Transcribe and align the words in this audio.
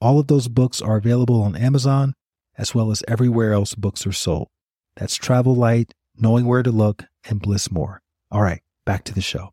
All 0.00 0.18
of 0.18 0.26
those 0.26 0.48
books 0.48 0.82
are 0.82 0.96
available 0.96 1.42
on 1.42 1.56
Amazon 1.56 2.14
as 2.58 2.74
well 2.74 2.90
as 2.90 3.02
everywhere 3.08 3.52
else 3.52 3.74
books 3.74 4.06
are 4.06 4.12
sold. 4.12 4.48
That's 4.96 5.16
Travel 5.16 5.54
Light, 5.54 5.92
Knowing 6.18 6.46
Where 6.46 6.62
to 6.62 6.70
Look, 6.70 7.04
and 7.28 7.40
Bliss 7.40 7.70
More. 7.70 8.02
All 8.30 8.42
right, 8.42 8.62
back 8.84 9.04
to 9.04 9.14
the 9.14 9.20
show. 9.20 9.52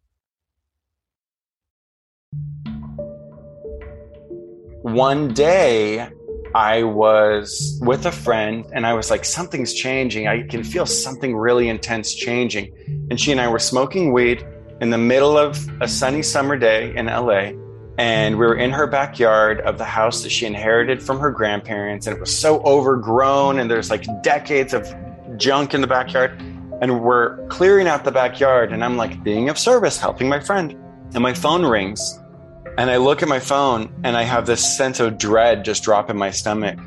One 4.81 5.33
day, 5.33 6.09
I 6.55 6.83
was 6.83 7.79
with 7.81 8.05
a 8.05 8.11
friend 8.11 8.65
and 8.73 8.85
I 8.85 8.93
was 8.93 9.09
like, 9.09 9.25
something's 9.25 9.73
changing. 9.73 10.27
I 10.27 10.43
can 10.43 10.63
feel 10.63 10.85
something 10.85 11.35
really 11.35 11.69
intense 11.69 12.13
changing. 12.13 12.73
And 13.09 13.19
she 13.19 13.31
and 13.31 13.39
I 13.41 13.47
were 13.47 13.59
smoking 13.59 14.11
weed 14.11 14.45
in 14.81 14.89
the 14.89 14.97
middle 14.97 15.37
of 15.37 15.67
a 15.81 15.87
sunny 15.87 16.21
summer 16.21 16.57
day 16.57 16.95
in 16.95 17.05
LA 17.07 17.53
and 17.97 18.39
we 18.39 18.45
were 18.45 18.55
in 18.55 18.71
her 18.71 18.87
backyard 18.87 19.61
of 19.61 19.77
the 19.77 19.85
house 19.85 20.23
that 20.23 20.29
she 20.29 20.45
inherited 20.45 21.01
from 21.01 21.19
her 21.19 21.29
grandparents 21.29 22.07
and 22.07 22.15
it 22.15 22.19
was 22.19 22.35
so 22.35 22.61
overgrown 22.63 23.59
and 23.59 23.69
there's 23.69 23.91
like 23.91 24.05
decades 24.23 24.73
of 24.73 24.87
junk 25.37 25.73
in 25.73 25.81
the 25.81 25.87
backyard 25.87 26.31
and 26.81 27.03
we're 27.03 27.45
clearing 27.47 27.87
out 27.87 28.03
the 28.03 28.11
backyard 28.11 28.73
and 28.73 28.83
i'm 28.83 28.97
like 28.97 29.23
being 29.23 29.47
of 29.49 29.57
service 29.57 29.97
helping 29.97 30.27
my 30.27 30.39
friend. 30.39 30.75
And 31.13 31.21
my 31.21 31.33
phone 31.33 31.63
rings 31.63 32.19
and 32.79 32.89
i 32.89 32.97
look 32.97 33.21
at 33.21 33.29
my 33.29 33.39
phone 33.39 33.93
and 34.03 34.17
i 34.17 34.23
have 34.23 34.47
this 34.47 34.77
sense 34.77 34.99
of 34.99 35.19
dread 35.19 35.63
just 35.63 35.83
drop 35.83 36.09
in 36.09 36.17
my 36.17 36.31
stomach. 36.31 36.79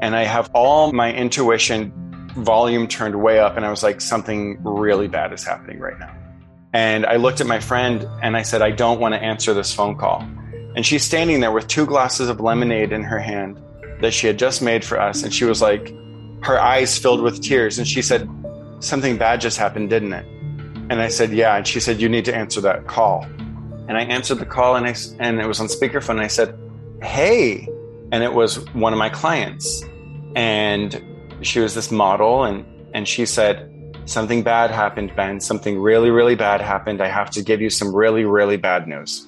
And 0.00 0.16
i 0.16 0.24
have 0.24 0.50
all 0.54 0.92
my 0.92 1.12
intuition 1.12 1.92
volume 2.38 2.88
turned 2.88 3.22
way 3.22 3.38
up 3.38 3.58
and 3.58 3.66
i 3.66 3.70
was 3.70 3.82
like 3.82 4.00
something 4.00 4.62
really 4.62 5.08
bad 5.08 5.34
is 5.34 5.44
happening 5.44 5.78
right 5.78 5.98
now. 5.98 6.16
And 6.72 7.04
i 7.04 7.16
looked 7.16 7.42
at 7.42 7.46
my 7.46 7.60
friend 7.60 8.08
and 8.22 8.34
i 8.34 8.40
said 8.40 8.62
i 8.62 8.70
don't 8.70 8.98
want 8.98 9.12
to 9.12 9.22
answer 9.22 9.52
this 9.52 9.74
phone 9.74 9.96
call 9.96 10.26
and 10.76 10.84
she's 10.84 11.04
standing 11.04 11.40
there 11.40 11.52
with 11.52 11.68
two 11.68 11.86
glasses 11.86 12.28
of 12.28 12.40
lemonade 12.40 12.92
in 12.92 13.02
her 13.02 13.18
hand 13.18 13.60
that 14.00 14.12
she 14.12 14.26
had 14.26 14.38
just 14.38 14.60
made 14.60 14.84
for 14.84 15.00
us. 15.00 15.22
And 15.22 15.32
she 15.32 15.44
was 15.44 15.62
like, 15.62 15.94
her 16.42 16.60
eyes 16.60 16.98
filled 16.98 17.22
with 17.22 17.40
tears. 17.40 17.78
And 17.78 17.86
she 17.86 18.02
said, 18.02 18.28
Something 18.80 19.16
bad 19.16 19.40
just 19.40 19.56
happened, 19.56 19.88
didn't 19.88 20.12
it? 20.12 20.26
And 20.90 21.00
I 21.00 21.08
said, 21.08 21.32
Yeah. 21.32 21.56
And 21.56 21.66
she 21.66 21.80
said, 21.80 22.00
You 22.00 22.08
need 22.08 22.24
to 22.26 22.34
answer 22.34 22.60
that 22.62 22.86
call. 22.86 23.22
And 23.86 23.96
I 23.96 24.02
answered 24.02 24.38
the 24.38 24.46
call 24.46 24.76
and 24.76 24.86
I, 24.86 24.94
and 25.20 25.40
it 25.40 25.46
was 25.46 25.60
on 25.60 25.68
speakerphone. 25.68 26.10
And 26.10 26.20
I 26.20 26.28
said, 26.28 26.58
Hey. 27.02 27.68
And 28.12 28.22
it 28.22 28.34
was 28.34 28.56
one 28.72 28.92
of 28.92 28.98
my 28.98 29.08
clients. 29.08 29.82
And 30.36 31.02
she 31.42 31.60
was 31.60 31.74
this 31.74 31.90
model 31.90 32.44
and, 32.44 32.64
and 32.94 33.08
she 33.08 33.26
said, 33.26 33.70
Something 34.06 34.42
bad 34.42 34.70
happened, 34.70 35.14
Ben. 35.16 35.40
Something 35.40 35.78
really, 35.78 36.10
really 36.10 36.34
bad 36.34 36.60
happened. 36.60 37.00
I 37.00 37.08
have 37.08 37.30
to 37.30 37.42
give 37.42 37.62
you 37.62 37.70
some 37.70 37.94
really, 37.94 38.24
really 38.24 38.58
bad 38.58 38.86
news. 38.86 39.26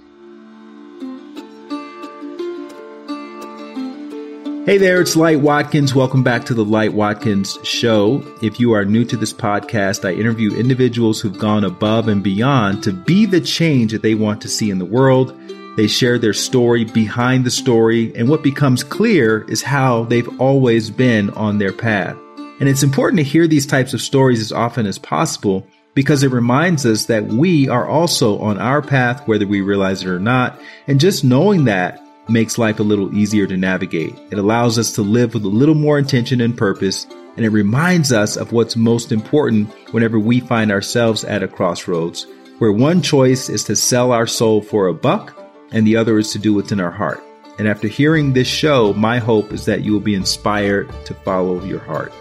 Hey 4.66 4.78
there, 4.78 5.00
it's 5.00 5.14
Light 5.14 5.38
Watkins. 5.38 5.94
Welcome 5.94 6.24
back 6.24 6.46
to 6.46 6.54
the 6.54 6.64
Light 6.64 6.92
Watkins 6.92 7.56
Show. 7.62 8.20
If 8.42 8.58
you 8.58 8.72
are 8.72 8.84
new 8.84 9.04
to 9.04 9.16
this 9.16 9.32
podcast, 9.32 10.04
I 10.04 10.14
interview 10.14 10.56
individuals 10.56 11.20
who've 11.20 11.38
gone 11.38 11.62
above 11.62 12.08
and 12.08 12.20
beyond 12.20 12.82
to 12.82 12.92
be 12.92 13.26
the 13.26 13.40
change 13.40 13.92
that 13.92 14.02
they 14.02 14.16
want 14.16 14.40
to 14.40 14.48
see 14.48 14.68
in 14.68 14.80
the 14.80 14.84
world. 14.84 15.38
They 15.76 15.86
share 15.86 16.18
their 16.18 16.32
story 16.32 16.84
behind 16.84 17.44
the 17.44 17.50
story, 17.52 18.12
and 18.16 18.28
what 18.28 18.42
becomes 18.42 18.82
clear 18.82 19.48
is 19.48 19.62
how 19.62 20.02
they've 20.06 20.40
always 20.40 20.90
been 20.90 21.30
on 21.30 21.58
their 21.58 21.72
path. 21.72 22.16
And 22.58 22.68
it's 22.68 22.82
important 22.82 23.18
to 23.18 23.24
hear 23.24 23.46
these 23.46 23.66
types 23.66 23.94
of 23.94 24.02
stories 24.02 24.40
as 24.40 24.50
often 24.50 24.86
as 24.86 24.98
possible 24.98 25.64
because 25.94 26.24
it 26.24 26.32
reminds 26.32 26.84
us 26.84 27.04
that 27.04 27.26
we 27.26 27.68
are 27.68 27.86
also 27.86 28.40
on 28.40 28.58
our 28.58 28.82
path, 28.82 29.28
whether 29.28 29.46
we 29.46 29.60
realize 29.60 30.02
it 30.02 30.08
or 30.08 30.18
not. 30.18 30.60
And 30.88 30.98
just 30.98 31.22
knowing 31.22 31.66
that 31.66 32.02
makes 32.28 32.58
life 32.58 32.80
a 32.80 32.84
little 32.84 33.14
easier 33.16 33.46
to 33.46 33.56
navigate. 33.56 34.14
It 34.30 34.38
allows 34.38 34.78
us 34.78 34.92
to 34.92 35.02
live 35.02 35.34
with 35.34 35.44
a 35.44 35.48
little 35.48 35.74
more 35.74 35.98
intention 35.98 36.40
and 36.40 36.56
purpose, 36.56 37.06
and 37.36 37.44
it 37.44 37.50
reminds 37.50 38.12
us 38.12 38.36
of 38.36 38.52
what's 38.52 38.76
most 38.76 39.12
important 39.12 39.70
whenever 39.92 40.18
we 40.18 40.40
find 40.40 40.70
ourselves 40.72 41.24
at 41.24 41.42
a 41.42 41.48
crossroads, 41.48 42.26
where 42.58 42.72
one 42.72 43.02
choice 43.02 43.48
is 43.48 43.64
to 43.64 43.76
sell 43.76 44.12
our 44.12 44.26
soul 44.26 44.62
for 44.62 44.86
a 44.86 44.94
buck, 44.94 45.36
and 45.72 45.86
the 45.86 45.96
other 45.96 46.18
is 46.18 46.32
to 46.32 46.38
do 46.38 46.54
what's 46.54 46.72
in 46.72 46.80
our 46.80 46.90
heart. 46.90 47.22
And 47.58 47.68
after 47.68 47.88
hearing 47.88 48.32
this 48.32 48.48
show, 48.48 48.92
my 48.94 49.18
hope 49.18 49.52
is 49.52 49.64
that 49.64 49.82
you 49.82 49.92
will 49.92 50.00
be 50.00 50.14
inspired 50.14 50.90
to 51.06 51.14
follow 51.14 51.62
your 51.64 51.80
heart. 51.80 52.12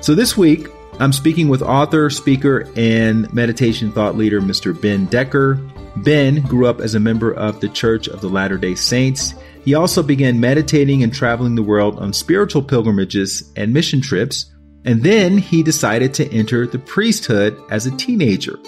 So 0.00 0.14
this 0.14 0.36
week, 0.36 0.68
I'm 1.00 1.12
speaking 1.12 1.48
with 1.48 1.62
author, 1.62 2.10
speaker, 2.10 2.68
and 2.76 3.32
meditation 3.32 3.90
thought 3.90 4.16
leader, 4.16 4.40
Mr. 4.40 4.78
Ben 4.78 5.06
Decker. 5.06 5.58
Ben 5.96 6.42
grew 6.42 6.66
up 6.66 6.80
as 6.80 6.94
a 6.94 7.00
member 7.00 7.32
of 7.32 7.60
the 7.60 7.68
Church 7.68 8.08
of 8.08 8.20
the 8.20 8.28
Latter 8.28 8.58
day 8.58 8.74
Saints. 8.74 9.34
He 9.64 9.74
also 9.74 10.02
began 10.02 10.40
meditating 10.40 11.02
and 11.02 11.12
traveling 11.12 11.54
the 11.54 11.62
world 11.62 11.98
on 11.98 12.12
spiritual 12.12 12.62
pilgrimages 12.62 13.52
and 13.56 13.72
mission 13.72 14.00
trips, 14.00 14.52
and 14.84 15.02
then 15.02 15.38
he 15.38 15.62
decided 15.62 16.12
to 16.14 16.30
enter 16.32 16.66
the 16.66 16.78
priesthood 16.78 17.58
as 17.70 17.86
a 17.86 17.96
teenager. 17.96 18.58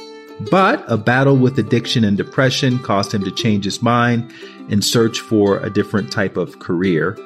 But 0.51 0.85
a 0.87 0.97
battle 0.97 1.37
with 1.37 1.59
addiction 1.59 2.05
and 2.05 2.17
depression 2.17 2.79
caused 2.79 3.13
him 3.13 3.25
to 3.25 3.31
change 3.31 3.65
his 3.65 3.83
mind 3.83 4.33
and 4.71 4.85
search 4.85 5.21
for 5.21 5.59
a 5.59 5.71
different 5.71 6.13
type 6.13 6.37
of 6.37 6.59
career. 6.59 7.17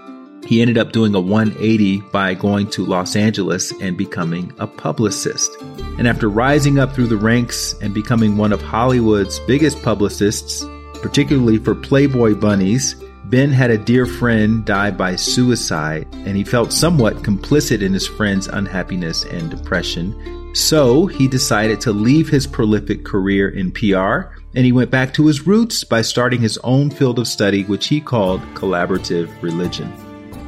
He 0.47 0.61
ended 0.61 0.78
up 0.78 0.93
doing 0.93 1.15
a 1.15 1.21
180 1.21 2.01
by 2.12 2.34
going 2.34 2.69
to 2.71 2.84
Los 2.84 3.15
Angeles 3.15 3.73
and 3.81 3.97
becoming 3.97 4.53
a 4.59 4.67
publicist. 4.67 5.51
And 5.99 6.09
after 6.09 6.28
rising 6.28 6.78
up 6.78 6.93
through 6.93 7.06
the 7.06 7.17
ranks 7.17 7.75
and 7.81 7.95
becoming 7.95 8.37
one 8.37 8.53
of 8.53 8.62
Hollywood's 8.62 9.39
biggest 9.41 9.83
publicists, 9.83 10.65
particularly 10.95 11.59
for 11.59 11.75
Playboy 11.75 12.34
bunnies, 12.34 12.97
Ben 13.27 13.50
had 13.50 13.71
a 13.71 13.79
dear 13.79 14.06
friend 14.06 14.65
die 14.65 14.91
by 14.91 15.15
suicide, 15.15 16.09
and 16.12 16.37
he 16.37 16.43
felt 16.43 16.73
somewhat 16.73 17.23
complicit 17.23 17.81
in 17.81 17.93
his 17.93 18.06
friend's 18.06 18.49
unhappiness 18.49 19.25
and 19.25 19.50
depression. 19.50 20.50
So 20.53 21.06
he 21.06 21.29
decided 21.29 21.81
to 21.83 21.93
leave 21.93 22.29
his 22.29 22.49
prolific 22.49 23.05
career 23.05 23.49
in 23.49 23.71
PR, 23.71 24.34
and 24.56 24.65
he 24.65 24.73
went 24.73 24.91
back 24.91 25.15
to 25.15 25.27
his 25.27 25.47
roots 25.47 25.84
by 25.84 26.03
starting 26.03 26.41
his 26.41 26.59
own 26.65 26.91
field 26.91 27.21
of 27.21 27.29
study, 27.29 27.62
which 27.62 27.87
he 27.87 28.00
called 28.00 28.41
collaborative 28.55 29.31
religion. 29.43 29.93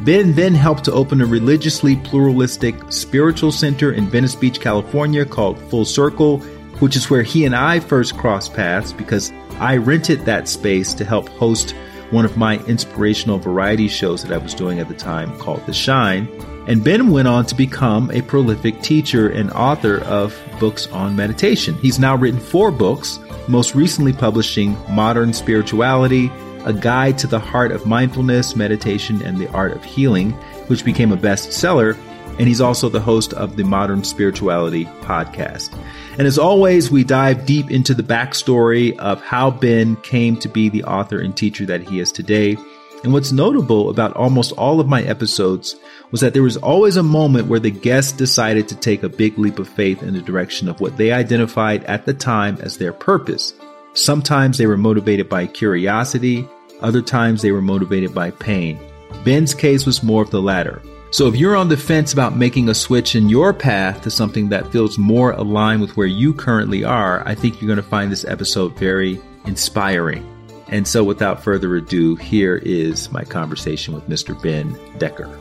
Ben 0.05 0.35
then 0.35 0.53
helped 0.53 0.85
to 0.87 0.93
open 0.93 1.21
a 1.21 1.27
religiously 1.27 1.95
pluralistic 1.95 2.75
spiritual 2.89 3.53
center 3.53 3.93
in 3.93 4.09
Venice 4.09 4.35
Beach, 4.35 4.61
California 4.61 5.25
called 5.25 5.61
Full 5.71 5.85
Circle, 5.85 6.39
which 6.81 6.97
is 6.97 7.09
where 7.09 7.23
he 7.23 7.45
and 7.45 7.55
I 7.55 7.79
first 7.79 8.17
crossed 8.17 8.53
paths 8.53 8.93
because 8.93 9.33
I 9.61 9.77
rented 9.77 10.25
that 10.25 10.49
space 10.49 10.93
to 10.95 11.05
help 11.05 11.29
host 11.29 11.77
one 12.11 12.25
of 12.25 12.37
my 12.37 12.59
inspirational 12.67 13.39
variety 13.39 13.87
shows 13.87 14.25
that 14.25 14.33
I 14.33 14.39
was 14.39 14.55
doing 14.55 14.81
at 14.81 14.89
the 14.89 14.95
time 14.95 15.39
called 15.39 15.65
The 15.67 15.73
Shine. 15.73 16.27
And 16.67 16.83
Ben 16.83 17.11
went 17.13 17.29
on 17.29 17.47
to 17.47 17.55
become 17.55 18.11
a 18.11 18.23
prolific 18.23 18.83
teacher 18.83 19.29
and 19.29 19.53
author 19.53 20.01
of 20.01 20.37
books 20.59 20.89
on 20.89 21.15
meditation. 21.15 21.75
He's 21.77 22.01
now 22.01 22.17
written 22.17 22.41
four 22.41 22.73
books, 22.73 23.21
most 23.47 23.77
recently 23.77 24.13
publishing 24.13 24.77
Modern 24.91 25.33
Spirituality, 25.33 26.29
a 26.65 26.73
guide 26.73 27.19
to 27.19 27.27
the 27.27 27.39
heart 27.39 27.73
of 27.73 27.87
mindfulness, 27.87 28.57
meditation, 28.57 29.23
and 29.23 29.39
the 29.39 29.51
art 29.53 29.73
of 29.73 29.85
healing, 29.85 30.33
which 30.69 30.85
became 30.85 31.13
a 31.13 31.17
bestseller. 31.17 31.97
And 32.39 32.49
he's 32.49 32.61
also 32.61 32.89
the 32.89 33.01
host 33.01 33.35
of 33.35 33.57
the 33.57 33.65
Modern 33.65 34.05
Spirituality 34.05 34.87
podcast. 35.03 35.79
And 36.19 36.27
as 36.27 36.39
always, 36.39 36.91
we 36.91 37.05
dive 37.05 37.45
deep 37.45 37.71
into 37.71 37.95
the 37.95 38.03
backstory 38.03 38.97
of 38.99 39.21
how 39.21 39.51
Ben 39.51 39.97
came 39.97 40.39
to 40.39 40.49
be 40.49 40.69
the 40.69 40.85
author 40.85 41.21
and 41.21 41.37
teacher 41.37 41.67
that 41.67 41.83
he 41.83 42.01
is 42.01 42.11
today. 42.11 42.57
And 43.05 43.13
what's 43.13 43.33
notable 43.33 43.91
about 43.91 44.15
almost 44.15 44.53
all 44.53 44.81
of 44.81 44.89
my 44.89 45.03
episodes 45.03 45.77
was 46.11 46.21
that 46.21 46.35
there 46.35 46.43
was 46.43 46.57
always 46.57 46.97
a 46.97 47.03
moment 47.03 47.49
where 47.49 47.59
the 47.59 47.71
guest 47.71 48.17
decided 48.17 48.69
to 48.69 48.77
take 48.77 49.03
a 49.03 49.09
big 49.09 49.39
leap 49.39 49.59
of 49.59 49.69
faith 49.69 50.03
in 50.03 50.15
the 50.15 50.23
direction 50.23 50.69
of 50.69 50.81
what 50.81 50.97
they 50.97 51.11
identified 51.11 51.85
at 51.85 52.07
the 52.07 52.15
time 52.15 52.59
as 52.61 52.79
their 52.79 52.93
purpose. 52.93 53.55
Sometimes 53.95 54.57
they 54.57 54.67
were 54.67 54.79
motivated 54.79 55.29
by 55.29 55.47
curiosity, 55.47 56.49
other 56.81 57.03
times 57.03 57.43
they 57.43 57.53
were 57.53 57.61
motivated 57.61 58.15
by 58.15 58.31
pain. 58.31 58.81
Ben's 59.23 59.55
case 59.55 59.85
was 59.85 60.03
more 60.03 60.23
of 60.23 60.31
the 60.31 60.41
latter. 60.41 60.83
So 61.11 61.29
if 61.29 61.37
you're 61.37 61.57
on 61.57 61.69
the 61.69 61.77
fence 61.77 62.15
about 62.15 62.35
making 62.35 62.71
a 62.71 62.75
switch 62.75 63.15
in 63.15 63.29
your 63.29 63.53
path 63.53 64.01
to 64.03 64.11
something 64.11 64.49
that 64.49 64.73
feels 64.73 64.97
more 64.97 65.33
aligned 65.33 65.83
with 65.83 65.95
where 65.95 66.07
you 66.07 66.33
currently 66.33 66.85
are, 66.85 67.23
I 67.29 67.35
think 67.35 67.61
you're 67.61 67.67
going 67.67 67.77
to 67.77 67.83
find 67.83 68.11
this 68.11 68.25
episode 68.25 68.75
very 68.79 69.21
inspiring. 69.45 70.27
And 70.69 70.89
so, 70.89 71.05
without 71.05 71.45
further 71.45 71.77
ado, 71.77 72.17
here 72.17 72.57
is 72.57 73.13
my 73.13 73.25
conversation 73.25 73.93
with 73.93 74.09
Mr. 74.09 74.41
Ben 74.43 74.75
Decker. 74.97 75.39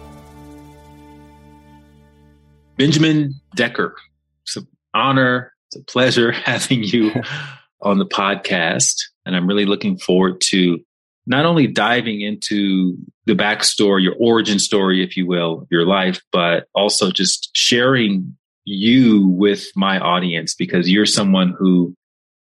Benjamin 2.75 3.33
Decker, 3.56 3.95
it's 4.44 4.57
an 4.57 4.68
honor, 4.94 5.53
it's 5.68 5.77
a 5.77 5.83
pleasure 5.86 6.31
having 6.45 6.83
you 6.83 7.13
on 7.81 8.00
the 8.00 8.06
podcast. 8.06 8.95
And 9.25 9.36
I'm 9.36 9.48
really 9.48 9.66
looking 9.66 9.98
forward 9.98 10.42
to 10.50 10.80
not 11.28 11.45
only 11.45 11.68
diving 11.68 12.22
into 12.22 12.98
the 13.25 13.33
backstory, 13.33 14.04
your 14.04 14.16
origin 14.19 14.60
story, 14.60 15.04
if 15.04 15.16
you 15.16 15.28
will, 15.28 15.68
your 15.69 15.86
life, 15.86 16.19
but 16.31 16.68
also 16.74 17.12
just 17.12 17.50
sharing 17.54 18.36
you 18.66 19.28
with 19.28 19.68
my 19.75 20.00
audience 20.00 20.56
because 20.56 20.89
you're 20.89 21.06
someone 21.06 21.56
who 21.57 21.95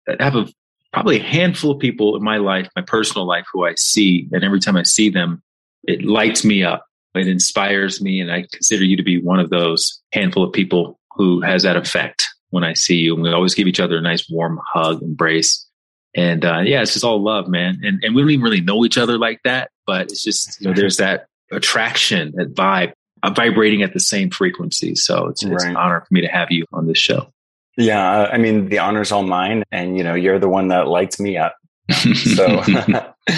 I 0.07 0.23
have 0.23 0.35
a 0.35 0.47
probably 0.91 1.19
a 1.19 1.23
handful 1.23 1.71
of 1.71 1.79
people 1.79 2.15
in 2.15 2.23
my 2.23 2.37
life, 2.37 2.67
my 2.75 2.81
personal 2.81 3.25
life, 3.25 3.45
who 3.53 3.65
I 3.65 3.75
see, 3.77 4.27
and 4.31 4.43
every 4.43 4.59
time 4.59 4.75
I 4.75 4.83
see 4.83 5.09
them, 5.09 5.41
it 5.83 6.03
lights 6.03 6.43
me 6.43 6.63
up. 6.63 6.85
It 7.15 7.27
inspires 7.27 8.01
me, 8.01 8.19
and 8.19 8.31
I 8.31 8.45
consider 8.51 8.83
you 8.83 8.97
to 8.97 9.03
be 9.03 9.21
one 9.21 9.39
of 9.39 9.49
those 9.49 10.01
handful 10.11 10.43
of 10.43 10.53
people 10.53 10.99
who 11.15 11.41
has 11.41 11.63
that 11.63 11.77
effect 11.77 12.25
when 12.51 12.63
I 12.63 12.73
see 12.73 12.95
you. 12.95 13.15
And 13.15 13.23
we 13.23 13.31
always 13.31 13.55
give 13.55 13.67
each 13.67 13.79
other 13.79 13.97
a 13.97 14.01
nice 14.01 14.29
warm 14.29 14.61
hug, 14.65 15.01
embrace. 15.01 15.67
And 16.15 16.45
uh, 16.45 16.59
yeah, 16.63 16.81
it's 16.81 16.93
just 16.93 17.05
all 17.05 17.21
love, 17.21 17.47
man. 17.47 17.79
And 17.83 18.03
and 18.03 18.13
we 18.13 18.21
don't 18.21 18.31
even 18.31 18.43
really 18.43 18.61
know 18.61 18.85
each 18.85 18.97
other 18.97 19.17
like 19.17 19.39
that, 19.43 19.71
but 19.87 20.03
it's 20.03 20.23
just 20.23 20.59
you 20.61 20.67
know, 20.67 20.73
there's 20.73 20.97
that 20.97 21.25
attraction, 21.51 22.33
that 22.35 22.53
vibe, 22.53 22.91
uh, 23.23 23.29
vibrating 23.31 23.81
at 23.81 23.93
the 23.93 23.99
same 23.99 24.29
frequency. 24.29 24.95
So 24.95 25.27
it's, 25.27 25.43
it's 25.43 25.63
an 25.63 25.77
honor 25.77 26.01
for 26.01 26.13
me 26.13 26.21
to 26.21 26.27
have 26.27 26.51
you 26.51 26.65
on 26.73 26.87
this 26.87 26.97
show. 26.97 27.31
Yeah, 27.77 28.29
I 28.31 28.37
mean 28.37 28.67
the 28.67 28.79
honor's 28.79 29.11
all 29.11 29.23
mine, 29.23 29.63
and 29.71 29.97
you 29.97 30.03
know 30.03 30.13
you're 30.13 30.39
the 30.39 30.49
one 30.49 30.67
that 30.67 30.87
lights 30.87 31.19
me 31.19 31.37
up. 31.37 31.55
so, 31.91 32.61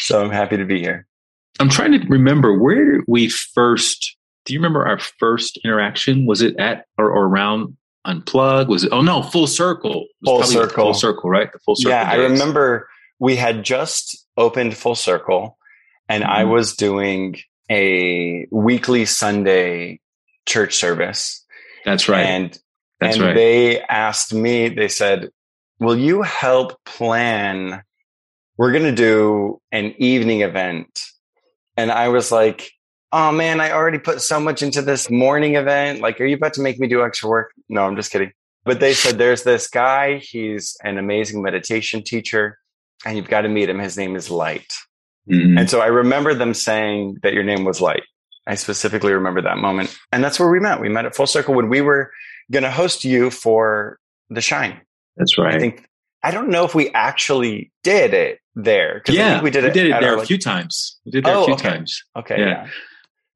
so 0.00 0.22
I'm 0.22 0.30
happy 0.30 0.56
to 0.56 0.64
be 0.64 0.80
here. 0.80 1.06
I'm 1.60 1.68
trying 1.68 1.92
to 1.92 2.06
remember 2.08 2.58
where 2.58 3.02
we 3.06 3.28
first. 3.28 4.16
Do 4.44 4.54
you 4.54 4.58
remember 4.58 4.86
our 4.86 4.98
first 4.98 5.60
interaction? 5.64 6.26
Was 6.26 6.42
it 6.42 6.56
at 6.58 6.86
or, 6.98 7.10
or 7.10 7.26
around 7.26 7.76
Unplug? 8.06 8.68
Was 8.68 8.84
it? 8.84 8.92
Oh 8.92 9.00
no, 9.00 9.22
Full 9.22 9.46
Circle. 9.46 10.06
Full 10.24 10.42
Circle. 10.42 10.84
Full 10.84 10.94
Circle, 10.94 11.30
right? 11.30 11.52
The 11.52 11.58
Full 11.60 11.76
Circle. 11.76 11.90
Yeah, 11.90 12.04
days. 12.04 12.20
I 12.20 12.22
remember 12.24 12.88
we 13.18 13.36
had 13.36 13.64
just 13.64 14.26
opened 14.36 14.76
Full 14.76 14.94
Circle, 14.94 15.56
and 16.08 16.24
mm-hmm. 16.24 16.32
I 16.32 16.44
was 16.44 16.74
doing 16.74 17.36
a 17.70 18.46
weekly 18.50 19.04
Sunday 19.04 20.00
church 20.46 20.74
service. 20.74 21.44
That's 21.84 22.08
right. 22.08 22.24
And 22.24 22.58
that's 23.00 23.16
and 23.16 23.26
right. 23.26 23.34
they 23.34 23.80
asked 23.80 24.34
me. 24.34 24.68
They 24.68 24.88
said, 24.88 25.30
"Will 25.78 25.96
you 25.96 26.22
help 26.22 26.82
plan? 26.84 27.82
We're 28.56 28.72
going 28.72 28.84
to 28.84 28.92
do 28.92 29.60
an 29.70 29.94
evening 29.98 30.40
event." 30.40 31.00
And 31.76 31.90
I 31.90 32.08
was 32.08 32.30
like, 32.30 32.70
oh 33.12 33.32
man, 33.32 33.60
I 33.60 33.72
already 33.72 33.98
put 33.98 34.22
so 34.22 34.40
much 34.40 34.62
into 34.62 34.82
this 34.82 35.10
morning 35.10 35.56
event. 35.56 36.00
Like, 36.00 36.20
are 36.20 36.24
you 36.24 36.36
about 36.36 36.54
to 36.54 36.62
make 36.62 36.78
me 36.78 36.88
do 36.88 37.04
extra 37.04 37.28
work? 37.28 37.52
No, 37.68 37.84
I'm 37.84 37.96
just 37.96 38.10
kidding. 38.10 38.32
But 38.64 38.80
they 38.80 38.94
said 38.94 39.18
there's 39.18 39.42
this 39.42 39.68
guy, 39.68 40.18
he's 40.18 40.76
an 40.84 40.96
amazing 40.98 41.42
meditation 41.42 42.02
teacher, 42.02 42.58
and 43.04 43.16
you've 43.16 43.28
got 43.28 43.42
to 43.42 43.48
meet 43.48 43.68
him. 43.68 43.78
His 43.78 43.96
name 43.96 44.14
is 44.16 44.30
Light. 44.30 44.72
Mm-hmm. 45.30 45.58
And 45.58 45.70
so 45.70 45.80
I 45.80 45.86
remember 45.86 46.32
them 46.34 46.54
saying 46.54 47.18
that 47.22 47.32
your 47.32 47.44
name 47.44 47.64
was 47.64 47.80
Light. 47.80 48.02
I 48.46 48.54
specifically 48.54 49.12
remember 49.12 49.42
that 49.42 49.58
moment. 49.58 49.96
And 50.12 50.22
that's 50.22 50.38
where 50.38 50.50
we 50.50 50.60
met. 50.60 50.80
We 50.80 50.88
met 50.88 51.06
at 51.06 51.14
Full 51.14 51.26
Circle 51.26 51.54
when 51.54 51.68
we 51.68 51.80
were 51.80 52.10
going 52.50 52.64
to 52.64 52.70
host 52.70 53.04
you 53.04 53.30
for 53.30 53.98
the 54.30 54.40
Shine. 54.40 54.80
That's 55.16 55.38
right. 55.38 55.54
I 55.54 55.58
think 55.58 55.86
I 56.22 56.30
don't 56.30 56.48
know 56.48 56.64
if 56.64 56.74
we 56.74 56.90
actually 56.90 57.72
did 57.82 58.14
it 58.14 58.38
there. 58.54 59.02
Yeah, 59.08 59.42
we 59.42 59.50
did 59.50 59.64
it. 59.64 59.68
We 59.68 59.72
did 59.74 59.86
it 59.90 60.00
there 60.00 60.16
our, 60.16 60.22
a 60.22 60.26
few 60.26 60.38
times. 60.38 60.98
We 61.04 61.12
did 61.12 61.18
it 61.18 61.24
there 61.24 61.36
oh, 61.36 61.42
a 61.42 61.44
few 61.46 61.54
okay. 61.54 61.68
times. 61.70 62.02
Okay. 62.16 62.38
Yeah. 62.38 62.46
yeah. 62.46 62.68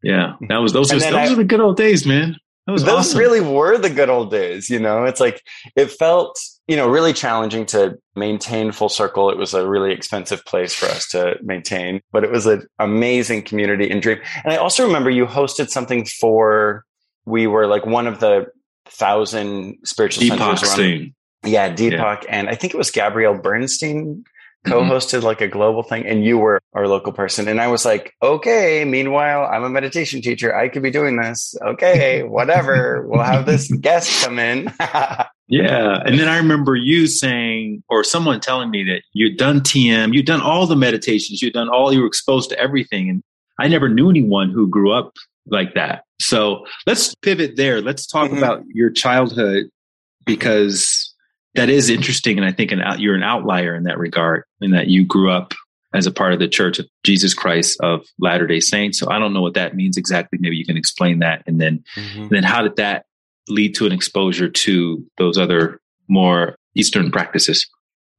Yeah, 0.02 0.34
that 0.48 0.58
was 0.58 0.72
those. 0.72 0.92
Was, 0.92 1.02
those 1.02 1.12
I, 1.12 1.28
were 1.28 1.36
the 1.36 1.44
good 1.44 1.60
old 1.60 1.76
days, 1.76 2.06
man. 2.06 2.36
That 2.66 2.72
was 2.72 2.84
those 2.84 3.10
awesome. 3.10 3.18
really 3.18 3.40
were 3.40 3.78
the 3.78 3.90
good 3.90 4.10
old 4.10 4.30
days. 4.30 4.68
You 4.68 4.78
know, 4.78 5.04
it's 5.04 5.20
like 5.20 5.42
it 5.76 5.90
felt 5.90 6.38
you 6.66 6.76
know 6.76 6.88
really 6.88 7.12
challenging 7.12 7.66
to 7.66 7.98
maintain 8.14 8.72
full 8.72 8.88
circle. 8.88 9.30
It 9.30 9.38
was 9.38 9.54
a 9.54 9.66
really 9.68 9.92
expensive 9.92 10.44
place 10.44 10.74
for 10.74 10.86
us 10.86 11.08
to 11.08 11.36
maintain, 11.42 12.00
but 12.12 12.24
it 12.24 12.30
was 12.30 12.46
an 12.46 12.66
amazing 12.78 13.42
community 13.42 13.90
and 13.90 14.02
dream. 14.02 14.18
And 14.44 14.52
I 14.52 14.56
also 14.56 14.84
remember 14.84 15.10
you 15.10 15.26
hosted 15.26 15.68
something 15.68 16.04
for. 16.04 16.84
We 17.24 17.48
were 17.48 17.66
like 17.66 17.84
one 17.84 18.06
of 18.06 18.20
the 18.20 18.46
thousand 18.88 19.78
spiritual 19.84 20.22
Deepak 20.22 20.58
centers. 20.58 21.10
Yeah, 21.44 21.72
Deepak, 21.72 22.22
yeah. 22.22 22.28
and 22.28 22.48
I 22.48 22.54
think 22.54 22.72
it 22.72 22.76
was 22.76 22.92
Gabrielle 22.92 23.38
Bernstein 23.38 24.24
Mm-hmm. 24.24 24.35
Co-hosted 24.66 25.18
mm-hmm. 25.18 25.26
like 25.26 25.40
a 25.40 25.48
global 25.48 25.82
thing 25.82 26.06
and 26.06 26.24
you 26.24 26.38
were 26.38 26.60
our 26.74 26.86
local 26.88 27.12
person. 27.12 27.48
And 27.48 27.60
i 27.60 27.68
was 27.68 27.84
like 27.84 28.14
okay 28.22 28.84
meanwhile 28.84 29.46
i'm 29.46 29.64
a 29.64 29.70
meditation 29.70 30.20
teacher. 30.22 30.54
I 30.54 30.68
could 30.68 30.82
be 30.82 30.90
doing 30.90 31.16
this. 31.16 31.54
Okay 31.62 32.22
whatever. 32.36 33.06
We'll 33.08 33.22
have 33.22 33.46
this 33.46 33.70
guest 33.72 34.24
come 34.24 34.38
in. 34.38 34.72
Yeah 35.48 36.02
and 36.04 36.18
then 36.18 36.28
i 36.28 36.38
remember 36.38 36.74
you 36.74 37.06
saying 37.06 37.84
or 37.88 38.02
someone 38.02 38.40
telling 38.40 38.68
me 38.68 38.82
that 38.82 39.02
you'd 39.12 39.36
done 39.36 39.60
tm 39.60 40.12
you'd 40.12 40.26
done 40.26 40.40
all 40.40 40.66
the 40.66 40.74
meditations 40.74 41.40
you'd 41.40 41.52
done 41.52 41.68
all 41.68 41.92
you 41.92 42.00
were 42.00 42.06
exposed 42.08 42.50
to 42.50 42.58
everything 42.58 43.08
and 43.08 43.22
i 43.60 43.68
never 43.68 43.88
knew 43.88 44.10
anyone 44.10 44.50
who 44.50 44.66
grew 44.66 44.90
up 44.90 45.12
like 45.48 45.74
that. 45.74 46.04
So 46.20 46.66
let's 46.86 47.14
pivot 47.16 47.56
there. 47.56 47.80
Let's 47.80 48.06
talk 48.06 48.28
mm-hmm. 48.28 48.38
about 48.38 48.64
your 48.72 48.90
childhood 48.90 49.68
because 50.24 50.95
that 51.56 51.68
is 51.68 51.90
interesting. 51.90 52.38
And 52.38 52.46
I 52.46 52.52
think 52.52 52.72
an 52.72 52.80
out, 52.80 53.00
you're 53.00 53.14
an 53.14 53.22
outlier 53.22 53.74
in 53.74 53.84
that 53.84 53.98
regard, 53.98 54.44
in 54.60 54.70
that 54.72 54.88
you 54.88 55.04
grew 55.04 55.30
up 55.30 55.54
as 55.94 56.06
a 56.06 56.12
part 56.12 56.32
of 56.32 56.38
the 56.38 56.48
Church 56.48 56.78
of 56.78 56.86
Jesus 57.04 57.32
Christ 57.32 57.78
of 57.80 58.06
Latter 58.18 58.46
day 58.46 58.60
Saints. 58.60 58.98
So 58.98 59.10
I 59.10 59.18
don't 59.18 59.32
know 59.32 59.42
what 59.42 59.54
that 59.54 59.74
means 59.74 59.96
exactly. 59.96 60.38
Maybe 60.40 60.56
you 60.56 60.66
can 60.66 60.76
explain 60.76 61.20
that. 61.20 61.42
And 61.46 61.60
then, 61.60 61.84
mm-hmm. 61.96 62.22
and 62.22 62.30
then 62.30 62.42
how 62.42 62.62
did 62.62 62.76
that 62.76 63.06
lead 63.48 63.74
to 63.76 63.86
an 63.86 63.92
exposure 63.92 64.48
to 64.48 65.04
those 65.18 65.38
other 65.38 65.80
more 66.08 66.56
Eastern 66.74 67.10
practices? 67.10 67.66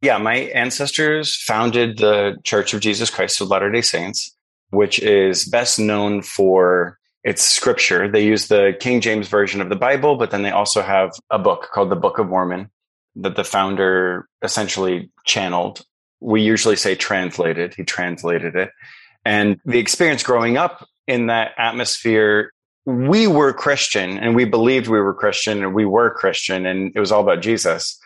Yeah, 0.02 0.18
my 0.18 0.36
ancestors 0.36 1.36
founded 1.36 1.98
the 1.98 2.38
Church 2.44 2.74
of 2.74 2.82
Jesus 2.82 3.10
Christ 3.10 3.42
of 3.42 3.50
Latter 3.50 3.72
day 3.72 3.82
Saints, 3.82 4.36
which 4.70 5.00
is 5.00 5.46
best 5.46 5.80
known 5.80 6.22
for 6.22 6.98
its 7.24 7.42
scripture. 7.42 8.10
They 8.10 8.24
use 8.24 8.48
the 8.48 8.76
King 8.80 9.02
James 9.02 9.28
Version 9.28 9.60
of 9.60 9.70
the 9.70 9.76
Bible, 9.76 10.16
but 10.16 10.32
then 10.32 10.44
they 10.44 10.52
also 10.52 10.82
have 10.82 11.12
a 11.30 11.40
book 11.40 11.70
called 11.74 11.90
the 11.90 11.96
Book 11.96 12.20
of 12.20 12.28
Mormon, 12.28 12.70
that 13.18 13.36
the 13.36 13.44
founder 13.44 14.28
essentially 14.42 15.10
channeled. 15.26 15.82
We 16.20 16.42
usually 16.42 16.76
say 16.76 16.96
translated. 16.96 17.74
He 17.76 17.84
translated 17.84 18.56
it. 18.56 18.72
And 19.26 19.60
the 19.66 19.80
experience 19.80 20.24
growing 20.24 20.58
up 20.58 20.88
in 21.08 21.28
that 21.28 21.52
atmosphere, 21.58 22.52
we 22.86 23.28
were 23.28 23.54
Christian 23.54 24.18
and 24.18 24.36
we 24.36 24.46
believed 24.46 24.88
we 24.88 25.02
were 25.02 25.14
Christian 25.14 25.64
and 25.64 25.74
we 25.74 25.86
were 25.86 26.12
Christian 26.12 26.66
and 26.66 26.94
it 26.96 27.00
was 27.00 27.12
all 27.12 27.22
about 27.22 27.42
Jesus. 27.42 28.00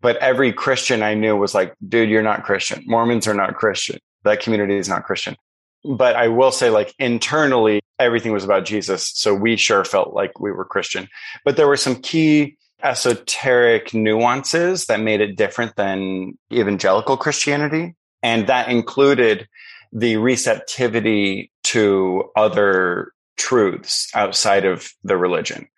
But 0.00 0.16
every 0.16 0.52
Christian 0.52 1.02
I 1.02 1.14
knew 1.14 1.36
was 1.36 1.54
like, 1.54 1.74
dude, 1.86 2.10
you're 2.10 2.22
not 2.22 2.44
Christian. 2.44 2.82
Mormons 2.86 3.26
are 3.26 3.34
not 3.34 3.56
Christian. 3.56 3.98
That 4.24 4.40
community 4.40 4.76
is 4.76 4.88
not 4.88 5.04
Christian. 5.04 5.36
But 5.84 6.16
I 6.16 6.28
will 6.28 6.50
say, 6.50 6.70
like, 6.70 6.94
internally, 6.98 7.80
everything 7.98 8.32
was 8.32 8.44
about 8.44 8.64
Jesus. 8.64 9.10
So 9.14 9.34
we 9.34 9.56
sure 9.56 9.84
felt 9.84 10.14
like 10.14 10.40
we 10.40 10.50
were 10.50 10.64
Christian. 10.64 11.08
But 11.44 11.56
there 11.56 11.68
were 11.68 11.76
some 11.76 11.96
key 11.96 12.56
esoteric 12.82 13.94
nuances 13.94 14.86
that 14.86 15.00
made 15.00 15.20
it 15.20 15.36
different 15.36 15.76
than 15.76 16.38
evangelical 16.52 17.16
Christianity. 17.16 17.94
And 18.22 18.46
that 18.46 18.68
included 18.68 19.48
the 19.92 20.16
receptivity 20.16 21.50
to 21.64 22.30
other 22.36 23.12
truths 23.36 24.08
outside 24.14 24.64
of 24.64 24.90
the 25.02 25.16
religion. 25.16 25.68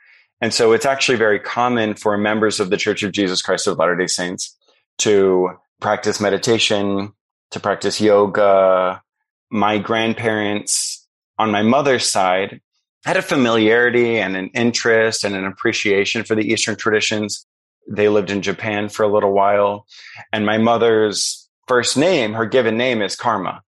And 0.40 0.52
so 0.52 0.72
it's 0.72 0.86
actually 0.86 1.18
very 1.18 1.40
common 1.40 1.94
for 1.94 2.16
members 2.18 2.60
of 2.60 2.70
the 2.70 2.76
Church 2.76 3.02
of 3.02 3.12
Jesus 3.12 3.40
Christ 3.42 3.66
of 3.66 3.78
Latter 3.78 3.96
day 3.96 4.06
Saints 4.06 4.56
to 4.98 5.50
practice 5.80 6.20
meditation, 6.20 7.12
to 7.50 7.60
practice 7.60 8.00
yoga. 8.00 9.02
My 9.50 9.78
grandparents 9.78 11.06
on 11.38 11.50
my 11.50 11.62
mother's 11.62 12.10
side 12.10 12.60
had 13.06 13.16
a 13.16 13.22
familiarity 13.22 14.18
and 14.18 14.36
an 14.36 14.48
interest 14.48 15.22
and 15.22 15.36
an 15.36 15.46
appreciation 15.46 16.25
for 16.25 16.34
the 16.34 16.42
Eastern 16.42 16.75
traditions. 16.75 17.46
They 17.88 18.08
lived 18.08 18.32
in 18.32 18.42
Japan 18.42 18.88
for 18.88 19.04
a 19.04 19.12
little 19.12 19.32
while. 19.32 19.86
And 20.32 20.44
my 20.44 20.58
mother's 20.58 21.48
first 21.68 21.96
name, 21.96 22.32
her 22.32 22.46
given 22.46 22.76
name 22.76 23.00
is 23.00 23.14
Karma. 23.14 23.62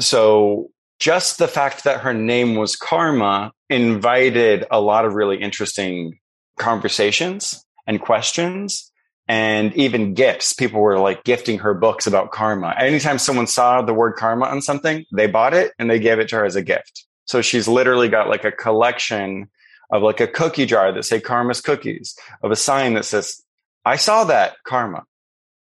So 0.00 0.70
just 0.98 1.36
the 1.36 1.46
fact 1.46 1.84
that 1.84 2.00
her 2.00 2.14
name 2.14 2.54
was 2.54 2.74
Karma 2.74 3.52
invited 3.68 4.64
a 4.70 4.80
lot 4.80 5.04
of 5.04 5.14
really 5.14 5.36
interesting 5.36 6.18
conversations 6.58 7.62
and 7.86 8.00
questions 8.00 8.90
and 9.28 9.74
even 9.76 10.14
gifts. 10.14 10.54
People 10.54 10.80
were 10.80 10.98
like 10.98 11.24
gifting 11.24 11.58
her 11.58 11.74
books 11.74 12.06
about 12.06 12.32
karma. 12.32 12.74
Anytime 12.78 13.18
someone 13.18 13.46
saw 13.46 13.82
the 13.82 13.94
word 13.94 14.14
karma 14.16 14.46
on 14.46 14.62
something, 14.62 15.04
they 15.12 15.26
bought 15.26 15.52
it 15.52 15.72
and 15.78 15.90
they 15.90 15.98
gave 15.98 16.18
it 16.18 16.30
to 16.30 16.36
her 16.36 16.44
as 16.46 16.56
a 16.56 16.62
gift. 16.62 17.04
So 17.30 17.42
she's 17.42 17.68
literally 17.68 18.08
got 18.08 18.28
like 18.28 18.44
a 18.44 18.50
collection 18.50 19.48
of 19.92 20.02
like 20.02 20.18
a 20.18 20.26
cookie 20.26 20.66
jar 20.66 20.90
that 20.90 21.04
say 21.04 21.20
Karma's 21.20 21.60
cookies, 21.60 22.16
of 22.42 22.50
a 22.50 22.56
sign 22.56 22.94
that 22.94 23.04
says, 23.04 23.40
I 23.84 23.94
saw 23.94 24.24
that 24.24 24.56
Karma. 24.64 25.04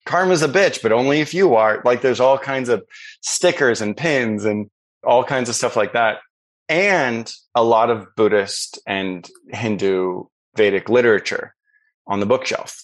karma's 0.03 0.41
a 0.41 0.47
bitch, 0.47 0.81
but 0.81 0.91
only 0.91 1.21
if 1.21 1.35
you 1.35 1.53
are. 1.53 1.83
Like 1.85 2.01
there's 2.01 2.19
all 2.19 2.39
kinds 2.39 2.69
of 2.69 2.83
stickers 3.21 3.81
and 3.81 3.95
pins 3.95 4.45
and 4.45 4.71
all 5.03 5.23
kinds 5.23 5.47
of 5.47 5.53
stuff 5.53 5.75
like 5.75 5.93
that. 5.93 6.21
And 6.69 7.31
a 7.53 7.63
lot 7.63 7.91
of 7.91 8.15
Buddhist 8.15 8.79
and 8.87 9.29
Hindu 9.49 10.23
Vedic 10.55 10.89
literature 10.89 11.53
on 12.07 12.19
the 12.19 12.25
bookshelf. 12.25 12.83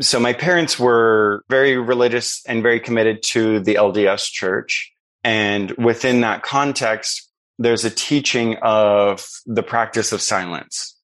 So 0.00 0.18
my 0.18 0.32
parents 0.32 0.80
were 0.80 1.44
very 1.48 1.76
religious 1.76 2.42
and 2.44 2.60
very 2.60 2.80
committed 2.80 3.22
to 3.34 3.60
the 3.60 3.76
LDS 3.76 4.32
church. 4.32 4.92
And 5.22 5.70
within 5.78 6.22
that 6.22 6.42
context, 6.42 7.29
there's 7.60 7.84
a 7.84 7.90
teaching 7.90 8.56
of 8.62 9.24
the 9.44 9.62
practice 9.62 10.12
of 10.12 10.22
silence. 10.22 10.96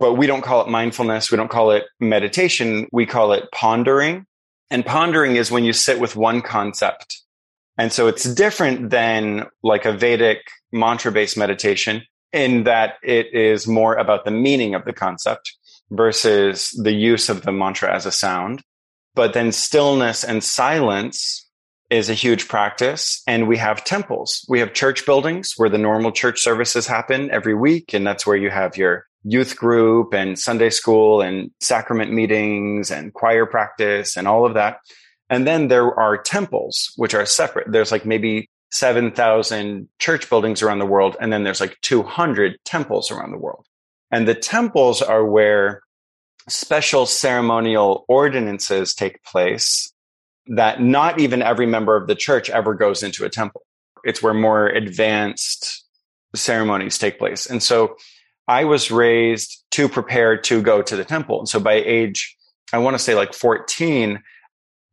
But 0.00 0.14
we 0.14 0.26
don't 0.26 0.42
call 0.42 0.60
it 0.62 0.68
mindfulness. 0.68 1.30
We 1.30 1.36
don't 1.36 1.50
call 1.50 1.70
it 1.70 1.84
meditation. 2.00 2.88
We 2.90 3.06
call 3.06 3.32
it 3.32 3.44
pondering. 3.52 4.26
And 4.70 4.84
pondering 4.84 5.36
is 5.36 5.52
when 5.52 5.64
you 5.64 5.72
sit 5.72 6.00
with 6.00 6.16
one 6.16 6.42
concept. 6.42 7.22
And 7.78 7.92
so 7.92 8.08
it's 8.08 8.24
different 8.34 8.90
than 8.90 9.46
like 9.62 9.84
a 9.84 9.92
Vedic 9.92 10.40
mantra 10.72 11.12
based 11.12 11.36
meditation 11.36 12.02
in 12.32 12.64
that 12.64 12.94
it 13.04 13.32
is 13.32 13.68
more 13.68 13.94
about 13.94 14.24
the 14.24 14.30
meaning 14.32 14.74
of 14.74 14.84
the 14.84 14.92
concept 14.92 15.54
versus 15.90 16.70
the 16.82 16.92
use 16.92 17.28
of 17.28 17.42
the 17.42 17.52
mantra 17.52 17.94
as 17.94 18.04
a 18.04 18.12
sound. 18.12 18.62
But 19.14 19.32
then 19.32 19.52
stillness 19.52 20.24
and 20.24 20.42
silence 20.42 21.48
is 21.90 22.08
a 22.08 22.14
huge 22.14 22.48
practice. 22.48 23.22
And 23.26 23.48
we 23.48 23.56
have 23.58 23.84
temples. 23.84 24.44
We 24.48 24.60
have 24.60 24.72
church 24.72 25.04
buildings 25.04 25.54
where 25.56 25.68
the 25.68 25.78
normal 25.78 26.12
church 26.12 26.40
services 26.40 26.86
happen 26.86 27.30
every 27.30 27.54
week. 27.54 27.92
And 27.92 28.06
that's 28.06 28.26
where 28.26 28.36
you 28.36 28.50
have 28.50 28.76
your 28.76 29.06
youth 29.24 29.56
group 29.56 30.14
and 30.14 30.38
Sunday 30.38 30.70
school 30.70 31.20
and 31.20 31.50
sacrament 31.60 32.12
meetings 32.12 32.90
and 32.90 33.12
choir 33.12 33.44
practice 33.44 34.16
and 34.16 34.26
all 34.26 34.46
of 34.46 34.54
that. 34.54 34.78
And 35.28 35.46
then 35.46 35.68
there 35.68 35.94
are 35.98 36.16
temples, 36.16 36.92
which 36.96 37.14
are 37.14 37.26
separate. 37.26 37.70
There's 37.70 37.92
like 37.92 38.06
maybe 38.06 38.48
7,000 38.70 39.88
church 39.98 40.30
buildings 40.30 40.62
around 40.62 40.78
the 40.78 40.86
world. 40.86 41.16
And 41.20 41.32
then 41.32 41.44
there's 41.44 41.60
like 41.60 41.76
200 41.82 42.56
temples 42.64 43.10
around 43.10 43.32
the 43.32 43.38
world. 43.38 43.66
And 44.10 44.26
the 44.26 44.34
temples 44.34 45.02
are 45.02 45.24
where 45.24 45.82
special 46.48 47.06
ceremonial 47.06 48.04
ordinances 48.08 48.94
take 48.94 49.22
place 49.22 49.92
that 50.46 50.80
not 50.80 51.20
even 51.20 51.42
every 51.42 51.66
member 51.66 51.96
of 51.96 52.06
the 52.06 52.14
church 52.14 52.50
ever 52.50 52.74
goes 52.74 53.02
into 53.02 53.24
a 53.24 53.30
temple. 53.30 53.62
It's 54.04 54.22
where 54.22 54.34
more 54.34 54.66
advanced 54.66 55.84
ceremonies 56.34 56.98
take 56.98 57.18
place. 57.18 57.46
And 57.46 57.62
so 57.62 57.96
I 58.48 58.64
was 58.64 58.90
raised 58.90 59.64
to 59.72 59.88
prepare 59.88 60.36
to 60.38 60.62
go 60.62 60.82
to 60.82 60.96
the 60.96 61.04
temple. 61.04 61.38
And 61.38 61.48
so 61.48 61.60
by 61.60 61.74
age, 61.74 62.36
I 62.72 62.78
want 62.78 62.94
to 62.94 63.02
say 63.02 63.14
like 63.14 63.34
14, 63.34 64.22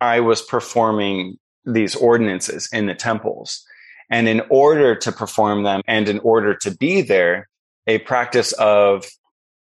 I 0.01 0.19
was 0.19 0.41
performing 0.41 1.37
these 1.65 1.95
ordinances 1.95 2.69
in 2.71 2.85
the 2.85 2.95
temples. 2.95 3.63
And 4.09 4.27
in 4.27 4.41
order 4.49 4.95
to 4.95 5.11
perform 5.11 5.63
them 5.63 5.81
and 5.87 6.07
in 6.07 6.19
order 6.19 6.55
to 6.55 6.71
be 6.71 7.01
there, 7.01 7.49
a 7.87 7.99
practice 7.99 8.51
of 8.53 9.05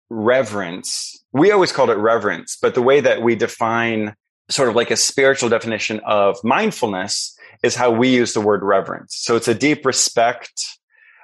reverence. 0.09 1.23
We 1.31 1.51
always 1.51 1.71
called 1.71 1.89
it 1.89 1.97
reverence, 1.97 2.57
but 2.61 2.75
the 2.75 2.81
way 2.81 2.99
that 2.99 3.21
we 3.21 3.35
define 3.35 4.15
sort 4.51 4.69
of 4.69 4.75
like 4.75 4.91
a 4.91 4.95
spiritual 4.95 5.49
definition 5.49 5.99
of 6.05 6.37
mindfulness 6.43 7.37
is 7.63 7.75
how 7.75 7.91
we 7.91 8.09
use 8.09 8.33
the 8.33 8.41
word 8.41 8.63
reverence. 8.63 9.15
So 9.15 9.35
it's 9.35 9.47
a 9.47 9.53
deep 9.53 9.85
respect, 9.85 10.77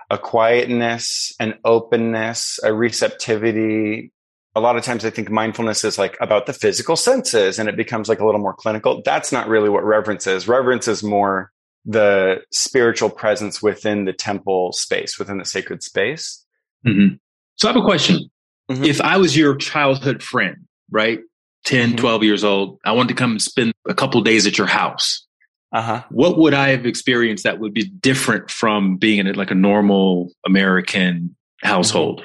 a 0.10 0.18
quietness, 0.18 1.34
an 1.40 1.56
openness, 1.66 2.60
a 2.64 2.74
receptivity. 2.74 4.12
A 4.56 4.60
lot 4.60 4.78
of 4.78 4.84
times 4.84 5.06
I 5.06 5.10
think 5.10 5.30
mindfulness 5.30 5.84
is 5.84 5.98
like 5.98 6.18
about 6.22 6.46
the 6.46 6.54
physical 6.54 6.96
senses 6.96 7.60
and 7.60 7.70
it 7.70 7.76
becomes 7.76 8.10
like 8.10 8.20
a 8.20 8.26
little 8.26 8.42
more 8.42 8.54
clinical. 8.54 9.02
That's 9.04 9.32
not 9.32 9.48
really 9.48 9.70
what 9.70 9.84
reverence 9.84 10.26
is. 10.28 10.48
Reverence 10.48 10.88
is 10.88 11.04
more 11.04 11.52
the 11.86 12.42
spiritual 12.52 13.10
presence 13.10 13.62
within 13.62 14.06
the 14.06 14.14
temple 14.14 14.74
space, 14.74 15.18
within 15.18 15.38
the 15.38 15.46
sacred 15.46 15.84
space. 15.84 16.44
Mm-hmm. 16.86 17.16
So 17.56 17.68
I 17.68 17.74
have 17.74 17.82
a 17.82 17.86
question. 17.86 18.30
Mm-hmm. 18.70 18.84
If 18.84 19.00
I 19.02 19.18
was 19.18 19.38
your 19.38 19.56
childhood 19.56 20.22
friend, 20.22 20.68
right? 20.92 21.20
10, 21.68 21.90
mm-hmm. 21.90 21.98
12 21.98 22.24
years 22.24 22.44
old, 22.44 22.80
I 22.86 22.94
wanted 22.94 23.10
to 23.10 23.16
come 23.16 23.32
and 23.32 23.42
spend 23.42 23.74
a 23.88 23.94
couple 23.94 24.22
days 24.22 24.48
at 24.48 24.58
your 24.58 24.68
house. 24.68 25.26
Uh-huh. 25.74 26.02
What 26.10 26.38
would 26.38 26.54
I 26.54 26.70
have 26.70 26.86
experienced 26.86 27.44
that 27.44 27.60
would 27.60 27.74
be 27.74 27.84
different 27.84 28.50
from 28.50 28.96
being 28.96 29.28
in 29.28 29.36
like 29.36 29.52
a 29.52 29.56
normal 29.56 30.32
American 30.46 31.36
household? 31.62 32.24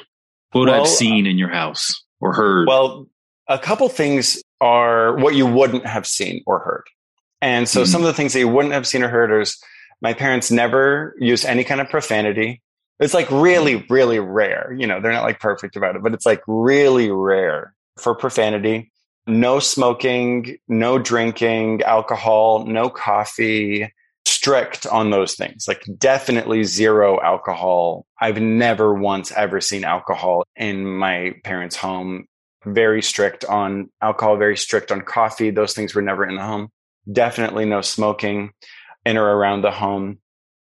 What 0.52 0.60
would 0.60 0.68
well, 0.68 0.76
I 0.76 0.78
have 0.78 0.88
seen 0.88 1.26
in 1.26 1.38
your 1.38 1.48
house 1.48 1.92
or 2.20 2.32
heard? 2.32 2.68
Well, 2.68 3.08
a 3.48 3.58
couple 3.58 3.88
things 3.88 4.40
are 4.60 5.16
what 5.16 5.34
you 5.34 5.46
wouldn't 5.46 5.86
have 5.86 6.06
seen 6.06 6.44
or 6.46 6.60
heard. 6.60 6.84
And 7.40 7.68
so 7.68 7.80
mm-hmm. 7.80 7.90
some 7.90 8.02
of 8.02 8.06
the 8.06 8.14
things 8.14 8.32
that 8.34 8.38
you 8.38 8.48
wouldn't 8.48 8.74
have 8.74 8.86
seen 8.86 9.02
or 9.02 9.08
heard 9.08 9.42
is 9.42 9.58
my 10.00 10.14
parents 10.14 10.52
never 10.52 11.16
used 11.18 11.44
any 11.44 11.64
kind 11.64 11.80
of 11.80 11.88
profanity. 11.88 12.62
It's 13.00 13.14
like 13.14 13.28
really, 13.32 13.84
really 13.90 14.20
rare. 14.20 14.72
You 14.78 14.86
know, 14.86 15.00
they're 15.00 15.12
not 15.12 15.24
like 15.24 15.40
perfect 15.40 15.74
about 15.74 15.96
it, 15.96 16.02
but 16.04 16.14
it's 16.14 16.26
like 16.26 16.42
really 16.46 17.10
rare 17.10 17.74
for 17.98 18.14
profanity. 18.14 18.91
No 19.26 19.60
smoking, 19.60 20.56
no 20.68 20.98
drinking, 20.98 21.82
alcohol, 21.82 22.66
no 22.66 22.90
coffee, 22.90 23.92
strict 24.24 24.86
on 24.86 25.10
those 25.10 25.34
things. 25.34 25.66
Like 25.68 25.84
definitely 25.98 26.64
zero 26.64 27.20
alcohol. 27.20 28.06
I've 28.20 28.40
never 28.40 28.94
once 28.94 29.30
ever 29.32 29.60
seen 29.60 29.84
alcohol 29.84 30.44
in 30.56 30.84
my 30.84 31.34
parents' 31.44 31.76
home. 31.76 32.26
Very 32.64 33.02
strict 33.02 33.44
on 33.44 33.90
alcohol, 34.00 34.36
very 34.36 34.56
strict 34.56 34.92
on 34.92 35.02
coffee. 35.02 35.50
Those 35.50 35.74
things 35.74 35.94
were 35.94 36.02
never 36.02 36.24
in 36.24 36.36
the 36.36 36.42
home. 36.42 36.68
Definitely 37.10 37.64
no 37.64 37.80
smoking 37.80 38.50
in 39.04 39.16
or 39.16 39.36
around 39.36 39.62
the 39.62 39.70
home. 39.72 40.18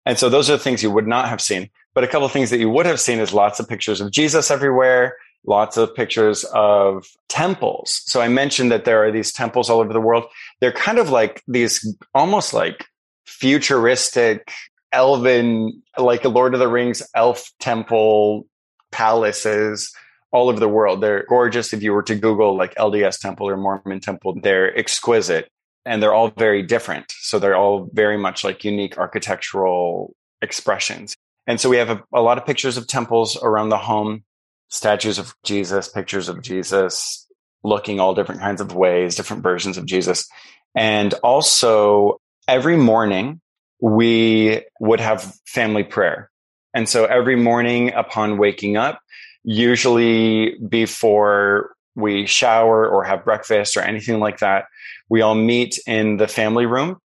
And 0.06 0.18
so 0.18 0.28
those 0.28 0.48
are 0.50 0.54
the 0.54 0.62
things 0.62 0.82
you 0.82 0.90
would 0.90 1.06
not 1.06 1.28
have 1.28 1.40
seen. 1.40 1.70
But 1.94 2.04
a 2.04 2.08
couple 2.08 2.26
of 2.26 2.32
things 2.32 2.50
that 2.50 2.58
you 2.58 2.70
would 2.70 2.86
have 2.86 3.00
seen 3.00 3.20
is 3.20 3.34
lots 3.34 3.60
of 3.60 3.68
pictures 3.68 4.00
of 4.00 4.10
Jesus 4.10 4.50
everywhere, 4.50 5.16
lots 5.46 5.76
of 5.76 5.94
pictures 5.94 6.44
of 6.54 7.06
temples. 7.28 8.02
So 8.06 8.20
I 8.20 8.28
mentioned 8.28 8.70
that 8.70 8.84
there 8.84 9.04
are 9.04 9.10
these 9.10 9.32
temples 9.32 9.68
all 9.68 9.80
over 9.80 9.92
the 9.92 10.00
world. 10.00 10.24
They're 10.60 10.72
kind 10.72 10.98
of 10.98 11.10
like 11.10 11.42
these 11.48 11.96
almost 12.14 12.54
like 12.54 12.86
futuristic 13.26 14.52
elven, 14.92 15.82
like 15.98 16.24
a 16.24 16.28
Lord 16.28 16.54
of 16.54 16.60
the 16.60 16.68
Rings 16.68 17.02
elf 17.14 17.50
temple 17.58 18.46
palaces 18.90 19.92
all 20.30 20.48
over 20.48 20.60
the 20.60 20.68
world. 20.68 21.02
They're 21.02 21.24
gorgeous. 21.28 21.72
If 21.72 21.82
you 21.82 21.92
were 21.92 22.02
to 22.04 22.14
Google 22.14 22.56
like 22.56 22.74
LDS 22.76 23.20
temple 23.20 23.48
or 23.48 23.56
Mormon 23.56 24.00
temple, 24.00 24.38
they're 24.40 24.76
exquisite 24.76 25.50
and 25.84 26.02
they're 26.02 26.14
all 26.14 26.30
very 26.30 26.62
different. 26.62 27.06
So 27.20 27.38
they're 27.38 27.56
all 27.56 27.88
very 27.92 28.16
much 28.16 28.44
like 28.44 28.64
unique 28.64 28.98
architectural 28.98 30.14
expressions. 30.40 31.16
And 31.46 31.60
so 31.60 31.68
we 31.68 31.76
have 31.76 31.90
a, 31.90 32.02
a 32.12 32.20
lot 32.20 32.38
of 32.38 32.46
pictures 32.46 32.76
of 32.76 32.86
temples 32.86 33.36
around 33.42 33.70
the 33.70 33.78
home, 33.78 34.24
statues 34.72 35.18
of 35.18 35.34
Jesus, 35.44 35.88
pictures 35.88 36.30
of 36.30 36.40
Jesus, 36.40 37.28
looking 37.62 38.00
all 38.00 38.14
different 38.14 38.40
kinds 38.40 38.60
of 38.60 38.74
ways, 38.74 39.14
different 39.14 39.42
versions 39.42 39.76
of 39.76 39.84
Jesus. 39.84 40.26
And 40.74 41.12
also 41.22 42.20
every 42.48 42.76
morning 42.76 43.40
we 43.80 44.62
would 44.80 45.00
have 45.00 45.34
family 45.46 45.84
prayer. 45.84 46.30
And 46.72 46.88
so 46.88 47.04
every 47.04 47.36
morning 47.36 47.92
upon 47.92 48.38
waking 48.38 48.78
up, 48.78 49.00
usually 49.44 50.56
before 50.58 51.74
we 51.94 52.26
shower 52.26 52.88
or 52.88 53.04
have 53.04 53.24
breakfast 53.24 53.76
or 53.76 53.80
anything 53.80 54.20
like 54.20 54.38
that, 54.38 54.64
we 55.10 55.20
all 55.20 55.34
meet 55.34 55.78
in 55.86 56.16
the 56.16 56.28
family 56.28 56.64
room 56.64 56.98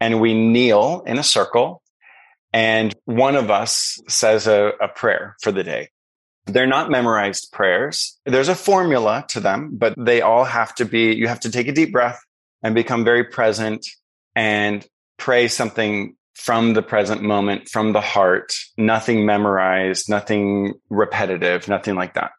and 0.00 0.20
we 0.20 0.34
kneel 0.34 1.04
in 1.06 1.18
a 1.18 1.22
circle 1.22 1.80
and 2.52 2.94
one 3.04 3.34
of 3.34 3.50
us 3.50 4.00
says 4.08 4.46
a, 4.46 4.72
a 4.80 4.86
prayer 4.86 5.36
for 5.42 5.50
the 5.50 5.64
day. 5.64 5.90
They're 6.46 6.66
not 6.66 6.90
memorized 6.90 7.52
prayers. 7.52 8.18
There's 8.26 8.48
a 8.48 8.54
formula 8.54 9.24
to 9.28 9.40
them, 9.40 9.70
but 9.72 9.94
they 9.96 10.20
all 10.20 10.44
have 10.44 10.74
to 10.76 10.84
be, 10.84 11.14
you 11.14 11.28
have 11.28 11.40
to 11.40 11.50
take 11.50 11.68
a 11.68 11.72
deep 11.72 11.92
breath 11.92 12.20
and 12.62 12.74
become 12.74 13.04
very 13.04 13.24
present 13.24 13.86
and 14.34 14.86
pray 15.16 15.48
something 15.48 16.16
from 16.34 16.74
the 16.74 16.82
present 16.82 17.22
moment, 17.22 17.68
from 17.68 17.92
the 17.92 18.00
heart, 18.00 18.52
nothing 18.76 19.24
memorized, 19.24 20.10
nothing 20.10 20.74
repetitive, 20.90 21.68
nothing 21.68 21.94
like 21.94 22.14
that. 22.14 22.32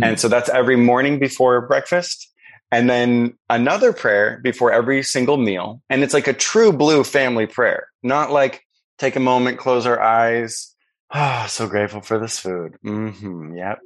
Mm-hmm. 0.00 0.04
And 0.04 0.20
so 0.20 0.28
that's 0.28 0.48
every 0.48 0.76
morning 0.76 1.18
before 1.18 1.66
breakfast. 1.66 2.28
And 2.70 2.88
then 2.88 3.36
another 3.50 3.92
prayer 3.92 4.40
before 4.42 4.72
every 4.72 5.02
single 5.02 5.36
meal. 5.36 5.82
And 5.90 6.02
it's 6.02 6.14
like 6.14 6.26
a 6.26 6.32
true 6.32 6.72
blue 6.72 7.04
family 7.04 7.46
prayer, 7.46 7.88
not 8.02 8.30
like 8.30 8.64
take 8.98 9.16
a 9.16 9.20
moment, 9.20 9.58
close 9.58 9.84
our 9.84 10.00
eyes. 10.00 10.71
Ah, 11.12 11.44
oh, 11.44 11.46
so 11.46 11.66
grateful 11.66 12.00
for 12.00 12.18
this 12.18 12.38
food. 12.38 12.78
Mm-hmm. 12.84 13.56
Yep. 13.56 13.80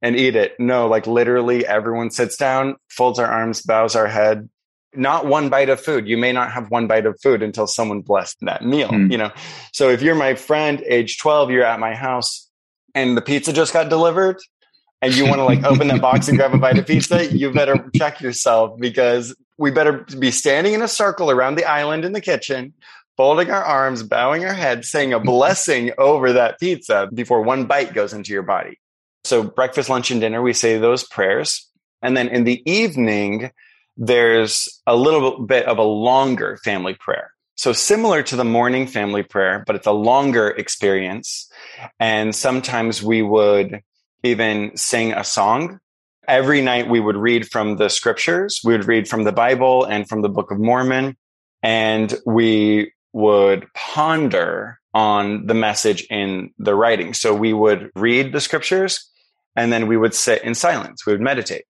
And 0.00 0.16
eat 0.16 0.36
it. 0.36 0.58
No, 0.58 0.88
like 0.88 1.06
literally 1.06 1.66
everyone 1.66 2.10
sits 2.10 2.36
down, 2.36 2.76
folds 2.88 3.18
our 3.18 3.26
arms, 3.26 3.62
bows 3.62 3.96
our 3.96 4.06
head. 4.06 4.48
Not 4.94 5.26
one 5.26 5.48
bite 5.48 5.70
of 5.70 5.80
food. 5.80 6.06
You 6.06 6.18
may 6.18 6.32
not 6.32 6.52
have 6.52 6.70
one 6.70 6.86
bite 6.86 7.06
of 7.06 7.18
food 7.20 7.42
until 7.42 7.66
someone 7.66 8.02
blessed 8.02 8.38
that 8.42 8.64
meal, 8.64 8.90
mm. 8.90 9.10
you 9.10 9.18
know? 9.18 9.30
So 9.72 9.88
if 9.88 10.02
you're 10.02 10.14
my 10.14 10.34
friend, 10.34 10.82
age 10.86 11.18
12, 11.18 11.50
you're 11.50 11.64
at 11.64 11.80
my 11.80 11.94
house 11.94 12.48
and 12.94 13.16
the 13.16 13.22
pizza 13.22 13.52
just 13.52 13.72
got 13.72 13.88
delivered 13.88 14.38
and 15.00 15.16
you 15.16 15.24
want 15.24 15.38
to 15.38 15.44
like 15.44 15.64
open 15.64 15.88
that 15.88 16.00
box 16.00 16.28
and 16.28 16.38
grab 16.38 16.54
a 16.54 16.58
bite 16.58 16.78
of 16.78 16.86
pizza, 16.86 17.26
you 17.26 17.52
better 17.52 17.88
check 17.96 18.20
yourself 18.20 18.78
because 18.78 19.34
we 19.58 19.70
better 19.70 20.06
be 20.18 20.30
standing 20.30 20.74
in 20.74 20.82
a 20.82 20.88
circle 20.88 21.30
around 21.30 21.56
the 21.56 21.64
island 21.64 22.04
in 22.04 22.12
the 22.12 22.20
kitchen, 22.20 22.72
folding 23.16 23.50
our 23.50 23.62
arms, 23.62 24.02
bowing 24.02 24.44
our 24.44 24.54
heads, 24.54 24.90
saying 24.90 25.12
a 25.12 25.20
blessing 25.20 25.92
over 25.98 26.32
that 26.32 26.58
pizza 26.58 27.08
before 27.12 27.42
one 27.42 27.66
bite 27.66 27.94
goes 27.94 28.12
into 28.12 28.32
your 28.32 28.42
body. 28.42 28.78
So, 29.24 29.42
breakfast, 29.42 29.88
lunch, 29.88 30.10
and 30.10 30.20
dinner, 30.20 30.42
we 30.42 30.52
say 30.52 30.78
those 30.78 31.04
prayers. 31.04 31.68
And 32.02 32.16
then 32.16 32.28
in 32.28 32.44
the 32.44 32.62
evening, 32.70 33.52
there's 33.96 34.80
a 34.86 34.96
little 34.96 35.44
bit 35.44 35.66
of 35.66 35.78
a 35.78 35.82
longer 35.82 36.58
family 36.64 36.94
prayer. 36.94 37.32
So, 37.56 37.72
similar 37.72 38.22
to 38.24 38.36
the 38.36 38.44
morning 38.44 38.86
family 38.86 39.22
prayer, 39.22 39.62
but 39.66 39.76
it's 39.76 39.86
a 39.86 39.92
longer 39.92 40.48
experience. 40.48 41.48
And 42.00 42.34
sometimes 42.34 43.02
we 43.02 43.22
would 43.22 43.82
even 44.24 44.76
sing 44.76 45.12
a 45.12 45.22
song. 45.22 45.78
Every 46.26 46.62
night 46.62 46.88
we 46.88 47.00
would 47.00 47.16
read 47.16 47.48
from 47.48 47.76
the 47.76 47.88
scriptures. 47.88 48.60
We 48.64 48.72
would 48.72 48.86
read 48.86 49.08
from 49.08 49.24
the 49.24 49.32
Bible 49.32 49.84
and 49.84 50.08
from 50.08 50.22
the 50.22 50.28
Book 50.28 50.50
of 50.50 50.58
Mormon. 50.58 51.16
And 51.62 52.12
we 52.26 52.92
would 53.12 53.66
ponder 53.74 54.78
on 54.94 55.46
the 55.46 55.54
message 55.54 56.06
in 56.10 56.50
the 56.58 56.74
writing. 56.74 57.14
So 57.14 57.34
we 57.34 57.52
would 57.52 57.90
read 57.94 58.32
the 58.32 58.40
scriptures 58.40 59.08
and 59.56 59.72
then 59.72 59.86
we 59.86 59.96
would 59.96 60.14
sit 60.14 60.42
in 60.42 60.54
silence. 60.54 61.06
We 61.06 61.12
would 61.12 61.20
meditate. 61.20 61.64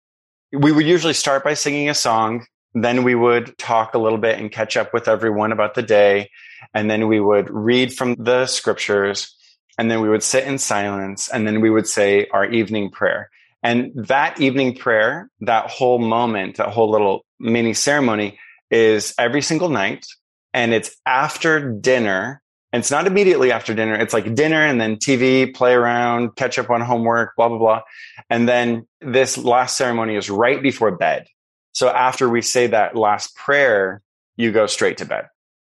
We 0.53 0.73
would 0.73 0.87
usually 0.87 1.15
start 1.15 1.45
by 1.45 1.55
singing 1.55 1.89
a 1.89 1.95
song. 1.95 2.47
Then 2.75 3.03
we 3.03 3.15
would 3.15 3.57
talk 3.59 3.95
a 3.95 3.99
little 3.99 4.19
bit 4.19 4.39
and 4.39 4.53
catch 4.53 4.77
up 4.77 4.93
with 4.93 5.09
everyone 5.09 5.53
about 5.53 5.75
the 5.75 5.83
day. 5.83 6.31
And 6.75 6.91
then 6.91 7.09
we 7.09 7.21
would 7.21 7.51
read 7.51 7.93
from 7.93 8.15
the 8.17 8.47
scriptures 8.47 9.35
and 9.79 9.91
then 9.91 10.01
we 10.01 10.09
would 10.09 10.23
sit 10.23 10.45
in 10.45 10.59
silence 10.59 11.29
and 11.29 11.47
then 11.47 11.61
we 11.61 11.71
would 11.71 11.87
say 11.87 12.27
our 12.33 12.45
evening 12.47 12.91
prayer. 12.91 13.31
And 13.63 13.93
that 13.95 14.41
evening 14.41 14.77
prayer, 14.77 15.31
that 15.41 15.71
whole 15.71 15.99
moment, 15.99 16.57
that 16.57 16.69
whole 16.69 16.91
little 16.91 17.25
mini 17.41 17.75
ceremony 17.75 18.39
is 18.71 19.15
every 19.19 19.43
single 19.43 19.69
night. 19.69 20.07
And 20.55 20.73
it's 20.73 20.97
after 21.07 21.73
dinner. 21.73 22.43
And 22.73 22.81
it's 22.81 22.91
not 22.91 23.07
immediately 23.07 23.51
after 23.51 23.75
dinner. 23.75 23.95
It's 23.95 24.13
like 24.13 24.35
dinner 24.35 24.61
and 24.61 24.81
then 24.81 24.97
TV, 24.97 25.55
play 25.55 25.73
around, 25.73 26.37
catch 26.37 26.59
up 26.59 26.69
on 26.69 26.83
homework, 26.83 27.35
blah, 27.37 27.49
blah, 27.49 27.59
blah. 27.59 27.81
And 28.29 28.47
then 28.47 28.87
this 29.01 29.39
last 29.39 29.77
ceremony 29.77 30.17
is 30.17 30.29
right 30.29 30.63
before 30.63 30.91
bed. 30.91 31.27
So 31.73 31.89
after 31.89 32.29
we 32.29 32.43
say 32.43 32.67
that 32.67 32.95
last 32.95 33.35
prayer, 33.37 34.03
you 34.37 34.53
go 34.53 34.67
straight 34.67 34.99
to 34.99 35.07
bed. 35.07 35.29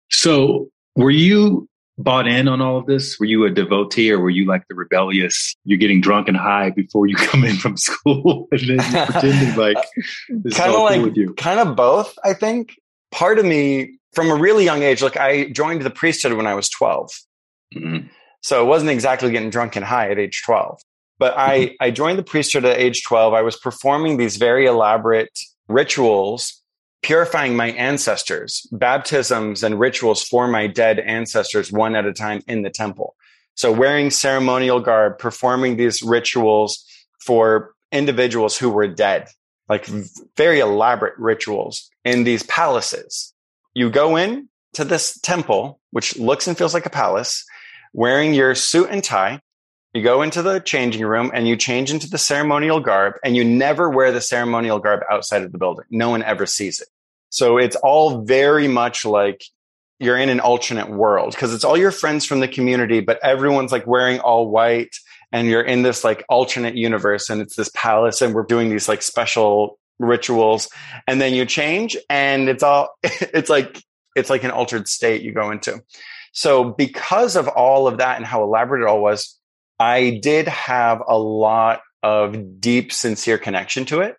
So 0.10 0.70
were 0.96 1.12
you 1.12 1.68
bought 1.98 2.28
in 2.28 2.48
on 2.48 2.62
all 2.62 2.78
of 2.78 2.86
this? 2.86 3.20
Were 3.20 3.26
you 3.26 3.46
a 3.46 3.50
devotee 3.50 4.12
or 4.12 4.20
were 4.20 4.30
you 4.30 4.46
like 4.46 4.68
the 4.68 4.76
rebellious? 4.76 5.56
You're 5.66 5.78
getting 5.78 6.02
drunk 6.02 6.28
and 6.28 6.38
high 6.38 6.70
before 6.70 7.08
you 7.08 7.16
come 7.18 7.44
in 7.44 7.56
from 7.58 7.78
school 7.78 8.48
and 8.52 8.62
then 8.62 8.92
you're 8.92 9.06
pretending 9.06 9.56
like 9.58 9.78
uh, 9.78 10.50
kind 10.52 10.74
of 10.74 10.82
like 10.82 11.16
cool 11.16 11.34
kind 11.34 11.60
of 11.60 11.76
both, 11.76 12.18
I 12.24 12.34
think. 12.34 12.76
Part 13.12 13.40
of 13.40 13.46
me 13.46 13.98
from 14.18 14.32
a 14.32 14.36
really 14.36 14.66
young 14.66 14.82
age, 14.82 15.04
like 15.04 15.16
I 15.16 15.52
joined 15.52 15.84
the 15.84 15.92
priesthood 15.92 16.34
when 16.34 16.48
I 16.48 16.56
was 16.56 16.70
12. 16.70 17.12
Mm-hmm. 17.76 18.08
So 18.42 18.64
it 18.64 18.66
wasn't 18.66 18.90
exactly 18.90 19.30
getting 19.30 19.52
drunk 19.52 19.76
and 19.76 19.86
high 19.86 20.10
at 20.10 20.18
age 20.18 20.42
12. 20.44 20.82
But 21.20 21.38
I, 21.38 21.60
mm-hmm. 21.60 21.74
I 21.82 21.92
joined 21.92 22.18
the 22.18 22.24
priesthood 22.24 22.66
at 22.66 22.80
age 22.80 23.04
12. 23.04 23.36
I 23.36 23.44
was 23.44 23.58
performing 23.58 24.18
these 24.18 24.38
very 24.38 24.66
elaborate 24.66 25.38
rituals 25.68 26.64
purifying 27.04 27.56
my 27.56 27.68
ancestors, 27.74 28.68
baptisms 28.72 29.62
and 29.62 29.80
rituals 29.80 30.24
for 30.24 30.48
my 30.48 30.66
dead 30.66 30.98
ancestors 30.98 31.72
one 31.72 31.96
at 31.96 32.08
a 32.08 32.12
time 32.12 32.42
in 32.48 32.64
the 32.64 32.72
temple. 32.72 33.16
So 33.54 33.72
wearing 33.72 34.10
ceremonial 34.10 34.80
garb, 34.80 35.20
performing 35.20 35.78
these 35.78 36.02
rituals 36.02 36.84
for 37.24 37.76
individuals 37.92 38.58
who 38.58 38.72
were 38.72 38.88
dead, 38.88 39.28
like 39.70 39.86
very 40.36 40.60
elaborate 40.60 41.14
rituals 41.20 41.88
in 42.04 42.24
these 42.24 42.42
palaces. 42.42 43.32
You 43.78 43.92
go 43.92 44.16
in 44.16 44.50
to 44.74 44.84
this 44.84 45.20
temple, 45.20 45.80
which 45.92 46.18
looks 46.18 46.48
and 46.48 46.58
feels 46.58 46.74
like 46.74 46.88
a 46.88 46.90
palace, 46.90 47.46
wearing 47.94 48.34
your 48.34 48.56
suit 48.56 48.90
and 48.90 49.04
tie. 49.04 49.40
You 49.94 50.02
go 50.02 50.24
into 50.24 50.42
the 50.42 50.58
changing 50.58 51.06
room 51.06 51.30
and 51.32 51.48
you 51.48 51.56
change 51.56 51.92
into 51.92 52.10
the 52.10 52.18
ceremonial 52.18 52.80
garb 52.80 53.18
and 53.24 53.36
you 53.36 53.44
never 53.44 53.88
wear 53.88 54.12
the 54.12 54.20
ceremonial 54.20 54.80
garb 54.80 55.02
outside 55.12 55.44
of 55.44 55.52
the 55.52 55.60
building. 55.60 55.86
No 55.92 56.10
one 56.10 56.24
ever 56.24 56.48
sees 56.48 56.82
it. 56.82 56.88
So 57.30 57.60
it's 57.60 57.76
all 57.76 58.24
very 58.24 58.68
much 58.68 59.06
like 59.06 59.44
you're 60.00 60.18
in 60.18 60.30
an 60.30 60.40
alternate 60.40 60.90
world 60.90 61.34
because 61.34 61.54
it's 61.54 61.64
all 61.64 61.78
your 61.78 61.92
friends 61.92 62.26
from 62.26 62.40
the 62.40 62.48
community, 62.48 63.00
but 63.00 63.24
everyone's 63.24 63.72
like 63.72 63.86
wearing 63.86 64.20
all 64.22 64.50
white 64.50 64.96
and 65.32 65.48
you're 65.48 65.62
in 65.62 65.84
this 65.84 66.04
like 66.04 66.26
alternate 66.30 66.74
universe 66.74 67.30
and 67.30 67.42
it's 67.42 67.56
this 67.56 67.70
palace 67.76 68.24
and 68.24 68.34
we're 68.34 68.42
doing 68.42 68.70
these 68.70 68.90
like 68.90 69.04
special 69.04 69.78
rituals 70.00 70.70
and 71.08 71.20
then 71.20 71.34
you 71.34 71.46
change 71.46 71.98
and 72.10 72.50
it's 72.50 72.64
all 72.64 72.90
it's 73.04 73.50
like 73.50 73.82
it's 74.16 74.30
like 74.30 74.44
an 74.44 74.52
altered 74.52 74.88
state 74.88 75.22
you 75.22 75.32
go 75.34 75.52
into. 75.52 75.82
So 76.34 76.66
because 76.66 77.36
of 77.36 77.48
all 77.48 77.88
of 77.88 77.98
that 77.98 78.18
and 78.18 78.26
how 78.26 78.44
elaborate 78.44 78.82
it 78.82 78.88
all 78.88 79.02
was, 79.02 79.40
I 79.80 80.20
did 80.22 80.48
have 80.48 81.02
a 81.08 81.18
lot 81.18 81.82
of 82.04 82.60
deep 82.60 82.92
sincere 82.92 83.38
connection 83.38 83.86
to 83.86 84.02
it 84.02 84.18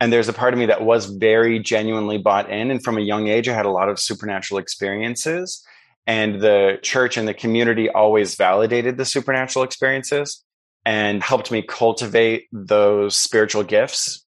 and 0.00 0.12
there's 0.12 0.28
a 0.28 0.32
part 0.32 0.52
of 0.52 0.60
me 0.60 0.66
that 0.66 0.84
was 0.84 1.06
very 1.06 1.58
genuinely 1.60 2.18
bought 2.18 2.50
in. 2.50 2.70
And 2.70 2.82
from 2.82 2.98
a 2.98 3.02
young 3.02 3.28
age, 3.28 3.48
I 3.48 3.54
had 3.54 3.66
a 3.66 3.70
lot 3.70 3.88
of 3.88 4.00
supernatural 4.00 4.58
experiences. 4.58 5.64
And 6.06 6.40
the 6.40 6.78
church 6.82 7.16
and 7.16 7.26
the 7.26 7.34
community 7.34 7.88
always 7.88 8.34
validated 8.34 8.98
the 8.98 9.04
supernatural 9.04 9.64
experiences 9.64 10.44
and 10.84 11.22
helped 11.22 11.50
me 11.50 11.62
cultivate 11.62 12.48
those 12.52 13.16
spiritual 13.16 13.62
gifts. 13.62 14.23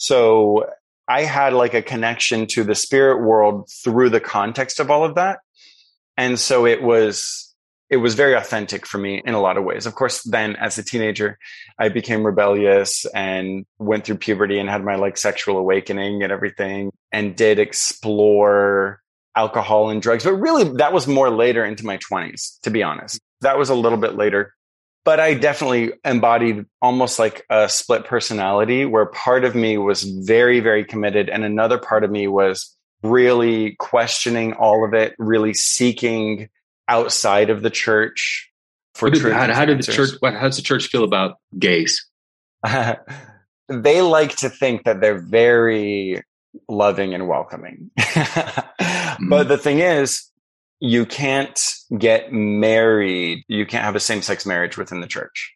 So 0.00 0.64
I 1.06 1.24
had 1.24 1.52
like 1.52 1.74
a 1.74 1.82
connection 1.82 2.46
to 2.48 2.64
the 2.64 2.74
spirit 2.74 3.22
world 3.22 3.68
through 3.84 4.08
the 4.08 4.20
context 4.20 4.80
of 4.80 4.90
all 4.90 5.04
of 5.04 5.16
that. 5.16 5.40
And 6.16 6.40
so 6.40 6.66
it 6.66 6.82
was 6.82 7.54
it 7.90 7.98
was 7.98 8.14
very 8.14 8.34
authentic 8.34 8.86
for 8.86 8.98
me 8.98 9.20
in 9.24 9.34
a 9.34 9.40
lot 9.40 9.58
of 9.58 9.64
ways. 9.64 9.84
Of 9.84 9.94
course, 9.96 10.22
then 10.22 10.56
as 10.56 10.78
a 10.78 10.84
teenager, 10.84 11.38
I 11.78 11.90
became 11.90 12.24
rebellious 12.24 13.04
and 13.14 13.66
went 13.78 14.04
through 14.04 14.18
puberty 14.18 14.58
and 14.58 14.70
had 14.70 14.84
my 14.84 14.94
like 14.94 15.18
sexual 15.18 15.58
awakening 15.58 16.22
and 16.22 16.32
everything 16.32 16.92
and 17.12 17.36
did 17.36 17.58
explore 17.58 19.00
alcohol 19.36 19.90
and 19.90 20.00
drugs. 20.00 20.24
But 20.24 20.34
really, 20.34 20.76
that 20.76 20.92
was 20.92 21.06
more 21.06 21.30
later 21.30 21.64
into 21.64 21.84
my 21.84 21.98
20s, 21.98 22.60
to 22.62 22.70
be 22.70 22.82
honest. 22.82 23.20
That 23.42 23.58
was 23.58 23.68
a 23.68 23.74
little 23.74 23.98
bit 23.98 24.14
later. 24.14 24.54
But 25.04 25.18
I 25.18 25.34
definitely 25.34 25.92
embodied 26.04 26.66
almost 26.82 27.18
like 27.18 27.44
a 27.48 27.68
split 27.68 28.04
personality 28.04 28.84
where 28.84 29.06
part 29.06 29.44
of 29.44 29.54
me 29.54 29.78
was 29.78 30.02
very, 30.02 30.60
very 30.60 30.84
committed. 30.84 31.30
And 31.30 31.42
another 31.42 31.78
part 31.78 32.04
of 32.04 32.10
me 32.10 32.26
was 32.26 32.76
really 33.02 33.76
questioning 33.76 34.52
all 34.52 34.84
of 34.84 34.92
it, 34.92 35.14
really 35.18 35.54
seeking 35.54 36.50
outside 36.86 37.48
of 37.48 37.62
the 37.62 37.70
church 37.70 38.50
for 38.94 39.10
did, 39.10 39.22
how, 39.32 39.52
how 39.52 39.64
did 39.64 39.78
the 39.78 39.92
church 39.92 40.10
what, 40.20 40.34
how 40.34 40.42
does 40.42 40.56
the 40.56 40.62
church 40.62 40.88
feel 40.88 41.04
about 41.04 41.38
gays 41.58 42.06
they 43.68 44.02
like 44.02 44.36
to 44.36 44.50
think 44.50 44.84
that 44.84 45.00
they're 45.00 45.20
very 45.20 46.22
loving 46.68 47.14
and 47.14 47.28
welcoming 47.28 47.90
mm-hmm. 47.98 49.28
but 49.28 49.48
the 49.48 49.56
thing 49.56 49.78
is 49.78 50.29
you 50.80 51.06
can't 51.06 51.60
get 51.96 52.32
married 52.32 53.44
you 53.48 53.66
can't 53.66 53.84
have 53.84 53.96
a 53.96 54.00
same-sex 54.00 54.44
marriage 54.46 54.76
within 54.76 55.00
the 55.00 55.06
church 55.06 55.54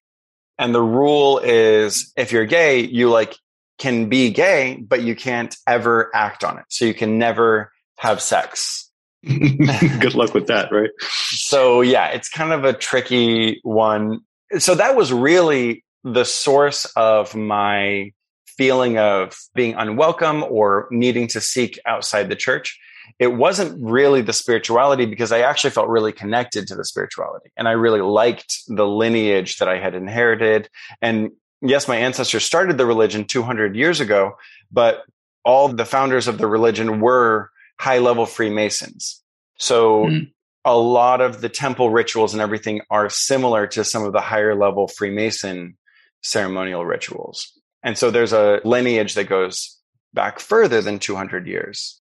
and 0.58 0.74
the 0.74 0.82
rule 0.82 1.38
is 1.38 2.12
if 2.16 2.30
you're 2.30 2.44
gay 2.44 2.80
you 2.80 3.10
like 3.10 3.37
can 3.78 4.08
be 4.08 4.30
gay 4.30 4.76
but 4.76 5.02
you 5.02 5.16
can't 5.16 5.56
ever 5.66 6.10
act 6.14 6.44
on 6.44 6.58
it 6.58 6.64
so 6.68 6.84
you 6.84 6.94
can 6.94 7.18
never 7.18 7.72
have 7.98 8.20
sex 8.20 8.84
Good 10.00 10.14
luck 10.14 10.34
with 10.34 10.48
that, 10.48 10.70
right? 10.70 10.90
So, 11.00 11.80
yeah, 11.80 12.08
it's 12.08 12.28
kind 12.28 12.52
of 12.52 12.64
a 12.64 12.74
tricky 12.74 13.58
one. 13.62 14.20
So, 14.58 14.74
that 14.74 14.96
was 14.96 15.12
really 15.12 15.82
the 16.02 16.24
source 16.24 16.84
of 16.96 17.34
my 17.34 18.12
feeling 18.44 18.98
of 18.98 19.34
being 19.54 19.74
unwelcome 19.74 20.44
or 20.44 20.88
needing 20.90 21.26
to 21.28 21.40
seek 21.40 21.78
outside 21.87 22.28
the 22.28 22.37
church. 22.37 22.78
It 23.18 23.29
wasn't 23.29 23.81
really 23.81 24.22
the 24.22 24.33
spirituality 24.33 25.07
because 25.07 25.31
I 25.31 25.40
actually 25.40 25.70
felt 25.70 25.88
really 25.88 26.12
connected 26.12 26.66
to 26.68 26.74
the 26.74 26.85
spirituality 26.85 27.50
and 27.57 27.68
I 27.68 27.72
really 27.72 28.00
liked 28.00 28.62
the 28.66 28.87
lineage 28.87 29.59
that 29.59 29.68
I 29.68 29.79
had 29.79 29.94
inherited. 29.94 30.68
And 31.00 31.31
yes, 31.62 31.87
my 31.87 31.96
ancestors 31.96 32.44
started 32.44 32.77
the 32.77 32.87
religion 32.87 33.24
200 33.24 33.77
years 33.77 34.00
ago, 34.00 34.37
but 34.72 35.05
all 35.44 35.68
the 35.68 35.85
founders 35.85 36.27
of 36.27 36.38
the 36.38 36.46
religion 36.46 37.00
were 37.00 37.50
high 37.79 37.98
level 37.98 38.27
Freemasons. 38.27 39.22
So 39.59 40.07
mm. 40.07 40.33
a 40.64 40.77
lot 40.77 41.20
of 41.20 41.40
the 41.40 41.48
temple 41.48 41.90
rituals 41.90 42.33
and 42.33 42.42
everything 42.42 42.81
are 42.90 43.09
similar 43.09 43.66
to 43.68 43.85
some 43.85 44.05
of 44.05 44.12
the 44.12 44.20
higher 44.20 44.55
level 44.55 44.88
Freemason 44.88 45.77
ceremonial 46.22 46.85
rituals. 46.85 47.53
And 47.83 47.96
so 47.96 48.11
there's 48.11 48.33
a 48.33 48.61
lineage 48.64 49.14
that 49.14 49.29
goes 49.29 49.79
back 50.14 50.40
further 50.40 50.81
than 50.81 50.98
200 50.98 51.46
years 51.46 52.00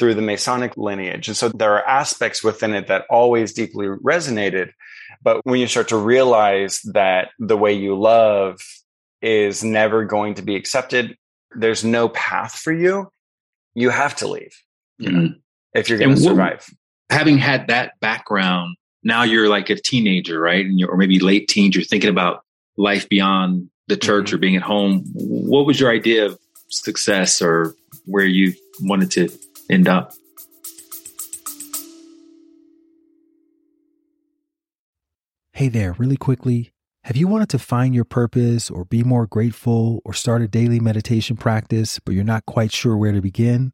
through 0.00 0.14
the 0.14 0.22
Masonic 0.22 0.78
lineage. 0.78 1.28
And 1.28 1.36
so 1.36 1.50
there 1.50 1.74
are 1.74 1.86
aspects 1.86 2.42
within 2.42 2.72
it 2.72 2.86
that 2.86 3.04
always 3.10 3.52
deeply 3.52 3.86
resonated. 3.86 4.70
But 5.22 5.44
when 5.44 5.60
you 5.60 5.66
start 5.66 5.88
to 5.88 5.98
realize 5.98 6.80
that 6.94 7.28
the 7.38 7.58
way 7.58 7.74
you 7.74 8.00
love 8.00 8.62
is 9.20 9.62
never 9.62 10.06
going 10.06 10.34
to 10.34 10.42
be 10.42 10.56
accepted, 10.56 11.18
there's 11.54 11.84
no 11.84 12.08
path 12.08 12.54
for 12.54 12.72
you, 12.72 13.12
you 13.74 13.90
have 13.90 14.16
to 14.16 14.26
leave 14.26 14.56
mm-hmm. 15.02 15.38
if 15.74 15.90
you're 15.90 15.98
going 15.98 16.14
to 16.14 16.20
survive. 16.20 16.66
Having 17.10 17.36
had 17.36 17.68
that 17.68 18.00
background, 18.00 18.76
now 19.02 19.24
you're 19.24 19.50
like 19.50 19.68
a 19.68 19.76
teenager, 19.76 20.40
right? 20.40 20.64
And 20.64 20.78
you're, 20.80 20.88
or 20.88 20.96
maybe 20.96 21.18
late 21.18 21.48
teens, 21.48 21.76
you're 21.76 21.84
thinking 21.84 22.08
about 22.08 22.42
life 22.78 23.06
beyond 23.10 23.68
the 23.88 23.98
church 23.98 24.28
mm-hmm. 24.28 24.36
or 24.36 24.38
being 24.38 24.56
at 24.56 24.62
home. 24.62 25.04
What 25.12 25.66
was 25.66 25.78
your 25.78 25.90
idea 25.90 26.24
of 26.24 26.38
success 26.68 27.42
or 27.42 27.74
where 28.06 28.24
you 28.24 28.54
wanted 28.80 29.10
to 29.10 29.28
end 29.70 29.88
up? 29.88 30.10
Uh, 30.10 30.14
hey 35.52 35.68
there, 35.68 35.94
really 35.98 36.16
quickly. 36.16 36.72
Have 37.04 37.16
you 37.16 37.28
wanted 37.28 37.48
to 37.50 37.58
find 37.58 37.94
your 37.94 38.04
purpose 38.04 38.70
or 38.70 38.84
be 38.84 39.02
more 39.02 39.26
grateful 39.26 40.02
or 40.04 40.12
start 40.12 40.42
a 40.42 40.48
daily 40.48 40.80
meditation 40.80 41.36
practice, 41.36 41.98
but 41.98 42.14
you're 42.14 42.24
not 42.24 42.46
quite 42.46 42.72
sure 42.72 42.96
where 42.96 43.12
to 43.12 43.22
begin? 43.22 43.72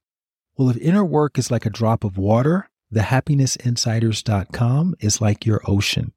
Well, 0.57 0.71
if 0.71 0.77
inner 0.79 1.05
work 1.05 1.39
is 1.39 1.51
like 1.51 1.67
a 1.67 1.71
drop 1.71 2.05
of 2.05 2.17
water, 2.17 2.71
thehappinessinsiders.com 2.95 4.95
is 5.01 5.21
like 5.21 5.45
your 5.45 5.61
ocean. 5.67 6.13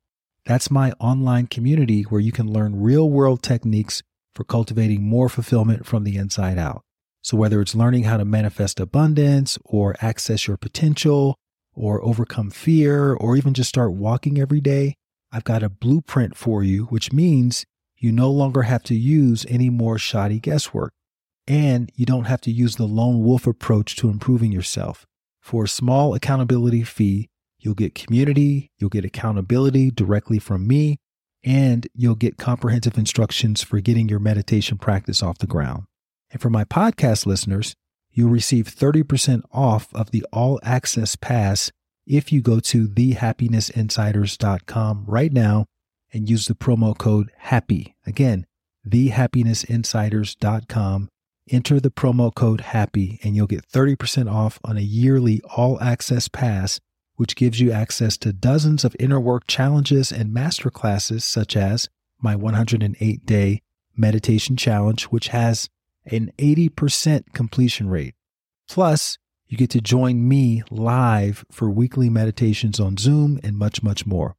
That's 0.45 0.71
my 0.71 0.93
online 0.99 1.47
community 1.47 2.03
where 2.03 2.21
you 2.21 2.31
can 2.31 2.51
learn 2.51 2.79
real 2.79 3.09
world 3.09 3.43
techniques 3.43 4.01
for 4.33 4.43
cultivating 4.43 5.03
more 5.03 5.29
fulfillment 5.29 5.85
from 5.85 6.03
the 6.03 6.15
inside 6.15 6.57
out. 6.57 6.83
So, 7.21 7.35
whether 7.37 7.61
it's 7.61 7.75
learning 7.75 8.03
how 8.03 8.17
to 8.17 8.25
manifest 8.25 8.79
abundance 8.79 9.57
or 9.65 9.95
access 10.01 10.47
your 10.47 10.57
potential 10.57 11.35
or 11.73 12.03
overcome 12.03 12.49
fear 12.49 13.13
or 13.13 13.35
even 13.35 13.53
just 13.53 13.69
start 13.69 13.93
walking 13.93 14.39
every 14.39 14.61
day, 14.61 14.95
I've 15.31 15.43
got 15.43 15.63
a 15.63 15.69
blueprint 15.69 16.35
for 16.35 16.63
you, 16.63 16.85
which 16.85 17.11
means 17.11 17.65
you 17.97 18.11
no 18.11 18.31
longer 18.31 18.63
have 18.63 18.83
to 18.83 18.95
use 18.95 19.45
any 19.49 19.69
more 19.69 19.97
shoddy 19.97 20.39
guesswork. 20.39 20.93
And 21.47 21.91
you 21.95 22.05
don't 22.05 22.25
have 22.25 22.41
to 22.41 22.51
use 22.51 22.75
the 22.75 22.85
lone 22.85 23.23
wolf 23.23 23.45
approach 23.47 23.95
to 23.97 24.09
improving 24.09 24.51
yourself. 24.51 25.05
For 25.41 25.65
a 25.65 25.69
small 25.69 26.13
accountability 26.13 26.83
fee, 26.83 27.27
you'll 27.59 27.73
get 27.73 27.95
community, 27.95 28.71
you'll 28.77 28.89
get 28.89 29.03
accountability 29.03 29.91
directly 29.91 30.39
from 30.39 30.67
me, 30.67 30.97
and 31.43 31.87
you'll 31.93 32.15
get 32.15 32.37
comprehensive 32.37 32.97
instructions 32.97 33.63
for 33.63 33.79
getting 33.79 34.07
your 34.09 34.19
meditation 34.19 34.77
practice 34.77 35.23
off 35.23 35.39
the 35.39 35.47
ground. 35.47 35.83
And 36.31 36.41
for 36.41 36.49
my 36.49 36.63
podcast 36.63 37.25
listeners, 37.25 37.75
you'll 38.11 38.29
receive 38.29 38.67
30% 38.67 39.41
off 39.51 39.93
of 39.93 40.11
the 40.11 40.25
all 40.31 40.61
access 40.63 41.15
pass 41.15 41.71
if 42.05 42.31
you 42.31 42.41
go 42.41 42.59
to 42.59 42.87
thehappinessinsiders.com 42.87 45.05
right 45.07 45.31
now 45.31 45.65
and 46.11 46.27
use 46.29 46.47
the 46.47 46.55
promo 46.55 46.97
code 46.97 47.31
HAPPY. 47.45 47.93
Again, 48.05 48.45
thehappinessinsiders.com. 48.87 51.09
Enter 51.51 51.79
the 51.79 51.91
promo 51.91 52.33
code 52.33 52.61
HAPPY 52.61 53.19
and 53.23 53.35
you'll 53.35 53.45
get 53.47 53.67
30% 53.67 54.31
off 54.31 54.59
on 54.63 54.77
a 54.77 54.81
yearly 54.81 55.41
all 55.55 55.81
access 55.81 56.27
pass, 56.27 56.79
which 57.15 57.35
gives 57.35 57.59
you 57.59 57.71
access 57.71 58.17
to 58.17 58.33
dozens 58.33 58.83
of 58.83 58.95
inner 58.99 59.19
work 59.19 59.47
challenges 59.47 60.11
and 60.11 60.35
masterclasses, 60.35 61.23
such 61.23 61.55
as 61.55 61.89
my 62.21 62.35
108 62.35 63.25
day 63.25 63.61
meditation 63.95 64.57
challenge, 64.57 65.05
which 65.05 65.29
has 65.29 65.69
an 66.11 66.31
80% 66.37 67.33
completion 67.33 67.89
rate. 67.89 68.13
Plus, 68.67 69.17
you 69.47 69.57
get 69.57 69.71
to 69.71 69.81
join 69.81 70.27
me 70.27 70.61
live 70.69 71.43
for 71.51 71.67
weekly 71.69 72.09
meditations 72.09 72.79
on 72.79 72.97
Zoom 72.97 73.39
and 73.43 73.57
much, 73.57 73.81
much 73.81 74.05
more. 74.05 74.35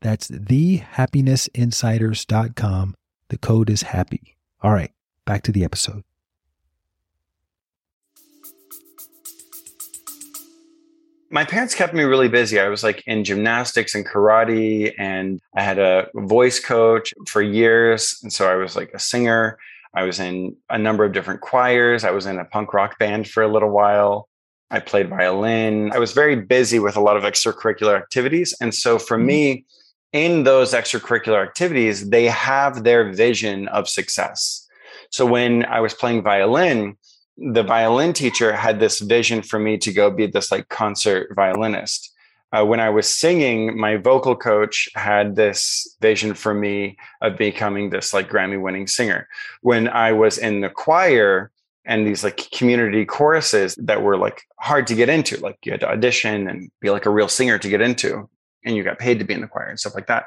That's 0.00 0.28
thehappinessinsiders.com. 0.28 2.94
The 3.28 3.38
code 3.38 3.70
is 3.70 3.82
happy. 3.82 4.36
All 4.62 4.72
right, 4.72 4.92
back 5.24 5.42
to 5.42 5.52
the 5.52 5.64
episode. 5.64 6.04
my 11.34 11.44
parents 11.44 11.74
kept 11.74 11.92
me 11.92 12.04
really 12.04 12.28
busy. 12.28 12.60
I 12.60 12.68
was 12.68 12.84
like 12.84 13.02
in 13.08 13.24
gymnastics 13.24 13.96
and 13.96 14.06
karate, 14.06 14.94
and 14.96 15.40
I 15.56 15.62
had 15.62 15.80
a 15.80 16.06
voice 16.14 16.60
coach 16.60 17.12
for 17.26 17.42
years. 17.42 18.16
And 18.22 18.32
so 18.32 18.48
I 18.48 18.54
was 18.54 18.76
like 18.76 18.92
a 18.94 19.00
singer. 19.00 19.58
I 19.94 20.02
was 20.02 20.18
in 20.18 20.56
a 20.70 20.78
number 20.78 21.04
of 21.04 21.12
different 21.12 21.40
choirs. 21.40 22.04
I 22.04 22.10
was 22.10 22.26
in 22.26 22.38
a 22.38 22.44
punk 22.44 22.72
rock 22.74 22.98
band 22.98 23.28
for 23.28 23.42
a 23.42 23.48
little 23.48 23.70
while. 23.70 24.28
I 24.70 24.80
played 24.80 25.08
violin. 25.08 25.92
I 25.92 25.98
was 25.98 26.12
very 26.12 26.36
busy 26.36 26.78
with 26.78 26.96
a 26.96 27.00
lot 27.00 27.16
of 27.16 27.22
extracurricular 27.22 27.96
activities. 27.96 28.54
And 28.60 28.74
so 28.74 28.98
for 28.98 29.16
mm-hmm. 29.16 29.26
me, 29.26 29.64
in 30.12 30.44
those 30.44 30.72
extracurricular 30.72 31.42
activities, 31.42 32.10
they 32.10 32.26
have 32.26 32.84
their 32.84 33.12
vision 33.12 33.68
of 33.68 33.88
success. 33.88 34.66
So 35.10 35.26
when 35.26 35.64
I 35.66 35.80
was 35.80 35.94
playing 35.94 36.22
violin, 36.22 36.96
the 37.36 37.62
violin 37.62 38.12
teacher 38.12 38.52
had 38.52 38.78
this 38.78 39.00
vision 39.00 39.42
for 39.42 39.58
me 39.58 39.76
to 39.78 39.92
go 39.92 40.10
be 40.10 40.26
this 40.26 40.50
like 40.50 40.68
concert 40.68 41.32
violinist. 41.34 42.13
Uh, 42.54 42.64
when 42.64 42.78
I 42.78 42.88
was 42.90 43.08
singing, 43.08 43.76
my 43.76 43.96
vocal 43.96 44.36
coach 44.36 44.88
had 44.94 45.34
this 45.34 45.96
vision 46.00 46.34
for 46.34 46.54
me 46.54 46.96
of 47.20 47.36
becoming 47.36 47.90
this 47.90 48.14
like 48.14 48.30
Grammy 48.30 48.60
winning 48.60 48.86
singer. 48.86 49.28
When 49.62 49.88
I 49.88 50.12
was 50.12 50.38
in 50.38 50.60
the 50.60 50.68
choir, 50.68 51.50
and 51.84 52.06
these 52.06 52.24
like 52.24 52.50
community 52.50 53.04
choruses 53.04 53.74
that 53.76 54.02
were 54.02 54.16
like 54.16 54.42
hard 54.58 54.86
to 54.86 54.94
get 54.94 55.08
into. 55.08 55.36
Like 55.38 55.58
you 55.64 55.72
had 55.72 55.80
to 55.80 55.90
audition 55.90 56.48
and 56.48 56.70
be 56.80 56.90
like 56.90 57.06
a 57.06 57.10
real 57.10 57.28
singer 57.28 57.58
to 57.58 57.68
get 57.68 57.80
into, 57.80 58.28
and 58.64 58.76
you 58.76 58.82
got 58.82 58.98
paid 58.98 59.18
to 59.18 59.24
be 59.24 59.34
in 59.34 59.40
the 59.40 59.46
choir 59.46 59.68
and 59.68 59.78
stuff 59.78 59.94
like 59.94 60.06
that. 60.06 60.26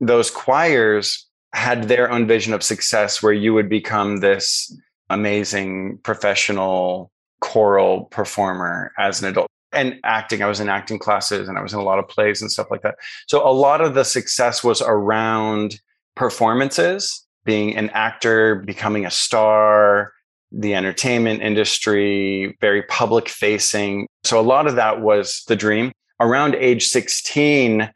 Those 0.00 0.30
choirs 0.30 1.26
had 1.52 1.84
their 1.84 2.10
own 2.10 2.26
vision 2.26 2.52
of 2.52 2.62
success 2.62 3.22
where 3.22 3.32
you 3.32 3.54
would 3.54 3.68
become 3.68 4.18
this 4.18 4.76
amazing 5.10 5.98
professional 6.02 7.12
choral 7.40 8.06
performer 8.06 8.92
as 8.98 9.22
an 9.22 9.28
adult. 9.28 9.46
And 9.76 10.00
acting, 10.04 10.42
I 10.42 10.46
was 10.46 10.58
in 10.58 10.68
acting 10.68 10.98
classes 10.98 11.48
and 11.48 11.58
I 11.58 11.62
was 11.62 11.72
in 11.72 11.78
a 11.78 11.84
lot 11.84 11.98
of 11.98 12.08
plays 12.08 12.40
and 12.40 12.50
stuff 12.50 12.68
like 12.70 12.82
that. 12.82 12.96
So 13.28 13.46
a 13.46 13.52
lot 13.52 13.80
of 13.80 13.94
the 13.94 14.04
success 14.04 14.64
was 14.64 14.82
around 14.82 15.80
performances, 16.14 17.24
being 17.44 17.76
an 17.76 17.90
actor, 17.90 18.56
becoming 18.56 19.04
a 19.04 19.10
star, 19.10 20.12
the 20.50 20.74
entertainment 20.74 21.42
industry, 21.42 22.56
very 22.60 22.82
public 22.84 23.28
facing. 23.28 24.08
So 24.24 24.40
a 24.40 24.42
lot 24.42 24.66
of 24.66 24.76
that 24.76 25.02
was 25.02 25.44
the 25.46 25.56
dream. 25.56 25.92
Around 26.18 26.54
age 26.54 26.86
16, 26.86 27.90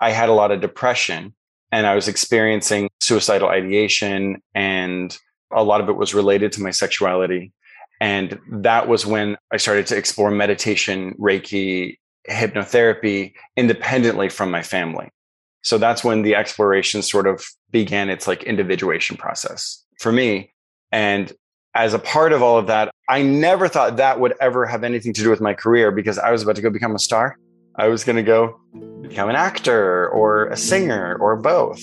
I 0.00 0.10
had 0.10 0.28
a 0.28 0.32
lot 0.32 0.50
of 0.50 0.60
depression 0.60 1.34
and 1.72 1.86
I 1.86 1.94
was 1.94 2.08
experiencing 2.08 2.88
suicidal 3.00 3.48
ideation, 3.48 4.40
and 4.54 5.16
a 5.52 5.62
lot 5.62 5.80
of 5.80 5.88
it 5.88 5.96
was 5.96 6.14
related 6.14 6.52
to 6.52 6.62
my 6.62 6.70
sexuality. 6.70 7.52
And 8.00 8.38
that 8.50 8.88
was 8.88 9.06
when 9.06 9.36
I 9.52 9.56
started 9.56 9.86
to 9.88 9.96
explore 9.96 10.30
meditation, 10.30 11.14
Reiki, 11.18 11.96
hypnotherapy 12.28 13.32
independently 13.56 14.28
from 14.28 14.50
my 14.50 14.62
family. 14.62 15.08
So 15.62 15.78
that's 15.78 16.04
when 16.04 16.22
the 16.22 16.34
exploration 16.34 17.02
sort 17.02 17.26
of 17.26 17.44
began 17.70 18.08
its 18.08 18.28
like 18.28 18.42
individuation 18.44 19.16
process 19.16 19.82
for 19.98 20.12
me. 20.12 20.52
And 20.92 21.32
as 21.74 21.92
a 21.92 21.98
part 21.98 22.32
of 22.32 22.42
all 22.42 22.58
of 22.58 22.68
that, 22.68 22.90
I 23.08 23.22
never 23.22 23.68
thought 23.68 23.96
that 23.96 24.20
would 24.20 24.34
ever 24.40 24.64
have 24.64 24.84
anything 24.84 25.12
to 25.14 25.22
do 25.22 25.30
with 25.30 25.40
my 25.40 25.54
career 25.54 25.90
because 25.90 26.18
I 26.18 26.30
was 26.30 26.42
about 26.42 26.56
to 26.56 26.62
go 26.62 26.70
become 26.70 26.94
a 26.94 26.98
star. 26.98 27.36
I 27.76 27.88
was 27.88 28.04
going 28.04 28.16
to 28.16 28.22
go 28.22 28.58
become 29.02 29.28
an 29.28 29.36
actor 29.36 30.08
or 30.08 30.46
a 30.46 30.56
singer 30.56 31.16
or 31.20 31.36
both. 31.36 31.82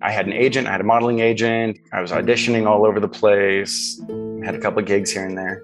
I 0.00 0.10
had 0.10 0.26
an 0.26 0.32
agent, 0.32 0.68
I 0.68 0.72
had 0.72 0.80
a 0.80 0.84
modeling 0.84 1.20
agent. 1.20 1.78
I 1.92 2.00
was 2.00 2.10
auditioning 2.10 2.68
all 2.68 2.84
over 2.84 3.00
the 3.00 3.08
place, 3.08 4.00
had 4.44 4.54
a 4.54 4.58
couple 4.58 4.80
of 4.80 4.86
gigs 4.86 5.10
here 5.10 5.24
and 5.24 5.36
there. 5.36 5.62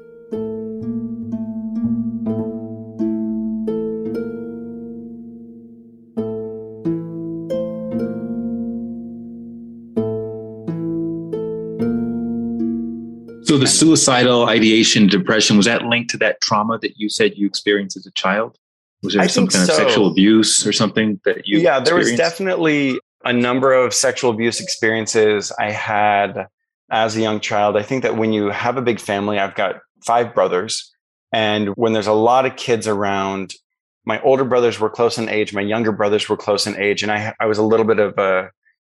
So 13.48 13.56
the 13.56 13.66
suicidal 13.66 14.46
ideation, 14.46 15.06
depression, 15.06 15.56
was 15.56 15.64
that 15.64 15.82
linked 15.84 16.10
to 16.10 16.18
that 16.18 16.40
trauma 16.42 16.78
that 16.80 16.98
you 16.98 17.08
said 17.08 17.32
you 17.36 17.46
experienced 17.46 17.96
as 17.96 18.04
a 18.04 18.10
child? 18.10 18.58
Was 19.02 19.14
there 19.14 19.22
I 19.22 19.26
some 19.26 19.46
kind 19.46 19.66
so. 19.66 19.72
of 19.72 19.78
sexual 19.78 20.06
abuse 20.08 20.66
or 20.66 20.72
something 20.72 21.18
that 21.24 21.46
you? 21.46 21.58
Yeah, 21.60 21.80
there 21.80 21.94
was 21.94 22.14
definitely 22.14 23.00
a 23.24 23.32
number 23.32 23.72
of 23.72 23.94
sexual 23.94 24.30
abuse 24.30 24.60
experiences 24.60 25.50
I 25.58 25.70
had 25.70 26.48
as 26.90 27.16
a 27.16 27.20
young 27.20 27.40
child. 27.40 27.77
I 27.77 27.83
think 27.83 28.03
that 28.03 28.16
when 28.16 28.33
you 28.33 28.48
have 28.48 28.77
a 28.77 28.83
big 28.83 29.01
family, 29.01 29.38
I've 29.38 29.55
got 29.55 29.77
five 30.05 30.35
brothers, 30.35 30.92
and 31.33 31.68
when 31.77 31.92
there's 31.92 32.07
a 32.07 32.12
lot 32.12 32.46
of 32.46 32.57
kids 32.57 32.87
around, 32.87 33.55
my 34.05 34.20
older 34.22 34.44
brothers 34.44 34.81
were 34.81 34.88
close 34.88 35.18
in 35.18 35.29
age, 35.29 35.53
my 35.53 35.61
younger 35.61 35.92
brothers 35.92 36.29
were 36.29 36.37
close 36.37 36.66
in 36.66 36.77
age, 36.81 37.03
and 37.03 37.12
I, 37.12 37.35
I 37.40 37.46
was 37.46 37.59
a 37.59 37.62
little 37.62 37.87
bit 37.87 37.98
of 37.98 38.16
a 38.18 38.51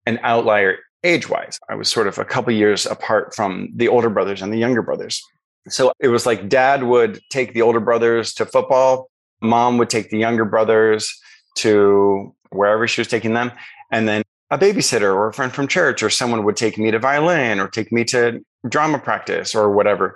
an 0.06 0.20
outlier 0.24 0.78
age 1.04 1.30
wise. 1.30 1.60
I 1.70 1.76
was 1.76 1.90
sort 1.90 2.08
of 2.08 2.18
a 2.18 2.26
couple 2.26 2.54
years 2.54 2.86
apart 2.86 3.36
from 3.36 3.70
the 3.76 3.88
older 3.88 4.10
brothers 4.10 4.42
and 4.42 4.54
the 4.54 4.58
younger 4.58 4.82
brothers. 4.82 5.22
So 5.68 5.92
it 6.00 6.08
was 6.08 6.26
like 6.26 6.50
dad 6.50 6.84
would 6.84 7.20
take 7.30 7.54
the 7.54 7.62
older 7.62 7.80
brothers 7.80 8.34
to 8.36 8.46
football, 8.46 9.10
mom 9.42 9.78
would 9.78 9.90
take 9.90 10.10
the 10.10 10.18
younger 10.18 10.46
brothers 10.46 11.20
to 11.58 12.34
wherever 12.52 12.88
she 12.88 13.02
was 13.02 13.08
taking 13.08 13.34
them. 13.34 13.52
And 13.92 14.08
then 14.08 14.24
a 14.52 14.58
babysitter 14.58 15.16
or 15.16 15.30
a 15.30 15.34
friend 15.34 15.52
from 15.54 15.68
church 15.68 16.04
or 16.04 16.10
someone 16.10 16.44
would 16.44 16.58
take 16.58 16.78
me 16.78 16.92
to 16.92 17.00
violin 17.00 17.60
or 17.60 17.70
take 17.70 17.92
me 17.92 18.04
to 18.04 18.44
drama 18.68 19.00
practice 19.00 19.56
or 19.56 19.72
whatever. 19.72 20.16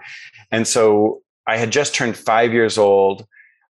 And 0.52 0.68
so 0.68 1.22
I 1.48 1.58
had 1.58 1.72
just 1.72 1.96
turned 1.96 2.18
five 2.18 2.52
years 2.52 2.78
old. 2.78 3.26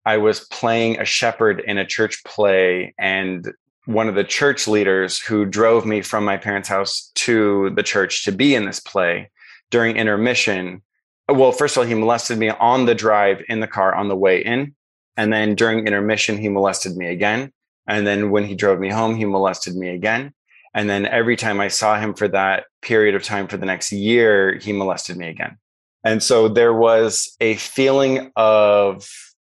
I 0.06 0.18
was 0.18 0.42
playing 0.48 1.00
a 1.00 1.06
shepherd 1.06 1.62
in 1.66 1.78
a 1.78 1.86
church 1.86 2.24
play, 2.24 2.94
and 2.98 3.52
one 3.86 4.10
of 4.10 4.16
the 4.16 4.24
church 4.24 4.68
leaders 4.68 5.20
who 5.20 5.46
drove 5.46 5.86
me 5.86 6.02
from 6.02 6.26
my 6.26 6.38
parents' 6.38 6.70
house 6.70 7.12
to 7.16 7.72
the 7.76 7.84
church 7.84 8.26
to 8.26 8.32
be 8.32 8.56
in 8.56 8.66
this 8.66 8.80
play 8.80 9.30
during 9.70 9.98
intermission. 9.98 10.82
Well, 11.30 11.52
first 11.52 11.76
of 11.76 11.82
all, 11.82 11.88
he 11.88 11.94
molested 11.94 12.38
me 12.38 12.50
on 12.50 12.86
the 12.86 12.96
drive 12.96 13.44
in 13.48 13.60
the 13.60 13.68
car 13.68 13.96
on 13.96 14.08
the 14.08 14.16
way 14.16 14.44
in. 14.44 14.76
And 15.16 15.32
then 15.32 15.56
during 15.56 15.86
intermission, 15.86 16.38
he 16.38 16.50
molested 16.50 16.98
me 16.98 17.08
again. 17.08 17.52
And 17.88 18.06
then 18.08 18.30
when 18.30 18.46
he 18.46 18.56
drove 18.56 18.80
me 18.80 18.90
home, 18.90 19.16
he 19.16 19.26
molested 19.26 19.76
me 19.76 19.90
again. 19.90 20.34
And 20.74 20.90
then 20.90 21.06
every 21.06 21.36
time 21.36 21.60
I 21.60 21.68
saw 21.68 22.00
him 22.00 22.14
for 22.14 22.28
that 22.30 22.66
period 22.82 23.16
of 23.16 23.24
time 23.24 23.48
for 23.48 23.58
the 23.58 23.66
next 23.66 23.92
year, 23.92 24.58
he 24.58 24.74
molested 24.74 25.18
me 25.18 25.30
again. 25.30 25.58
And 26.04 26.22
so 26.22 26.48
there 26.48 26.74
was 26.74 27.36
a 27.40 27.56
feeling 27.56 28.32
of 28.36 29.08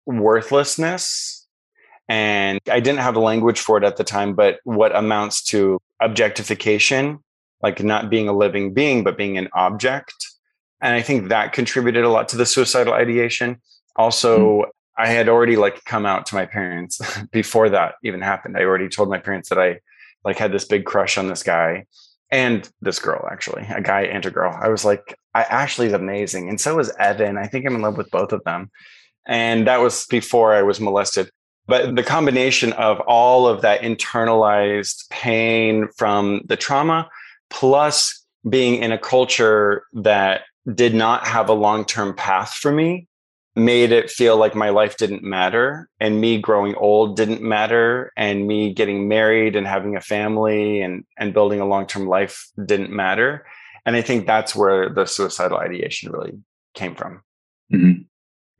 worthlessness. 0.06 1.46
And 2.08 2.60
I 2.70 2.80
didn't 2.80 3.00
have 3.00 3.14
the 3.14 3.20
language 3.20 3.60
for 3.60 3.78
it 3.78 3.84
at 3.84 3.96
the 3.96 4.04
time, 4.04 4.34
but 4.34 4.58
what 4.64 4.94
amounts 4.94 5.42
to 5.44 5.78
objectification, 6.00 7.20
like 7.62 7.82
not 7.82 8.10
being 8.10 8.28
a 8.28 8.32
living 8.32 8.74
being, 8.74 9.04
but 9.04 9.16
being 9.16 9.38
an 9.38 9.48
object. 9.54 10.12
And 10.80 10.94
I 10.94 11.00
think 11.00 11.28
that 11.28 11.52
contributed 11.52 12.04
a 12.04 12.08
lot 12.08 12.28
to 12.30 12.36
the 12.36 12.44
suicidal 12.44 12.92
ideation. 12.92 13.62
Also, 13.94 14.38
mm-hmm. 14.38 14.70
I 14.98 15.06
had 15.06 15.28
already 15.28 15.56
like 15.56 15.84
come 15.84 16.04
out 16.04 16.26
to 16.26 16.34
my 16.34 16.44
parents 16.44 17.00
before 17.32 17.70
that 17.70 17.94
even 18.02 18.20
happened. 18.20 18.58
I 18.58 18.62
already 18.62 18.88
told 18.88 19.08
my 19.08 19.18
parents 19.18 19.48
that 19.48 19.58
I 19.58 19.78
like 20.24 20.38
had 20.38 20.52
this 20.52 20.64
big 20.64 20.84
crush 20.84 21.18
on 21.18 21.28
this 21.28 21.42
guy 21.42 21.86
and 22.30 22.68
this 22.80 22.98
girl 22.98 23.28
actually, 23.30 23.66
a 23.68 23.80
guy 23.80 24.02
and 24.02 24.24
a 24.24 24.30
girl. 24.30 24.58
I 24.60 24.68
was 24.68 24.84
like, 24.84 25.16
I 25.34 25.42
Ashley's 25.42 25.92
amazing, 25.92 26.48
and 26.48 26.60
so 26.60 26.78
is 26.78 26.92
Evan. 26.98 27.36
I 27.38 27.46
think 27.46 27.66
I'm 27.66 27.74
in 27.74 27.82
love 27.82 27.96
with 27.96 28.10
both 28.10 28.32
of 28.32 28.42
them. 28.44 28.70
And 29.26 29.66
that 29.66 29.80
was 29.80 30.06
before 30.06 30.54
I 30.54 30.62
was 30.62 30.80
molested. 30.80 31.30
But 31.66 31.94
the 31.94 32.02
combination 32.02 32.72
of 32.72 33.00
all 33.00 33.46
of 33.46 33.62
that 33.62 33.82
internalized 33.82 35.08
pain 35.10 35.88
from 35.96 36.42
the 36.46 36.56
trauma, 36.56 37.08
plus 37.50 38.24
being 38.48 38.82
in 38.82 38.90
a 38.90 38.98
culture 38.98 39.84
that 39.92 40.42
did 40.74 40.94
not 40.94 41.26
have 41.26 41.48
a 41.48 41.54
long 41.54 41.84
term 41.84 42.14
path 42.14 42.54
for 42.54 42.72
me, 42.72 43.06
made 43.54 43.92
it 43.92 44.10
feel 44.10 44.36
like 44.36 44.54
my 44.54 44.70
life 44.70 44.96
didn't 44.96 45.22
matter 45.22 45.88
and 46.00 46.20
me 46.20 46.40
growing 46.40 46.74
old 46.76 47.16
didn't 47.16 47.42
matter 47.42 48.10
and 48.16 48.46
me 48.46 48.72
getting 48.72 49.08
married 49.08 49.56
and 49.56 49.66
having 49.66 49.96
a 49.96 50.00
family 50.00 50.80
and 50.80 51.04
and 51.18 51.34
building 51.34 51.60
a 51.60 51.66
long-term 51.66 52.06
life 52.06 52.48
didn't 52.64 52.90
matter. 52.90 53.44
And 53.84 53.96
i 53.96 54.00
think 54.00 54.26
that's 54.26 54.54
where 54.54 54.88
the 54.88 55.04
suicidal 55.06 55.58
ideation 55.58 56.12
really 56.12 56.32
came 56.74 56.94
from. 56.94 57.22
Mm-hmm. 57.72 58.02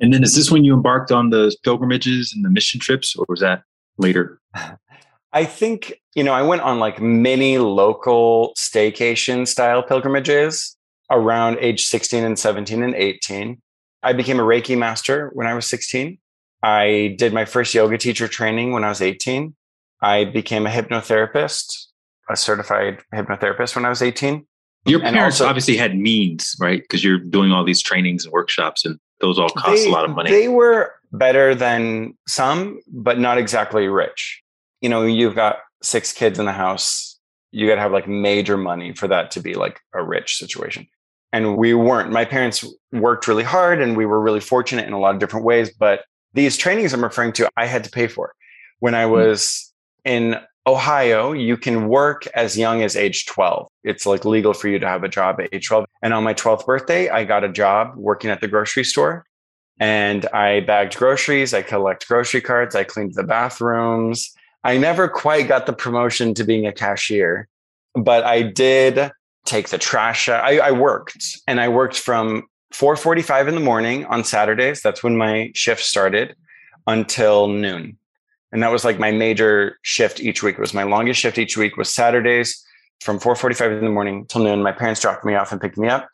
and 0.01 0.15
then 0.15 0.23
is 0.23 0.35
this 0.35 0.51
when 0.51 0.65
you 0.65 0.73
embarked 0.75 1.13
on 1.13 1.31
the 1.31 1.55
pilgrimages 1.65 2.33
and 2.35 2.43
the 2.45 2.51
mission 2.51 2.81
trips 2.81 3.15
or 3.15 3.27
was 3.29 3.41
that 3.41 3.63
later? 3.99 4.41
I 5.35 5.47
think 5.47 5.95
you 6.15 6.23
know 6.23 6.35
i 6.35 6.43
went 6.43 6.61
on 6.61 6.79
like 6.79 7.01
many 7.01 7.57
local 7.57 8.53
staycation 8.59 9.49
style 9.49 9.83
pilgrimages 9.83 10.77
around 11.11 11.57
age 11.61 11.87
16 11.87 12.25
and 12.25 12.39
17 12.39 12.83
and 12.83 12.95
18 12.95 13.61
I 14.03 14.12
became 14.12 14.41
a 14.41 14.43
Reiki 14.43 14.77
master 14.77 15.31
when 15.33 15.47
I 15.47 15.55
was 15.55 15.67
16. 15.67 16.19
I 16.62 17.15
did 17.19 17.33
my 17.33 17.45
first 17.45 17.75
yoga 17.75 17.99
teacher 17.99 18.29
training 18.29 18.73
when 18.73 18.85
I 18.85 18.88
was 18.88 19.01
18. 19.01 19.55
I 20.01 20.25
became 20.25 20.67
a 20.67 20.71
hypnotherapist, 20.71 21.87
a 22.29 22.37
certified 22.37 23.03
hypnotherapist 23.15 23.77
when 23.77 23.85
I 23.85 23.88
was 23.88 24.03
18. 24.03 24.47
Your 24.85 25.01
parents 25.01 25.41
also, 25.41 25.49
obviously 25.49 25.77
had 25.77 25.97
means, 25.97 26.57
right? 26.59 26.83
Because 26.83 27.05
you're 27.05 27.19
doing 27.19 27.53
all 27.53 27.65
these 27.65 27.81
trainings 27.81 28.25
and 28.25 28.33
workshops, 28.33 28.85
and 28.85 28.99
those 29.21 29.38
all 29.38 29.49
cost 29.51 29.85
they, 29.85 29.88
a 29.88 29.93
lot 29.93 30.05
of 30.05 30.11
money. 30.11 30.31
They 30.31 30.49
were 30.49 30.93
better 31.12 31.55
than 31.55 32.15
some, 32.27 32.81
but 32.88 33.21
not 33.21 33.38
exactly 33.38 33.87
rich. 33.87 34.43
You 34.81 34.88
know, 34.88 35.05
you've 35.05 35.37
got 35.37 35.59
six 35.83 36.12
kids 36.12 36.41
in 36.41 36.47
the 36.47 36.53
house. 36.53 37.21
You 37.53 37.69
got 37.69 37.77
to 37.77 37.81
have 37.81 37.93
like 37.93 38.09
major 38.09 38.57
money 38.57 38.93
for 38.93 39.07
that 39.07 39.31
to 39.33 39.41
be 39.41 39.55
like 39.55 39.79
a 39.95 40.03
rich 40.03 40.37
situation 40.37 40.88
and 41.33 41.57
we 41.57 41.75
weren't. 41.75 42.11
My 42.11 42.25
parents 42.25 42.64
worked 42.92 43.27
really 43.27 43.42
hard 43.42 43.81
and 43.81 43.97
we 43.97 44.07
were 44.07 44.21
really 44.21 44.40
fortunate 44.40 44.87
in 44.87 44.92
a 44.92 44.99
lot 44.99 45.14
of 45.14 45.21
different 45.21 45.47
ways. 45.47 45.71
But 45.71 46.05
these 46.35 46.57
trainings 46.57 46.92
I'm 46.92 47.03
referring 47.03 47.33
to, 47.35 47.49
I 47.57 47.66
had 47.66 47.85
to 47.85 47.90
pay 47.90 48.07
for. 48.07 48.35
When 48.81 48.95
I 48.95 49.05
hmm. 49.07 49.12
was 49.12 49.73
in 50.05 50.37
Ohio, 50.66 51.33
you 51.33 51.57
can 51.57 51.88
work 51.88 52.27
as 52.35 52.57
young 52.57 52.83
as 52.83 52.95
age 52.95 53.27
12. 53.27 53.68
It's 53.83 54.07
like 54.07 54.25
legal 54.25 54.53
for 54.53 54.68
you 54.68 54.79
to 54.79 54.87
have 54.87 55.03
a 55.03 55.09
job 55.09 55.40
at 55.40 55.49
age 55.53 55.66
12. 55.66 55.87
And 56.03 56.14
on 56.14 56.23
my 56.23 56.35
12th 56.35 56.66
birthday, 56.66 57.09
I 57.09 57.25
got 57.25 57.45
a 57.45 57.49
job 57.49 57.95
working 57.97 58.31
at 58.31 58.40
the 58.40 58.49
grocery 58.49 58.85
store. 58.85 59.25
And 59.81 60.27
I 60.27 60.61
bagged 60.61 60.97
groceries, 60.97 61.55
I 61.55 61.62
collect 61.62 62.07
grocery 62.07 62.40
carts, 62.40 62.77
I 62.77 62.85
cleaned 62.85 63.14
the 63.14 63.25
bathrooms. 63.25 64.33
I 64.62 64.77
never 64.77 65.09
quite 65.09 65.49
got 65.49 65.66
the 65.66 65.73
promotion 65.73 66.35
to 66.35 66.45
being 66.45 66.66
a 66.66 66.73
cashier, 66.73 67.49
but 67.95 68.23
I 68.23 68.42
did 68.42 69.11
take 69.45 69.69
the 69.69 69.79
trash 69.79 70.29
out. 70.29 70.45
I, 70.45 70.59
I 70.59 70.71
worked 70.71 71.41
and 71.47 71.61
I 71.61 71.69
worked 71.69 71.99
from 71.99 72.45
4.45 72.73 73.49
in 73.49 73.55
the 73.55 73.61
morning 73.61 74.05
on 74.07 74.25
Saturdays. 74.25 74.81
That's 74.81 75.03
when 75.03 75.17
my 75.17 75.51
shift 75.55 75.83
started 75.83 76.35
until 76.87 77.49
noon. 77.49 77.99
And 78.53 78.63
that 78.63 78.71
was 78.71 78.85
like 78.85 78.99
my 78.99 79.11
major 79.11 79.79
shift 79.83 80.21
each 80.21 80.43
week. 80.43 80.57
It 80.57 80.61
was 80.61 80.75
my 80.75 80.83
longest 80.83 81.21
shift 81.21 81.39
each 81.39 81.57
week 81.57 81.77
was 81.77 81.93
Saturdays 81.93 82.65
from 83.01 83.19
4.45 83.19 83.79
in 83.79 83.85
the 83.85 83.91
morning 83.91 84.27
till 84.27 84.43
noon. 84.43 84.63
My 84.63 84.73
parents 84.73 85.01
dropped 85.01 85.25
me 85.25 85.35
off 85.35 85.53
and 85.53 85.61
picked 85.61 85.79
me 85.79 85.89
up. 85.89 86.09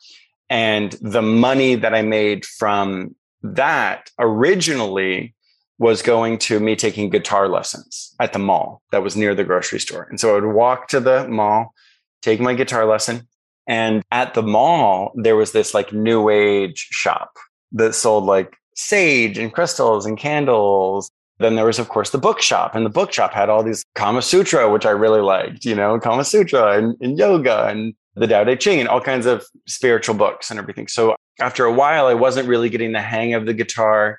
And 0.49 0.93
the 1.03 1.23
money 1.23 1.75
that 1.75 1.95
I 1.95 2.03
made 2.03 2.47
from 2.47 3.15
that 3.43 4.11
originally 4.19 5.35
was 5.79 6.03
going 6.03 6.39
to 6.39 6.59
me 6.59 6.75
taking 6.75 7.11
guitar 7.11 7.49
lessons 7.49 8.15
at 8.19 8.33
the 8.33 8.39
mall 8.39 8.83
that 8.91 9.03
was 9.03 9.17
near 9.17 9.35
the 9.35 9.45
grocery 9.45 9.79
store. 9.79 10.07
And 10.11 10.19
so 10.19 10.31
I 10.31 10.41
would 10.41 10.53
walk 10.53 10.89
to 10.89 11.01
the 11.01 11.29
mall, 11.29 11.75
take 12.23 12.41
my 12.41 12.55
guitar 12.55 12.87
lesson. 12.87 13.27
And 13.67 14.03
at 14.11 14.35
the 14.35 14.43
mall, 14.43 15.13
there 15.15 15.37
was 15.37 15.53
this 15.53 15.75
like 15.75 15.93
new 15.93 16.31
age 16.31 16.89
shop 16.91 17.37
that 17.73 17.95
sold 17.95 18.25
like 18.25 18.57
sage 18.75 19.37
and 19.39 19.53
crystals 19.53 20.07
and 20.07 20.17
candles. 20.19 21.11
Then 21.39 21.55
there 21.55 21.67
was, 21.67 21.79
of 21.79 21.89
course, 21.89 22.11
the 22.11 22.19
bookshop, 22.19 22.75
and 22.75 22.85
the 22.85 22.91
bookshop 22.91 23.33
had 23.33 23.49
all 23.49 23.63
these 23.63 23.85
Kama 23.95 24.23
Sutra, 24.23 24.73
which 24.73 24.85
I 24.85 24.91
really 24.91 25.21
liked, 25.21 25.65
you 25.65 25.75
know, 25.75 26.01
Kama 26.01 26.25
Sutra 26.25 26.77
and, 26.77 26.97
and 27.01 27.17
yoga 27.17 27.67
and 27.67 27.95
the 28.17 28.27
Tao 28.27 28.43
Te 28.43 28.57
Ching 28.57 28.81
and 28.81 28.89
all 28.89 29.01
kinds 29.01 29.25
of 29.25 29.45
spiritual 29.67 30.17
books 30.17 30.51
and 30.51 30.59
everything. 30.59 30.89
So 30.89 31.15
after 31.39 31.65
a 31.65 31.73
while, 31.73 32.07
I 32.07 32.15
wasn't 32.15 32.49
really 32.49 32.69
getting 32.69 32.91
the 32.91 33.01
hang 33.01 33.35
of 33.35 33.47
the 33.47 33.55
guitar. 33.55 34.19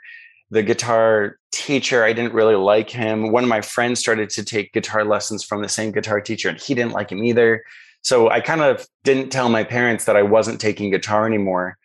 The 0.51 0.63
guitar 0.63 1.37
teacher, 1.51 2.03
I 2.03 2.13
didn't 2.13 2.33
really 2.33 2.55
like 2.55 2.89
him. 2.89 3.31
One 3.31 3.43
of 3.43 3.49
my 3.49 3.61
friends 3.61 3.99
started 3.99 4.29
to 4.31 4.43
take 4.43 4.73
guitar 4.73 5.03
lessons 5.03 5.43
from 5.43 5.61
the 5.61 5.69
same 5.69 5.91
guitar 5.91 6.21
teacher, 6.21 6.49
and 6.49 6.59
he 6.59 6.73
didn't 6.73 6.93
like 6.93 7.11
him 7.11 7.23
either. 7.23 7.63
So 8.01 8.29
I 8.29 8.39
kind 8.41 8.61
of 8.61 8.87
didn't 9.03 9.29
tell 9.29 9.49
my 9.49 9.63
parents 9.63 10.05
that 10.05 10.15
I 10.15 10.23
wasn't 10.23 10.61
taking 10.61 10.89
guitar 10.89 11.25
anymore. 11.25 11.77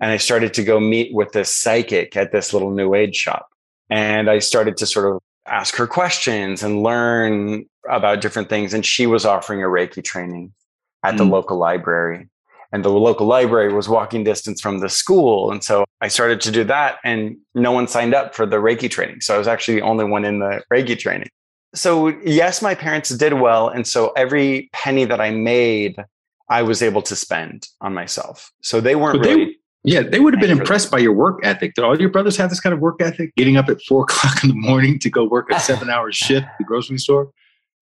And 0.00 0.10
I 0.10 0.16
started 0.16 0.54
to 0.54 0.64
go 0.64 0.80
meet 0.80 1.14
with 1.14 1.32
this 1.32 1.54
psychic 1.54 2.16
at 2.16 2.32
this 2.32 2.52
little 2.52 2.70
new 2.70 2.94
age 2.94 3.16
shop. 3.16 3.48
And 3.90 4.28
I 4.28 4.38
started 4.38 4.76
to 4.78 4.86
sort 4.86 5.14
of 5.14 5.20
ask 5.46 5.76
her 5.76 5.86
questions 5.86 6.62
and 6.62 6.82
learn 6.82 7.66
about 7.88 8.20
different 8.20 8.48
things. 8.48 8.74
And 8.74 8.84
she 8.84 9.06
was 9.06 9.24
offering 9.24 9.62
a 9.62 9.66
Reiki 9.66 10.02
training 10.02 10.52
at 11.04 11.16
the 11.16 11.24
mm. 11.24 11.30
local 11.30 11.56
library. 11.56 12.28
And 12.72 12.84
the 12.84 12.90
local 12.90 13.26
library 13.26 13.72
was 13.72 13.88
walking 13.88 14.24
distance 14.24 14.60
from 14.60 14.78
the 14.78 14.88
school. 14.88 15.52
And 15.52 15.62
so 15.62 15.84
I 16.00 16.08
started 16.08 16.40
to 16.42 16.50
do 16.50 16.64
that, 16.64 16.98
and 17.04 17.36
no 17.54 17.70
one 17.70 17.86
signed 17.86 18.14
up 18.14 18.34
for 18.34 18.46
the 18.46 18.56
Reiki 18.56 18.90
training. 18.90 19.20
So 19.20 19.34
I 19.34 19.38
was 19.38 19.46
actually 19.46 19.74
the 19.74 19.82
only 19.82 20.04
one 20.04 20.24
in 20.24 20.38
the 20.38 20.62
Reiki 20.72 20.98
training 20.98 21.28
so 21.74 22.08
yes, 22.24 22.62
my 22.62 22.74
parents 22.74 23.10
did 23.10 23.34
well. 23.34 23.68
And 23.68 23.86
so 23.86 24.12
every 24.16 24.68
penny 24.72 25.04
that 25.04 25.20
I 25.20 25.30
made, 25.30 25.96
I 26.48 26.62
was 26.62 26.82
able 26.82 27.02
to 27.02 27.16
spend 27.16 27.68
on 27.80 27.94
myself. 27.94 28.52
So 28.62 28.80
they 28.80 28.94
weren't 28.94 29.20
really. 29.20 29.58
yeah, 29.84 30.02
they 30.02 30.20
would 30.20 30.34
have 30.34 30.40
been 30.40 30.50
impressed 30.50 30.90
by 30.90 30.98
your 30.98 31.12
work 31.12 31.40
ethic. 31.42 31.74
Did 31.74 31.84
all 31.84 31.98
your 31.98 32.10
brothers 32.10 32.36
have 32.36 32.50
this 32.50 32.60
kind 32.60 32.74
of 32.74 32.80
work 32.80 33.00
ethic? 33.00 33.34
Getting 33.36 33.56
up 33.56 33.68
at 33.68 33.80
four 33.82 34.02
o'clock 34.08 34.42
in 34.44 34.50
the 34.50 34.56
morning 34.56 34.98
to 35.00 35.10
go 35.10 35.24
work 35.24 35.50
a 35.50 35.58
seven 35.58 35.88
hour 35.88 36.12
shift 36.12 36.46
at 36.46 36.58
the 36.58 36.64
grocery 36.64 36.98
store, 36.98 37.30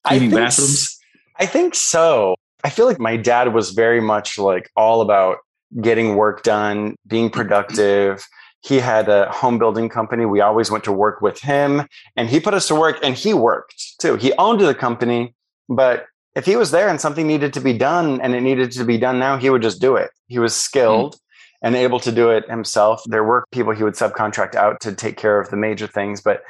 cleaning 0.05 0.33
I 0.33 0.37
bathrooms? 0.43 0.99
I 1.39 1.47
think 1.47 1.75
so. 1.75 2.37
I 2.63 2.71
feel 2.71 2.87
like 2.87 3.01
my 3.01 3.17
dad 3.17 3.55
was 3.55 3.71
very 3.71 4.01
much 4.01 4.39
like 4.39 4.71
all 4.77 5.01
about 5.01 5.39
getting 5.81 6.17
work 6.17 6.43
done, 6.43 6.95
being 7.07 7.27
mm-hmm. 7.27 7.41
productive 7.41 8.25
he 8.63 8.79
had 8.79 9.09
a 9.09 9.31
home 9.31 9.59
building 9.59 9.89
company. 9.89 10.27
We 10.27 10.41
always 10.41 10.71
went 10.71 10.85
to 10.85 10.93
work 10.93 11.21
with 11.21 11.41
him 11.41 11.87
and 12.17 12.29
he 12.29 12.41
put 12.41 12.55
us 12.55 12.69
to 12.69 12.75
work 12.75 12.99
and 13.03 13.15
he 13.15 13.33
worked 13.33 13.99
too. 13.99 14.17
He 14.17 14.33
owned 14.35 14.61
the 14.61 14.75
company, 14.75 15.35
but 15.69 16.07
if 16.37 16.45
he 16.45 16.57
was 16.57 16.71
there 16.71 16.89
and 16.89 17.01
something 17.01 17.27
needed 17.27 17.53
to 17.55 17.61
be 17.61 17.73
done 17.73 18.21
and 18.21 18.35
it 18.35 18.43
needed 18.43 18.71
to 18.73 18.85
be 18.85 18.99
done 18.99 19.19
now, 19.19 19.37
he 19.37 19.51
would 19.51 19.63
just 19.63 19.81
do 19.81 19.97
it. 19.97 20.11
He 20.27 20.39
was 20.39 20.55
skilled 20.55 21.15
mm-hmm. 21.15 21.67
and 21.67 21.77
able 21.77 22.01
to 22.01 22.13
do 22.13 22.31
it 22.31 22.49
himself. 22.49 23.03
There 23.07 23.25
were 23.25 23.45
people 23.51 23.73
he 23.73 23.83
would 23.83 23.95
subcontract 23.95 24.55
out 24.55 24.81
to 24.83 24.95
take 24.95 25.17
care 25.17 25.41
of 25.41 25.51
the 25.51 25.57
major 25.57 25.87
things, 25.87 26.21
but 26.21 26.43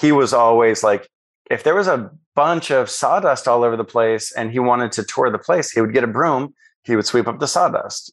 he 0.00 0.12
was 0.12 0.32
always 0.32 0.82
like, 0.82 1.08
if 1.50 1.64
there 1.64 1.74
was 1.74 1.86
a 1.86 2.10
bunch 2.34 2.70
of 2.70 2.88
sawdust 2.88 3.46
all 3.46 3.64
over 3.64 3.76
the 3.76 3.84
place 3.84 4.32
and 4.32 4.50
he 4.50 4.58
wanted 4.58 4.92
to 4.92 5.04
tour 5.04 5.30
the 5.30 5.38
place, 5.38 5.70
he 5.70 5.80
would 5.80 5.92
get 5.92 6.04
a 6.04 6.08
broom, 6.08 6.54
he 6.84 6.96
would 6.96 7.06
sweep 7.06 7.26
up 7.26 7.40
the 7.40 7.48
sawdust 7.48 8.12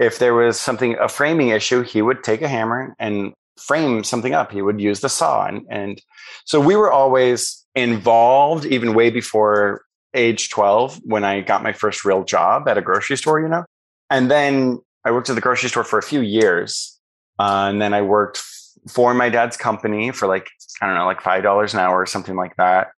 if 0.00 0.18
there 0.18 0.34
was 0.34 0.58
something 0.58 0.96
a 0.98 1.08
framing 1.08 1.48
issue 1.48 1.82
he 1.82 2.00
would 2.02 2.24
take 2.24 2.40
a 2.42 2.48
hammer 2.48 2.96
and 2.98 3.34
frame 3.60 4.02
something 4.02 4.32
up. 4.32 4.50
He 4.50 4.62
would 4.62 4.80
use 4.80 5.00
the 5.00 5.08
saw. 5.08 5.46
And, 5.46 5.66
and 5.70 6.02
so 6.46 6.60
we 6.60 6.74
were 6.74 6.90
always 6.90 7.64
involved, 7.74 8.64
even 8.64 8.94
way 8.94 9.10
before 9.10 9.82
age 10.14 10.50
12 10.50 11.00
when 11.04 11.22
I 11.22 11.42
got 11.42 11.62
my 11.62 11.72
first 11.72 12.04
real 12.04 12.24
job 12.24 12.66
at 12.66 12.78
a 12.78 12.82
grocery 12.82 13.16
store, 13.16 13.40
you 13.40 13.48
know? 13.48 13.64
And 14.08 14.30
then 14.30 14.78
I 15.04 15.12
worked 15.12 15.28
at 15.28 15.34
the 15.34 15.42
grocery 15.42 15.68
store 15.68 15.84
for 15.84 15.98
a 15.98 16.02
few 16.02 16.20
years. 16.20 16.98
Uh, 17.38 17.68
and 17.70 17.80
then 17.80 17.94
I 17.94 18.02
worked 18.02 18.42
for 18.88 19.12
my 19.14 19.28
dad's 19.28 19.56
company 19.56 20.10
for 20.10 20.26
like, 20.26 20.48
I 20.80 20.86
don't 20.86 20.96
know, 20.96 21.06
like 21.06 21.20
$5 21.20 21.74
an 21.74 21.80
hour 21.80 22.00
or 22.00 22.06
something 22.06 22.36
like 22.36 22.56
that. 22.56 22.88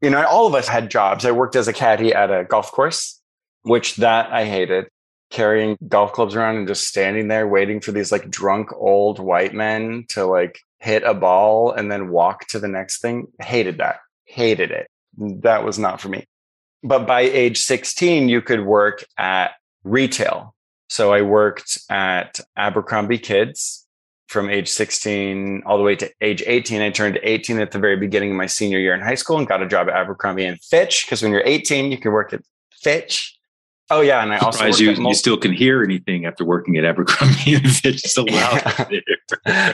You 0.00 0.10
know, 0.10 0.24
all 0.26 0.46
of 0.46 0.54
us 0.54 0.68
had 0.68 0.90
jobs. 0.90 1.24
I 1.24 1.32
worked 1.32 1.56
as 1.56 1.68
a 1.68 1.72
caddy 1.72 2.14
at 2.14 2.30
a 2.30 2.44
golf 2.44 2.70
course, 2.72 3.20
which 3.62 3.96
that 3.96 4.32
I 4.32 4.44
hated 4.44 4.86
carrying 5.32 5.78
golf 5.88 6.12
clubs 6.12 6.36
around 6.36 6.56
and 6.56 6.68
just 6.68 6.86
standing 6.86 7.26
there 7.26 7.48
waiting 7.48 7.80
for 7.80 7.90
these 7.90 8.12
like 8.12 8.30
drunk 8.30 8.70
old 8.74 9.18
white 9.18 9.54
men 9.54 10.04
to 10.10 10.26
like 10.26 10.60
hit 10.78 11.02
a 11.04 11.14
ball 11.14 11.72
and 11.72 11.90
then 11.90 12.10
walk 12.10 12.46
to 12.48 12.58
the 12.58 12.68
next 12.68 13.00
thing. 13.00 13.26
Hated 13.40 13.78
that. 13.78 14.00
Hated 14.26 14.70
it. 14.70 14.88
That 15.16 15.64
was 15.64 15.78
not 15.78 16.00
for 16.00 16.08
me. 16.08 16.26
But 16.84 17.06
by 17.06 17.22
age 17.22 17.58
16, 17.58 18.28
you 18.28 18.42
could 18.42 18.60
work 18.60 19.04
at 19.16 19.52
retail. 19.84 20.54
So 20.90 21.14
I 21.14 21.22
worked 21.22 21.78
at 21.88 22.38
Abercrombie 22.56 23.18
Kids 23.18 23.86
from 24.28 24.50
age 24.50 24.68
16 24.68 25.62
all 25.64 25.78
the 25.78 25.82
way 25.82 25.96
to 25.96 26.10
age 26.20 26.42
18. 26.46 26.82
I 26.82 26.90
turned 26.90 27.18
18 27.22 27.58
at 27.58 27.70
the 27.70 27.78
very 27.78 27.96
beginning 27.96 28.32
of 28.32 28.36
my 28.36 28.46
senior 28.46 28.78
year 28.78 28.94
in 28.94 29.00
high 29.00 29.14
school 29.14 29.38
and 29.38 29.46
got 29.46 29.62
a 29.62 29.66
job 29.66 29.88
at 29.88 29.94
Abercrombie 29.94 30.44
and 30.44 30.60
Fitch 30.60 31.06
because 31.06 31.22
when 31.22 31.32
you're 31.32 31.46
18, 31.46 31.90
you 31.90 31.96
can 31.96 32.12
work 32.12 32.34
at 32.34 32.42
Fitch 32.82 33.38
Oh 33.90 34.00
yeah, 34.00 34.22
and 34.22 34.32
I 34.32 34.38
also 34.38 34.64
you, 34.66 34.92
you 34.92 35.14
still 35.14 35.36
can 35.36 35.52
hear 35.52 35.82
anything 35.82 36.24
after 36.24 36.44
working 36.44 36.76
at 36.78 36.84
Abercrombie 36.84 37.54
and 37.54 37.70
Fitch 37.70 38.00
so 38.06 38.24
loud. 38.24 38.90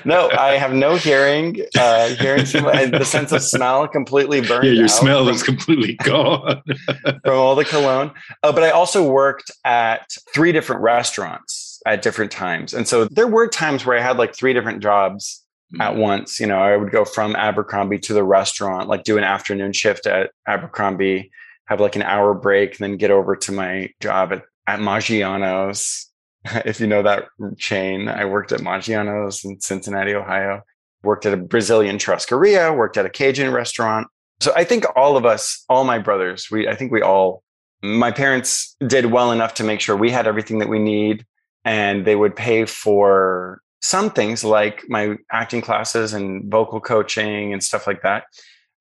no, 0.04 0.30
I 0.30 0.56
have 0.56 0.72
no 0.72 0.96
hearing. 0.96 1.60
Uh, 1.78 2.08
hearing 2.16 2.44
the 2.44 3.04
sense 3.04 3.32
of 3.32 3.42
smell 3.42 3.86
completely 3.86 4.40
burned. 4.40 4.64
Yeah, 4.64 4.72
your 4.72 4.88
smell 4.88 5.26
from, 5.26 5.34
is 5.34 5.42
completely 5.42 5.94
gone 6.02 6.62
from 7.04 7.38
all 7.38 7.54
the 7.54 7.64
cologne. 7.64 8.10
Uh, 8.42 8.52
but 8.52 8.64
I 8.64 8.70
also 8.70 9.08
worked 9.08 9.50
at 9.64 10.08
three 10.34 10.52
different 10.52 10.82
restaurants 10.82 11.80
at 11.86 12.02
different 12.02 12.32
times, 12.32 12.74
and 12.74 12.88
so 12.88 13.04
there 13.04 13.28
were 13.28 13.46
times 13.46 13.86
where 13.86 13.96
I 13.96 14.00
had 14.00 14.16
like 14.16 14.34
three 14.34 14.52
different 14.52 14.82
jobs 14.82 15.44
mm-hmm. 15.72 15.80
at 15.80 15.96
once. 15.96 16.40
You 16.40 16.46
know, 16.46 16.58
I 16.58 16.76
would 16.76 16.90
go 16.90 17.04
from 17.04 17.36
Abercrombie 17.36 18.00
to 18.00 18.14
the 18.14 18.24
restaurant, 18.24 18.88
like 18.88 19.04
do 19.04 19.18
an 19.18 19.24
afternoon 19.24 19.72
shift 19.74 20.06
at 20.06 20.30
Abercrombie 20.48 21.30
have 21.68 21.80
like 21.80 21.96
an 21.96 22.02
hour 22.02 22.34
break, 22.34 22.78
then 22.78 22.96
get 22.96 23.10
over 23.10 23.36
to 23.36 23.52
my 23.52 23.90
job 24.00 24.32
at, 24.32 24.42
at 24.66 24.80
Maggiano's. 24.80 26.10
if 26.64 26.80
you 26.80 26.86
know 26.86 27.02
that 27.02 27.28
chain, 27.58 28.08
I 28.08 28.24
worked 28.24 28.52
at 28.52 28.60
Maggiano's 28.60 29.44
in 29.44 29.60
Cincinnati, 29.60 30.14
Ohio. 30.14 30.62
Worked 31.02 31.26
at 31.26 31.34
a 31.34 31.36
Brazilian 31.36 31.98
Churrascaria, 31.98 32.76
worked 32.76 32.96
at 32.96 33.06
a 33.06 33.10
Cajun 33.10 33.52
restaurant. 33.52 34.08
So 34.40 34.52
I 34.56 34.64
think 34.64 34.84
all 34.96 35.16
of 35.16 35.24
us, 35.24 35.64
all 35.68 35.84
my 35.84 35.98
brothers, 35.98 36.48
we 36.50 36.66
I 36.66 36.74
think 36.74 36.90
we 36.90 37.02
all 37.02 37.42
my 37.82 38.10
parents 38.10 38.74
did 38.84 39.06
well 39.06 39.30
enough 39.30 39.54
to 39.54 39.64
make 39.64 39.80
sure 39.80 39.96
we 39.96 40.10
had 40.10 40.26
everything 40.26 40.58
that 40.58 40.68
we 40.68 40.80
need 40.80 41.24
and 41.64 42.04
they 42.04 42.16
would 42.16 42.34
pay 42.34 42.64
for 42.64 43.60
some 43.80 44.10
things 44.10 44.42
like 44.42 44.84
my 44.88 45.16
acting 45.30 45.60
classes 45.60 46.12
and 46.12 46.50
vocal 46.50 46.80
coaching 46.80 47.52
and 47.52 47.62
stuff 47.62 47.86
like 47.86 48.02
that. 48.02 48.24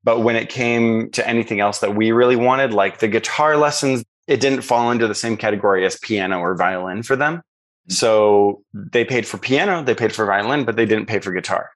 But 0.08 0.22
when 0.22 0.38
it 0.38 0.48
came 0.48 1.12
to 1.12 1.28
anything 1.28 1.60
else 1.60 1.80
that 1.80 1.94
we 1.94 2.14
really 2.14 2.38
wanted, 2.38 2.72
like 2.72 3.00
the 3.00 3.10
guitar 3.10 3.58
lessons, 3.58 4.06
it 4.26 4.40
didn't 4.40 4.62
fall 4.62 4.90
into 4.90 5.06
the 5.06 5.14
same 5.14 5.36
category 5.36 5.86
as 5.86 5.98
piano 5.98 6.40
or 6.40 6.56
violin 6.56 7.04
for 7.04 7.18
them. 7.18 7.42
Mm. 7.90 7.94
So 7.94 8.64
they 8.74 9.04
paid 9.04 9.28
for 9.28 9.38
piano, 9.38 9.84
they 9.84 9.94
paid 9.94 10.14
for 10.14 10.26
violin, 10.26 10.64
but 10.64 10.78
they 10.78 10.86
didn't 10.86 11.08
pay 11.08 11.20
for 11.20 11.34
guitar. 11.34 11.72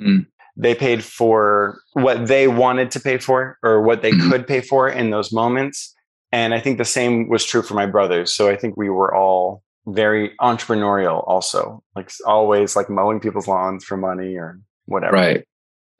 Mm. 0.00 0.28
They 0.56 0.76
paid 0.76 1.02
for 1.02 1.80
what 1.94 2.28
they 2.28 2.46
wanted 2.46 2.92
to 2.92 3.00
pay 3.00 3.18
for 3.18 3.58
or 3.64 3.82
what 3.82 4.00
they 4.00 4.12
mm-hmm. 4.12 4.30
could 4.30 4.46
pay 4.46 4.60
for 4.60 4.88
in 4.88 5.10
those 5.10 5.32
moments. 5.32 5.92
And 6.30 6.54
I 6.54 6.60
think 6.60 6.78
the 6.78 6.84
same 6.84 7.28
was 7.28 7.44
true 7.44 7.62
for 7.62 7.74
my 7.74 7.86
brothers. 7.86 8.32
So 8.32 8.48
I 8.48 8.54
think 8.54 8.76
we 8.76 8.90
were 8.90 9.12
all 9.12 9.64
very 9.86 10.36
entrepreneurial 10.40 11.26
also, 11.26 11.82
like 11.96 12.12
always 12.28 12.76
like 12.76 12.88
mowing 12.88 13.18
people's 13.18 13.48
lawns 13.48 13.82
for 13.84 13.96
money 13.96 14.36
or 14.36 14.60
whatever. 14.84 15.16
Right. 15.16 15.48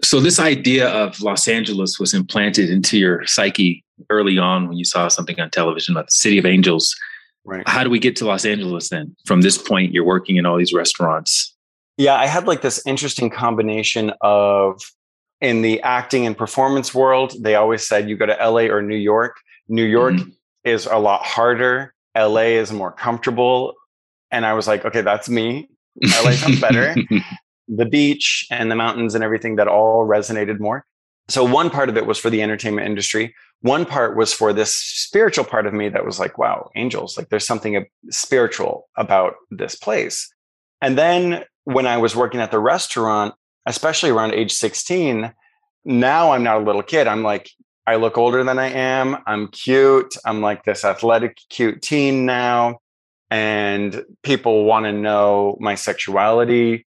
So 0.04 0.20
this 0.20 0.38
idea 0.38 0.88
of 0.88 1.20
Los 1.20 1.46
Angeles 1.46 1.98
was 1.98 2.12
implanted 2.12 2.70
into 2.70 2.98
your 2.98 3.24
psyche 3.26 3.84
early 4.10 4.38
on 4.38 4.68
when 4.68 4.76
you 4.76 4.84
saw 4.84 5.08
something 5.08 5.38
on 5.40 5.50
television 5.50 5.94
about 5.94 6.06
the 6.06 6.12
city 6.12 6.38
of 6.38 6.46
angels. 6.46 6.94
Right. 7.44 7.66
How 7.68 7.84
do 7.84 7.90
we 7.90 7.98
get 7.98 8.16
to 8.16 8.24
Los 8.24 8.44
Angeles 8.44 8.88
then? 8.88 9.14
From 9.26 9.42
this 9.42 9.58
point, 9.58 9.92
you're 9.92 10.04
working 10.04 10.36
in 10.36 10.46
all 10.46 10.56
these 10.56 10.72
restaurants. 10.72 11.54
Yeah, 11.96 12.14
I 12.14 12.26
had 12.26 12.46
like 12.46 12.62
this 12.62 12.84
interesting 12.86 13.30
combination 13.30 14.12
of 14.20 14.80
in 15.40 15.62
the 15.62 15.80
acting 15.82 16.24
and 16.24 16.36
performance 16.36 16.94
world, 16.94 17.34
they 17.40 17.56
always 17.56 17.86
said 17.86 18.08
you 18.08 18.16
go 18.16 18.26
to 18.26 18.32
LA 18.40 18.62
or 18.72 18.80
New 18.80 18.96
York. 18.96 19.36
New 19.68 19.84
York 19.84 20.14
mm-hmm. 20.14 20.30
is 20.64 20.86
a 20.86 20.96
lot 20.96 21.22
harder. 21.24 21.92
LA 22.16 22.54
is 22.60 22.72
more 22.72 22.92
comfortable. 22.92 23.74
And 24.30 24.46
I 24.46 24.54
was 24.54 24.68
like, 24.68 24.84
okay, 24.84 25.02
that's 25.02 25.28
me. 25.28 25.68
LA 26.00 26.32
sounds 26.32 26.60
better. 26.60 26.94
the 27.76 27.86
beach 27.86 28.46
and 28.50 28.70
the 28.70 28.76
mountains 28.76 29.14
and 29.14 29.24
everything 29.24 29.56
that 29.56 29.68
all 29.68 30.06
resonated 30.06 30.60
more. 30.60 30.84
So 31.28 31.44
one 31.44 31.70
part 31.70 31.88
of 31.88 31.96
it 31.96 32.06
was 32.06 32.18
for 32.18 32.30
the 32.30 32.42
entertainment 32.42 32.86
industry. 32.86 33.34
One 33.60 33.86
part 33.86 34.16
was 34.16 34.32
for 34.32 34.52
this 34.52 34.74
spiritual 34.74 35.44
part 35.44 35.66
of 35.66 35.72
me 35.72 35.88
that 35.88 36.04
was 36.04 36.18
like, 36.18 36.36
wow, 36.36 36.70
angels, 36.74 37.16
like 37.16 37.28
there's 37.28 37.46
something 37.46 37.86
spiritual 38.10 38.88
about 38.96 39.34
this 39.50 39.76
place. 39.76 40.32
And 40.80 40.98
then 40.98 41.44
when 41.64 41.86
I 41.86 41.98
was 41.98 42.16
working 42.16 42.40
at 42.40 42.50
the 42.50 42.58
restaurant, 42.58 43.34
especially 43.66 44.10
around 44.10 44.34
age 44.34 44.52
16, 44.52 45.32
now 45.84 46.32
I'm 46.32 46.42
not 46.42 46.56
a 46.56 46.64
little 46.64 46.82
kid. 46.82 47.06
I'm 47.06 47.22
like, 47.22 47.48
I 47.86 47.96
look 47.96 48.18
older 48.18 48.44
than 48.44 48.58
I 48.58 48.70
am. 48.70 49.18
I'm 49.26 49.48
cute. 49.48 50.14
I'm 50.24 50.40
like 50.40 50.64
this 50.64 50.84
athletic, 50.84 51.38
cute 51.48 51.82
teen 51.82 52.26
now. 52.26 52.78
And 53.30 54.04
people 54.22 54.64
want 54.64 54.84
to 54.84 54.92
know 54.92 55.56
my 55.60 55.76
sexuality 55.76 56.84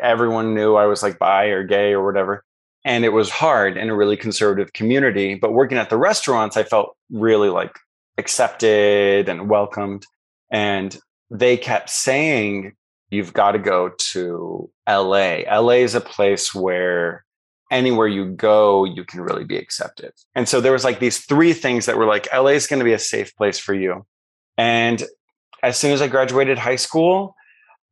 everyone 0.00 0.54
knew 0.54 0.74
I 0.74 0.86
was 0.86 1.02
like 1.02 1.18
bi 1.18 1.46
or 1.46 1.64
gay 1.64 1.92
or 1.92 2.04
whatever. 2.04 2.44
And 2.84 3.04
it 3.04 3.12
was 3.12 3.30
hard 3.30 3.76
in 3.76 3.90
a 3.90 3.96
really 3.96 4.16
conservative 4.16 4.72
community. 4.72 5.34
But 5.34 5.52
working 5.52 5.78
at 5.78 5.90
the 5.90 5.98
restaurants, 5.98 6.56
I 6.56 6.62
felt 6.62 6.96
really 7.10 7.48
like 7.48 7.76
accepted 8.16 9.28
and 9.28 9.50
welcomed. 9.50 10.06
And 10.52 10.96
they 11.30 11.56
kept 11.56 11.90
saying, 11.90 12.74
you've 13.10 13.32
got 13.32 13.52
to 13.52 13.58
go 13.58 13.90
to 14.12 14.70
LA. 14.88 15.38
LA 15.50 15.78
is 15.82 15.94
a 15.94 16.00
place 16.00 16.54
where 16.54 17.24
anywhere 17.70 18.06
you 18.06 18.26
go, 18.26 18.84
you 18.84 19.04
can 19.04 19.20
really 19.20 19.44
be 19.44 19.56
accepted. 19.56 20.12
And 20.34 20.48
so 20.48 20.60
there 20.60 20.72
was 20.72 20.84
like 20.84 21.00
these 21.00 21.18
three 21.18 21.52
things 21.52 21.86
that 21.86 21.96
were 21.96 22.06
like, 22.06 22.28
LA 22.32 22.50
is 22.50 22.66
going 22.66 22.78
to 22.78 22.84
be 22.84 22.92
a 22.92 22.98
safe 22.98 23.34
place 23.36 23.58
for 23.58 23.74
you. 23.74 24.06
And 24.56 25.02
as 25.62 25.76
soon 25.76 25.92
as 25.92 26.00
I 26.00 26.08
graduated 26.08 26.58
high 26.58 26.76
school, 26.76 27.34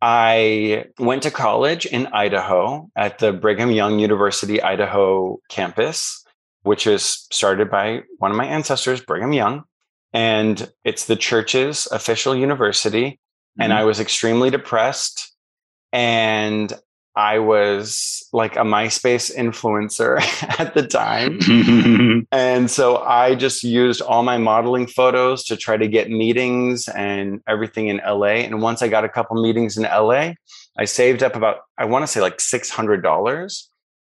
I 0.07 0.85
went 0.99 1.23
to 1.23 1.31
college 1.31 1.87
in 1.87 2.09
Idaho 2.09 2.91
at 2.95 3.21
the 3.21 3.33
Brigham 3.33 3.71
Young 3.71 3.99
University 3.99 4.61
Idaho 4.61 5.39
campus, 5.49 6.23
which 6.63 6.87
is 6.87 7.27
started 7.33 7.71
by 7.71 8.03
one 8.19 8.31
of 8.31 8.37
my 8.37 8.45
ancestors, 8.45 9.01
Brigham 9.01 9.33
Young. 9.33 9.65
And 10.13 10.71
it's 10.85 11.07
the 11.07 11.17
church's 11.17 11.87
official 11.87 12.37
university. 12.37 13.13
Mm-hmm. 13.13 13.63
And 13.63 13.73
I 13.73 13.85
was 13.85 13.99
extremely 13.99 14.51
depressed. 14.51 15.33
And 15.91 16.71
I 17.17 17.39
was 17.39 18.29
like 18.33 18.57
a 18.57 18.61
MySpace 18.61 19.35
influencer 19.35 20.19
at 20.61 20.75
the 20.75 20.87
time. 20.87 22.27
and 22.33 22.71
so 22.71 22.99
I 22.99 23.37
just 23.37 23.63
used 23.63 24.03
all 24.03 24.25
my 24.25 24.37
modeling 24.37 24.87
photos 24.87 25.45
to 25.45 25.57
try 25.57 25.77
to 25.77 25.87
get 25.87 26.11
meetings 26.11 26.89
and 26.89 27.41
everything 27.47 27.89
in 27.89 28.01
LA. 28.05 28.43
And 28.45 28.61
once 28.61 28.83
I 28.83 28.89
got 28.89 29.05
a 29.05 29.09
couple 29.09 29.41
meetings 29.41 29.77
in 29.77 29.85
LA, 29.85 30.33
I 30.77 30.87
saved 30.87 31.23
up 31.23 31.37
about, 31.37 31.59
I 31.79 31.85
want 31.85 32.03
to 32.03 32.09
say 32.09 32.21
like 32.21 32.39
$600. 32.39 33.67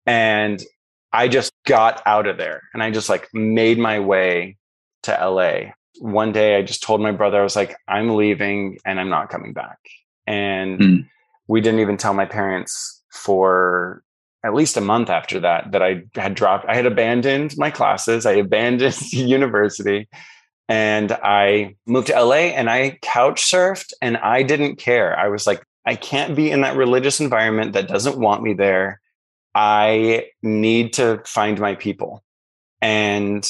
And 0.06 0.64
I 1.12 1.28
just 1.28 1.52
got 1.66 2.04
out 2.06 2.28
of 2.28 2.38
there 2.38 2.62
and 2.74 2.84
I 2.84 2.92
just 2.92 3.10
like 3.10 3.30
made 3.34 3.80
my 3.80 4.00
way 4.00 4.58
to 5.04 5.12
LA. 5.12 5.72
One 6.00 6.32
day 6.32 6.56
I 6.56 6.62
just 6.62 6.84
told 6.84 7.02
my 7.02 7.12
brother, 7.12 7.40
I 7.40 7.44
was 7.44 7.56
like, 7.56 7.76
I'm 7.88 8.16
leaving 8.16 8.78
and 8.86 9.00
I'm 9.00 9.10
not 9.10 9.30
coming 9.30 9.54
back. 9.54 9.80
And 10.28 10.80
mm 10.80 11.06
we 11.52 11.60
didn't 11.60 11.82
even 11.82 11.98
tell 11.98 12.14
my 12.14 12.26
parents 12.26 13.04
for 13.12 14.04
at 14.46 14.54
least 14.54 14.78
a 14.78 14.82
month 14.82 15.10
after 15.10 15.38
that 15.42 15.74
that 15.74 15.84
I 15.84 16.04
had 16.16 16.34
dropped 16.34 16.66
I 16.70 16.76
had 16.76 16.86
abandoned 16.86 17.56
my 17.58 17.70
classes, 17.70 18.26
I 18.26 18.32
abandoned 18.48 19.12
university 19.12 20.08
and 20.70 21.12
I 21.12 21.76
moved 21.86 22.08
to 22.08 22.24
LA 22.24 22.54
and 22.56 22.70
I 22.70 22.98
couch 23.02 23.44
surfed 23.52 23.92
and 24.02 24.16
I 24.16 24.44
didn't 24.44 24.78
care. 24.78 25.20
I 25.20 25.28
was 25.28 25.46
like 25.46 25.62
I 25.86 25.96
can't 25.96 26.38
be 26.38 26.50
in 26.50 26.62
that 26.62 26.78
religious 26.78 27.20
environment 27.20 27.74
that 27.74 27.90
doesn't 27.90 28.18
want 28.18 28.44
me 28.44 28.54
there. 28.54 29.02
I 29.54 30.28
need 30.42 30.94
to 30.94 31.22
find 31.26 31.60
my 31.60 31.76
people. 31.76 32.24
And 32.80 33.46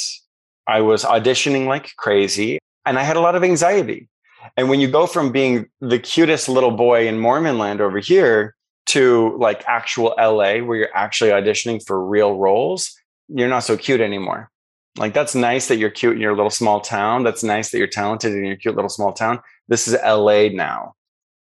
I 0.65 0.81
was 0.81 1.03
auditioning 1.03 1.67
like 1.67 1.95
crazy 1.97 2.57
and 2.83 2.97
I 2.97 3.03
had 3.03 3.15
a 3.15 3.21
lot 3.21 3.35
of 3.35 3.43
anxiety. 3.43 4.09
And 4.57 4.69
when 4.69 4.79
you 4.79 4.89
go 4.89 5.07
from 5.07 5.31
being 5.31 5.69
the 5.79 5.99
cutest 5.99 6.49
little 6.49 6.71
boy 6.71 7.07
in 7.07 7.19
Mormon 7.19 7.57
land 7.57 7.81
over 7.81 7.99
here 7.99 8.55
to 8.87 9.37
like 9.37 9.63
actual 9.67 10.15
LA 10.17 10.57
where 10.57 10.75
you're 10.75 10.95
actually 10.95 11.31
auditioning 11.31 11.81
for 11.85 12.03
real 12.05 12.37
roles, 12.37 12.93
you're 13.27 13.49
not 13.49 13.63
so 13.63 13.77
cute 13.77 14.01
anymore. 14.01 14.49
Like 14.97 15.13
that's 15.13 15.35
nice 15.35 15.67
that 15.67 15.77
you're 15.77 15.89
cute 15.89 16.15
in 16.15 16.21
your 16.21 16.35
little 16.35 16.49
small 16.49 16.81
town. 16.81 17.23
That's 17.23 17.43
nice 17.43 17.71
that 17.71 17.77
you're 17.77 17.87
talented 17.87 18.33
in 18.33 18.45
your 18.45 18.57
cute 18.57 18.75
little 18.75 18.89
small 18.89 19.13
town. 19.13 19.39
This 19.67 19.87
is 19.87 19.95
LA 20.03 20.49
now. 20.49 20.95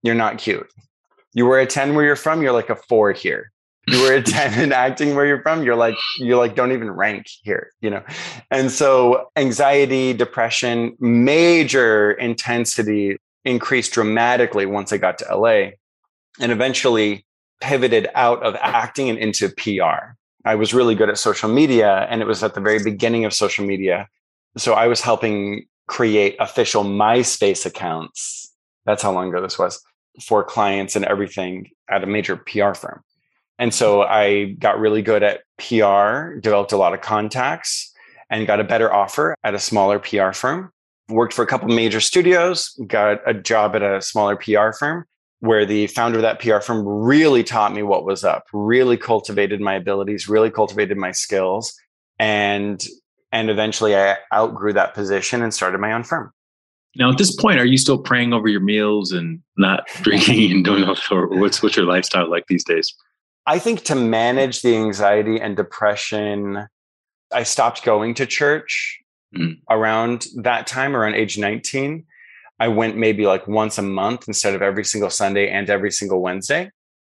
You're 0.02 0.16
not 0.16 0.38
cute. 0.38 0.68
You 1.34 1.46
were 1.46 1.60
a 1.60 1.66
10 1.66 1.96
where 1.96 2.06
you're 2.06 2.16
from, 2.16 2.42
you're 2.42 2.52
like 2.52 2.70
a 2.70 2.76
four 2.76 3.12
here. 3.12 3.53
You 3.88 4.02
were 4.02 4.14
a 4.14 4.22
10 4.22 4.60
in 4.64 4.72
acting 4.72 5.16
where 5.16 5.26
you're 5.26 5.42
from, 5.42 5.64
you're 5.64 5.76
like, 5.76 5.96
you 6.18 6.38
like 6.38 6.56
don't 6.56 6.72
even 6.72 6.90
rank 6.92 7.28
here, 7.44 7.72
you 7.82 7.90
know? 7.90 8.04
And 8.50 8.72
so 8.72 9.30
anxiety, 9.36 10.14
depression, 10.14 10.96
major 11.00 12.12
intensity 12.12 13.18
increased 13.46 13.92
dramatically 13.92 14.66
once 14.66 14.94
I 14.94 14.98
got 14.98 15.18
to 15.20 15.36
LA 15.36 15.72
and 16.40 16.52
eventually 16.52 17.26
pivoted 17.62 18.08
out 18.16 18.42
of 18.44 18.56
acting 18.56 19.10
and 19.10 19.18
into 19.20 19.50
PR. 19.50 20.16
I 20.46 20.56
was 20.56 20.74
really 20.74 20.96
good 20.96 21.10
at 21.10 21.18
social 21.18 21.50
media 21.50 22.08
and 22.10 22.22
it 22.22 22.26
was 22.26 22.44
at 22.44 22.54
the 22.54 22.62
very 22.62 22.84
beginning 22.84 23.26
of 23.26 23.34
social 23.34 23.66
media. 23.66 24.08
So 24.58 24.74
I 24.74 24.88
was 24.88 25.02
helping 25.02 25.66
create 25.88 26.36
official 26.40 26.84
MySpace 26.84 27.66
accounts. 27.66 28.52
That's 28.86 29.02
how 29.02 29.12
long 29.12 29.30
ago 29.30 29.42
this 29.42 29.58
was 29.58 29.82
for 30.22 30.44
clients 30.44 30.96
and 30.96 31.06
everything 31.06 31.72
at 31.90 32.04
a 32.04 32.08
major 32.08 32.36
PR 32.36 32.74
firm. 32.74 33.02
And 33.64 33.74
so 33.74 34.02
I 34.02 34.58
got 34.60 34.78
really 34.78 35.02
good 35.02 35.24
at 35.24 35.44
PR, 35.58 36.38
developed 36.38 36.74
a 36.74 36.78
lot 36.78 36.94
of 36.94 37.00
contacts, 37.00 37.94
and 38.30 38.46
got 38.46 38.60
a 38.60 38.64
better 38.66 38.94
offer 38.94 39.38
at 39.46 39.54
a 39.54 39.60
smaller 39.60 40.00
PR 40.00 40.34
firm. 40.34 40.70
Worked 41.08 41.34
for 41.34 41.44
a 41.44 41.48
couple 41.48 41.70
major 41.70 42.02
studios, 42.02 42.78
got 42.86 43.22
a 43.26 43.34
job 43.34 43.74
at 43.78 43.82
a 43.82 44.02
smaller 44.02 44.36
PR 44.36 44.74
firm 44.78 45.06
where 45.40 45.66
the 45.66 45.88
founder 45.88 46.18
of 46.18 46.24
that 46.24 46.42
PR 46.42 46.60
firm 46.60 46.86
really 46.86 47.42
taught 47.42 47.74
me 47.74 47.84
what 47.84 48.04
was 48.04 48.26
up, 48.26 48.44
really 48.52 48.98
cultivated 48.98 49.62
my 49.62 49.76
abilities, 49.76 50.28
really 50.28 50.52
cultivated 50.52 50.98
my 50.98 51.14
skills. 51.14 51.74
And 52.20 52.86
and 53.32 53.50
eventually 53.50 53.96
I 53.96 54.18
outgrew 54.34 54.74
that 54.74 54.94
position 54.94 55.42
and 55.42 55.54
started 55.54 55.80
my 55.80 55.94
own 55.94 56.04
firm. 56.04 56.34
Now, 56.98 57.12
at 57.12 57.18
this 57.18 57.34
point, 57.34 57.62
are 57.62 57.66
you 57.66 57.78
still 57.78 57.98
praying 57.98 58.34
over 58.34 58.50
your 58.50 58.60
meals 58.60 59.14
and 59.14 59.42
not 59.56 59.88
drinking 60.02 60.52
and 60.52 60.66
doing 60.66 60.84
all 60.84 60.98
or 61.12 61.28
what's 61.40 61.64
what's 61.64 61.78
your 61.78 61.86
lifestyle 61.86 62.30
like 62.30 62.48
these 62.48 62.66
days? 62.66 62.94
I 63.46 63.60
think 63.60 63.84
to 63.86 63.96
manage 63.96 64.62
the 64.62 64.76
anxiety 64.76 65.40
and 65.40 65.58
depression, 65.58 66.68
I 67.32 67.44
stopped 67.44 67.84
going 67.84 68.14
to 68.16 68.26
church 68.26 69.02
mm. 69.36 69.60
around 69.70 70.26
that 70.38 70.68
time, 70.68 70.96
around 70.96 71.16
age 71.16 71.38
19. 71.38 72.06
I 72.60 72.68
went 72.70 72.96
maybe 72.96 73.26
like 73.26 73.48
once 73.48 73.78
a 73.78 73.82
month 73.82 74.26
instead 74.28 74.54
of 74.54 74.62
every 74.62 74.86
single 74.86 75.10
Sunday 75.10 75.50
and 75.50 75.70
every 75.70 75.92
single 75.92 76.22
Wednesday 76.22 76.72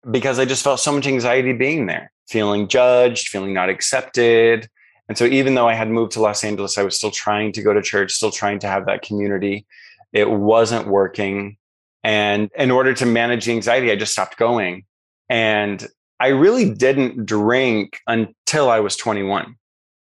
because 0.09 0.39
I 0.39 0.45
just 0.45 0.63
felt 0.63 0.79
so 0.79 0.91
much 0.91 1.07
anxiety 1.07 1.53
being 1.53 1.87
there, 1.87 2.11
feeling 2.27 2.67
judged, 2.67 3.27
feeling 3.27 3.53
not 3.53 3.69
accepted. 3.69 4.67
And 5.07 5.17
so 5.17 5.25
even 5.25 5.55
though 5.55 5.67
I 5.67 5.73
had 5.73 5.89
moved 5.89 6.13
to 6.13 6.21
Los 6.21 6.43
Angeles, 6.43 6.77
I 6.77 6.83
was 6.83 6.97
still 6.97 7.11
trying 7.11 7.51
to 7.53 7.61
go 7.61 7.73
to 7.73 7.81
church, 7.81 8.13
still 8.13 8.31
trying 8.31 8.59
to 8.59 8.67
have 8.67 8.85
that 8.85 9.01
community. 9.01 9.65
It 10.13 10.29
wasn't 10.29 10.87
working. 10.87 11.57
And 12.03 12.49
in 12.55 12.71
order 12.71 12.93
to 12.93 13.05
manage 13.05 13.45
the 13.45 13.51
anxiety, 13.51 13.91
I 13.91 13.95
just 13.95 14.13
stopped 14.13 14.37
going. 14.37 14.85
And 15.29 15.85
I 16.19 16.27
really 16.27 16.73
didn't 16.73 17.25
drink 17.25 17.99
until 18.07 18.69
I 18.69 18.79
was 18.79 18.95
21. 18.95 19.55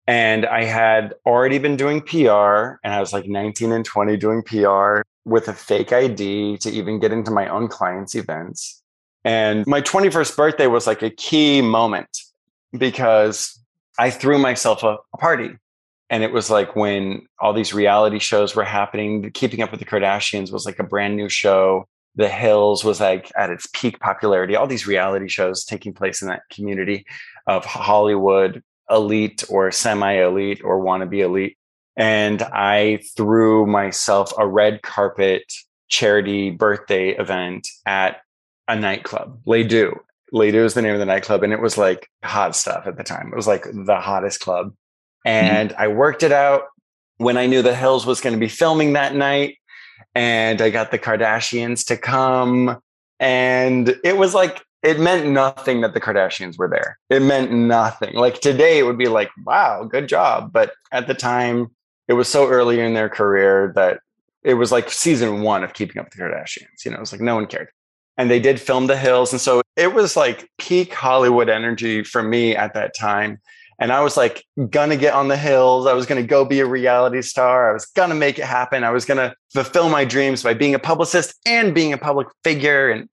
And 0.06 0.46
I 0.46 0.64
had 0.64 1.14
already 1.24 1.58
been 1.58 1.76
doing 1.76 2.00
PR 2.00 2.78
and 2.82 2.92
I 2.92 3.00
was 3.00 3.12
like 3.12 3.26
19 3.26 3.72
and 3.72 3.84
20 3.84 4.16
doing 4.16 4.42
PR 4.42 5.02
with 5.24 5.46
a 5.48 5.52
fake 5.52 5.92
ID 5.92 6.58
to 6.58 6.70
even 6.70 6.98
get 6.98 7.12
into 7.12 7.30
my 7.30 7.46
own 7.48 7.68
clients' 7.68 8.16
events. 8.16 8.82
And 9.24 9.64
my 9.66 9.80
21st 9.80 10.36
birthday 10.36 10.66
was 10.66 10.86
like 10.86 11.02
a 11.02 11.10
key 11.10 11.62
moment 11.62 12.08
because 12.76 13.60
I 13.98 14.10
threw 14.10 14.38
myself 14.38 14.82
a, 14.82 14.96
a 15.14 15.18
party. 15.18 15.50
And 16.10 16.22
it 16.22 16.32
was 16.32 16.50
like 16.50 16.74
when 16.74 17.26
all 17.38 17.52
these 17.52 17.72
reality 17.72 18.18
shows 18.18 18.54
were 18.54 18.64
happening, 18.64 19.30
Keeping 19.30 19.62
Up 19.62 19.70
with 19.70 19.80
the 19.80 19.86
Kardashians 19.86 20.52
was 20.52 20.66
like 20.66 20.78
a 20.78 20.84
brand 20.84 21.16
new 21.16 21.28
show. 21.28 21.86
The 22.16 22.28
Hills 22.28 22.84
was 22.84 23.00
like 23.00 23.32
at 23.36 23.50
its 23.50 23.66
peak 23.72 23.98
popularity. 24.00 24.56
All 24.56 24.66
these 24.66 24.86
reality 24.86 25.28
shows 25.28 25.64
taking 25.64 25.94
place 25.94 26.22
in 26.22 26.28
that 26.28 26.42
community 26.50 27.06
of 27.46 27.64
Hollywood 27.64 28.62
elite 28.90 29.44
or 29.48 29.70
semi 29.70 30.22
elite 30.22 30.60
or 30.62 30.80
wannabe 30.80 31.20
elite. 31.20 31.56
And 31.96 32.42
I 32.42 33.00
threw 33.16 33.66
myself 33.66 34.32
a 34.38 34.46
red 34.46 34.82
carpet 34.82 35.44
charity 35.88 36.50
birthday 36.50 37.10
event 37.10 37.68
at 37.86 38.20
a 38.68 38.76
nightclub, 38.76 39.40
Les 39.44 39.64
Deux. 39.64 39.94
Les 40.32 40.50
Deux 40.50 40.64
is 40.64 40.74
the 40.74 40.82
name 40.82 40.94
of 40.94 41.00
the 41.00 41.06
nightclub. 41.06 41.42
And 41.42 41.52
it 41.52 41.60
was 41.60 41.76
like 41.76 42.08
hot 42.22 42.56
stuff 42.56 42.86
at 42.86 42.96
the 42.96 43.04
time. 43.04 43.28
It 43.28 43.36
was 43.36 43.46
like 43.46 43.64
the 43.72 44.00
hottest 44.00 44.40
club. 44.40 44.68
Mm-hmm. 45.26 45.28
And 45.28 45.70
mm-hmm. 45.70 45.82
I 45.82 45.88
worked 45.88 46.22
it 46.22 46.32
out 46.32 46.64
when 47.18 47.36
I 47.36 47.46
knew 47.46 47.62
The 47.62 47.74
Hills 47.74 48.06
was 48.06 48.20
going 48.20 48.34
to 48.34 48.40
be 48.40 48.48
filming 48.48 48.94
that 48.94 49.14
night. 49.14 49.58
And 50.14 50.60
I 50.60 50.70
got 50.70 50.90
the 50.90 50.98
Kardashians 50.98 51.86
to 51.86 51.96
come. 51.96 52.80
And 53.18 53.96
it 54.04 54.16
was 54.16 54.34
like 54.34 54.62
it 54.82 54.98
meant 54.98 55.28
nothing 55.28 55.80
that 55.82 55.94
the 55.94 56.00
Kardashians 56.00 56.58
were 56.58 56.68
there. 56.68 56.98
It 57.08 57.22
meant 57.22 57.52
nothing. 57.52 58.14
Like 58.14 58.40
today, 58.40 58.78
it 58.78 58.82
would 58.82 58.98
be 58.98 59.08
like, 59.08 59.30
wow, 59.46 59.84
good 59.84 60.08
job. 60.08 60.52
But 60.52 60.72
at 60.90 61.06
the 61.06 61.14
time, 61.14 61.68
it 62.08 62.14
was 62.14 62.28
so 62.28 62.48
early 62.48 62.80
in 62.80 62.94
their 62.94 63.08
career 63.08 63.72
that 63.76 64.00
it 64.42 64.54
was 64.54 64.72
like 64.72 64.90
season 64.90 65.42
one 65.42 65.62
of 65.62 65.72
Keeping 65.72 65.98
Up 65.98 66.06
with 66.06 66.14
the 66.14 66.22
Kardashians. 66.22 66.84
You 66.84 66.90
know, 66.90 66.96
it 66.96 67.00
was 67.00 67.12
like 67.12 67.20
no 67.20 67.36
one 67.36 67.46
cared. 67.46 67.68
And 68.18 68.30
they 68.30 68.40
did 68.40 68.60
film 68.60 68.88
The 68.88 68.96
Hills. 68.96 69.32
And 69.32 69.40
so 69.40 69.62
it 69.76 69.94
was 69.94 70.16
like 70.16 70.50
peak 70.58 70.92
Hollywood 70.92 71.48
energy 71.48 72.02
for 72.02 72.22
me 72.22 72.56
at 72.56 72.74
that 72.74 72.94
time. 72.94 73.40
And 73.82 73.90
I 73.90 74.00
was 74.00 74.16
like, 74.16 74.44
gonna 74.70 74.96
get 74.96 75.12
on 75.12 75.26
the 75.26 75.36
hills. 75.36 75.88
I 75.88 75.92
was 75.92 76.06
gonna 76.06 76.22
go 76.22 76.44
be 76.44 76.60
a 76.60 76.66
reality 76.66 77.20
star. 77.20 77.68
I 77.68 77.72
was 77.72 77.84
gonna 77.84 78.14
make 78.14 78.38
it 78.38 78.44
happen. 78.44 78.84
I 78.84 78.90
was 78.90 79.04
gonna 79.04 79.34
fulfill 79.52 79.88
my 79.88 80.04
dreams 80.04 80.44
by 80.44 80.54
being 80.54 80.76
a 80.76 80.78
publicist 80.78 81.34
and 81.46 81.74
being 81.74 81.92
a 81.92 81.98
public 81.98 82.28
figure. 82.44 82.90
And 82.90 83.08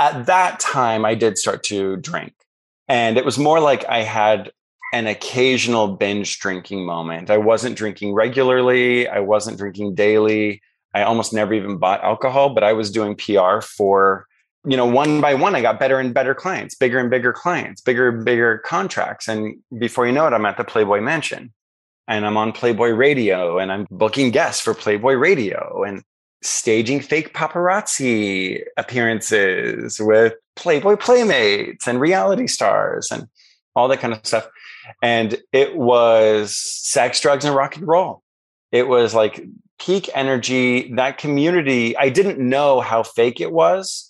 at 0.00 0.26
that 0.26 0.58
time, 0.58 1.04
I 1.04 1.14
did 1.14 1.38
start 1.38 1.62
to 1.64 1.96
drink. 1.98 2.32
And 2.88 3.16
it 3.16 3.24
was 3.24 3.38
more 3.38 3.60
like 3.60 3.84
I 3.88 4.02
had 4.02 4.50
an 4.92 5.06
occasional 5.06 5.96
binge 5.96 6.40
drinking 6.40 6.84
moment. 6.84 7.30
I 7.30 7.38
wasn't 7.38 7.76
drinking 7.76 8.12
regularly, 8.12 9.06
I 9.06 9.20
wasn't 9.20 9.56
drinking 9.56 9.94
daily. 9.94 10.60
I 10.94 11.02
almost 11.02 11.32
never 11.32 11.54
even 11.54 11.76
bought 11.76 12.02
alcohol, 12.02 12.54
but 12.54 12.64
I 12.64 12.72
was 12.72 12.90
doing 12.90 13.14
PR 13.14 13.60
for, 13.60 14.26
you 14.64 14.76
know, 14.76 14.86
one 14.86 15.20
by 15.20 15.34
one, 15.34 15.54
I 15.54 15.62
got 15.62 15.78
better 15.78 15.98
and 15.98 16.12
better 16.12 16.34
clients, 16.34 16.74
bigger 16.74 16.98
and 16.98 17.10
bigger 17.10 17.32
clients, 17.32 17.80
bigger 17.80 18.08
and 18.08 18.24
bigger 18.24 18.58
contracts. 18.58 19.28
And 19.28 19.56
before 19.78 20.06
you 20.06 20.12
know 20.12 20.26
it, 20.26 20.32
I'm 20.32 20.46
at 20.46 20.56
the 20.56 20.64
Playboy 20.64 21.00
Mansion 21.00 21.52
and 22.06 22.26
I'm 22.26 22.36
on 22.36 22.52
Playboy 22.52 22.90
Radio 22.90 23.58
and 23.58 23.70
I'm 23.70 23.86
booking 23.90 24.30
guests 24.30 24.60
for 24.60 24.74
Playboy 24.74 25.14
Radio. 25.14 25.84
And 25.86 26.02
staging 26.42 27.00
fake 27.00 27.34
paparazzi 27.34 28.62
appearances 28.76 30.00
with 30.00 30.34
Playboy 30.56 30.96
playmates 30.96 31.86
and 31.88 32.00
reality 32.00 32.46
stars 32.46 33.10
and 33.10 33.26
all 33.74 33.88
that 33.88 34.00
kind 34.00 34.12
of 34.12 34.24
stuff. 34.24 34.48
And 35.02 35.40
it 35.52 35.76
was 35.76 36.56
sex, 36.56 37.20
drugs, 37.20 37.44
and 37.44 37.54
rock 37.54 37.76
and 37.76 37.86
roll. 37.86 38.22
It 38.72 38.88
was 38.88 39.14
like 39.14 39.44
peak 39.80 40.08
energy. 40.14 40.92
That 40.94 41.18
community, 41.18 41.96
I 41.96 42.08
didn't 42.08 42.38
know 42.38 42.80
how 42.80 43.02
fake 43.02 43.40
it 43.40 43.52
was 43.52 44.07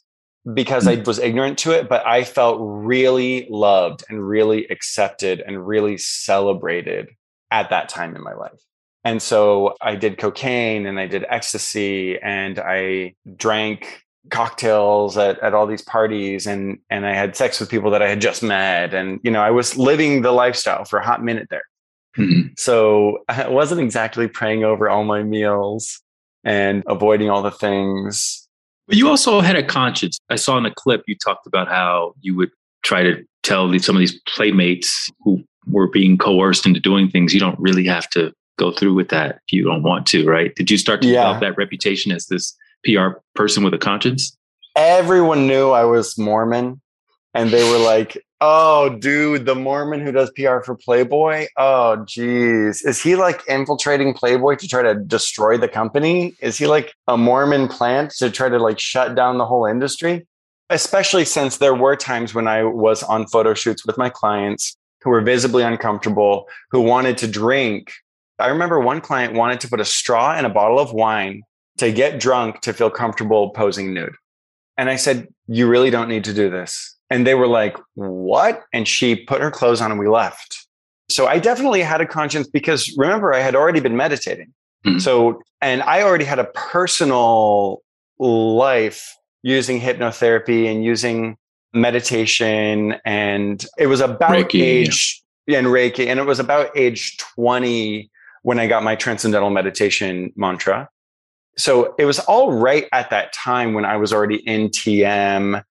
because 0.54 0.86
I 0.86 0.96
hmm. 0.96 1.02
was 1.02 1.18
ignorant 1.18 1.58
to 1.58 1.72
it, 1.72 1.88
but 1.88 2.06
I 2.06 2.24
felt 2.24 2.58
really 2.60 3.46
loved 3.50 4.04
and 4.08 4.26
really 4.26 4.66
accepted 4.68 5.40
and 5.40 5.66
really 5.66 5.98
celebrated 5.98 7.08
at 7.50 7.70
that 7.70 7.88
time 7.88 8.14
in 8.14 8.22
my 8.22 8.34
life. 8.34 8.60
And 9.04 9.22
so 9.22 9.74
I 9.80 9.96
did 9.96 10.18
cocaine 10.18 10.86
and 10.86 10.98
I 10.98 11.06
did 11.06 11.24
ecstasy 11.28 12.18
and 12.18 12.58
I 12.58 13.14
drank 13.36 14.04
cocktails 14.30 15.16
at, 15.16 15.38
at 15.40 15.54
all 15.54 15.66
these 15.66 15.82
parties 15.82 16.46
and 16.46 16.78
and 16.90 17.06
I 17.06 17.14
had 17.14 17.34
sex 17.34 17.58
with 17.60 17.70
people 17.70 17.90
that 17.92 18.02
I 18.02 18.08
had 18.08 18.20
just 18.20 18.42
met. 18.42 18.92
And, 18.92 19.20
you 19.22 19.30
know, 19.30 19.40
I 19.40 19.50
was 19.50 19.76
living 19.76 20.22
the 20.22 20.32
lifestyle 20.32 20.84
for 20.84 20.98
a 20.98 21.04
hot 21.04 21.22
minute 21.22 21.48
there. 21.50 21.62
Mm-hmm. 22.18 22.48
So 22.56 23.18
I 23.28 23.48
wasn't 23.48 23.80
exactly 23.80 24.28
praying 24.28 24.64
over 24.64 24.88
all 24.88 25.04
my 25.04 25.22
meals 25.22 26.00
and 26.44 26.82
avoiding 26.86 27.30
all 27.30 27.42
the 27.42 27.50
things. 27.50 28.47
But 28.88 28.96
you 28.96 29.08
also 29.08 29.40
had 29.40 29.54
a 29.54 29.62
conscience. 29.62 30.18
I 30.30 30.36
saw 30.36 30.56
in 30.56 30.64
the 30.64 30.70
clip 30.70 31.04
you 31.06 31.14
talked 31.14 31.46
about 31.46 31.68
how 31.68 32.14
you 32.20 32.34
would 32.36 32.50
try 32.82 33.02
to 33.02 33.22
tell 33.42 33.78
some 33.78 33.94
of 33.94 34.00
these 34.00 34.18
playmates 34.22 35.10
who 35.20 35.44
were 35.66 35.88
being 35.88 36.16
coerced 36.16 36.66
into 36.66 36.80
doing 36.80 37.10
things 37.10 37.34
you 37.34 37.40
don't 37.40 37.58
really 37.60 37.84
have 37.86 38.08
to 38.10 38.32
go 38.58 38.72
through 38.72 38.94
with 38.94 39.10
that 39.10 39.36
if 39.46 39.52
you 39.52 39.62
don't 39.62 39.82
want 39.82 40.06
to, 40.06 40.26
right? 40.26 40.54
Did 40.54 40.70
you 40.70 40.78
start 40.78 41.02
to 41.02 41.08
yeah. 41.08 41.20
develop 41.20 41.40
that 41.40 41.56
reputation 41.58 42.10
as 42.12 42.26
this 42.26 42.56
PR 42.84 43.20
person 43.34 43.62
with 43.62 43.74
a 43.74 43.78
conscience? 43.78 44.36
Everyone 44.74 45.46
knew 45.46 45.70
I 45.70 45.84
was 45.84 46.16
Mormon 46.18 46.80
and 47.34 47.50
they 47.50 47.68
were 47.70 47.78
like, 47.78 48.16
"Oh, 48.40 48.90
dude, 48.90 49.46
the 49.46 49.54
Mormon 49.54 50.00
who 50.00 50.12
does 50.12 50.30
PR 50.36 50.60
for 50.60 50.74
Playboy? 50.74 51.46
Oh, 51.56 52.04
geez, 52.04 52.82
is 52.82 53.02
he 53.02 53.16
like 53.16 53.42
infiltrating 53.48 54.14
Playboy 54.14 54.56
to 54.56 54.68
try 54.68 54.82
to 54.82 54.94
destroy 54.94 55.56
the 55.58 55.68
company? 55.68 56.34
Is 56.40 56.58
he 56.58 56.66
like 56.66 56.94
a 57.06 57.16
Mormon 57.16 57.68
plant 57.68 58.12
to 58.18 58.30
try 58.30 58.48
to 58.48 58.58
like 58.58 58.78
shut 58.78 59.14
down 59.14 59.38
the 59.38 59.46
whole 59.46 59.66
industry?" 59.66 60.26
especially 60.70 61.24
since 61.24 61.56
there 61.56 61.74
were 61.74 61.96
times 61.96 62.34
when 62.34 62.46
I 62.46 62.62
was 62.64 63.02
on 63.02 63.26
photo 63.26 63.54
shoots 63.54 63.86
with 63.86 63.96
my 63.96 64.10
clients 64.10 64.76
who 65.02 65.10
were 65.10 65.20
visibly 65.20 65.62
uncomfortable, 65.62 66.48
who 66.70 66.80
wanted 66.80 67.16
to 67.18 67.28
drink. 67.28 67.92
I 68.38 68.48
remember 68.48 68.78
one 68.80 69.00
client 69.00 69.34
wanted 69.34 69.60
to 69.60 69.68
put 69.68 69.80
a 69.80 69.84
straw 69.84 70.38
in 70.38 70.44
a 70.44 70.50
bottle 70.50 70.78
of 70.78 70.92
wine 70.92 71.42
to 71.78 71.92
get 71.92 72.20
drunk 72.20 72.60
to 72.62 72.72
feel 72.72 72.90
comfortable 72.90 73.50
posing 73.50 73.94
nude. 73.94 74.14
And 74.76 74.90
I 74.90 74.96
said, 74.96 75.28
You 75.46 75.68
really 75.68 75.90
don't 75.90 76.08
need 76.08 76.24
to 76.24 76.34
do 76.34 76.50
this. 76.50 76.96
And 77.10 77.26
they 77.26 77.34
were 77.34 77.46
like, 77.46 77.76
What? 77.94 78.64
And 78.72 78.86
she 78.86 79.16
put 79.16 79.40
her 79.40 79.50
clothes 79.50 79.80
on 79.80 79.90
and 79.90 80.00
we 80.00 80.08
left. 80.08 80.66
So 81.10 81.26
I 81.26 81.38
definitely 81.38 81.82
had 81.82 82.00
a 82.00 82.06
conscience 82.06 82.46
because 82.46 82.94
remember, 82.98 83.32
I 83.32 83.40
had 83.40 83.54
already 83.54 83.80
been 83.80 83.96
meditating. 83.96 84.52
Mm-hmm. 84.86 84.98
So, 84.98 85.40
and 85.60 85.82
I 85.82 86.02
already 86.02 86.24
had 86.24 86.38
a 86.38 86.44
personal 86.44 87.82
life 88.18 89.16
using 89.42 89.80
hypnotherapy 89.80 90.70
and 90.70 90.84
using 90.84 91.36
meditation. 91.72 92.96
And 93.04 93.64
it 93.78 93.86
was 93.86 94.00
about 94.00 94.30
Reiki, 94.30 94.60
age 94.60 95.22
yeah. 95.46 95.58
and 95.58 95.68
Reiki. 95.68 96.06
And 96.06 96.20
it 96.20 96.26
was 96.26 96.40
about 96.40 96.76
age 96.76 97.16
20 97.34 98.10
when 98.42 98.58
I 98.58 98.66
got 98.66 98.82
my 98.82 98.94
transcendental 98.94 99.50
meditation 99.50 100.32
mantra. 100.36 100.88
So 101.56 101.94
it 101.98 102.04
was 102.04 102.18
all 102.20 102.52
right 102.52 102.86
at 102.92 103.10
that 103.10 103.32
time 103.32 103.74
when 103.74 103.84
I 103.84 103.96
was 103.96 104.12
already 104.12 104.36
in 104.36 104.68
TM 104.68 105.62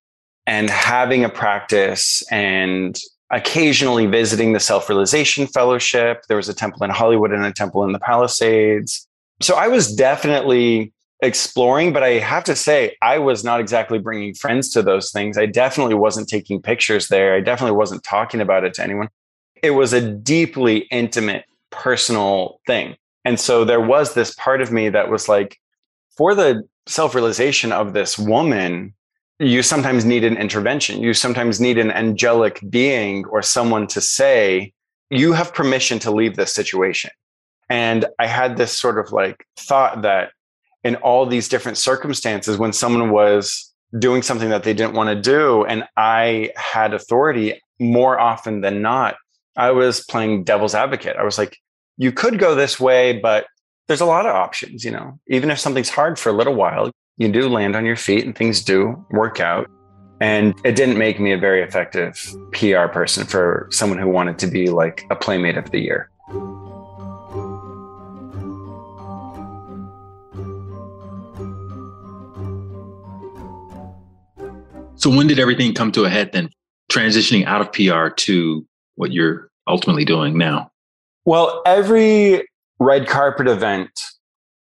and 0.47 0.69
having 0.69 1.23
a 1.23 1.29
practice 1.29 2.23
and 2.31 2.97
occasionally 3.29 4.05
visiting 4.05 4.53
the 4.53 4.59
Self 4.59 4.89
Realization 4.89 5.45
Fellowship. 5.45 6.23
There 6.27 6.37
was 6.37 6.49
a 6.49 6.53
temple 6.53 6.83
in 6.83 6.89
Hollywood 6.89 7.31
and 7.31 7.45
a 7.45 7.51
temple 7.51 7.83
in 7.83 7.91
the 7.91 7.99
Palisades. 7.99 9.07
So 9.41 9.55
I 9.55 9.67
was 9.67 9.93
definitely 9.93 10.93
exploring, 11.21 11.93
but 11.93 12.03
I 12.03 12.13
have 12.19 12.43
to 12.45 12.55
say, 12.55 12.95
I 13.01 13.17
was 13.17 13.43
not 13.43 13.59
exactly 13.59 13.99
bringing 13.99 14.33
friends 14.33 14.69
to 14.71 14.81
those 14.81 15.11
things. 15.11 15.37
I 15.37 15.45
definitely 15.45 15.95
wasn't 15.95 16.29
taking 16.29 16.61
pictures 16.61 17.09
there. 17.09 17.35
I 17.35 17.41
definitely 17.41 17.77
wasn't 17.77 18.03
talking 18.03 18.39
about 18.39 18.63
it 18.63 18.73
to 18.75 18.83
anyone. 18.83 19.09
It 19.61 19.71
was 19.71 19.93
a 19.93 20.01
deeply 20.01 20.87
intimate, 20.91 21.45
personal 21.71 22.61
thing. 22.65 22.95
And 23.25 23.39
so 23.39 23.65
there 23.65 23.81
was 23.81 24.13
this 24.13 24.33
part 24.35 24.61
of 24.61 24.71
me 24.71 24.89
that 24.89 25.09
was 25.09 25.27
like, 25.27 25.59
for 26.15 26.33
the 26.33 26.63
self 26.87 27.13
realization 27.13 27.71
of 27.71 27.93
this 27.93 28.17
woman, 28.17 28.93
you 29.39 29.61
sometimes 29.61 30.03
need 30.03 30.23
an 30.23 30.37
intervention. 30.37 31.01
You 31.01 31.13
sometimes 31.13 31.61
need 31.61 31.77
an 31.77 31.91
angelic 31.91 32.59
being 32.69 33.25
or 33.25 33.41
someone 33.41 33.87
to 33.87 34.01
say, 34.01 34.73
you 35.09 35.33
have 35.33 35.53
permission 35.53 35.99
to 35.99 36.11
leave 36.11 36.35
this 36.35 36.53
situation. 36.53 37.11
And 37.69 38.05
I 38.19 38.27
had 38.27 38.57
this 38.57 38.77
sort 38.77 38.97
of 38.97 39.11
like 39.11 39.45
thought 39.57 40.01
that 40.01 40.31
in 40.83 40.95
all 40.97 41.25
these 41.25 41.49
different 41.49 41.77
circumstances, 41.77 42.57
when 42.57 42.73
someone 42.73 43.11
was 43.11 43.73
doing 43.99 44.21
something 44.21 44.49
that 44.49 44.63
they 44.63 44.73
didn't 44.73 44.93
want 44.93 45.09
to 45.09 45.21
do, 45.21 45.65
and 45.65 45.83
I 45.95 46.51
had 46.55 46.93
authority 46.93 47.61
more 47.79 48.19
often 48.19 48.61
than 48.61 48.81
not, 48.81 49.15
I 49.55 49.71
was 49.71 50.03
playing 50.05 50.43
devil's 50.43 50.75
advocate. 50.75 51.15
I 51.17 51.23
was 51.23 51.37
like, 51.37 51.57
you 51.97 52.11
could 52.11 52.39
go 52.39 52.55
this 52.55 52.79
way, 52.79 53.19
but 53.19 53.47
there's 53.87 54.01
a 54.01 54.05
lot 54.05 54.25
of 54.25 54.35
options, 54.35 54.83
you 54.83 54.91
know, 54.91 55.19
even 55.27 55.49
if 55.49 55.59
something's 55.59 55.89
hard 55.89 56.19
for 56.19 56.29
a 56.29 56.33
little 56.33 56.55
while, 56.55 56.91
you 57.17 57.31
do 57.31 57.49
land 57.49 57.75
on 57.75 57.83
your 57.83 57.95
feet 57.95 58.25
and 58.25 58.35
things 58.35 58.63
do 58.63 59.03
work 59.09 59.39
out. 59.39 59.69
And 60.21 60.55
it 60.63 60.75
didn't 60.75 60.97
make 60.97 61.19
me 61.19 61.31
a 61.31 61.37
very 61.37 61.61
effective 61.61 62.35
PR 62.51 62.87
person 62.87 63.25
for 63.25 63.67
someone 63.71 63.99
who 63.99 64.07
wanted 64.07 64.39
to 64.39 64.47
be 64.47 64.69
like 64.69 65.05
a 65.09 65.15
playmate 65.15 65.57
of 65.57 65.69
the 65.71 65.79
year. 65.79 66.09
So 74.95 75.15
when 75.15 75.27
did 75.27 75.39
everything 75.39 75.73
come 75.73 75.91
to 75.93 76.05
a 76.05 76.09
head 76.09 76.31
then, 76.33 76.49
transitioning 76.91 77.45
out 77.45 77.61
of 77.61 77.71
PR 77.71 78.09
to 78.09 78.65
what 78.95 79.11
you're 79.11 79.49
ultimately 79.67 80.05
doing 80.05 80.37
now? 80.37 80.71
Well, 81.25 81.61
every 81.65 82.47
red 82.79 83.07
carpet 83.07 83.47
event 83.47 83.89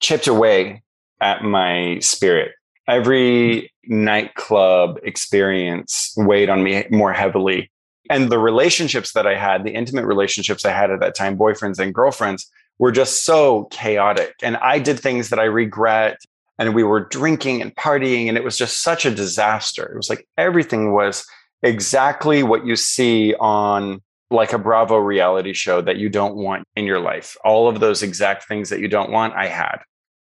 chipped 0.01 0.27
away 0.27 0.84
at 1.25 1.43
my 1.43 1.99
spirit. 2.01 2.53
Every 2.87 3.73
nightclub 3.87 4.99
experience 5.03 6.13
weighed 6.17 6.51
on 6.51 6.63
me 6.63 6.85
more 6.91 7.15
heavily. 7.15 7.73
And 8.11 8.31
the 8.31 8.39
relationships 8.39 9.15
that 9.15 9.27
I 9.27 9.35
had, 9.35 9.65
the 9.65 9.73
intimate 9.73 10.05
relationships 10.05 10.67
I 10.67 10.71
had 10.71 10.91
at 10.91 11.01
that 11.01 11.15
time, 11.15 11.39
boyfriends 11.39 11.79
and 11.79 11.95
girlfriends, 11.95 12.49
were 12.79 12.93
just 12.93 13.25
so 13.25 13.65
chaotic. 13.71 14.35
And 14.43 14.59
I 14.59 14.79
did 14.79 15.01
things 15.01 15.31
that 15.31 15.39
I 15.39 15.45
regret. 15.45 16.19
And 16.59 16.75
we 16.75 16.85
were 16.85 17.09
drinking 17.09 17.63
and 17.63 17.75
partying. 17.75 18.29
And 18.29 18.37
it 18.37 18.45
was 18.45 18.59
just 18.59 18.83
such 18.83 19.07
a 19.07 19.11
disaster. 19.11 19.87
It 19.87 19.97
was 19.97 20.11
like 20.11 20.29
everything 20.37 20.93
was 20.93 21.27
exactly 21.63 22.43
what 22.43 22.67
you 22.67 22.77
see 22.77 23.35
on 23.41 24.03
like 24.31 24.53
a 24.53 24.59
Bravo 24.59 24.99
reality 24.99 25.55
show 25.55 25.81
that 25.81 25.97
you 25.97 26.11
don't 26.11 26.37
want 26.37 26.65
in 26.77 26.85
your 26.85 27.01
life. 27.01 27.37
All 27.45 27.67
of 27.67 27.81
those 27.81 28.03
exact 28.03 28.47
things 28.47 28.69
that 28.69 28.81
you 28.81 28.89
don't 28.89 29.11
want, 29.11 29.33
I 29.35 29.47
had. 29.47 29.79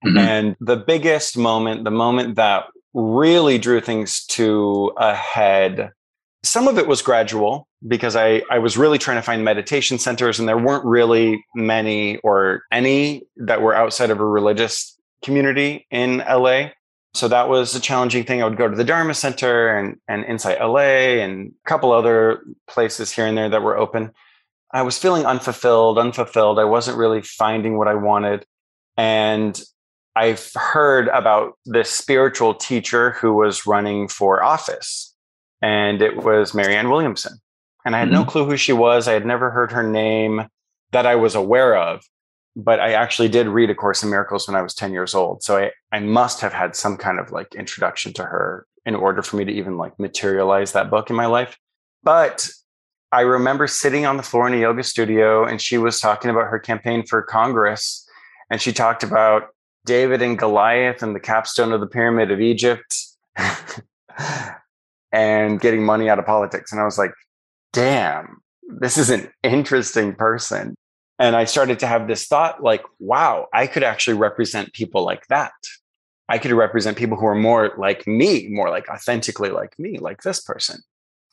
Mm-hmm. 0.06 0.18
And 0.18 0.56
the 0.60 0.76
biggest 0.76 1.38
moment, 1.38 1.84
the 1.84 1.92
moment 1.92 2.36
that 2.36 2.66
really 2.94 3.58
drew 3.58 3.82
things 3.82 4.26
to 4.28 4.92
a 4.98 5.14
head, 5.16 5.92
some 6.44 6.68
of 6.68 6.78
it 6.78 6.88
was 6.88 7.02
gradual 7.02 7.68
because 7.88 8.16
I, 8.16 8.44
I 8.50 8.60
was 8.60 8.78
really 8.78 8.98
trying 8.98 9.18
to 9.18 9.22
find 9.22 9.44
meditation 9.44 9.98
centers 9.98 10.40
and 10.40 10.48
there 10.48 10.58
weren't 10.58 10.86
really 10.86 11.44
many 11.56 12.18
or 12.18 12.64
any 12.72 13.24
that 13.38 13.62
were 13.62 13.76
outside 13.76 14.10
of 14.10 14.20
a 14.20 14.26
religious 14.26 14.98
community 15.24 15.88
in 15.90 16.18
LA. 16.18 16.70
So 17.14 17.28
that 17.28 17.48
was 17.48 17.76
a 17.76 17.80
challenging 17.80 18.24
thing. 18.24 18.42
I 18.42 18.46
would 18.46 18.58
go 18.58 18.68
to 18.68 18.76
the 18.76 18.84
Dharma 18.84 19.14
Center 19.14 19.76
and, 19.78 19.98
and 20.08 20.26
Insight 20.26 20.60
LA 20.60 21.22
and 21.22 21.54
a 21.66 21.70
couple 21.70 21.92
other 21.92 22.44
places 22.68 23.12
here 23.12 23.26
and 23.26 23.38
there 23.38 23.50
that 23.50 23.62
were 23.62 23.78
open. 23.78 24.12
I 24.74 24.82
was 24.82 24.98
feeling 24.98 25.26
unfulfilled, 25.26 26.00
unfulfilled. 26.00 26.58
I 26.58 26.64
wasn't 26.64 26.98
really 26.98 27.22
finding 27.22 27.78
what 27.78 27.88
I 27.88 27.94
wanted. 27.94 28.46
And 28.98 29.62
I've 30.16 30.52
heard 30.54 31.08
about 31.08 31.54
this 31.66 31.90
spiritual 31.90 32.54
teacher 32.54 33.12
who 33.12 33.34
was 33.34 33.66
running 33.66 34.08
for 34.08 34.44
office, 34.44 35.16
and 35.62 36.02
it 36.02 36.18
was 36.18 36.54
Marianne 36.54 36.90
Williamson. 36.90 37.40
And 37.86 37.96
I 37.96 38.00
had 38.00 38.10
mm-hmm. 38.10 38.16
no 38.16 38.26
clue 38.26 38.46
who 38.46 38.58
she 38.58 38.74
was. 38.74 39.08
I 39.08 39.14
had 39.14 39.26
never 39.26 39.50
heard 39.50 39.72
her 39.72 39.84
name 39.84 40.48
that 40.92 41.06
I 41.06 41.16
was 41.16 41.36
aware 41.36 41.76
of 41.76 42.04
but 42.56 42.80
I 42.80 42.94
actually 42.94 43.30
did 43.30 43.48
read 43.48 43.70
A 43.70 43.76
Course 43.76 44.04
in 44.04 44.10
Miracles 44.10 44.48
when 44.48 44.56
I 44.56 44.62
was 44.62 44.76
10 44.76 44.92
years 44.92 45.16
old. 45.16 45.44
So 45.44 45.58
I, 45.58 45.72
I 45.92 46.00
must 46.00 46.42
have 46.42 46.54
had 46.54 46.76
some 46.76 46.98
kind 46.98 47.20
of 47.20 47.32
like 47.32 47.56
introduction 47.56 48.14
to 48.14 48.24
her 48.24 48.68
in 48.86 48.96
order 48.96 49.22
for 49.22 49.38
me 49.38 49.46
to 49.46 49.52
even 49.52 49.78
like 49.78 50.00
materialize 50.00 50.74
that 50.74 50.90
book 50.90 51.10
in 51.10 51.16
my 51.16 51.26
life. 51.26 51.58
But 52.04 52.50
I 53.12 53.22
remember 53.22 53.68
sitting 53.68 54.06
on 54.06 54.18
the 54.18 54.24
floor 54.24 54.48
in 54.48 54.54
a 54.54 54.58
yoga 54.58 54.84
studio 54.84 55.46
and 55.46 55.62
she 55.62 55.78
was 55.78 56.00
talking 56.00 56.30
about 56.30 56.48
her 56.48 56.60
campaign 56.60 57.06
for 57.06 57.22
Congress. 57.22 58.08
And 58.50 58.62
she 58.62 58.72
talked 58.72 59.04
about 59.04 59.48
David 59.86 60.22
and 60.22 60.38
Goliath 60.38 61.04
and 61.04 61.16
the 61.16 61.20
capstone 61.20 61.72
of 61.74 61.82
the 61.82 61.88
pyramid 61.88 62.32
of 62.32 62.40
Egypt 62.40 62.96
and 65.12 65.60
getting 65.60 65.84
money 65.84 66.10
out 66.10 66.20
of 66.20 66.26
politics. 66.26 66.72
And 66.72 66.80
I 66.80 66.86
was 66.86 66.98
like, 66.98 67.14
damn, 67.74 68.42
this 68.68 68.98
is 68.98 69.10
an 69.10 69.30
interesting 69.44 70.14
person. 70.16 70.76
And 71.20 71.36
I 71.36 71.46
started 71.46 71.80
to 71.80 71.88
have 71.88 72.08
this 72.08 72.26
thought 72.28 72.64
like, 72.64 72.84
wow, 73.00 73.48
I 73.54 73.68
could 73.68 73.84
actually 73.84 74.18
represent 74.18 74.74
people 74.74 75.04
like 75.04 75.28
that. 75.28 75.54
I 76.30 76.38
could 76.38 76.52
represent 76.52 76.98
people 76.98 77.18
who 77.18 77.28
are 77.28 77.36
more 77.36 77.74
like 77.78 78.08
me, 78.08 78.48
more 78.50 78.70
like 78.70 78.90
authentically 78.90 79.50
like 79.50 79.78
me, 79.78 80.00
like 80.00 80.22
this 80.22 80.42
person. 80.42 80.80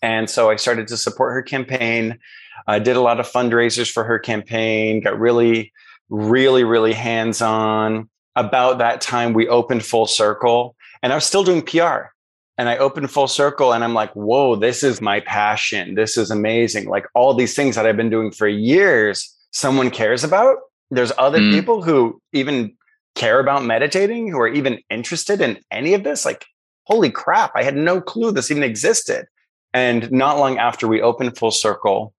And 0.03 0.29
so 0.29 0.51
I 0.51 0.57
started 0.57 0.89
to 0.89 0.97
support 0.97 1.33
her 1.35 1.43
campaign. 1.43 2.19
I 2.67 2.79
did 2.79 2.97
a 2.97 3.01
lot 3.01 3.21
of 3.21 3.31
fundraisers 3.31 3.91
for 3.91 4.05
her 4.05 4.19
campaign, 4.19 5.01
got 5.01 5.19
really, 5.19 5.73
really, 6.09 6.65
really 6.65 6.93
hands 6.93 7.41
on. 7.41 8.09
About 8.37 8.79
that 8.79 9.01
time, 9.01 9.33
we 9.33 9.49
opened 9.49 9.85
Full 9.85 10.07
Circle 10.07 10.77
and 11.03 11.13
I 11.13 11.17
was 11.17 11.25
still 11.25 11.45
doing 11.45 11.63
PR. 11.63 12.11
And 12.59 12.69
I 12.69 12.77
opened 12.77 13.11
Full 13.11 13.27
Circle 13.27 13.73
and 13.73 13.83
I'm 13.83 13.95
like, 13.95 14.13
whoa, 14.13 14.55
this 14.55 14.83
is 14.83 15.01
my 15.01 15.21
passion. 15.21 15.95
This 15.95 16.17
is 16.17 16.31
amazing. 16.31 16.89
Like 16.89 17.07
all 17.15 17.33
these 17.33 17.57
things 17.57 17.75
that 17.75 17.87
I've 17.87 17.97
been 17.97 18.11
doing 18.11 18.31
for 18.31 18.47
years 18.47 19.35
someone 19.51 19.91
cares 19.91 20.25
about. 20.25 20.59
There's 20.91 21.13
other 21.19 21.39
mm. 21.39 21.53
people 21.53 21.83
who 21.83 22.21
even 22.33 22.77
care 23.15 23.41
about 23.41 23.65
meditating, 23.65 24.31
who 24.31 24.39
are 24.39 24.49
even 24.49 24.79
interested 24.91 25.41
in 25.41 25.59
any 25.71 25.95
of 25.95 26.05
this. 26.05 26.25
Like, 26.25 26.45
holy 26.85 27.11
crap, 27.11 27.53
I 27.55 27.63
had 27.63 27.77
no 27.77 28.01
clue 28.01 28.33
this 28.33 28.51
even 28.51 28.63
existed. 28.63 29.27
And 29.73 30.11
not 30.11 30.39
long 30.39 30.59
after 30.59 30.89
we 30.89 31.01
opened 31.01 31.37
Full 31.39 31.53
Circle, 31.53 32.13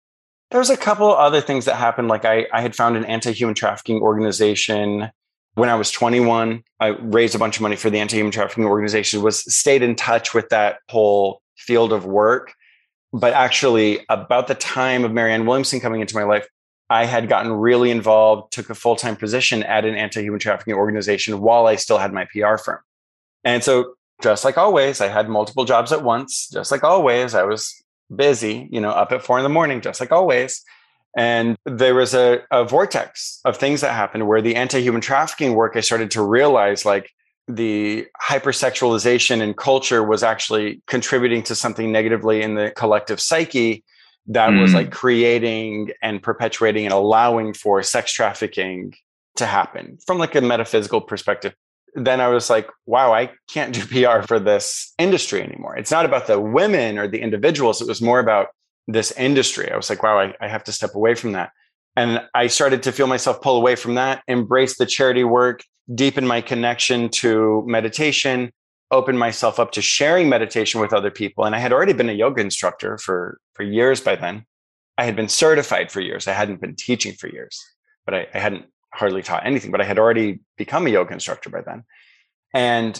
there 0.51 0.59
was 0.59 0.70
a 0.70 0.78
couple 0.78 1.14
other 1.14 1.41
things 1.41 1.66
that 1.66 1.76
happened. 1.76 2.07
Like 2.07 2.26
I, 2.26 2.47
I 2.53 2.62
had 2.62 2.76
found 2.76 2.97
an 2.97 3.05
anti-human 3.05 3.55
trafficking 3.55 4.01
organization 4.01 5.09
when 5.56 5.70
I 5.70 5.76
was 5.76 5.91
21. 5.91 6.64
I 6.80 6.88
raised 6.88 7.36
a 7.36 7.39
bunch 7.39 7.58
of 7.58 7.62
money 7.62 7.76
for 7.76 7.89
the 7.89 7.99
anti-human 7.99 8.32
trafficking 8.32 8.66
organization. 8.66 9.22
Was 9.22 9.54
stayed 9.54 9.82
in 9.82 9.95
touch 9.95 10.34
with 10.34 10.49
that 10.49 10.80
whole 10.89 11.41
field 11.58 11.93
of 11.93 12.06
work. 12.06 12.54
But 13.14 13.34
actually, 13.34 14.06
about 14.10 14.47
the 14.47 14.56
time 14.56 15.04
of 15.04 15.12
Marianne 15.12 15.45
Williamson 15.45 15.82
coming 15.82 16.02
into 16.02 16.16
my 16.16 16.24
life, 16.24 16.47
I 16.89 17.06
had 17.06 17.30
gotten 17.30 17.52
really 17.52 17.91
involved, 17.91 18.52
took 18.54 18.70
a 18.70 18.76
full 18.76 18.95
time 18.95 19.16
position 19.16 19.64
at 19.64 19.86
an 19.86 19.95
anti 19.95 20.22
human 20.22 20.39
trafficking 20.39 20.74
organization 20.74 21.39
while 21.39 21.68
I 21.68 21.76
still 21.76 21.97
had 21.97 22.14
my 22.14 22.26
PR 22.26 22.58
firm. 22.58 22.80
And 23.43 23.64
so 23.64 23.95
just 24.22 24.45
like 24.45 24.58
always, 24.58 25.02
I 25.02 25.08
had 25.08 25.30
multiple 25.30 25.66
jobs 25.66 25.91
at 25.91 26.04
once. 26.04 26.49
Just 26.49 26.72
like 26.72 26.84
always, 26.84 27.34
I 27.34 27.43
was 27.43 27.82
busy, 28.14 28.68
you 28.72 28.80
know, 28.80 28.91
up 28.91 29.12
at 29.12 29.24
four 29.24 29.38
in 29.39 29.43
the 29.43 29.49
morning, 29.49 29.82
just 29.82 29.99
like 29.99 30.12
always. 30.12 30.64
And 31.16 31.57
there 31.66 31.93
was 31.93 32.14
a, 32.14 32.41
a 32.51 32.64
vortex 32.64 33.41
of 33.43 33.57
things 33.57 33.82
that 33.82 33.93
happened 33.93 34.28
where 34.28 34.41
the 34.41 34.55
anti 34.55 34.82
human 34.82 35.01
trafficking 35.01 35.55
work, 35.55 35.76
I 35.76 35.82
started 35.82 36.12
to 36.12 36.22
realize 36.22 36.86
like 36.86 37.12
the 37.47 38.07
hypersexualization 38.22 39.41
in 39.41 39.53
culture 39.53 40.03
was 40.03 40.24
actually 40.24 40.82
contributing 40.88 41.43
to 41.43 41.55
something 41.55 41.91
negatively 41.91 42.41
in 42.41 42.55
the 42.55 42.72
collective 42.72 43.20
psyche 43.20 43.84
that 44.28 44.51
mm. 44.51 44.62
was 44.62 44.74
like 44.74 44.91
creating 44.91 45.91
and 46.01 46.22
perpetuating 46.22 46.86
and 46.86 46.93
allowing 46.93 47.53
for 47.53 47.82
sex 47.84 48.14
trafficking 48.14 48.93
to 49.36 49.45
happen 49.45 49.97
from 50.05 50.18
like 50.18 50.36
a 50.36 50.41
metaphysical 50.41 51.01
perspective 51.01 51.53
then 51.93 52.22
I 52.22 52.28
was 52.30 52.49
like, 52.49 52.70
wow, 52.86 53.14
I 53.14 53.32
can't 53.49 53.74
do 53.74 53.86
PR 54.05 54.26
for 54.26 54.39
this 54.39 54.93
industry 54.97 55.41
anymore. 55.41 55.78
It's 55.78 55.91
not 55.91 56.05
about 56.05 56.28
the 56.28 56.39
women 56.39 56.97
or 56.97 57.07
the 57.07 57.20
individuals. 57.20 57.82
It 57.82 57.88
was 57.88 58.01
more 58.01 58.20
about 58.20 58.49
this 58.88 59.11
industry. 59.13 59.71
I 59.71 59.75
was 59.75 59.89
like, 59.89 60.03
wow, 60.03 60.19
I, 60.19 60.34
I 60.41 60.47
have 60.47 60.63
to 60.65 60.71
step 60.71 60.95
away 60.95 61.15
from 61.15 61.34
that. 61.34 61.51
And 61.95 62.21
I 62.34 62.47
started 62.47 62.84
to 62.84 62.91
feel 62.91 63.07
myself 63.07 63.41
pull 63.41 63.57
away 63.57 63.75
from 63.75 63.95
that, 63.95 64.23
embrace 64.27 64.77
the 64.77 64.86
charity 64.86 65.23
work, 65.23 65.63
deepen 65.93 66.25
my 66.25 66.41
connection 66.41 67.09
to 67.09 67.63
meditation, 67.67 68.51
open 68.91 69.17
myself 69.17 69.59
up 69.59 69.71
to 69.71 69.82
sharing 69.82 70.29
meditation 70.29 70.79
with 70.82 70.93
other 70.93 71.11
people. 71.11 71.45
And 71.45 71.55
I 71.55 71.59
had 71.59 71.73
already 71.73 71.93
been 71.93 72.09
a 72.09 72.13
yoga 72.13 72.41
instructor 72.41 72.97
for, 72.97 73.39
for 73.53 73.63
years 73.63 74.01
by 74.01 74.15
then. 74.15 74.45
I 74.97 75.05
had 75.05 75.15
been 75.15 75.29
certified 75.29 75.91
for 75.91 76.01
years. 76.01 76.27
I 76.27 76.34
hadn't 76.34 76.61
been 76.61 76.75
teaching 76.75 77.13
for 77.13 77.27
years, 77.27 77.59
but 78.05 78.13
I, 78.13 78.27
I 78.34 78.39
hadn't 78.39 78.65
hardly 78.93 79.21
taught 79.21 79.45
anything, 79.45 79.71
but 79.71 79.82
I 79.82 79.86
had 79.86 79.97
already 79.97 80.39
become 80.57 80.86
a 80.86 80.89
yoga 80.89 81.13
instructor 81.13 81.49
by 81.49 81.61
then. 81.61 81.84
And 82.53 82.99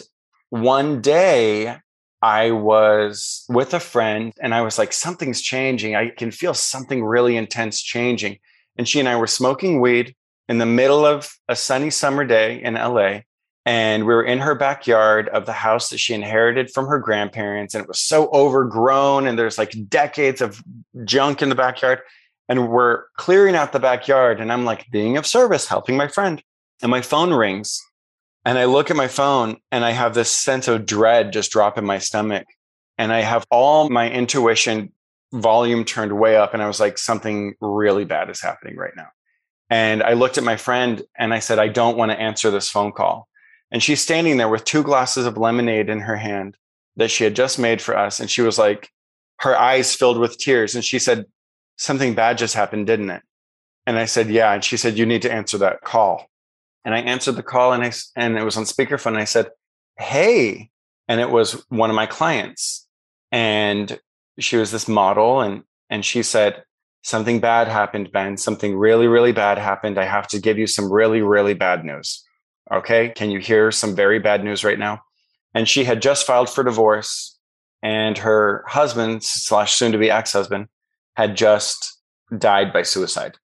one 0.50 1.00
day 1.00 1.78
I 2.22 2.52
was 2.52 3.44
with 3.48 3.74
a 3.74 3.80
friend 3.80 4.32
and 4.40 4.54
I 4.54 4.62
was 4.62 4.78
like, 4.78 4.92
something's 4.92 5.40
changing. 5.40 5.96
I 5.96 6.10
can 6.10 6.30
feel 6.30 6.54
something 6.54 7.04
really 7.04 7.36
intense 7.36 7.82
changing. 7.82 8.38
And 8.76 8.88
she 8.88 9.00
and 9.00 9.08
I 9.08 9.16
were 9.16 9.26
smoking 9.26 9.80
weed 9.80 10.14
in 10.48 10.58
the 10.58 10.66
middle 10.66 11.04
of 11.04 11.32
a 11.48 11.56
sunny 11.56 11.90
summer 11.90 12.24
day 12.24 12.62
in 12.62 12.74
LA. 12.74 13.20
And 13.66 14.06
we 14.06 14.14
were 14.14 14.24
in 14.24 14.38
her 14.38 14.54
backyard 14.54 15.28
of 15.28 15.46
the 15.46 15.52
house 15.52 15.90
that 15.90 15.98
she 15.98 16.14
inherited 16.14 16.70
from 16.70 16.86
her 16.86 16.98
grandparents. 16.98 17.74
And 17.74 17.82
it 17.82 17.88
was 17.88 18.00
so 18.00 18.28
overgrown. 18.30 19.26
And 19.26 19.38
there's 19.38 19.58
like 19.58 19.74
decades 19.88 20.40
of 20.40 20.62
junk 21.04 21.42
in 21.42 21.48
the 21.48 21.54
backyard 21.54 22.00
and 22.48 22.68
we're 22.68 23.04
clearing 23.16 23.54
out 23.54 23.72
the 23.72 23.80
backyard 23.80 24.40
and 24.40 24.52
i'm 24.52 24.64
like 24.64 24.90
being 24.90 25.16
of 25.16 25.26
service 25.26 25.66
helping 25.66 25.96
my 25.96 26.08
friend 26.08 26.42
and 26.82 26.90
my 26.90 27.00
phone 27.00 27.32
rings 27.32 27.80
and 28.44 28.58
i 28.58 28.64
look 28.64 28.90
at 28.90 28.96
my 28.96 29.08
phone 29.08 29.56
and 29.70 29.84
i 29.84 29.90
have 29.90 30.14
this 30.14 30.30
sense 30.30 30.68
of 30.68 30.86
dread 30.86 31.32
just 31.32 31.50
drop 31.50 31.78
in 31.78 31.84
my 31.84 31.98
stomach 31.98 32.46
and 32.98 33.12
i 33.12 33.20
have 33.20 33.46
all 33.50 33.88
my 33.88 34.10
intuition 34.10 34.92
volume 35.32 35.84
turned 35.84 36.12
way 36.12 36.36
up 36.36 36.54
and 36.54 36.62
i 36.62 36.66
was 36.66 36.80
like 36.80 36.98
something 36.98 37.54
really 37.60 38.04
bad 38.04 38.28
is 38.30 38.40
happening 38.40 38.76
right 38.76 38.94
now 38.96 39.08
and 39.70 40.02
i 40.02 40.12
looked 40.12 40.38
at 40.38 40.44
my 40.44 40.56
friend 40.56 41.02
and 41.16 41.32
i 41.32 41.38
said 41.38 41.58
i 41.58 41.68
don't 41.68 41.96
want 41.96 42.10
to 42.10 42.20
answer 42.20 42.50
this 42.50 42.70
phone 42.70 42.92
call 42.92 43.28
and 43.70 43.82
she's 43.82 44.00
standing 44.00 44.36
there 44.36 44.48
with 44.48 44.64
two 44.64 44.82
glasses 44.82 45.24
of 45.24 45.38
lemonade 45.38 45.88
in 45.88 46.00
her 46.00 46.16
hand 46.16 46.56
that 46.96 47.10
she 47.10 47.24
had 47.24 47.34
just 47.34 47.58
made 47.58 47.80
for 47.80 47.96
us 47.96 48.20
and 48.20 48.30
she 48.30 48.42
was 48.42 48.58
like 48.58 48.90
her 49.38 49.58
eyes 49.58 49.94
filled 49.94 50.18
with 50.18 50.38
tears 50.38 50.74
and 50.74 50.84
she 50.84 50.98
said 50.98 51.24
something 51.76 52.14
bad 52.14 52.38
just 52.38 52.54
happened, 52.54 52.86
didn't 52.86 53.10
it? 53.10 53.22
And 53.86 53.98
I 53.98 54.04
said, 54.04 54.30
yeah. 54.30 54.52
And 54.52 54.62
she 54.62 54.76
said, 54.76 54.96
you 54.96 55.06
need 55.06 55.22
to 55.22 55.32
answer 55.32 55.58
that 55.58 55.82
call. 55.82 56.26
And 56.84 56.94
I 56.94 57.00
answered 57.00 57.36
the 57.36 57.42
call 57.42 57.72
and 57.72 57.82
I, 57.82 57.92
and 58.16 58.36
it 58.36 58.44
was 58.44 58.56
on 58.56 58.64
speakerphone. 58.64 59.12
And 59.12 59.18
I 59.18 59.24
said, 59.24 59.50
Hey, 59.98 60.70
and 61.08 61.20
it 61.20 61.30
was 61.30 61.64
one 61.68 61.90
of 61.90 61.96
my 61.96 62.06
clients 62.06 62.86
and 63.30 63.98
she 64.38 64.56
was 64.56 64.70
this 64.70 64.88
model 64.88 65.40
and, 65.40 65.62
and 65.90 66.04
she 66.04 66.22
said, 66.22 66.64
something 67.02 67.40
bad 67.40 67.68
happened, 67.68 68.12
Ben, 68.12 68.36
something 68.36 68.76
really, 68.76 69.06
really 69.06 69.32
bad 69.32 69.58
happened. 69.58 69.98
I 69.98 70.04
have 70.04 70.28
to 70.28 70.40
give 70.40 70.58
you 70.58 70.66
some 70.66 70.90
really, 70.90 71.20
really 71.20 71.54
bad 71.54 71.84
news. 71.84 72.24
Okay. 72.72 73.10
Can 73.10 73.30
you 73.30 73.38
hear 73.38 73.70
some 73.70 73.94
very 73.94 74.18
bad 74.18 74.44
news 74.44 74.64
right 74.64 74.78
now? 74.78 75.02
And 75.54 75.68
she 75.68 75.84
had 75.84 76.00
just 76.00 76.26
filed 76.26 76.48
for 76.48 76.64
divorce 76.64 77.38
and 77.82 78.16
her 78.18 78.64
husband 78.66 79.22
slash 79.24 79.74
soon 79.74 79.92
to 79.92 79.98
be 79.98 80.10
ex-husband 80.10 80.68
had 81.16 81.36
just 81.36 81.98
died 82.38 82.72
by 82.72 82.82
suicide 82.82 83.36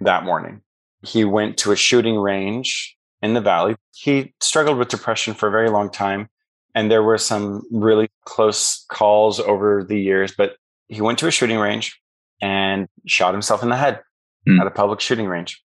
that 0.00 0.24
morning. 0.24 0.62
He 1.04 1.24
went 1.24 1.56
to 1.58 1.72
a 1.72 1.76
shooting 1.76 2.16
range 2.16 2.96
in 3.22 3.34
the 3.34 3.40
valley. 3.40 3.76
He 3.92 4.34
struggled 4.40 4.78
with 4.78 4.88
depression 4.88 5.34
for 5.34 5.48
a 5.48 5.52
very 5.52 5.70
long 5.70 5.90
time. 5.90 6.28
And 6.74 6.90
there 6.90 7.02
were 7.02 7.18
some 7.18 7.62
really 7.70 8.08
close 8.24 8.84
calls 8.90 9.38
over 9.38 9.84
the 9.84 10.00
years, 10.00 10.34
but 10.36 10.56
he 10.88 11.00
went 11.00 11.18
to 11.20 11.28
a 11.28 11.30
shooting 11.30 11.58
range 11.58 12.00
and 12.42 12.88
shot 13.06 13.32
himself 13.32 13.62
in 13.62 13.68
the 13.68 13.76
head 13.76 14.00
mm. 14.46 14.60
at 14.60 14.66
a 14.66 14.70
public 14.70 15.00
shooting 15.00 15.26
range. 15.26 15.62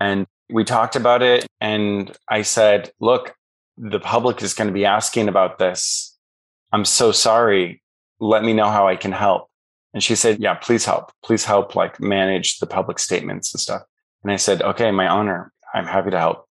And 0.00 0.26
we 0.50 0.64
talked 0.64 0.96
about 0.96 1.22
it. 1.22 1.46
And 1.60 2.16
I 2.28 2.42
said, 2.42 2.90
look, 3.00 3.34
the 3.76 4.00
public 4.00 4.42
is 4.42 4.54
going 4.54 4.68
to 4.68 4.74
be 4.74 4.86
asking 4.86 5.28
about 5.28 5.58
this. 5.58 6.16
I'm 6.72 6.84
so 6.84 7.12
sorry. 7.12 7.82
Let 8.18 8.44
me 8.44 8.52
know 8.52 8.70
how 8.70 8.88
I 8.88 8.96
can 8.96 9.12
help. 9.12 9.48
And 9.92 10.02
she 10.02 10.14
said, 10.14 10.40
Yeah, 10.40 10.54
please 10.54 10.84
help. 10.84 11.10
Please 11.24 11.44
help 11.44 11.74
like 11.74 12.00
manage 12.00 12.58
the 12.58 12.66
public 12.66 12.98
statements 12.98 13.54
and 13.54 13.60
stuff. 13.60 13.82
And 14.26 14.32
I 14.32 14.38
said, 14.38 14.60
Okay, 14.60 14.90
my 14.90 15.06
honor. 15.06 15.52
I'm 15.72 15.86
happy 15.86 16.10
to 16.10 16.18
help. 16.18 16.48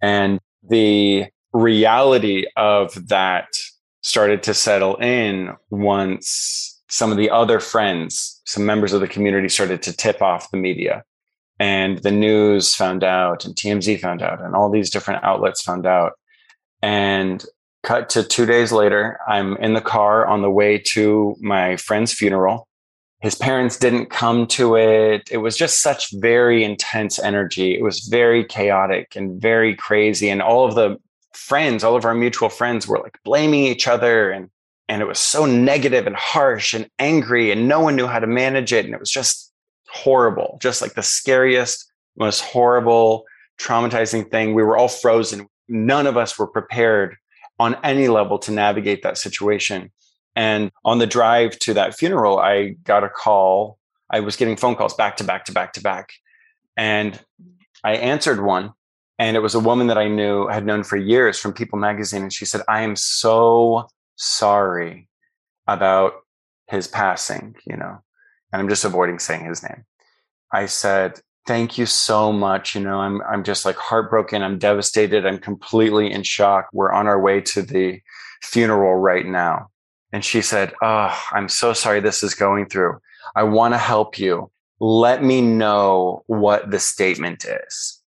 And 0.00 0.38
the 0.62 1.24
reality 1.52 2.44
of 2.56 3.08
that 3.08 3.48
started 4.02 4.44
to 4.44 4.54
settle 4.54 4.94
in 4.98 5.56
once 5.70 6.80
some 6.88 7.10
of 7.10 7.16
the 7.16 7.28
other 7.28 7.58
friends, 7.58 8.40
some 8.46 8.64
members 8.64 8.92
of 8.92 9.00
the 9.00 9.08
community 9.08 9.48
started 9.48 9.82
to 9.82 9.96
tip 9.96 10.22
off 10.22 10.52
the 10.52 10.56
media. 10.56 11.02
And 11.58 11.98
the 11.98 12.12
news 12.12 12.76
found 12.76 13.02
out, 13.02 13.44
and 13.44 13.56
TMZ 13.56 13.98
found 13.98 14.22
out, 14.22 14.40
and 14.40 14.54
all 14.54 14.70
these 14.70 14.90
different 14.90 15.24
outlets 15.24 15.62
found 15.62 15.84
out. 15.84 16.12
And 16.80 17.44
cut 17.82 18.08
to 18.10 18.22
two 18.22 18.46
days 18.46 18.70
later, 18.70 19.18
I'm 19.26 19.56
in 19.56 19.74
the 19.74 19.80
car 19.80 20.26
on 20.26 20.42
the 20.42 20.50
way 20.50 20.80
to 20.92 21.34
my 21.40 21.76
friend's 21.76 22.12
funeral 22.12 22.68
his 23.20 23.34
parents 23.34 23.78
didn't 23.78 24.10
come 24.10 24.46
to 24.48 24.76
it. 24.76 25.28
It 25.30 25.38
was 25.38 25.56
just 25.56 25.80
such 25.80 26.12
very 26.14 26.62
intense 26.62 27.18
energy. 27.18 27.74
It 27.74 27.82
was 27.82 28.00
very 28.00 28.44
chaotic 28.44 29.16
and 29.16 29.40
very 29.40 29.74
crazy. 29.74 30.28
And 30.28 30.42
all 30.42 30.66
of 30.66 30.74
the 30.74 30.98
friends, 31.32 31.82
all 31.82 31.96
of 31.96 32.04
our 32.04 32.14
mutual 32.14 32.48
friends 32.48 32.86
were 32.86 32.98
like 32.98 33.18
blaming 33.24 33.64
each 33.64 33.88
other 33.88 34.30
and 34.30 34.50
and 34.88 35.02
it 35.02 35.06
was 35.06 35.18
so 35.18 35.46
negative 35.46 36.06
and 36.06 36.16
harsh 36.16 36.72
and 36.74 36.88
angry 36.98 37.50
and 37.50 37.68
no 37.68 37.80
one 37.80 37.96
knew 37.96 38.06
how 38.06 38.18
to 38.18 38.26
manage 38.26 38.72
it 38.72 38.84
and 38.84 38.94
it 38.94 39.00
was 39.00 39.10
just 39.10 39.52
horrible 39.88 40.58
just 40.60 40.82
like 40.82 40.94
the 40.94 41.02
scariest 41.02 41.90
most 42.16 42.40
horrible 42.40 43.24
traumatizing 43.60 44.30
thing 44.30 44.54
we 44.54 44.62
were 44.62 44.76
all 44.76 44.88
frozen 44.88 45.46
none 45.68 46.06
of 46.06 46.16
us 46.16 46.38
were 46.38 46.46
prepared 46.46 47.16
on 47.58 47.76
any 47.82 48.08
level 48.08 48.38
to 48.38 48.52
navigate 48.52 49.02
that 49.02 49.18
situation 49.18 49.90
and 50.36 50.70
on 50.84 50.98
the 50.98 51.06
drive 51.06 51.58
to 51.60 51.74
that 51.74 51.96
funeral, 51.96 52.38
I 52.38 52.76
got 52.84 53.02
a 53.02 53.08
call. 53.08 53.78
I 54.10 54.20
was 54.20 54.36
getting 54.36 54.56
phone 54.56 54.76
calls 54.76 54.94
back 54.94 55.16
to 55.16 55.24
back 55.24 55.46
to 55.46 55.52
back 55.52 55.72
to 55.72 55.80
back. 55.80 56.12
And 56.76 57.18
I 57.82 57.96
answered 57.96 58.44
one. 58.44 58.74
And 59.18 59.34
it 59.34 59.40
was 59.40 59.54
a 59.54 59.60
woman 59.60 59.86
that 59.86 59.96
I 59.96 60.08
knew, 60.08 60.46
had 60.46 60.66
known 60.66 60.84
for 60.84 60.98
years 60.98 61.38
from 61.38 61.54
People 61.54 61.78
magazine. 61.78 62.20
And 62.22 62.32
she 62.32 62.44
said, 62.44 62.60
I 62.68 62.82
am 62.82 62.96
so 62.96 63.88
sorry 64.16 65.08
about 65.66 66.12
his 66.68 66.86
passing, 66.86 67.56
you 67.64 67.76
know, 67.76 68.02
and 68.52 68.60
I'm 68.60 68.68
just 68.68 68.84
avoiding 68.84 69.18
saying 69.18 69.46
his 69.46 69.62
name. 69.62 69.84
I 70.52 70.66
said, 70.66 71.18
thank 71.46 71.78
you 71.78 71.86
so 71.86 72.30
much. 72.30 72.74
You 72.74 72.82
know, 72.82 72.98
I'm, 72.98 73.22
I'm 73.22 73.42
just 73.42 73.64
like 73.64 73.76
heartbroken. 73.76 74.42
I'm 74.42 74.58
devastated. 74.58 75.24
I'm 75.24 75.38
completely 75.38 76.12
in 76.12 76.22
shock. 76.22 76.68
We're 76.74 76.92
on 76.92 77.06
our 77.06 77.20
way 77.20 77.40
to 77.40 77.62
the 77.62 78.00
funeral 78.42 78.96
right 78.96 79.24
now. 79.24 79.70
And 80.12 80.24
she 80.24 80.42
said, 80.42 80.72
Oh, 80.82 81.18
I'm 81.32 81.48
so 81.48 81.72
sorry 81.72 82.00
this 82.00 82.22
is 82.22 82.34
going 82.34 82.68
through. 82.68 82.98
I 83.34 83.42
want 83.42 83.74
to 83.74 83.78
help 83.78 84.18
you. 84.18 84.50
Let 84.78 85.22
me 85.22 85.40
know 85.40 86.22
what 86.26 86.70
the 86.70 86.78
statement 86.78 87.44
is. 87.44 88.00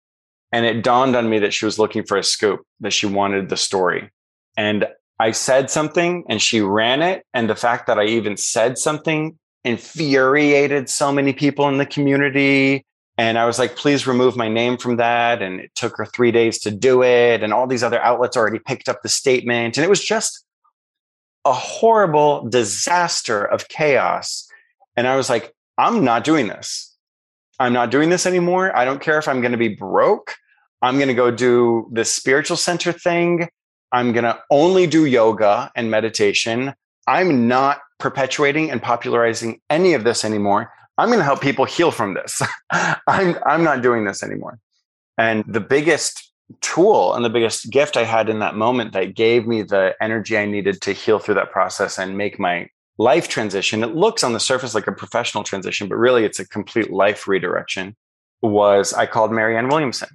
And 0.52 0.66
it 0.66 0.84
dawned 0.84 1.16
on 1.16 1.30
me 1.30 1.40
that 1.40 1.54
she 1.54 1.66
was 1.66 1.80
looking 1.80 2.04
for 2.04 2.18
a 2.18 2.24
scoop, 2.24 2.62
that 2.80 2.94
she 2.94 3.06
wanted 3.06 3.50
the 3.50 3.58
story. 3.58 4.12
And 4.56 4.88
I 5.20 5.32
said 5.32 5.70
something 5.70 6.24
and 6.30 6.42
she 6.42 6.62
ran 6.62 7.02
it. 7.02 7.26
And 7.34 7.50
the 7.50 7.56
fact 7.56 7.88
that 7.88 8.00
I 8.00 8.06
even 8.06 8.38
said 8.38 8.78
something 8.78 9.38
infuriated 9.64 10.90
so 10.90 11.12
many 11.12 11.34
people 11.34 11.68
in 11.68 11.78
the 11.78 11.86
community. 11.86 12.86
And 13.18 13.38
I 13.38 13.46
was 13.46 13.60
like, 13.60 13.76
please 13.76 14.08
remove 14.08 14.38
my 14.38 14.48
name 14.48 14.78
from 14.78 14.98
that. 14.98 15.42
And 15.42 15.60
it 15.60 15.72
took 15.76 15.98
her 15.98 16.06
three 16.06 16.32
days 16.32 16.60
to 16.60 16.72
do 16.72 17.04
it. 17.04 17.44
And 17.44 17.54
all 17.54 17.68
these 17.68 17.84
other 17.84 18.02
outlets 18.02 18.38
already 18.38 18.60
picked 18.60 18.88
up 18.88 19.02
the 19.02 19.10
statement. 19.10 19.78
And 19.78 19.84
it 19.84 19.90
was 19.90 20.04
just 20.04 20.46
a 21.46 21.54
horrible 21.54 22.48
disaster 22.50 23.44
of 23.44 23.68
chaos. 23.68 24.48
And 24.96 25.08
I 25.08 25.16
was 25.16 25.30
like, 25.30 25.54
I'm 25.78 26.04
not 26.04 26.24
doing 26.24 26.48
this. 26.48 26.96
I'm 27.60 27.74
not 27.74 27.92
doing 27.92 28.10
this 28.10 28.26
anymore. 28.26 28.76
I 28.76 28.86
don't 28.86 29.02
care 29.02 29.18
if 29.18 29.28
I'm 29.28 29.42
going 29.42 29.52
to 29.52 29.58
be 29.58 29.70
broke. 29.70 30.36
I'm 30.82 30.96
going 30.96 31.08
to 31.08 31.14
go 31.14 31.32
do 31.32 31.90
the 31.92 32.06
spiritual 32.06 32.58
center 32.58 32.92
thing. 32.92 33.50
I'm 33.92 34.12
going 34.12 34.26
to 34.26 34.40
only 34.52 34.86
do 34.86 35.06
yoga 35.06 35.72
and 35.76 35.90
meditation. 35.90 36.74
I'm 37.08 37.48
not 37.48 37.80
perpetuating 38.00 38.70
and 38.70 38.82
popularizing 38.82 39.62
any 39.70 39.94
of 39.94 40.04
this 40.04 40.24
anymore. 40.24 40.72
I'm 40.98 41.10
going 41.10 41.20
to 41.20 41.26
help 41.26 41.42
people 41.42 41.66
heal 41.66 41.92
from 41.92 42.14
this. 42.14 42.42
I'm, 42.72 43.38
I'm 43.46 43.64
not 43.64 43.82
doing 43.82 44.06
this 44.06 44.24
anymore. 44.24 44.60
And 45.18 45.44
the 45.48 45.62
biggest 45.62 46.27
tool 46.62 47.14
and 47.14 47.26
the 47.26 47.30
biggest 47.30 47.70
gift 47.70 47.98
I 47.98 48.04
had 48.04 48.30
in 48.30 48.40
that 48.40 48.56
moment 48.56 48.94
that 48.94 49.16
gave 49.16 49.48
me 49.48 49.64
the 49.64 49.96
energy 50.02 50.38
I 50.38 50.46
needed 50.46 50.82
to 50.82 50.94
heal 50.94 51.20
through 51.20 51.36
that 51.36 51.52
process 51.52 51.98
and 51.98 52.18
make 52.18 52.40
my 52.40 52.70
life 52.98 53.28
transition. 53.28 53.84
It 53.84 53.96
looks 53.96 54.24
on 54.24 54.34
the 54.34 54.40
surface 54.40 54.74
like 54.74 54.88
a 54.88 54.92
professional 54.92 55.44
transition, 55.44 55.88
but 55.88 55.98
really 55.98 56.24
it's 56.24 56.40
a 56.40 56.48
complete 56.48 56.92
life 56.92 57.28
redirection. 57.28 57.96
Was 58.42 58.94
I 58.94 59.06
called 59.06 59.32
Marianne 59.32 59.68
Williamson, 59.68 60.10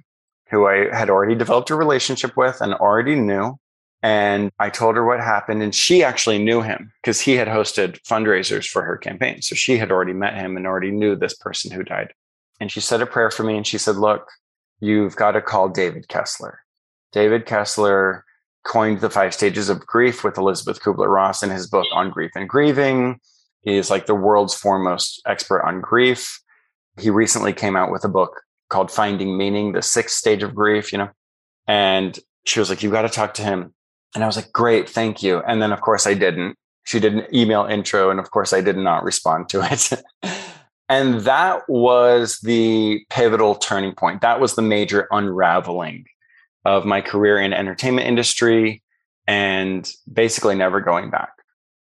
who 0.49 0.67
I 0.67 0.95
had 0.95 1.09
already 1.09 1.35
developed 1.35 1.69
a 1.69 1.75
relationship 1.75 2.35
with 2.37 2.61
and 2.61 2.73
already 2.73 3.15
knew. 3.15 3.57
And 4.01 4.51
I 4.59 4.69
told 4.69 4.95
her 4.95 5.05
what 5.05 5.19
happened. 5.19 5.63
And 5.63 5.73
she 5.73 6.03
actually 6.03 6.37
knew 6.37 6.61
him 6.61 6.91
because 7.01 7.21
he 7.21 7.33
had 7.33 7.47
hosted 7.47 8.01
fundraisers 8.01 8.67
for 8.67 8.83
her 8.83 8.97
campaign. 8.97 9.41
So 9.41 9.55
she 9.55 9.77
had 9.77 9.91
already 9.91 10.13
met 10.13 10.35
him 10.35 10.57
and 10.57 10.67
already 10.67 10.91
knew 10.91 11.15
this 11.15 11.35
person 11.35 11.71
who 11.71 11.83
died. 11.83 12.13
And 12.59 12.71
she 12.71 12.81
said 12.81 13.01
a 13.01 13.05
prayer 13.05 13.31
for 13.31 13.43
me 13.43 13.55
and 13.55 13.65
she 13.65 13.77
said, 13.77 13.95
Look, 13.95 14.29
you've 14.83 15.15
got 15.15 15.31
to 15.31 15.41
call 15.41 15.69
David 15.69 16.09
Kessler. 16.09 16.59
David 17.13 17.45
Kessler 17.45 18.25
coined 18.65 18.99
the 18.99 19.09
five 19.09 19.33
stages 19.33 19.69
of 19.69 19.85
grief 19.85 20.25
with 20.25 20.37
Elizabeth 20.37 20.81
Kubler 20.81 21.07
Ross 21.07 21.41
in 21.41 21.49
his 21.49 21.67
book 21.67 21.85
on 21.93 22.09
grief 22.09 22.31
and 22.35 22.49
grieving. 22.49 23.19
He 23.61 23.77
is 23.77 23.89
like 23.89 24.07
the 24.07 24.15
world's 24.15 24.53
foremost 24.53 25.21
expert 25.25 25.63
on 25.63 25.79
grief. 25.79 26.41
He 26.99 27.09
recently 27.09 27.53
came 27.53 27.77
out 27.77 27.91
with 27.91 28.03
a 28.03 28.09
book 28.09 28.41
called 28.69 28.91
Finding 28.91 29.37
Meaning, 29.37 29.71
the 29.71 29.81
sixth 29.81 30.17
stage 30.17 30.43
of 30.43 30.53
grief, 30.53 30.91
you 30.91 30.97
know. 30.97 31.09
And 31.65 32.19
she 32.45 32.59
was 32.59 32.69
like, 32.69 32.83
"You've 32.83 32.91
got 32.91 33.03
to 33.03 33.09
talk 33.09 33.33
to 33.35 33.41
him. 33.41 33.73
And 34.15 34.23
I 34.23 34.27
was 34.27 34.35
like, 34.35 34.51
Great, 34.51 34.89
thank 34.89 35.23
you. 35.23 35.39
And 35.47 35.61
then, 35.61 35.71
of 35.71 35.79
course, 35.79 36.05
I 36.05 36.13
didn't. 36.13 36.57
She 36.83 36.99
did 36.99 37.13
an 37.13 37.25
email 37.33 37.63
intro, 37.65 38.09
and 38.09 38.19
of 38.19 38.31
course, 38.31 38.51
I 38.51 38.59
did 38.59 38.75
not 38.75 39.05
respond 39.05 39.47
to 39.49 39.61
it. 39.71 39.93
And 40.89 41.21
that 41.21 41.61
was 41.69 42.39
the 42.39 43.05
pivotal 43.09 43.55
turning 43.55 43.95
point. 43.95 44.21
That 44.21 44.39
was 44.39 44.55
the 44.55 44.61
major 44.61 45.07
unraveling 45.11 46.05
of 46.65 46.85
my 46.85 47.01
career 47.01 47.39
in 47.39 47.53
entertainment 47.53 48.07
industry 48.07 48.83
and 49.27 49.89
basically 50.11 50.55
never 50.55 50.81
going 50.81 51.09
back. 51.09 51.31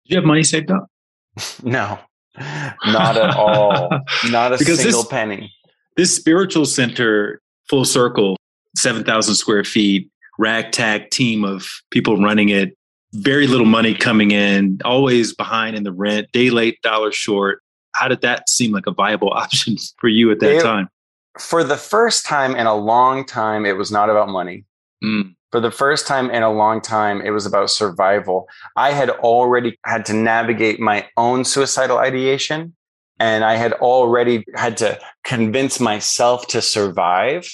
Did 0.07 0.15
you 0.15 0.17
have 0.19 0.25
money 0.25 0.43
saved 0.43 0.71
up? 0.71 0.89
no, 1.63 1.99
not 2.87 3.17
at 3.17 3.35
all. 3.37 3.91
Not 4.31 4.53
a 4.53 4.59
because 4.59 4.81
single 4.81 5.03
this, 5.03 5.11
penny. 5.11 5.53
This 5.97 6.15
spiritual 6.15 6.65
center, 6.65 7.41
full 7.69 7.85
circle, 7.85 8.37
7,000 8.77 9.35
square 9.35 9.65
feet, 9.65 10.09
ragtag 10.39 11.11
team 11.11 11.45
of 11.45 11.69
people 11.91 12.17
running 12.17 12.51
it, 12.51 12.77
very 13.13 13.47
little 13.47 13.67
money 13.67 13.95
coming 13.95 14.31
in, 14.31 14.81
always 14.85 15.35
behind 15.35 15.77
in 15.77 15.83
the 15.83 15.93
rent, 15.93 16.31
day 16.33 16.51
late, 16.51 16.81
dollar 16.83 17.11
short 17.11 17.64
how 17.95 18.09
did 18.09 18.21
that 18.21 18.49
seem 18.49 18.73
like 18.73 18.87
a 18.87 18.93
viable 18.93 19.31
option 19.33 19.77
for 19.99 20.09
you 20.09 20.31
at 20.31 20.41
that 20.41 20.57
it, 20.57 20.63
time? 20.63 20.89
For 21.39 21.65
the 21.65 21.77
first 21.77 22.27
time 22.27 22.55
in 22.55 22.67
a 22.67 22.75
long 22.75 23.25
time, 23.25 23.67
it 23.67 23.77
was 23.77 23.91
not 23.91 24.11
about 24.11 24.29
money. 24.29 24.65
Mm. 25.03 25.35
For 25.51 25.61
the 25.61 25.71
first 25.71 26.07
time 26.07 26.31
in 26.31 26.43
a 26.43 26.53
long 26.53 26.81
time, 26.81 27.21
it 27.21 27.31
was 27.31 27.47
about 27.47 27.71
survival. 27.71 28.49
I 28.77 28.93
had 28.93 29.11
already 29.11 29.79
had 29.85 30.05
to 30.07 30.13
navigate 30.13 30.81
my 30.81 31.07
own 31.17 31.45
suicidal 31.45 31.99
ideation, 31.99 32.75
and 33.21 33.45
I 33.45 33.55
had 33.55 33.73
already 33.75 34.45
had 34.57 34.77
to 34.79 34.99
convince 35.23 35.79
myself 35.79 36.49
to 36.49 36.61
survive. 36.61 37.49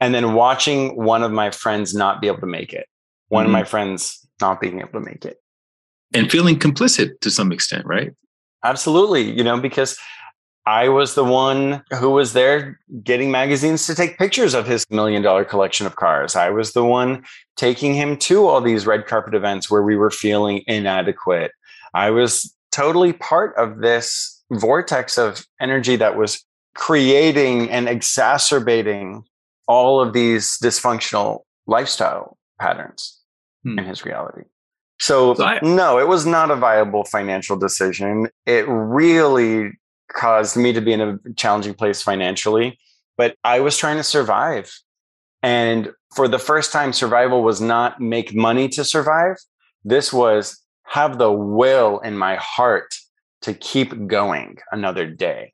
And 0.00 0.14
then 0.14 0.34
watching 0.34 0.96
one 0.96 1.22
of 1.22 1.32
my 1.32 1.50
friends 1.50 1.94
not 1.94 2.20
be 2.20 2.26
able 2.26 2.40
to 2.40 2.46
make 2.46 2.72
it, 2.72 2.86
one 3.28 3.46
mm-hmm. 3.46 3.54
of 3.54 3.60
my 3.60 3.64
friends 3.64 4.26
not 4.40 4.60
being 4.60 4.80
able 4.80 4.92
to 4.92 5.00
make 5.00 5.24
it. 5.24 5.38
And 6.12 6.30
feeling 6.30 6.58
complicit 6.58 7.20
to 7.20 7.30
some 7.30 7.52
extent, 7.52 7.86
right? 7.86 8.12
Absolutely. 8.64 9.30
You 9.36 9.44
know, 9.44 9.60
because 9.60 9.98
I 10.64 10.88
was 10.88 11.14
the 11.14 11.24
one 11.24 11.82
who 11.98 12.10
was 12.10 12.34
there 12.34 12.78
getting 13.02 13.30
magazines 13.32 13.86
to 13.86 13.94
take 13.94 14.16
pictures 14.16 14.54
of 14.54 14.66
his 14.66 14.86
million 14.90 15.22
dollar 15.22 15.44
collection 15.44 15.86
of 15.86 15.96
cars. 15.96 16.36
I 16.36 16.50
was 16.50 16.72
the 16.72 16.84
one 16.84 17.24
taking 17.56 17.94
him 17.94 18.16
to 18.18 18.46
all 18.46 18.60
these 18.60 18.86
red 18.86 19.06
carpet 19.06 19.34
events 19.34 19.70
where 19.70 19.82
we 19.82 19.96
were 19.96 20.10
feeling 20.10 20.62
inadequate. 20.68 21.50
I 21.94 22.10
was 22.10 22.54
totally 22.70 23.12
part 23.12 23.56
of 23.56 23.78
this 23.80 24.40
vortex 24.52 25.18
of 25.18 25.44
energy 25.60 25.96
that 25.96 26.16
was 26.16 26.44
creating 26.74 27.68
and 27.70 27.88
exacerbating 27.88 29.24
all 29.66 30.00
of 30.00 30.12
these 30.12 30.58
dysfunctional 30.62 31.40
lifestyle 31.66 32.38
patterns 32.60 33.20
hmm. 33.64 33.78
in 33.78 33.84
his 33.84 34.04
reality. 34.04 34.42
So, 35.02 35.34
so 35.34 35.44
I, 35.44 35.58
no, 35.62 35.98
it 35.98 36.06
was 36.06 36.26
not 36.26 36.52
a 36.52 36.54
viable 36.54 37.02
financial 37.02 37.56
decision. 37.56 38.28
It 38.46 38.64
really 38.68 39.72
caused 40.12 40.56
me 40.56 40.72
to 40.72 40.80
be 40.80 40.92
in 40.92 41.00
a 41.00 41.18
challenging 41.34 41.74
place 41.74 42.00
financially, 42.00 42.78
but 43.16 43.34
I 43.42 43.58
was 43.58 43.76
trying 43.76 43.96
to 43.96 44.04
survive. 44.04 44.72
And 45.42 45.90
for 46.14 46.28
the 46.28 46.38
first 46.38 46.70
time, 46.70 46.92
survival 46.92 47.42
was 47.42 47.60
not 47.60 48.00
make 48.00 48.32
money 48.32 48.68
to 48.68 48.84
survive. 48.84 49.38
This 49.84 50.12
was 50.12 50.62
have 50.84 51.18
the 51.18 51.32
will 51.32 51.98
in 51.98 52.16
my 52.16 52.36
heart 52.36 52.94
to 53.40 53.54
keep 53.54 54.06
going 54.06 54.58
another 54.70 55.10
day. 55.10 55.52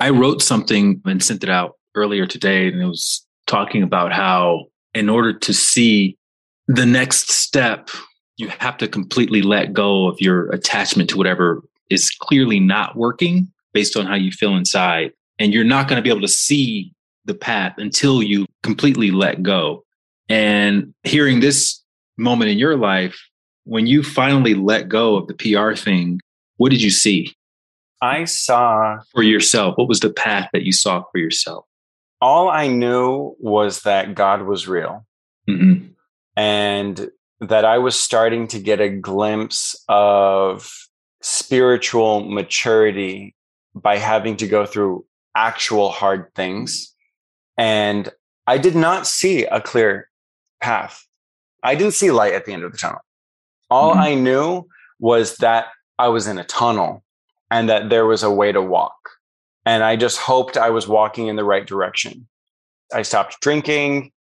I 0.00 0.10
wrote 0.10 0.42
something 0.42 1.00
and 1.06 1.24
sent 1.24 1.42
it 1.42 1.48
out 1.48 1.78
earlier 1.94 2.26
today, 2.26 2.68
and 2.68 2.82
it 2.82 2.86
was 2.86 3.26
talking 3.46 3.82
about 3.82 4.12
how, 4.12 4.66
in 4.92 5.08
order 5.08 5.32
to 5.32 5.54
see 5.54 6.18
the 6.68 6.84
next 6.84 7.30
step 7.30 7.88
you 8.40 8.48
have 8.58 8.76
to 8.78 8.88
completely 8.88 9.42
let 9.42 9.72
go 9.72 10.06
of 10.06 10.20
your 10.20 10.50
attachment 10.50 11.10
to 11.10 11.18
whatever 11.18 11.62
is 11.90 12.10
clearly 12.10 12.60
not 12.60 12.96
working 12.96 13.50
based 13.72 13.96
on 13.96 14.06
how 14.06 14.14
you 14.14 14.32
feel 14.32 14.56
inside. 14.56 15.12
And 15.38 15.52
you're 15.52 15.64
not 15.64 15.88
going 15.88 15.96
to 15.96 16.02
be 16.02 16.10
able 16.10 16.20
to 16.22 16.28
see 16.28 16.92
the 17.24 17.34
path 17.34 17.74
until 17.78 18.22
you 18.22 18.46
completely 18.62 19.10
let 19.10 19.42
go. 19.42 19.84
And 20.28 20.94
hearing 21.02 21.40
this 21.40 21.82
moment 22.16 22.50
in 22.50 22.58
your 22.58 22.76
life, 22.76 23.20
when 23.64 23.86
you 23.86 24.02
finally 24.02 24.54
let 24.54 24.88
go 24.88 25.16
of 25.16 25.26
the 25.26 25.34
PR 25.34 25.74
thing, 25.74 26.20
what 26.56 26.70
did 26.70 26.82
you 26.82 26.90
see? 26.90 27.34
I 28.02 28.24
saw 28.24 29.00
for 29.12 29.22
yourself. 29.22 29.76
What 29.76 29.88
was 29.88 30.00
the 30.00 30.12
path 30.12 30.48
that 30.52 30.62
you 30.62 30.72
saw 30.72 31.04
for 31.10 31.18
yourself? 31.18 31.66
All 32.20 32.48
I 32.48 32.68
knew 32.68 33.34
was 33.38 33.82
that 33.82 34.14
God 34.14 34.42
was 34.42 34.68
real. 34.68 35.06
Mm-hmm. 35.48 35.88
And 36.36 37.10
that 37.40 37.64
I 37.64 37.78
was 37.78 37.98
starting 37.98 38.46
to 38.48 38.58
get 38.58 38.80
a 38.80 38.88
glimpse 38.88 39.82
of 39.88 40.70
spiritual 41.22 42.20
maturity 42.20 43.34
by 43.74 43.96
having 43.96 44.36
to 44.36 44.46
go 44.46 44.66
through 44.66 45.04
actual 45.34 45.90
hard 45.90 46.32
things. 46.34 46.94
And 47.56 48.10
I 48.46 48.58
did 48.58 48.74
not 48.74 49.06
see 49.06 49.44
a 49.44 49.60
clear 49.60 50.08
path. 50.60 51.06
I 51.62 51.74
didn't 51.74 51.94
see 51.94 52.10
light 52.10 52.34
at 52.34 52.44
the 52.44 52.52
end 52.52 52.64
of 52.64 52.72
the 52.72 52.78
tunnel. 52.78 53.00
All 53.70 53.92
mm-hmm. 53.92 54.00
I 54.00 54.14
knew 54.14 54.66
was 54.98 55.36
that 55.36 55.66
I 55.98 56.08
was 56.08 56.26
in 56.26 56.38
a 56.38 56.44
tunnel 56.44 57.04
and 57.50 57.68
that 57.68 57.90
there 57.90 58.06
was 58.06 58.22
a 58.22 58.30
way 58.30 58.52
to 58.52 58.62
walk. 58.62 58.96
And 59.66 59.82
I 59.82 59.96
just 59.96 60.18
hoped 60.18 60.56
I 60.56 60.70
was 60.70 60.88
walking 60.88 61.26
in 61.26 61.36
the 61.36 61.44
right 61.44 61.66
direction. 61.66 62.26
I 62.92 63.02
stopped 63.02 63.40
drinking. 63.40 64.12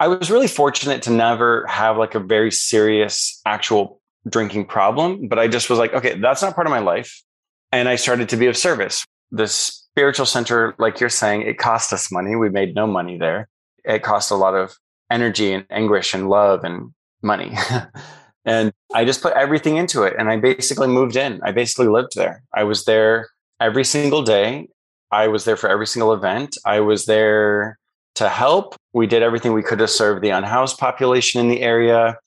I 0.00 0.08
was 0.08 0.30
really 0.30 0.48
fortunate 0.48 1.02
to 1.02 1.10
never 1.10 1.66
have 1.66 1.96
like 1.96 2.14
a 2.14 2.20
very 2.20 2.50
serious 2.50 3.40
actual 3.46 4.00
drinking 4.28 4.66
problem, 4.66 5.28
but 5.28 5.38
I 5.38 5.48
just 5.48 5.70
was 5.70 5.78
like, 5.78 5.94
okay, 5.94 6.18
that's 6.18 6.42
not 6.42 6.54
part 6.54 6.66
of 6.66 6.70
my 6.70 6.80
life. 6.80 7.22
And 7.70 7.88
I 7.88 7.96
started 7.96 8.28
to 8.30 8.36
be 8.36 8.46
of 8.46 8.56
service. 8.56 9.04
The 9.30 9.46
spiritual 9.46 10.26
center, 10.26 10.74
like 10.78 11.00
you're 11.00 11.08
saying, 11.08 11.42
it 11.42 11.58
cost 11.58 11.92
us 11.92 12.10
money. 12.10 12.34
We 12.36 12.48
made 12.48 12.74
no 12.74 12.86
money 12.86 13.18
there. 13.18 13.48
It 13.84 14.02
cost 14.02 14.30
a 14.30 14.36
lot 14.36 14.54
of 14.54 14.76
energy 15.10 15.52
and 15.52 15.66
anguish 15.70 16.14
and 16.14 16.28
love 16.28 16.64
and 16.64 16.92
money. 17.22 17.56
and 18.44 18.72
I 18.92 19.04
just 19.04 19.22
put 19.22 19.34
everything 19.34 19.76
into 19.76 20.02
it. 20.02 20.14
And 20.18 20.28
I 20.28 20.36
basically 20.36 20.88
moved 20.88 21.16
in. 21.16 21.40
I 21.42 21.52
basically 21.52 21.88
lived 21.88 22.16
there. 22.16 22.42
I 22.52 22.64
was 22.64 22.84
there 22.84 23.28
every 23.60 23.84
single 23.84 24.22
day. 24.22 24.68
I 25.10 25.28
was 25.28 25.44
there 25.44 25.56
for 25.56 25.68
every 25.68 25.86
single 25.86 26.12
event. 26.12 26.56
I 26.64 26.80
was 26.80 27.06
there 27.06 27.78
to 28.14 28.28
help. 28.28 28.76
We 28.92 29.06
did 29.06 29.22
everything 29.22 29.52
we 29.52 29.62
could 29.62 29.78
to 29.78 29.88
serve 29.88 30.20
the 30.20 30.30
unhoused 30.30 30.78
population 30.78 31.40
in 31.40 31.48
the 31.48 31.62
area, 31.62 32.18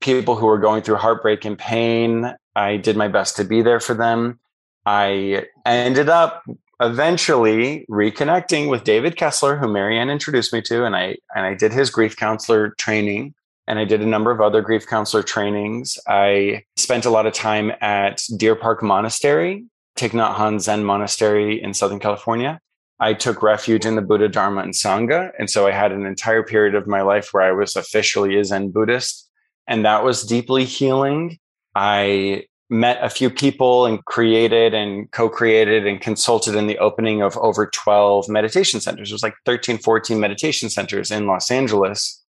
people 0.00 0.36
who 0.36 0.46
were 0.46 0.58
going 0.58 0.82
through 0.82 0.96
heartbreak 0.96 1.44
and 1.44 1.58
pain. 1.58 2.34
I 2.56 2.76
did 2.76 2.96
my 2.96 3.08
best 3.08 3.36
to 3.36 3.44
be 3.44 3.62
there 3.62 3.80
for 3.80 3.94
them. 3.94 4.38
I 4.86 5.46
ended 5.64 6.08
up 6.08 6.42
eventually 6.80 7.84
reconnecting 7.90 8.70
with 8.70 8.84
David 8.84 9.16
Kessler, 9.16 9.56
who 9.56 9.68
Marianne 9.68 10.10
introduced 10.10 10.52
me 10.52 10.62
to, 10.62 10.84
and 10.84 10.96
I 10.96 11.16
and 11.34 11.46
I 11.46 11.54
did 11.54 11.72
his 11.72 11.90
grief 11.90 12.16
counselor 12.16 12.70
training, 12.78 13.34
and 13.66 13.78
I 13.78 13.84
did 13.84 14.00
a 14.00 14.06
number 14.06 14.30
of 14.30 14.40
other 14.40 14.62
grief 14.62 14.86
counselor 14.86 15.22
trainings. 15.22 15.98
I 16.08 16.64
spent 16.76 17.04
a 17.04 17.10
lot 17.10 17.26
of 17.26 17.34
time 17.34 17.72
at 17.80 18.22
Deer 18.36 18.56
Park 18.56 18.82
Monastery, 18.82 19.64
Thich 19.96 20.10
Nhat 20.10 20.36
Hanh 20.36 20.60
Zen 20.60 20.84
Monastery 20.84 21.62
in 21.62 21.74
Southern 21.74 22.00
California. 22.00 22.60
I 23.00 23.14
took 23.14 23.42
refuge 23.42 23.86
in 23.86 23.96
the 23.96 24.02
Buddha, 24.02 24.28
Dharma, 24.28 24.60
and 24.60 24.74
Sangha. 24.74 25.30
And 25.38 25.48
so 25.48 25.66
I 25.66 25.72
had 25.72 25.90
an 25.90 26.04
entire 26.04 26.42
period 26.42 26.74
of 26.74 26.86
my 26.86 27.00
life 27.00 27.30
where 27.32 27.42
I 27.42 27.52
was 27.52 27.74
officially 27.74 28.38
a 28.38 28.44
Zen 28.44 28.70
Buddhist. 28.70 29.28
And 29.66 29.86
that 29.86 30.04
was 30.04 30.22
deeply 30.22 30.66
healing. 30.66 31.38
I 31.74 32.44
met 32.68 32.98
a 33.02 33.08
few 33.08 33.30
people 33.30 33.86
and 33.86 34.04
created 34.04 34.74
and 34.74 35.10
co-created 35.12 35.86
and 35.86 36.00
consulted 36.00 36.54
in 36.54 36.66
the 36.66 36.78
opening 36.78 37.22
of 37.22 37.36
over 37.38 37.66
12 37.66 38.28
meditation 38.28 38.80
centers. 38.80 39.10
It 39.10 39.14
was 39.14 39.22
like 39.22 39.34
13, 39.46 39.78
14 39.78 40.20
meditation 40.20 40.68
centers 40.68 41.10
in 41.10 41.26
Los 41.26 41.50
Angeles. 41.50 42.22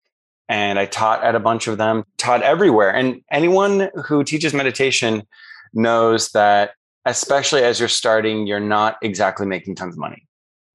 And 0.48 0.80
I 0.80 0.86
taught 0.86 1.24
at 1.24 1.36
a 1.36 1.40
bunch 1.40 1.68
of 1.68 1.78
them, 1.78 2.06
taught 2.18 2.44
everywhere. 2.44 2.94
And 2.94 3.22
anyone 3.30 3.90
who 4.06 4.24
teaches 4.24 4.54
meditation 4.54 5.24
knows 5.74 6.32
that, 6.32 6.72
especially 7.06 7.64
as 7.64 7.80
you're 7.80 7.90
starting, 7.90 8.48
you're 8.48 8.60
not 8.60 8.98
exactly 9.02 9.46
making 9.46 9.76
tons 9.76 9.96
of 9.96 10.00
money. 10.00 10.28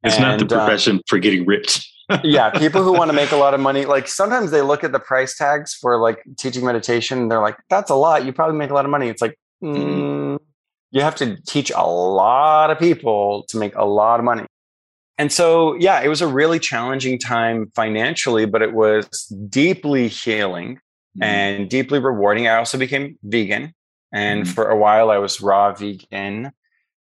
It's 0.06 0.16
and, 0.16 0.24
not 0.24 0.38
the 0.38 0.54
uh, 0.54 0.58
profession 0.58 0.98
uh, 0.98 1.02
for 1.08 1.18
getting 1.18 1.44
rich. 1.44 1.92
yeah, 2.22 2.50
people 2.50 2.82
who 2.84 2.92
want 2.92 3.10
to 3.10 3.16
make 3.16 3.32
a 3.32 3.36
lot 3.36 3.52
of 3.52 3.60
money, 3.60 3.84
like 3.84 4.06
sometimes 4.06 4.52
they 4.52 4.62
look 4.62 4.84
at 4.84 4.92
the 4.92 5.00
price 5.00 5.36
tags 5.36 5.74
for 5.74 5.98
like 5.98 6.22
teaching 6.38 6.64
meditation 6.64 7.18
and 7.18 7.30
they're 7.30 7.40
like, 7.40 7.56
that's 7.68 7.90
a 7.90 7.94
lot. 7.94 8.24
You 8.24 8.32
probably 8.32 8.56
make 8.56 8.70
a 8.70 8.74
lot 8.74 8.84
of 8.84 8.90
money. 8.90 9.08
It's 9.08 9.20
like, 9.20 9.36
mm, 9.62 10.38
you 10.92 11.00
have 11.00 11.16
to 11.16 11.36
teach 11.42 11.72
a 11.74 11.86
lot 11.86 12.70
of 12.70 12.78
people 12.78 13.44
to 13.48 13.56
make 13.56 13.74
a 13.74 13.84
lot 13.84 14.20
of 14.20 14.24
money. 14.24 14.46
And 15.18 15.32
so, 15.32 15.74
yeah, 15.74 16.00
it 16.00 16.08
was 16.08 16.20
a 16.20 16.26
really 16.26 16.58
challenging 16.58 17.18
time 17.18 17.72
financially, 17.74 18.44
but 18.44 18.62
it 18.62 18.72
was 18.72 19.08
deeply 19.48 20.08
healing 20.08 20.76
mm-hmm. 20.76 21.22
and 21.22 21.70
deeply 21.70 21.98
rewarding. 21.98 22.46
I 22.46 22.56
also 22.56 22.78
became 22.78 23.18
vegan. 23.22 23.72
And 24.12 24.44
mm-hmm. 24.44 24.52
for 24.52 24.68
a 24.68 24.76
while, 24.76 25.10
I 25.10 25.18
was 25.18 25.40
raw 25.40 25.72
vegan. 25.72 26.52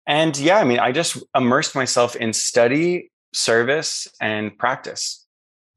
And 0.06 0.38
yeah, 0.38 0.60
I 0.60 0.64
mean, 0.64 0.80
I 0.80 0.92
just 0.92 1.24
immersed 1.36 1.76
myself 1.76 2.16
in 2.16 2.34
study, 2.34 3.12
service, 3.34 4.08
and 4.20 4.58
practice. 4.58 5.26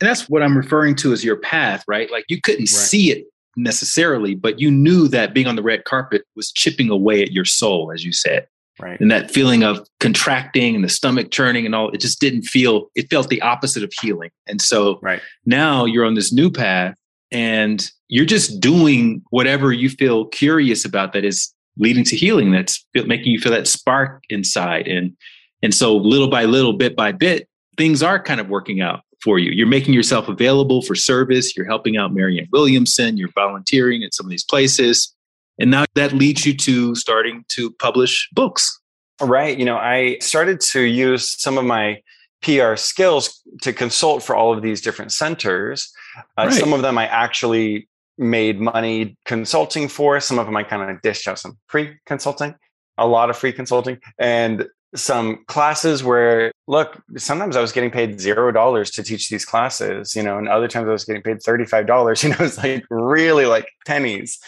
And 0.01 0.09
that's 0.09 0.29
what 0.29 0.43
I'm 0.43 0.57
referring 0.57 0.97
to 0.97 1.13
as 1.13 1.25
your 1.25 1.37
path, 1.37 1.85
right? 1.89 2.11
Like 2.11 2.25
you 2.29 2.41
couldn't 2.41 2.63
right. 2.63 2.69
see 2.69 3.11
it 3.11 3.27
necessarily, 3.57 4.35
but 4.35 4.61
you 4.61 4.71
knew 4.71 5.09
that 5.09 5.33
being 5.33 5.47
on 5.47 5.57
the 5.57 5.63
red 5.63 5.85
carpet 5.85 6.25
was 6.35 6.53
chipping 6.53 6.91
away 6.91 7.23
at 7.23 7.33
your 7.33 7.45
soul, 7.45 7.91
as 7.93 8.05
you 8.05 8.13
said. 8.13 8.47
Right. 8.79 9.01
And 9.01 9.11
that 9.11 9.31
feeling 9.31 9.63
of 9.63 9.89
contracting 10.01 10.75
and 10.75 10.85
the 10.85 10.91
stomach 10.91 11.31
churning 11.31 11.65
and 11.65 11.75
all, 11.75 11.89
it 11.91 12.01
just 12.01 12.21
didn't 12.21 12.43
feel, 12.43 12.91
it 12.95 13.09
felt 13.09 13.29
the 13.29 13.41
opposite 13.41 13.83
of 13.83 13.91
healing. 14.03 14.31
And 14.47 14.61
so 14.61 14.99
right. 15.01 15.23
now 15.47 15.87
you're 15.87 16.05
on 16.05 16.15
this 16.15 16.31
new 16.31 16.51
path 16.51 16.95
and 17.31 17.91
you're 18.09 18.27
just 18.27 18.61
doing 18.61 19.23
whatever 19.31 19.73
you 19.73 19.89
feel 19.89 20.27
curious 20.27 20.85
about 20.85 21.15
that 21.15 21.25
is 21.25 21.55
leading 21.79 22.05
to 22.05 22.17
healing 22.17 22.53
that's 22.53 22.85
making 22.95 23.33
you 23.33 23.39
feel 23.39 23.53
that 23.53 23.67
spark 23.67 24.23
inside 24.29 24.87
and 24.89 25.17
and 25.63 25.75
so 25.75 25.97
little 25.97 26.29
by 26.29 26.45
little 26.45 26.73
bit 26.73 26.97
by 26.97 27.13
bit 27.13 27.49
things 27.77 28.03
are 28.03 28.23
kind 28.23 28.41
of 28.41 28.49
working 28.49 28.81
out 28.81 29.01
for 29.23 29.39
you. 29.39 29.51
You're 29.51 29.67
making 29.67 29.95
yourself 29.95 30.29
available 30.29 30.83
for 30.83 30.95
service. 30.95 31.57
You're 31.57 31.67
helping 31.67 31.97
out 31.97 32.13
Marianne 32.13 32.49
Williamson. 32.53 33.17
You're 33.17 33.33
volunteering 33.35 34.03
at 34.03 34.15
some 34.15 34.27
of 34.27 34.31
these 34.31 34.45
places. 34.45 35.15
And 35.59 35.71
now 35.71 35.85
that 35.95 36.13
leads 36.13 36.45
you 36.45 36.55
to 36.59 36.95
starting 36.95 37.45
to 37.49 37.71
publish 37.73 38.29
books. 38.33 38.79
Right. 39.21 39.59
You 39.59 39.65
know, 39.65 39.79
I 39.79 40.19
started 40.21 40.61
to 40.73 40.83
use 40.83 41.41
some 41.41 41.57
of 41.57 41.65
my 41.65 42.03
PR 42.43 42.77
skills 42.77 43.41
to 43.63 43.73
consult 43.73 44.23
for 44.23 44.37
all 44.37 44.53
of 44.53 44.63
these 44.63 44.83
different 44.83 45.13
centers. 45.13 45.91
Uh, 46.39 46.45
right. 46.45 46.53
Some 46.53 46.73
of 46.73 46.83
them 46.83 46.99
I 46.99 47.07
actually 47.07 47.89
made 48.19 48.61
money 48.61 49.17
consulting 49.25 49.89
for. 49.89 50.21
Some 50.21 50.39
of 50.39 50.47
them 50.47 50.57
I 50.57 50.63
kind 50.63 50.91
of 50.91 51.01
dished 51.03 51.29
out 51.29 51.39
some 51.39 51.59
free 51.67 51.97
consulting, 52.07 52.55
a 52.99 53.07
lot 53.07 53.31
of 53.31 53.37
free 53.37 53.53
consulting. 53.53 53.99
And 54.19 54.67
some 54.95 55.45
classes 55.47 56.03
where 56.03 56.53
look 56.67 57.03
sometimes 57.17 57.57
i 57.57 57.61
was 57.61 57.73
getting 57.73 57.91
paid 57.91 58.21
zero 58.21 58.51
dollars 58.53 58.91
to 58.91 59.03
teach 59.03 59.29
these 59.29 59.45
classes 59.45 60.15
you 60.15 60.23
know 60.23 60.39
and 60.39 60.49
other 60.49 60.69
times 60.69 60.89
i 60.89 60.93
was 60.93 61.05
getting 61.05 61.23
paid 61.23 61.39
$35 61.39 62.23
you 62.23 62.31
know 62.31 62.37
it's 62.41 62.59
like 62.59 62.85
really 62.89 63.47
like 63.47 63.69
pennies 63.85 64.39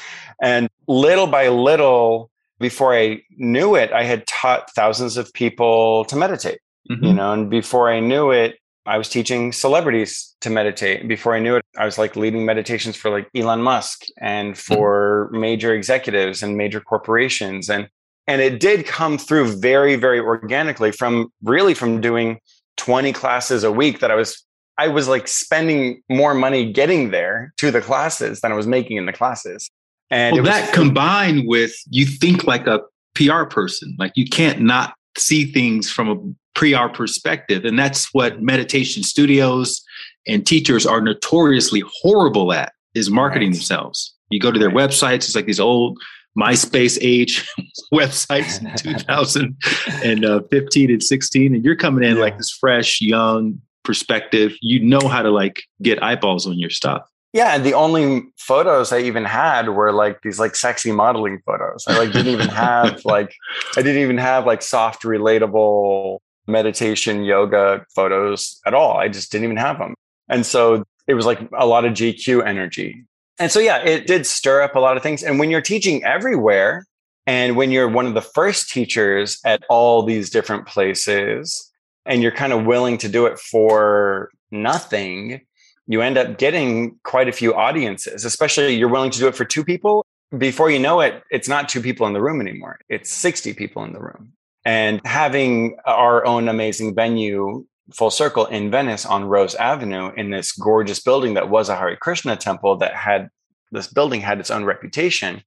and 0.41 0.69
little 0.87 1.27
by 1.27 1.49
little 1.49 2.31
before 2.61 2.95
i 2.95 3.21
knew 3.37 3.75
it 3.75 3.93
i 3.93 4.05
had 4.05 4.27
taught 4.27 4.71
thousands 4.75 5.17
of 5.17 5.33
people 5.33 6.05
to 6.07 6.17
meditate 6.17 6.61
mm-hmm. 6.91 7.05
you 7.05 7.13
know 7.13 7.33
and 7.33 7.51
before 7.51 7.91
i 7.91 8.01
knew 8.01 8.31
it 8.31 8.58
i 8.89 8.99
was 8.99 9.09
teaching 9.09 9.53
celebrities 9.53 10.35
to 10.41 10.51
meditate 10.51 11.07
before 11.07 11.35
i 11.35 11.39
knew 11.39 11.57
it 11.57 11.65
i 11.77 11.85
was 11.85 11.99
like 11.99 12.17
leading 12.17 12.45
meditations 12.45 12.97
for 12.97 13.11
like 13.11 13.29
elon 13.35 13.63
musk 13.63 14.05
and 14.19 14.55
mm-hmm. 14.55 14.75
for 14.75 15.29
mm-hmm. 15.31 15.41
major 15.41 15.75
executives 15.75 16.43
and 16.43 16.57
major 16.57 16.81
corporations 16.81 17.69
and 17.69 17.89
and 18.27 18.43
it 18.43 18.61
did 18.61 18.87
come 18.87 19.19
through 19.19 19.47
very 19.59 19.97
very 19.97 20.19
organically 20.19 20.91
from 20.91 21.31
really 21.43 21.75
from 21.75 22.01
doing 22.01 22.39
20 22.77 23.13
classes 23.13 23.63
a 23.63 23.71
week 23.71 24.01
that 24.01 24.11
i 24.11 24.15
was 24.15 24.45
i 24.79 24.89
was 24.89 25.07
like 25.07 25.29
spending 25.29 26.03
more 26.09 26.35
money 26.35 26.73
getting 26.73 27.11
there 27.11 27.53
to 27.57 27.71
the 27.71 27.81
classes 27.81 28.41
than 28.41 28.53
i 28.53 28.55
was 28.55 28.67
making 28.67 28.97
in 28.97 29.07
the 29.07 29.13
classes 29.13 29.71
and 30.11 30.35
well, 30.35 30.45
that 30.45 30.73
combined 30.73 31.43
with 31.47 31.73
you 31.91 32.07
think 32.07 32.45
like 32.45 32.67
a 32.67 32.81
pr 33.15 33.45
person 33.45 33.95
like 33.99 34.13
you 34.15 34.27
can't 34.27 34.61
not 34.61 34.95
see 35.17 35.51
things 35.53 35.91
from 35.91 36.09
a 36.09 36.17
pr 36.59 36.89
perspective 36.93 37.65
and 37.65 37.79
that's 37.79 38.13
what 38.13 38.43
meditation 38.43 39.03
studios 39.03 39.83
and 40.27 40.47
teachers 40.47 40.85
are 40.85 41.01
notoriously 41.01 41.83
horrible 42.03 42.53
at 42.53 42.73
is 42.95 43.11
marketing 43.11 43.51
right. 43.51 43.55
themselves 43.55 44.15
you 44.31 44.41
go 44.41 44.51
to 44.51 44.59
their 44.59 44.69
right. 44.69 44.89
websites 44.89 45.17
it's 45.17 45.37
like 45.37 45.47
these 45.47 45.61
old 45.61 45.99
MySpace 46.39 46.99
age 47.01 47.49
websites 47.93 48.61
in 48.61 48.73
2015 48.77 50.25
uh, 50.25 50.93
and 50.93 51.03
16, 51.03 51.55
and 51.55 51.65
you're 51.65 51.75
coming 51.75 52.05
in 52.05 52.17
yeah. 52.17 52.23
like 52.23 52.37
this 52.39 52.51
fresh, 52.51 53.01
young 53.01 53.61
perspective. 53.83 54.53
You 54.61 54.81
know 54.85 55.09
how 55.09 55.23
to 55.23 55.31
like 55.31 55.63
get 55.83 56.01
eyeballs 56.01 56.47
on 56.47 56.57
your 56.57 56.71
stuff. 56.71 57.03
Yeah, 57.33 57.55
and 57.55 57.65
the 57.65 57.75
only 57.75 58.23
photos 58.39 58.93
I 58.93 59.01
even 59.01 59.25
had 59.25 59.69
were 59.69 59.93
like 59.93 60.23
these 60.23 60.39
like 60.39 60.57
sexy 60.57 60.93
modeling 60.93 61.41
photos. 61.45 61.85
I 61.87 61.99
like 61.99 62.13
didn't 62.13 62.33
even 62.33 62.49
have 62.49 63.05
like 63.05 63.35
I 63.77 63.83
didn't 63.83 64.03
even 64.03 64.19
have 64.19 64.47
like 64.47 64.63
soft, 64.63 65.03
relatable 65.03 66.19
meditation 66.49 67.23
yoga 67.23 67.85
photos 67.95 68.61
at 68.67 68.75
all. 68.75 68.97
I 68.97 69.09
just 69.09 69.31
didn't 69.31 69.45
even 69.45 69.57
have 69.59 69.79
them. 69.79 69.95
And 70.29 70.45
so 70.45 70.85
it 71.07 71.15
was 71.15 71.27
like 71.27 71.41
a 71.57 71.67
lot 71.67 71.85
of 71.85 71.93
GQ 71.93 72.47
energy 72.47 73.05
and 73.39 73.53
so, 73.53 73.61
yeah, 73.61 73.79
it 73.79 74.07
did 74.07 74.27
stir 74.27 74.63
up 74.63 74.75
a 74.75 74.81
lot 74.81 74.97
of 74.97 75.03
things. 75.03 75.23
And 75.23 75.39
when 75.39 75.51
you're 75.51 75.61
teaching 75.61 76.05
everywhere, 76.05 76.85
and 77.27 77.57
when 77.57 77.71
you're 77.71 77.89
one 77.89 78.07
of 78.07 78.15
the 78.15 78.23
first 78.23 78.71
teachers 78.71 79.39
at 79.45 79.63
all 79.69 80.03
these 80.03 80.31
different 80.31 80.67
places, 80.67 81.71
and 82.05 82.23
you're 82.23 82.33
kind 82.33 82.53
of 82.53 82.65
willing 82.65 82.99
to 82.99 83.09
do 83.09 83.27
it 83.27 83.39
for 83.39 84.31
nothing, 84.51 85.43
you 85.87 86.01
end 86.01 86.19
up 86.19 86.39
getting 86.39 86.99
quite 87.05 87.29
a 87.29 87.33
few 87.33 87.55
audiences, 87.55 88.25
especially 88.25 88.75
you're 88.75 88.89
willing 88.89 89.11
to 89.11 89.19
do 89.19 89.29
it 89.29 89.37
for 89.37 89.45
two 89.45 89.63
people. 89.63 90.05
Before 90.37 90.71
you 90.71 90.79
know 90.79 91.01
it, 91.01 91.23
it's 91.31 91.49
not 91.49 91.69
two 91.69 91.81
people 91.81 92.07
in 92.07 92.13
the 92.13 92.21
room 92.21 92.41
anymore, 92.41 92.81
it's 92.89 93.11
60 93.11 93.55
people 93.55 93.85
in 93.85 93.93
the 93.93 94.01
room. 94.01 94.33
And 94.69 95.01
having 95.07 95.79
our 95.87 96.27
own 96.27 96.47
amazing 96.47 96.95
venue 96.95 97.65
full 97.95 98.11
circle 98.11 98.45
in 98.45 98.71
Venice 98.71 99.07
on 99.07 99.25
Rose 99.25 99.55
Avenue 99.55 100.13
in 100.15 100.29
this 100.29 100.53
gorgeous 100.53 101.01
building 101.01 101.33
that 101.35 101.49
was 101.49 101.71
a 101.71 101.75
Hare 101.75 101.97
Krishna 101.97 102.37
temple 102.37 102.77
that 102.77 102.95
had 102.95 103.31
this 103.73 103.87
building 103.87 104.21
had 104.21 104.41
its 104.41 104.51
own 104.51 104.67
reputation 104.67 105.43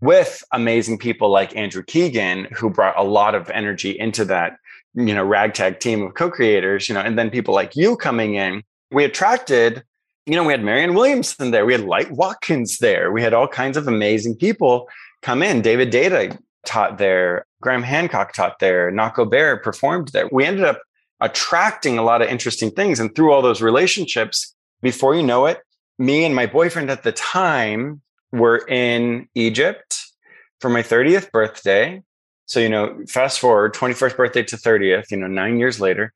with 0.00 0.44
amazing 0.52 0.98
people 0.98 1.30
like 1.30 1.56
Andrew 1.56 1.82
Keegan, 1.82 2.44
who 2.52 2.70
brought 2.70 2.96
a 2.96 3.02
lot 3.02 3.34
of 3.34 3.50
energy 3.50 3.90
into 3.98 4.24
that, 4.26 4.52
you 4.94 5.16
know, 5.16 5.24
ragtag 5.24 5.80
team 5.80 6.02
of 6.02 6.14
co-creators, 6.14 6.88
you 6.88 6.94
know, 6.94 7.00
and 7.00 7.18
then 7.18 7.28
people 7.28 7.52
like 7.52 7.74
you 7.74 7.96
coming 7.96 8.36
in. 8.36 8.62
We 8.92 9.02
attracted, 9.02 9.82
you 10.26 10.36
know, 10.36 10.44
we 10.44 10.52
had 10.52 10.62
Marianne 10.62 10.94
Williamson 10.94 11.50
there, 11.50 11.66
we 11.66 11.72
had 11.72 11.82
Light 11.82 12.12
Watkins 12.12 12.78
there, 12.78 13.10
we 13.10 13.20
had 13.20 13.34
all 13.34 13.48
kinds 13.48 13.76
of 13.76 13.88
amazing 13.88 14.36
people 14.36 14.88
come 15.22 15.42
in. 15.42 15.60
David 15.60 15.90
Deida 15.90 16.38
taught 16.66 16.98
there, 16.98 17.46
Graham 17.60 17.82
Hancock 17.82 18.32
taught 18.32 18.58
there, 18.58 18.90
Nahko 18.90 19.30
Bear 19.30 19.56
performed 19.56 20.08
there. 20.08 20.28
We 20.32 20.44
ended 20.44 20.64
up 20.64 20.80
attracting 21.20 21.98
a 21.98 22.02
lot 22.02 22.22
of 22.22 22.28
interesting 22.28 22.70
things. 22.70 22.98
And 23.00 23.14
through 23.14 23.32
all 23.32 23.42
those 23.42 23.62
relationships, 23.62 24.54
before 24.82 25.14
you 25.14 25.22
know 25.22 25.46
it, 25.46 25.60
me 25.98 26.24
and 26.24 26.34
my 26.34 26.46
boyfriend 26.46 26.90
at 26.90 27.02
the 27.02 27.12
time 27.12 28.00
were 28.32 28.64
in 28.68 29.28
Egypt 29.34 30.00
for 30.60 30.70
my 30.70 30.82
30th 30.82 31.30
birthday. 31.30 32.02
So, 32.46 32.58
you 32.60 32.68
know, 32.68 32.98
fast 33.08 33.38
forward 33.38 33.74
21st 33.74 34.16
birthday 34.16 34.42
to 34.44 34.56
30th, 34.56 35.10
you 35.10 35.16
know, 35.16 35.26
nine 35.26 35.58
years 35.58 35.80
later, 35.80 36.12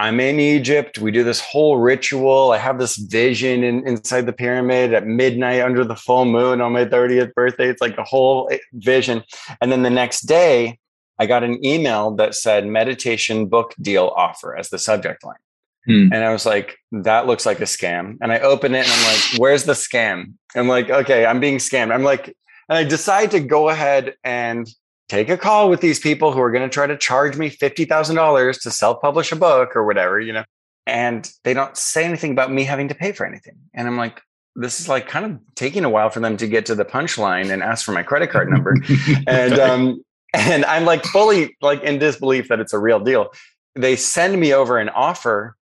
I'm 0.00 0.18
in 0.18 0.40
Egypt. 0.40 0.98
We 0.98 1.10
do 1.10 1.22
this 1.22 1.42
whole 1.42 1.76
ritual. 1.76 2.52
I 2.52 2.56
have 2.56 2.78
this 2.78 2.96
vision 2.96 3.62
in, 3.62 3.86
inside 3.86 4.22
the 4.22 4.32
pyramid 4.32 4.94
at 4.94 5.06
midnight 5.06 5.60
under 5.60 5.84
the 5.84 5.94
full 5.94 6.24
moon 6.24 6.62
on 6.62 6.72
my 6.72 6.86
30th 6.86 7.34
birthday. 7.34 7.68
It's 7.68 7.82
like 7.82 7.98
a 7.98 8.04
whole 8.04 8.48
eh, 8.50 8.56
vision. 8.72 9.22
And 9.60 9.70
then 9.70 9.82
the 9.82 9.90
next 9.90 10.22
day, 10.22 10.78
I 11.18 11.26
got 11.26 11.44
an 11.44 11.62
email 11.62 12.12
that 12.12 12.34
said 12.34 12.66
meditation 12.66 13.44
book 13.44 13.74
deal 13.78 14.14
offer 14.16 14.56
as 14.56 14.70
the 14.70 14.78
subject 14.78 15.22
line. 15.22 15.36
Hmm. 15.84 16.14
And 16.14 16.24
I 16.24 16.32
was 16.32 16.46
like, 16.46 16.78
that 16.92 17.26
looks 17.26 17.44
like 17.44 17.60
a 17.60 17.64
scam. 17.64 18.16
And 18.22 18.32
I 18.32 18.38
open 18.38 18.74
it 18.74 18.88
and 18.88 18.90
I'm 18.90 19.04
like, 19.04 19.38
where's 19.38 19.64
the 19.64 19.74
scam? 19.74 20.32
I'm 20.56 20.66
like, 20.66 20.88
okay, 20.88 21.26
I'm 21.26 21.40
being 21.40 21.58
scammed. 21.58 21.92
I'm 21.92 22.04
like, 22.04 22.34
and 22.70 22.78
I 22.78 22.84
decide 22.84 23.32
to 23.32 23.40
go 23.40 23.68
ahead 23.68 24.14
and 24.24 24.66
take 25.10 25.28
a 25.28 25.36
call 25.36 25.68
with 25.68 25.80
these 25.80 25.98
people 25.98 26.32
who 26.32 26.40
are 26.40 26.52
going 26.52 26.62
to 26.62 26.72
try 26.72 26.86
to 26.86 26.96
charge 26.96 27.36
me 27.36 27.50
$50,000 27.50 28.62
to 28.62 28.70
self 28.70 29.02
publish 29.02 29.32
a 29.32 29.36
book 29.36 29.74
or 29.74 29.84
whatever, 29.84 30.20
you 30.20 30.32
know, 30.32 30.44
and 30.86 31.30
they 31.42 31.52
don't 31.52 31.76
say 31.76 32.04
anything 32.04 32.30
about 32.30 32.52
me 32.52 32.62
having 32.62 32.88
to 32.88 32.94
pay 32.94 33.12
for 33.12 33.26
anything. 33.26 33.56
And 33.74 33.88
I'm 33.88 33.96
like, 33.96 34.22
this 34.54 34.80
is 34.80 34.88
like 34.88 35.08
kind 35.08 35.26
of 35.26 35.38
taking 35.56 35.84
a 35.84 35.90
while 35.90 36.10
for 36.10 36.20
them 36.20 36.36
to 36.36 36.46
get 36.46 36.66
to 36.66 36.74
the 36.74 36.84
punchline 36.84 37.52
and 37.52 37.62
ask 37.62 37.84
for 37.84 37.92
my 37.92 38.04
credit 38.04 38.30
card 38.30 38.48
number. 38.50 38.76
and 39.26 39.58
um, 39.58 40.04
and 40.32 40.64
I'm 40.64 40.84
like 40.84 41.04
fully 41.04 41.56
like 41.60 41.82
in 41.82 41.98
disbelief 41.98 42.48
that 42.48 42.60
it's 42.60 42.72
a 42.72 42.78
real 42.78 43.00
deal. 43.00 43.32
They 43.74 43.96
send 43.96 44.38
me 44.38 44.54
over 44.54 44.78
an 44.78 44.88
offer 44.88 45.56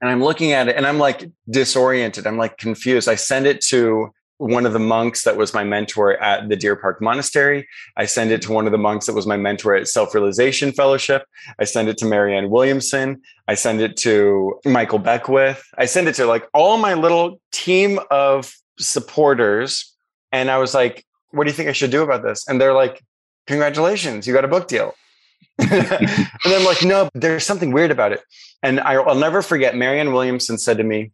and 0.00 0.10
I'm 0.10 0.22
looking 0.22 0.52
at 0.52 0.68
it 0.68 0.76
and 0.76 0.86
I'm 0.86 0.98
like 0.98 1.30
disoriented. 1.50 2.26
I'm 2.26 2.38
like 2.38 2.58
confused. 2.58 3.08
I 3.08 3.14
send 3.14 3.46
it 3.46 3.60
to 3.68 4.10
one 4.38 4.66
of 4.66 4.72
the 4.72 4.78
monks 4.78 5.24
that 5.24 5.36
was 5.36 5.54
my 5.54 5.64
mentor 5.64 6.16
at 6.22 6.48
the 6.48 6.56
Deer 6.56 6.76
Park 6.76 7.00
Monastery. 7.00 7.66
I 7.96 8.04
send 8.04 8.30
it 8.30 8.42
to 8.42 8.52
one 8.52 8.66
of 8.66 8.72
the 8.72 8.78
monks 8.78 9.06
that 9.06 9.14
was 9.14 9.26
my 9.26 9.36
mentor 9.36 9.74
at 9.74 9.88
Self 9.88 10.14
Realization 10.14 10.72
Fellowship. 10.72 11.24
I 11.58 11.64
send 11.64 11.88
it 11.88 11.96
to 11.98 12.06
Marianne 12.06 12.50
Williamson. 12.50 13.22
I 13.48 13.54
send 13.54 13.80
it 13.80 13.96
to 13.98 14.60
Michael 14.64 14.98
Beckwith. 14.98 15.62
I 15.78 15.86
send 15.86 16.08
it 16.08 16.14
to 16.16 16.26
like 16.26 16.46
all 16.52 16.76
my 16.76 16.94
little 16.94 17.40
team 17.52 17.98
of 18.10 18.52
supporters. 18.78 19.94
And 20.32 20.50
I 20.50 20.58
was 20.58 20.74
like, 20.74 21.04
what 21.30 21.44
do 21.44 21.50
you 21.50 21.56
think 21.56 21.68
I 21.68 21.72
should 21.72 21.90
do 21.90 22.02
about 22.02 22.22
this? 22.22 22.46
And 22.48 22.60
they're 22.60 22.74
like, 22.74 23.02
congratulations, 23.46 24.26
you 24.26 24.34
got 24.34 24.44
a 24.44 24.48
book 24.48 24.68
deal. 24.68 24.94
and 25.58 26.28
I'm 26.44 26.64
like, 26.64 26.84
no, 26.84 27.08
there's 27.14 27.44
something 27.44 27.72
weird 27.72 27.90
about 27.90 28.12
it. 28.12 28.20
And 28.62 28.80
I, 28.80 28.98
will 28.98 29.14
never 29.14 29.40
forget, 29.40 29.74
Marianne 29.74 30.12
Williamson 30.12 30.58
said 30.58 30.76
to 30.78 30.84
me, 30.84 31.12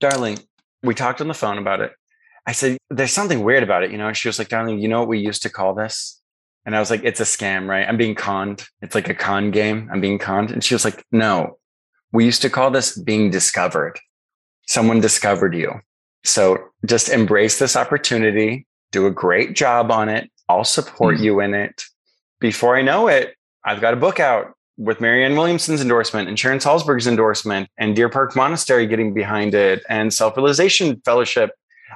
darling, 0.00 0.38
we 0.82 0.94
talked 0.94 1.20
on 1.20 1.28
the 1.28 1.34
phone 1.34 1.58
about 1.58 1.80
it. 1.80 1.92
I 2.46 2.52
said, 2.52 2.76
there's 2.90 3.12
something 3.12 3.44
weird 3.44 3.62
about 3.62 3.84
it, 3.84 3.92
you 3.92 3.98
know? 3.98 4.08
And 4.08 4.16
she 4.16 4.28
was 4.28 4.38
like, 4.38 4.48
darling, 4.48 4.80
you 4.80 4.88
know 4.88 5.00
what 5.00 5.08
we 5.08 5.18
used 5.18 5.42
to 5.42 5.50
call 5.50 5.74
this? 5.74 6.20
And 6.64 6.76
I 6.76 6.80
was 6.80 6.90
like, 6.90 7.02
it's 7.04 7.20
a 7.20 7.24
scam, 7.24 7.68
right? 7.68 7.88
I'm 7.88 7.96
being 7.96 8.14
conned. 8.14 8.64
It's 8.80 8.94
like 8.94 9.08
a 9.08 9.14
con 9.14 9.50
game. 9.50 9.88
I'm 9.92 10.00
being 10.00 10.18
conned. 10.18 10.50
And 10.50 10.62
she 10.62 10.74
was 10.74 10.84
like, 10.84 11.04
no, 11.10 11.58
we 12.12 12.24
used 12.24 12.42
to 12.42 12.50
call 12.50 12.70
this 12.70 12.96
being 12.96 13.30
discovered. 13.30 13.98
Someone 14.66 15.00
discovered 15.00 15.54
you. 15.54 15.72
So 16.24 16.58
just 16.86 17.08
embrace 17.08 17.58
this 17.58 17.74
opportunity, 17.74 18.66
do 18.92 19.06
a 19.06 19.10
great 19.10 19.54
job 19.54 19.90
on 19.90 20.08
it. 20.08 20.30
I'll 20.48 20.64
support 20.64 21.16
mm-hmm. 21.16 21.24
you 21.24 21.40
in 21.40 21.54
it. 21.54 21.82
Before 22.40 22.76
I 22.76 22.82
know 22.82 23.08
it, 23.08 23.34
I've 23.64 23.80
got 23.80 23.94
a 23.94 23.96
book 23.96 24.20
out 24.20 24.52
with 24.76 25.00
Marianne 25.00 25.36
Williamson's 25.36 25.80
endorsement 25.80 26.28
and 26.28 26.38
Sharon 26.38 26.58
Salzberg's 26.58 27.06
endorsement 27.06 27.68
and 27.78 27.94
Deer 27.94 28.08
Park 28.08 28.34
Monastery 28.34 28.86
getting 28.86 29.14
behind 29.14 29.54
it 29.54 29.82
and 29.88 30.12
Self 30.12 30.36
Realization 30.36 31.00
Fellowship. 31.04 31.50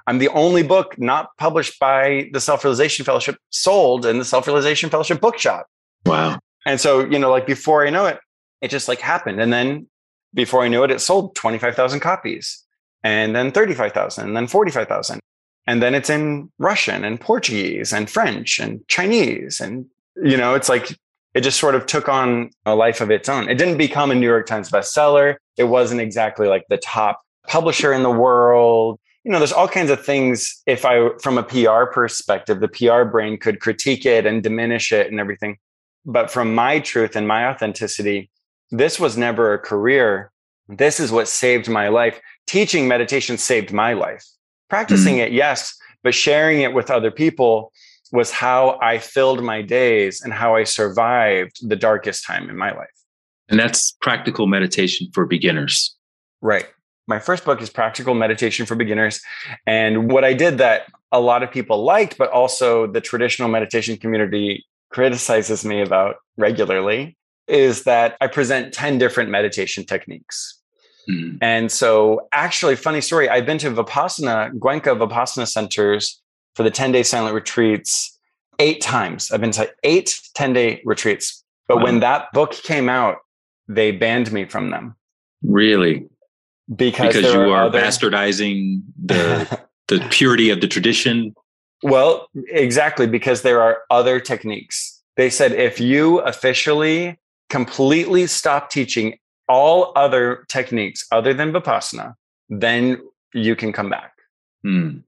I'm 0.06 0.18
the 0.18 0.28
only 0.28 0.62
book 0.62 0.98
not 0.98 1.36
published 1.38 1.78
by 1.78 2.28
the 2.32 2.40
Self 2.40 2.64
Realization 2.64 3.04
Fellowship 3.04 3.36
sold 3.50 4.06
in 4.06 4.18
the 4.18 4.24
Self 4.24 4.46
Realization 4.46 4.90
Fellowship 4.90 5.20
bookshop. 5.20 5.66
Wow. 6.04 6.38
And 6.66 6.80
so, 6.80 7.04
you 7.04 7.18
know, 7.18 7.30
like 7.30 7.46
before 7.46 7.86
I 7.86 7.90
know 7.90 8.06
it, 8.06 8.18
it 8.60 8.70
just 8.70 8.88
like 8.88 9.00
happened. 9.00 9.40
And 9.40 9.52
then 9.52 9.88
before 10.34 10.62
I 10.62 10.68
knew 10.68 10.82
it, 10.84 10.90
it 10.90 11.00
sold 11.00 11.34
25,000 11.36 12.00
copies 12.00 12.64
and 13.02 13.34
then 13.34 13.52
35,000 13.52 14.26
and 14.26 14.36
then 14.36 14.46
45,000. 14.46 15.20
And 15.66 15.82
then 15.82 15.94
it's 15.94 16.10
in 16.10 16.50
Russian 16.58 17.04
and 17.04 17.20
Portuguese 17.20 17.92
and 17.92 18.08
French 18.08 18.58
and 18.58 18.86
Chinese. 18.88 19.60
And, 19.60 19.86
you 20.22 20.36
know, 20.36 20.54
it's 20.54 20.68
like 20.68 20.96
it 21.34 21.42
just 21.42 21.58
sort 21.58 21.74
of 21.74 21.86
took 21.86 22.08
on 22.08 22.50
a 22.64 22.74
life 22.74 23.00
of 23.00 23.10
its 23.10 23.28
own. 23.28 23.48
It 23.48 23.58
didn't 23.58 23.78
become 23.78 24.10
a 24.10 24.14
New 24.14 24.26
York 24.26 24.46
Times 24.46 24.70
bestseller. 24.70 25.36
It 25.56 25.64
wasn't 25.64 26.00
exactly 26.00 26.46
like 26.48 26.64
the 26.68 26.78
top 26.78 27.20
publisher 27.46 27.92
in 27.92 28.02
the 28.02 28.10
world. 28.10 28.98
You 29.26 29.32
know, 29.32 29.38
there's 29.38 29.52
all 29.52 29.66
kinds 29.66 29.90
of 29.90 30.06
things. 30.06 30.62
If 30.66 30.84
I, 30.84 31.10
from 31.20 31.36
a 31.36 31.42
PR 31.42 31.86
perspective, 31.92 32.60
the 32.60 32.68
PR 32.68 33.02
brain 33.02 33.38
could 33.38 33.58
critique 33.58 34.06
it 34.06 34.24
and 34.24 34.40
diminish 34.40 34.92
it 34.92 35.10
and 35.10 35.18
everything. 35.18 35.58
But 36.04 36.30
from 36.30 36.54
my 36.54 36.78
truth 36.78 37.16
and 37.16 37.26
my 37.26 37.48
authenticity, 37.48 38.30
this 38.70 39.00
was 39.00 39.16
never 39.16 39.52
a 39.52 39.58
career. 39.58 40.30
This 40.68 41.00
is 41.00 41.10
what 41.10 41.26
saved 41.26 41.68
my 41.68 41.88
life. 41.88 42.20
Teaching 42.46 42.86
meditation 42.86 43.36
saved 43.36 43.72
my 43.72 43.94
life. 43.94 44.24
Practicing 44.70 45.14
mm-hmm. 45.14 45.26
it, 45.26 45.32
yes, 45.32 45.76
but 46.04 46.14
sharing 46.14 46.60
it 46.60 46.72
with 46.72 46.88
other 46.88 47.10
people 47.10 47.72
was 48.12 48.30
how 48.30 48.78
I 48.80 48.98
filled 48.98 49.42
my 49.42 49.60
days 49.60 50.20
and 50.20 50.32
how 50.32 50.54
I 50.54 50.62
survived 50.62 51.68
the 51.68 51.74
darkest 51.74 52.24
time 52.24 52.48
in 52.48 52.56
my 52.56 52.70
life. 52.70 52.86
And 53.48 53.58
that's 53.58 53.96
practical 54.00 54.46
meditation 54.46 55.08
for 55.12 55.26
beginners. 55.26 55.96
Right. 56.40 56.68
My 57.06 57.18
first 57.18 57.44
book 57.44 57.62
is 57.62 57.70
Practical 57.70 58.14
Meditation 58.14 58.66
for 58.66 58.74
Beginners. 58.74 59.20
And 59.66 60.10
what 60.10 60.24
I 60.24 60.34
did 60.34 60.58
that 60.58 60.86
a 61.12 61.20
lot 61.20 61.42
of 61.42 61.50
people 61.50 61.84
liked, 61.84 62.18
but 62.18 62.30
also 62.30 62.86
the 62.86 63.00
traditional 63.00 63.48
meditation 63.48 63.96
community 63.96 64.64
criticizes 64.90 65.64
me 65.64 65.80
about 65.80 66.16
regularly, 66.36 67.16
is 67.46 67.84
that 67.84 68.16
I 68.20 68.26
present 68.26 68.74
10 68.74 68.98
different 68.98 69.30
meditation 69.30 69.84
techniques. 69.84 70.60
Mm. 71.08 71.38
And 71.40 71.70
so, 71.70 72.26
actually, 72.32 72.74
funny 72.74 73.00
story, 73.00 73.28
I've 73.28 73.46
been 73.46 73.58
to 73.58 73.70
Vipassana, 73.70 74.52
Goenka 74.58 74.98
Vipassana 74.98 75.46
centers 75.46 76.20
for 76.56 76.64
the 76.64 76.70
10 76.70 76.90
day 76.90 77.04
silent 77.04 77.34
retreats 77.34 78.18
eight 78.58 78.80
times. 78.80 79.30
I've 79.30 79.40
been 79.40 79.52
to 79.52 79.70
eight 79.84 80.18
10 80.34 80.52
day 80.52 80.82
retreats. 80.84 81.44
But 81.68 81.78
wow. 81.78 81.84
when 81.84 82.00
that 82.00 82.32
book 82.32 82.52
came 82.52 82.88
out, 82.88 83.18
they 83.68 83.92
banned 83.92 84.32
me 84.32 84.44
from 84.44 84.70
them. 84.70 84.96
Really? 85.42 86.08
Because, 86.74 87.14
because 87.14 87.32
you 87.32 87.40
are 87.52 87.64
other... 87.64 87.80
bastardizing 87.80 88.82
the 89.02 89.60
the 89.88 90.00
purity 90.10 90.50
of 90.50 90.60
the 90.60 90.68
tradition. 90.68 91.34
Well, 91.82 92.28
exactly, 92.48 93.06
because 93.06 93.42
there 93.42 93.60
are 93.62 93.82
other 93.90 94.18
techniques. 94.18 95.02
They 95.16 95.30
said 95.30 95.52
if 95.52 95.80
you 95.80 96.18
officially 96.20 97.18
completely 97.48 98.26
stop 98.26 98.70
teaching 98.70 99.18
all 99.48 99.92
other 99.94 100.44
techniques 100.48 101.06
other 101.12 101.32
than 101.32 101.52
Vipassana, 101.52 102.14
then 102.48 103.00
you 103.32 103.54
can 103.54 103.72
come 103.72 103.88
back. 103.88 104.12
Hmm. 104.62 104.98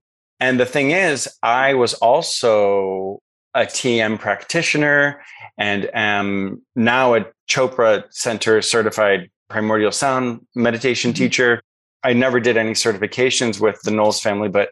And 0.41 0.61
the 0.61 0.67
thing 0.67 0.93
is, 0.93 1.29
I 1.43 1.75
was 1.75 1.95
also 1.95 3.21
a 3.55 3.63
TM 3.63 4.21
practitioner 4.21 5.21
and 5.57 5.91
am 5.93 6.63
now 6.77 7.15
a 7.15 7.27
Chopra 7.51 8.05
Center 8.11 8.63
certified 8.63 9.31
primordial 9.49 9.93
sound 9.93 10.47
meditation 10.55 11.13
mm-hmm. 11.13 11.25
teacher. 11.25 11.63
I 12.05 12.13
never 12.13 12.41
did 12.41 12.57
any 12.57 12.73
certifications 12.73 13.61
with 13.61 13.81
the 13.83 13.91
Knowles 13.91 14.21
family, 14.21 14.49
but 14.49 14.71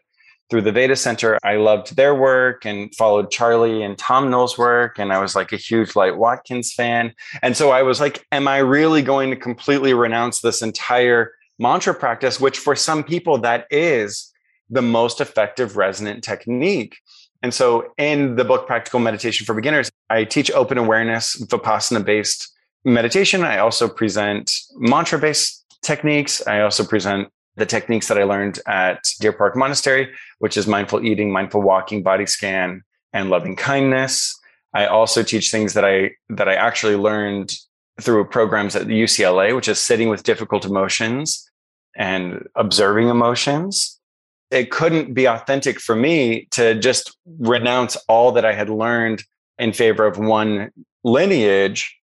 through 0.49 0.61
the 0.61 0.71
Veda 0.71 0.95
Center, 0.95 1.37
I 1.43 1.57
loved 1.57 1.97
their 1.97 2.15
work 2.15 2.65
and 2.65 2.93
followed 2.95 3.31
Charlie 3.31 3.83
and 3.83 3.97
Tom 3.97 4.29
Knowles' 4.29 4.57
work. 4.57 4.97
And 4.97 5.11
I 5.11 5.19
was 5.19 5.35
like 5.35 5.51
a 5.51 5.57
huge 5.57 5.93
Light 5.93 6.17
Watkins 6.17 6.71
fan. 6.71 7.13
And 7.41 7.57
so 7.57 7.71
I 7.71 7.83
was 7.83 7.99
like, 7.99 8.25
am 8.31 8.47
I 8.47 8.59
really 8.59 9.01
going 9.01 9.29
to 9.29 9.35
completely 9.35 9.93
renounce 9.93 10.39
this 10.39 10.61
entire 10.61 11.33
mantra 11.59 11.93
practice, 11.93 12.39
which 12.39 12.59
for 12.59 12.75
some 12.75 13.03
people 13.03 13.37
that 13.39 13.65
is 13.71 14.31
the 14.69 14.81
most 14.81 15.21
effective 15.21 15.77
resonant 15.77 16.23
technique. 16.23 16.97
And 17.41 17.53
so 17.53 17.93
in 17.97 18.35
the 18.35 18.43
book 18.43 18.67
Practical 18.67 18.99
Meditation 18.99 19.45
for 19.45 19.53
Beginners, 19.53 19.89
I 20.09 20.23
teach 20.23 20.51
open 20.51 20.77
awareness, 20.77 21.35
Vipassana 21.45 22.03
based 22.03 22.53
meditation. 22.87 23.43
I 23.43 23.59
also 23.59 23.87
present 23.87 24.51
mantra 24.75 25.19
based 25.19 25.65
techniques. 25.83 26.45
I 26.47 26.61
also 26.61 26.83
present 26.83 27.29
the 27.55 27.65
techniques 27.65 28.07
that 28.07 28.17
I 28.17 28.23
learned 28.23 28.59
at 28.67 29.03
Deer 29.19 29.33
Park 29.33 29.55
Monastery, 29.55 30.13
which 30.39 30.57
is 30.57 30.67
mindful 30.67 31.03
eating, 31.05 31.31
mindful 31.31 31.61
walking, 31.61 32.03
body 32.03 32.25
scan, 32.25 32.83
and 33.13 33.29
loving 33.29 33.55
kindness. 33.55 34.37
I 34.73 34.85
also 34.85 35.23
teach 35.23 35.51
things 35.51 35.73
that 35.73 35.85
I 35.85 36.11
that 36.29 36.47
I 36.47 36.55
actually 36.55 36.95
learned 36.95 37.53
through 37.99 38.25
programs 38.25 38.75
at 38.75 38.87
UCLA, 38.87 39.55
which 39.55 39.67
is 39.67 39.79
sitting 39.79 40.09
with 40.09 40.23
difficult 40.23 40.65
emotions 40.65 41.49
and 41.95 42.47
observing 42.55 43.09
emotions 43.09 43.97
it 44.51 44.71
couldn't 44.71 45.13
be 45.13 45.25
authentic 45.25 45.79
for 45.79 45.95
me 45.95 46.47
to 46.51 46.75
just 46.75 47.17
renounce 47.39 47.95
all 48.07 48.31
that 48.33 48.45
I 48.45 48.53
had 48.53 48.69
learned 48.69 49.23
in 49.57 49.73
favor 49.73 50.05
of 50.05 50.17
one 50.17 50.71
lineage, 51.03 51.97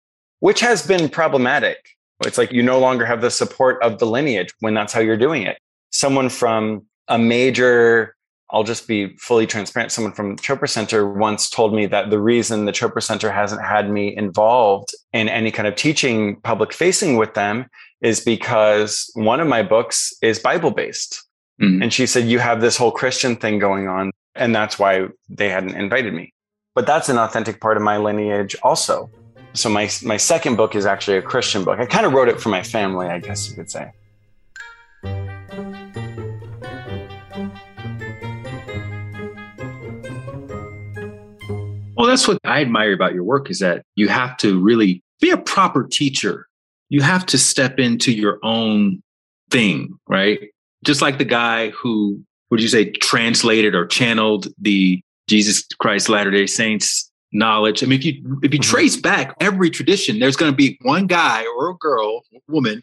which 0.45 0.61
has 0.61 0.87
been 0.87 1.09
problematic. 1.09 1.97
It's 2.23 2.37
like 2.37 2.53
you 2.53 2.63
no 2.63 2.79
longer 2.79 3.07
have 3.07 3.23
the 3.23 3.31
support 3.31 3.83
of 3.83 3.99
the 3.99 4.05
lineage 4.05 4.53
when 4.61 4.75
that's 4.75 4.93
how 4.93 5.01
you're 5.01 5.17
doing 5.17 5.43
it. 5.43 5.57
Someone 5.89 6.29
from 6.29 6.85
a 7.09 7.19
major, 7.19 8.15
I'll 8.51 8.63
just 8.63 8.87
be 8.87 9.17
fully 9.17 9.47
transparent. 9.47 9.91
Someone 9.91 10.13
from 10.13 10.37
Chopra 10.37 10.69
Center 10.69 11.11
once 11.11 11.49
told 11.49 11.73
me 11.73 11.87
that 11.87 12.11
the 12.11 12.21
reason 12.21 12.67
the 12.67 12.73
Chopra 12.73 13.03
Center 13.03 13.33
hasn't 13.33 13.65
had 13.65 13.89
me 13.89 14.15
involved 14.15 14.91
in 15.15 15.31
any 15.31 15.51
kind 15.51 15.67
of 15.67 15.77
teaching 15.77 16.39
public 16.43 16.75
facing 16.75 17.17
with 17.17 17.33
them 17.33 17.65
is 18.03 18.21
because 18.21 19.11
one 19.15 19.41
of 19.41 19.49
my 19.49 19.63
books 19.63 20.13
is 20.21 20.39
Bible 20.39 20.73
based. 20.73 21.25
Mm-hmm. 21.59 21.85
And 21.85 21.91
she 21.91 22.05
said, 22.05 22.29
You 22.29 22.39
have 22.39 22.61
this 22.61 22.77
whole 22.77 22.93
Christian 22.93 23.35
thing 23.37 23.59
going 23.59 23.89
on. 23.89 24.11
And 24.35 24.55
that's 24.55 24.79
why 24.79 25.09
they 25.27 25.49
hadn't 25.49 25.75
invited 25.75 26.13
me. 26.13 26.35
But 26.75 26.87
that's 26.87 27.09
an 27.09 27.17
authentic 27.17 27.63
part 27.63 27.79
of 27.79 27.83
my 27.83 27.97
lineage 27.97 28.55
also. 28.63 29.09
So 29.55 29.69
my, 29.69 29.89
my 30.03 30.17
second 30.17 30.57
book 30.57 30.75
is 30.75 30.85
actually 30.85 31.17
a 31.17 31.23
Christian 31.23 31.65
book. 31.65 31.79
I 31.79 31.87
kind 31.87 32.05
of 32.05 32.13
wrote 32.13 32.29
it 32.29 32.41
for 32.41 32.49
my 32.49 32.63
family, 32.63 33.07
I 33.07 33.19
guess 33.21 33.49
you 33.49 33.55
could 33.55 33.71
say. 33.71 33.93
Well, 41.97 42.09
that's 42.09 42.29
what 42.29 42.39
I 42.45 42.61
admire 42.61 42.93
about 42.93 43.15
your 43.15 43.25
work 43.25 43.51
is 43.51 43.61
that 43.61 43.85
you 43.95 44.09
have 44.09 44.37
to 44.39 44.61
really 44.61 45.03
be 45.21 45.31
a 45.31 45.39
proper 45.39 45.85
teacher. 45.85 46.47
You 46.91 47.01
have 47.01 47.25
to 47.27 47.39
step 47.39 47.79
into 47.79 48.13
your 48.13 48.39
own 48.43 49.03
thing, 49.51 49.99
right? 50.09 50.51
just 50.85 51.03
like 51.03 51.19
the 51.19 51.25
guy 51.25 51.71
who 51.71 52.23
would 52.51 52.61
you 52.61 52.69
say 52.69 52.91
translated 52.91 53.75
or 53.75 53.87
channeled 53.87 54.49
the 54.61 55.01
Jesus 55.27 55.67
Christ 55.79 56.09
Latter 56.09 56.31
Day 56.31 56.47
Saints 56.47 57.11
knowledge. 57.35 57.83
I 57.83 57.87
mean, 57.87 57.99
if 57.99 58.05
you 58.05 58.13
if 58.43 58.55
you 58.55 58.61
mm-hmm. 58.61 58.71
trace 58.71 58.97
back 58.97 59.35
every 59.41 59.69
tradition, 59.69 60.19
there's 60.19 60.37
going 60.37 60.53
to 60.53 60.57
be 60.57 60.79
one 60.83 61.07
guy 61.07 61.45
or 61.59 61.71
a 61.71 61.75
girl, 61.75 62.23
woman, 62.49 62.81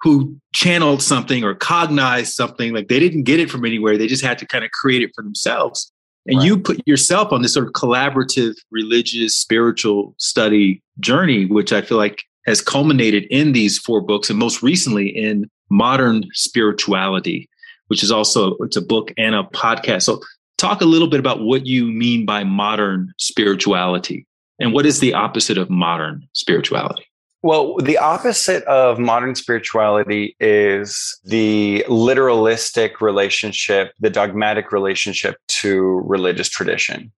who 0.00 0.36
channeled 0.54 1.02
something 1.02 1.44
or 1.44 1.54
cognized 1.54 2.32
something. 2.32 2.72
Like 2.72 2.88
they 2.88 2.98
didn't 2.98 3.24
get 3.24 3.38
it 3.38 3.50
from 3.50 3.64
anywhere; 3.64 3.96
they 3.96 4.08
just 4.08 4.24
had 4.24 4.38
to 4.38 4.46
kind 4.46 4.64
of 4.64 4.70
create 4.72 5.02
it 5.02 5.12
for 5.14 5.22
themselves. 5.22 5.92
And 6.26 6.38
right. 6.38 6.46
you 6.46 6.58
put 6.58 6.86
yourself 6.86 7.32
on 7.32 7.42
this 7.42 7.54
sort 7.54 7.66
of 7.66 7.72
collaborative, 7.72 8.54
religious, 8.70 9.34
spiritual 9.34 10.14
study 10.18 10.82
journey, 10.98 11.46
which 11.46 11.72
I 11.72 11.80
feel 11.80 11.96
like 11.96 12.22
has 12.46 12.60
culminated 12.60 13.24
in 13.30 13.52
these 13.52 13.78
four 13.78 14.00
books, 14.00 14.30
and 14.30 14.38
most 14.38 14.62
recently 14.62 15.08
in 15.08 15.48
Modern 15.70 16.24
Spirituality, 16.32 17.48
which 17.88 18.02
is 18.02 18.10
also 18.10 18.56
it's 18.56 18.76
a 18.76 18.82
book 18.82 19.12
and 19.16 19.34
a 19.34 19.44
podcast. 19.44 20.02
So 20.02 20.20
talk 20.60 20.80
a 20.80 20.84
little 20.86 21.08
bit 21.08 21.20
about 21.20 21.40
what 21.40 21.66
you 21.66 21.86
mean 21.86 22.26
by 22.26 22.44
modern 22.44 23.12
spirituality 23.18 24.26
and 24.60 24.74
what 24.74 24.86
is 24.86 25.00
the 25.00 25.14
opposite 25.14 25.56
of 25.56 25.70
modern 25.70 26.28
spirituality? 26.34 27.04
Well, 27.42 27.76
the 27.78 27.96
opposite 27.96 28.62
of 28.64 28.98
modern 28.98 29.34
spirituality 29.34 30.36
is 30.38 31.18
the 31.24 31.82
literalistic 31.88 33.00
relationship, 33.00 33.92
the 33.98 34.10
dogmatic 34.10 34.72
relationship 34.72 35.36
to 35.48 36.02
religious 36.04 36.50
tradition. 36.50 37.10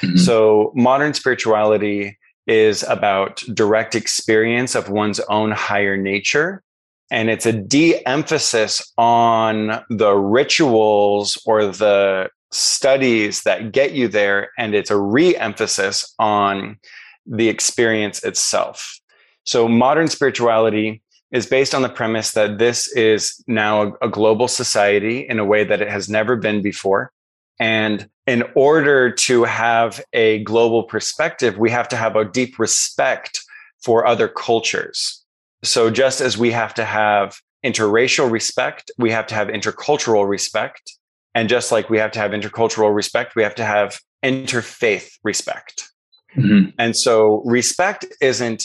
Mm-hmm. 0.00 0.18
So, 0.18 0.70
modern 0.76 1.12
spirituality 1.14 2.16
is 2.46 2.84
about 2.84 3.42
direct 3.52 3.96
experience 3.96 4.76
of 4.76 4.90
one's 4.90 5.18
own 5.20 5.50
higher 5.50 5.96
nature. 5.96 6.62
And 7.10 7.28
it's 7.28 7.46
a 7.46 7.52
de 7.52 8.04
emphasis 8.06 8.92
on 8.96 9.82
the 9.90 10.14
rituals 10.14 11.40
or 11.46 11.66
the 11.66 12.28
studies 12.54 13.42
that 13.42 13.72
get 13.72 13.92
you 13.92 14.08
there, 14.08 14.50
and 14.58 14.74
it's 14.74 14.90
a 14.90 14.98
re 14.98 15.36
emphasis 15.36 16.14
on 16.18 16.78
the 17.26 17.48
experience 17.48 18.22
itself. 18.22 19.00
So, 19.44 19.68
modern 19.68 20.08
spirituality 20.08 21.02
is 21.32 21.46
based 21.46 21.74
on 21.74 21.82
the 21.82 21.88
premise 21.88 22.32
that 22.32 22.58
this 22.58 22.86
is 22.94 23.42
now 23.46 23.82
a, 23.82 23.92
a 24.02 24.08
global 24.08 24.46
society 24.46 25.26
in 25.28 25.38
a 25.38 25.44
way 25.44 25.64
that 25.64 25.80
it 25.80 25.90
has 25.90 26.08
never 26.08 26.36
been 26.36 26.62
before. 26.62 27.12
And 27.58 28.08
in 28.26 28.44
order 28.54 29.10
to 29.10 29.44
have 29.44 30.00
a 30.12 30.42
global 30.44 30.84
perspective, 30.84 31.58
we 31.58 31.70
have 31.70 31.88
to 31.88 31.96
have 31.96 32.16
a 32.16 32.24
deep 32.24 32.58
respect 32.58 33.40
for 33.82 34.06
other 34.06 34.28
cultures. 34.28 35.24
So, 35.62 35.90
just 35.90 36.20
as 36.20 36.38
we 36.38 36.52
have 36.52 36.74
to 36.74 36.84
have 36.84 37.36
interracial 37.64 38.30
respect, 38.30 38.90
we 38.98 39.10
have 39.10 39.26
to 39.28 39.34
have 39.34 39.48
intercultural 39.48 40.28
respect. 40.28 40.92
And 41.34 41.48
just 41.48 41.72
like 41.72 41.90
we 41.90 41.98
have 41.98 42.12
to 42.12 42.18
have 42.20 42.30
intercultural 42.30 42.94
respect, 42.94 43.34
we 43.34 43.42
have 43.42 43.54
to 43.56 43.64
have 43.64 43.98
interfaith 44.24 45.10
respect. 45.22 45.90
Mm-hmm. 46.36 46.70
And 46.78 46.96
so 46.96 47.42
respect 47.44 48.06
isn't, 48.20 48.64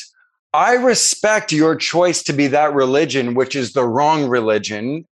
I 0.53 0.73
respect 0.73 1.51
your 1.51 1.75
choice 1.75 2.23
to 2.23 2.33
be 2.33 2.47
that 2.47 2.73
religion, 2.73 3.35
which 3.35 3.55
is 3.55 3.73
the 3.73 3.85
wrong 3.85 4.27
religion, 4.27 5.07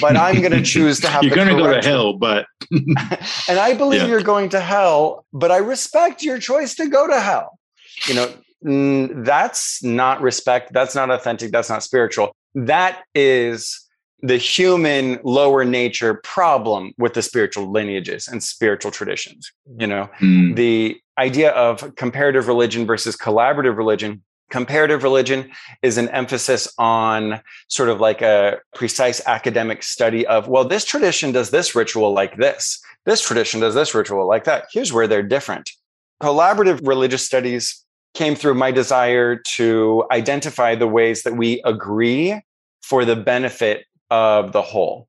but 0.00 0.16
I'm 0.16 0.40
going 0.40 0.52
to 0.52 0.62
choose 0.62 1.00
to 1.00 1.08
have 1.08 1.22
You're 1.22 1.34
going 1.34 1.48
to 1.48 1.62
go 1.62 1.72
to 1.72 1.86
hell, 1.86 2.14
but. 2.14 2.46
and 2.70 3.58
I 3.58 3.74
believe 3.74 4.02
yeah. 4.02 4.08
you're 4.08 4.22
going 4.22 4.50
to 4.50 4.60
hell, 4.60 5.24
but 5.32 5.50
I 5.50 5.58
respect 5.58 6.22
your 6.22 6.38
choice 6.38 6.74
to 6.76 6.88
go 6.88 7.06
to 7.06 7.20
hell. 7.20 7.58
You 8.06 8.14
know, 8.14 9.22
that's 9.22 9.82
not 9.82 10.20
respect. 10.20 10.72
That's 10.72 10.94
not 10.94 11.10
authentic. 11.10 11.52
That's 11.52 11.68
not 11.68 11.82
spiritual. 11.82 12.34
That 12.54 13.02
is 13.14 13.85
the 14.26 14.36
human 14.36 15.18
lower 15.22 15.64
nature 15.64 16.14
problem 16.14 16.92
with 16.98 17.14
the 17.14 17.22
spiritual 17.22 17.70
lineages 17.70 18.28
and 18.28 18.42
spiritual 18.42 18.90
traditions. 18.90 19.52
You 19.78 19.86
know, 19.86 20.10
mm. 20.20 20.56
the 20.56 21.00
idea 21.18 21.50
of 21.50 21.94
comparative 21.96 22.48
religion 22.48 22.86
versus 22.86 23.16
collaborative 23.16 23.76
religion. 23.76 24.22
Comparative 24.48 25.02
religion 25.02 25.50
is 25.82 25.98
an 25.98 26.08
emphasis 26.10 26.72
on 26.78 27.40
sort 27.68 27.88
of 27.88 28.00
like 28.00 28.22
a 28.22 28.58
precise 28.74 29.20
academic 29.26 29.82
study 29.82 30.24
of, 30.26 30.46
well, 30.46 30.64
this 30.64 30.84
tradition 30.84 31.32
does 31.32 31.50
this 31.50 31.74
ritual 31.74 32.12
like 32.12 32.36
this. 32.36 32.80
This 33.06 33.20
tradition 33.20 33.60
does 33.60 33.74
this 33.74 33.94
ritual 33.94 34.26
like 34.26 34.44
that. 34.44 34.66
Here's 34.72 34.92
where 34.92 35.08
they're 35.08 35.22
different. 35.22 35.70
Collaborative 36.22 36.86
religious 36.86 37.26
studies 37.26 37.84
came 38.14 38.34
through 38.34 38.54
my 38.54 38.70
desire 38.70 39.36
to 39.36 40.04
identify 40.10 40.74
the 40.74 40.88
ways 40.88 41.22
that 41.24 41.36
we 41.36 41.60
agree 41.64 42.40
for 42.82 43.04
the 43.04 43.16
benefit 43.16 43.84
of 44.10 44.52
the 44.52 44.62
whole. 44.62 45.08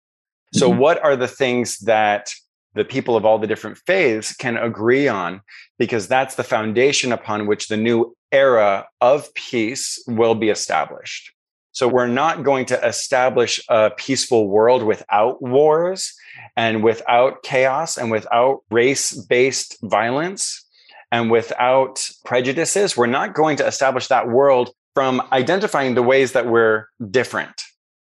So, 0.54 0.70
mm-hmm. 0.70 0.80
what 0.80 1.04
are 1.04 1.16
the 1.16 1.28
things 1.28 1.80
that 1.80 2.32
the 2.74 2.86
people 2.86 3.16
of 3.16 3.26
all 3.26 3.39
the 3.39 3.48
different 3.48 3.78
faiths 3.86 4.36
can 4.36 4.58
agree 4.58 5.08
on? 5.08 5.41
Because 5.78 6.08
that's 6.08 6.36
the 6.36 6.43
foundation 6.43 7.12
upon 7.12 7.48
which 7.48 7.68
the 7.68 7.78
new 7.78 8.16
era 8.32 8.88
of 9.02 9.34
peace 9.34 10.04
will 10.08 10.36
be 10.36 10.50
established. 10.50 11.32
So, 11.74 11.88
we're 11.88 12.08
not 12.08 12.43
going 12.43 12.66
to 12.68 12.88
establish 12.88 13.62
a 13.70 13.91
peaceful 13.91 14.48
world 14.48 14.84
without 14.84 15.41
wars 15.41 16.14
and 16.56 16.84
without 16.84 17.43
chaos 17.43 17.98
and 17.98 18.10
without 18.10 18.62
race 18.72 19.12
based 19.14 19.78
violence 19.84 20.66
and 21.12 21.30
without 21.30 22.06
prejudices. 22.26 22.95
We're 22.95 23.08
not 23.08 23.34
going 23.34 23.58
to 23.58 23.68
establish 23.68 24.08
that 24.08 24.30
world 24.30 24.72
from 24.93 25.22
identifying 25.32 25.93
the 25.93 26.04
ways 26.04 26.32
that 26.32 26.48
we're 26.48 26.88
different 27.12 27.62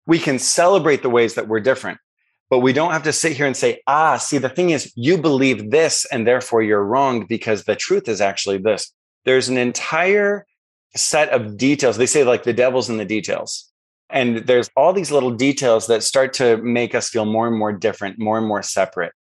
we 0.08 0.18
can 0.18 0.40
celebrate 0.40 1.04
the 1.04 1.10
ways 1.10 1.36
that 1.36 1.48
we're 1.48 1.60
different, 1.60 2.00
but 2.50 2.60
we 2.60 2.74
don't 2.74 2.94
have 2.94 3.04
to 3.04 3.14
sit 3.14 3.34
here 3.34 3.46
and 3.46 3.56
say, 3.56 3.82
ah, 3.86 4.18
see, 4.18 4.38
the 4.38 4.50
thing 4.50 4.72
is, 4.72 4.92
you 4.96 5.18
believe 5.18 5.70
this 5.70 6.06
and 6.06 6.26
therefore 6.26 6.64
you're 6.64 6.84
wrong 6.84 7.26
because 7.28 7.66
the 7.66 7.76
truth 7.76 8.08
is 8.08 8.22
actually 8.22 8.58
this. 8.58 8.92
There's 9.26 9.50
an 9.50 9.58
entire 9.58 10.48
set 10.96 11.30
of 11.30 11.58
details. 11.58 11.98
They 11.98 12.06
say 12.06 12.24
like 12.24 12.44
the 12.44 12.54
devil's 12.54 12.90
in 12.90 12.98
the 12.98 13.06
details. 13.06 13.70
And 14.10 14.38
there's 14.48 14.70
all 14.78 14.94
these 14.94 15.12
little 15.12 15.32
details 15.32 15.88
that 15.88 16.02
start 16.02 16.32
to 16.34 16.56
make 16.58 16.96
us 16.96 17.10
feel 17.10 17.26
more 17.26 17.46
and 17.46 17.58
more 17.58 17.74
different, 17.74 18.18
more 18.18 18.38
and 18.38 18.48
more 18.48 18.64
separate. 18.64 19.12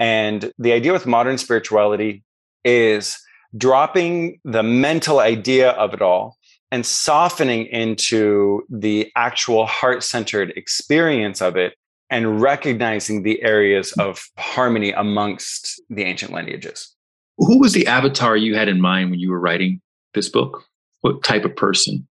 And 0.00 0.52
the 0.58 0.72
idea 0.72 0.92
with 0.92 1.06
modern 1.06 1.38
spirituality 1.38 2.24
is 2.64 3.16
dropping 3.56 4.40
the 4.44 4.64
mental 4.64 5.20
idea 5.20 5.70
of 5.70 5.94
it 5.94 6.02
all 6.02 6.36
and 6.72 6.86
softening 6.86 7.66
into 7.66 8.62
the 8.70 9.12
actual 9.14 9.66
heart 9.66 10.02
centered 10.02 10.50
experience 10.56 11.42
of 11.42 11.54
it 11.54 11.74
and 12.08 12.40
recognizing 12.40 13.22
the 13.22 13.42
areas 13.42 13.92
of 13.92 14.24
harmony 14.38 14.90
amongst 14.92 15.82
the 15.90 16.02
ancient 16.02 16.32
lineages. 16.32 16.94
Who 17.36 17.60
was 17.60 17.74
the 17.74 17.86
avatar 17.86 18.38
you 18.38 18.54
had 18.54 18.68
in 18.68 18.80
mind 18.80 19.10
when 19.10 19.20
you 19.20 19.30
were 19.30 19.38
writing 19.38 19.82
this 20.14 20.30
book? 20.30 20.64
What 21.02 21.22
type 21.22 21.44
of 21.44 21.54
person? 21.54 22.08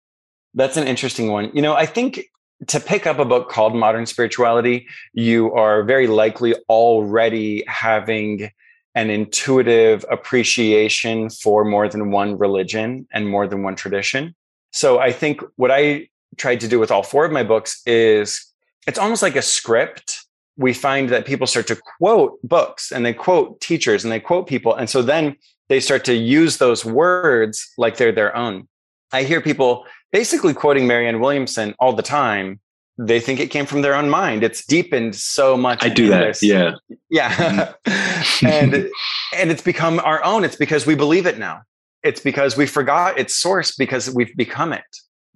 That's 0.53 0.75
an 0.75 0.87
interesting 0.87 1.31
one. 1.31 1.51
You 1.53 1.61
know, 1.61 1.75
I 1.75 1.85
think 1.85 2.25
to 2.67 2.81
pick 2.81 3.07
up 3.07 3.17
a 3.17 3.25
book 3.25 3.49
called 3.49 3.75
Modern 3.75 4.05
Spirituality, 4.05 4.87
you 5.13 5.53
are 5.53 5.83
very 5.83 6.07
likely 6.07 6.53
already 6.67 7.63
having 7.65 8.51
an 8.95 9.09
intuitive 9.09 10.03
appreciation 10.11 11.29
for 11.29 11.63
more 11.63 11.87
than 11.87 12.11
one 12.11 12.37
religion 12.37 13.07
and 13.13 13.29
more 13.29 13.47
than 13.47 13.63
one 13.63 13.75
tradition. 13.75 14.35
So 14.71 14.99
I 14.99 15.11
think 15.11 15.41
what 15.55 15.71
I 15.71 16.09
tried 16.37 16.59
to 16.61 16.67
do 16.67 16.79
with 16.79 16.91
all 16.91 17.03
four 17.03 17.25
of 17.25 17.31
my 17.31 17.43
books 17.43 17.81
is 17.85 18.45
it's 18.87 18.99
almost 18.99 19.21
like 19.21 19.35
a 19.35 19.41
script. 19.41 20.25
We 20.57 20.73
find 20.73 21.09
that 21.09 21.25
people 21.25 21.47
start 21.47 21.67
to 21.67 21.79
quote 21.97 22.39
books 22.43 22.91
and 22.91 23.05
they 23.05 23.13
quote 23.13 23.61
teachers 23.61 24.03
and 24.03 24.11
they 24.11 24.19
quote 24.19 24.47
people. 24.47 24.75
And 24.75 24.89
so 24.89 25.01
then 25.01 25.37
they 25.69 25.79
start 25.79 26.03
to 26.05 26.13
use 26.13 26.57
those 26.57 26.83
words 26.83 27.71
like 27.77 27.97
they're 27.97 28.11
their 28.11 28.35
own. 28.35 28.67
I 29.11 29.23
hear 29.23 29.41
people 29.41 29.85
basically 30.11 30.53
quoting 30.53 30.87
Marianne 30.87 31.19
Williamson 31.19 31.75
all 31.79 31.93
the 31.93 32.03
time. 32.03 32.59
They 32.97 33.19
think 33.19 33.39
it 33.39 33.47
came 33.47 33.65
from 33.65 33.81
their 33.81 33.95
own 33.95 34.09
mind. 34.09 34.43
It's 34.43 34.65
deepened 34.65 35.15
so 35.15 35.55
much. 35.55 35.83
I 35.83 35.89
do 35.89 36.09
that. 36.09 36.25
This. 36.27 36.43
Yeah. 36.43 36.71
Yeah. 37.09 37.73
Mm-hmm. 37.85 38.45
and 38.45 38.89
and 39.33 39.51
it's 39.51 39.61
become 39.61 39.99
our 39.99 40.23
own. 40.23 40.43
It's 40.43 40.57
because 40.57 40.85
we 40.85 40.95
believe 40.95 41.25
it 41.25 41.37
now. 41.37 41.61
It's 42.03 42.21
because 42.21 42.55
we 42.55 42.65
forgot 42.65 43.19
its 43.19 43.35
source 43.35 43.75
because 43.75 44.13
we've 44.13 44.35
become 44.35 44.73
it. 44.73 44.83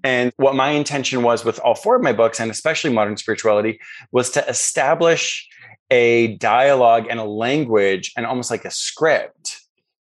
And 0.04 0.34
what 0.36 0.56
my 0.56 0.72
intention 0.72 1.24
was 1.24 1.46
with 1.46 1.60
all 1.60 1.76
four 1.76 1.96
of 1.96 2.04
my 2.04 2.12
books, 2.14 2.40
and 2.40 2.52
especially 2.52 2.92
modern 2.92 3.16
spirituality, 3.16 3.80
was 4.12 4.30
to 4.32 4.48
establish 4.48 5.48
a 5.90 6.36
dialogue 6.38 7.08
and 7.10 7.20
a 7.20 7.24
language 7.24 8.12
and 8.18 8.26
almost 8.26 8.52
like 8.52 8.66
a 8.66 8.72
script 8.72 9.60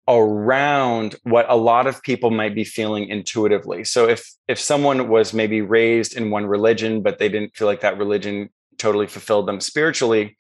around 0.08 1.14
what 1.22 1.46
a 1.48 1.56
lot 1.56 1.86
of 1.86 2.02
people 2.02 2.30
might 2.30 2.54
be 2.54 2.64
feeling 2.64 3.08
intuitively. 3.08 3.84
So 3.84 4.08
if 4.08 4.30
if 4.48 4.58
someone 4.58 5.08
was 5.08 5.32
maybe 5.32 5.62
raised 5.62 6.14
in 6.14 6.30
one 6.30 6.46
religion 6.46 7.02
but 7.02 7.18
they 7.18 7.28
didn't 7.28 7.56
feel 7.56 7.66
like 7.66 7.80
that 7.80 7.96
religion 7.96 8.50
totally 8.76 9.06
fulfilled 9.06 9.48
them 9.48 9.60
spiritually 9.60 10.36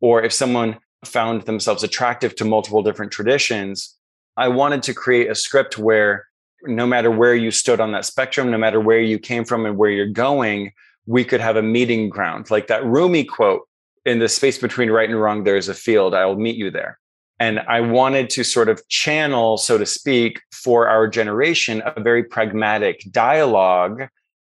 or 0.00 0.22
if 0.22 0.32
someone 0.32 0.78
found 1.04 1.42
themselves 1.42 1.82
attractive 1.82 2.34
to 2.36 2.44
multiple 2.44 2.82
different 2.82 3.12
traditions, 3.12 3.97
I 4.38 4.48
wanted 4.48 4.84
to 4.84 4.94
create 4.94 5.30
a 5.30 5.34
script 5.34 5.78
where 5.78 6.26
no 6.62 6.86
matter 6.86 7.10
where 7.10 7.34
you 7.34 7.50
stood 7.50 7.80
on 7.80 7.92
that 7.92 8.04
spectrum, 8.04 8.50
no 8.50 8.58
matter 8.58 8.80
where 8.80 9.00
you 9.00 9.18
came 9.18 9.44
from 9.44 9.66
and 9.66 9.76
where 9.76 9.90
you're 9.90 10.06
going, 10.06 10.72
we 11.06 11.24
could 11.24 11.40
have 11.40 11.56
a 11.56 11.62
meeting 11.62 12.08
ground. 12.08 12.50
Like 12.50 12.68
that 12.68 12.84
Rumi 12.84 13.24
quote 13.24 13.62
in 14.04 14.20
the 14.20 14.28
space 14.28 14.56
between 14.58 14.90
right 14.90 15.08
and 15.08 15.20
wrong, 15.20 15.42
there's 15.42 15.68
a 15.68 15.74
field. 15.74 16.14
I 16.14 16.24
will 16.24 16.38
meet 16.38 16.56
you 16.56 16.70
there. 16.70 16.98
And 17.40 17.60
I 17.60 17.80
wanted 17.80 18.30
to 18.30 18.44
sort 18.44 18.68
of 18.68 18.86
channel, 18.88 19.58
so 19.58 19.76
to 19.76 19.86
speak, 19.86 20.40
for 20.52 20.88
our 20.88 21.08
generation, 21.08 21.82
a 21.84 22.00
very 22.00 22.24
pragmatic 22.24 23.00
dialogue 23.10 24.02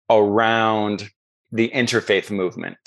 around 0.09 1.09
the 1.51 1.69
interfaith 1.69 2.31
movement. 2.31 2.77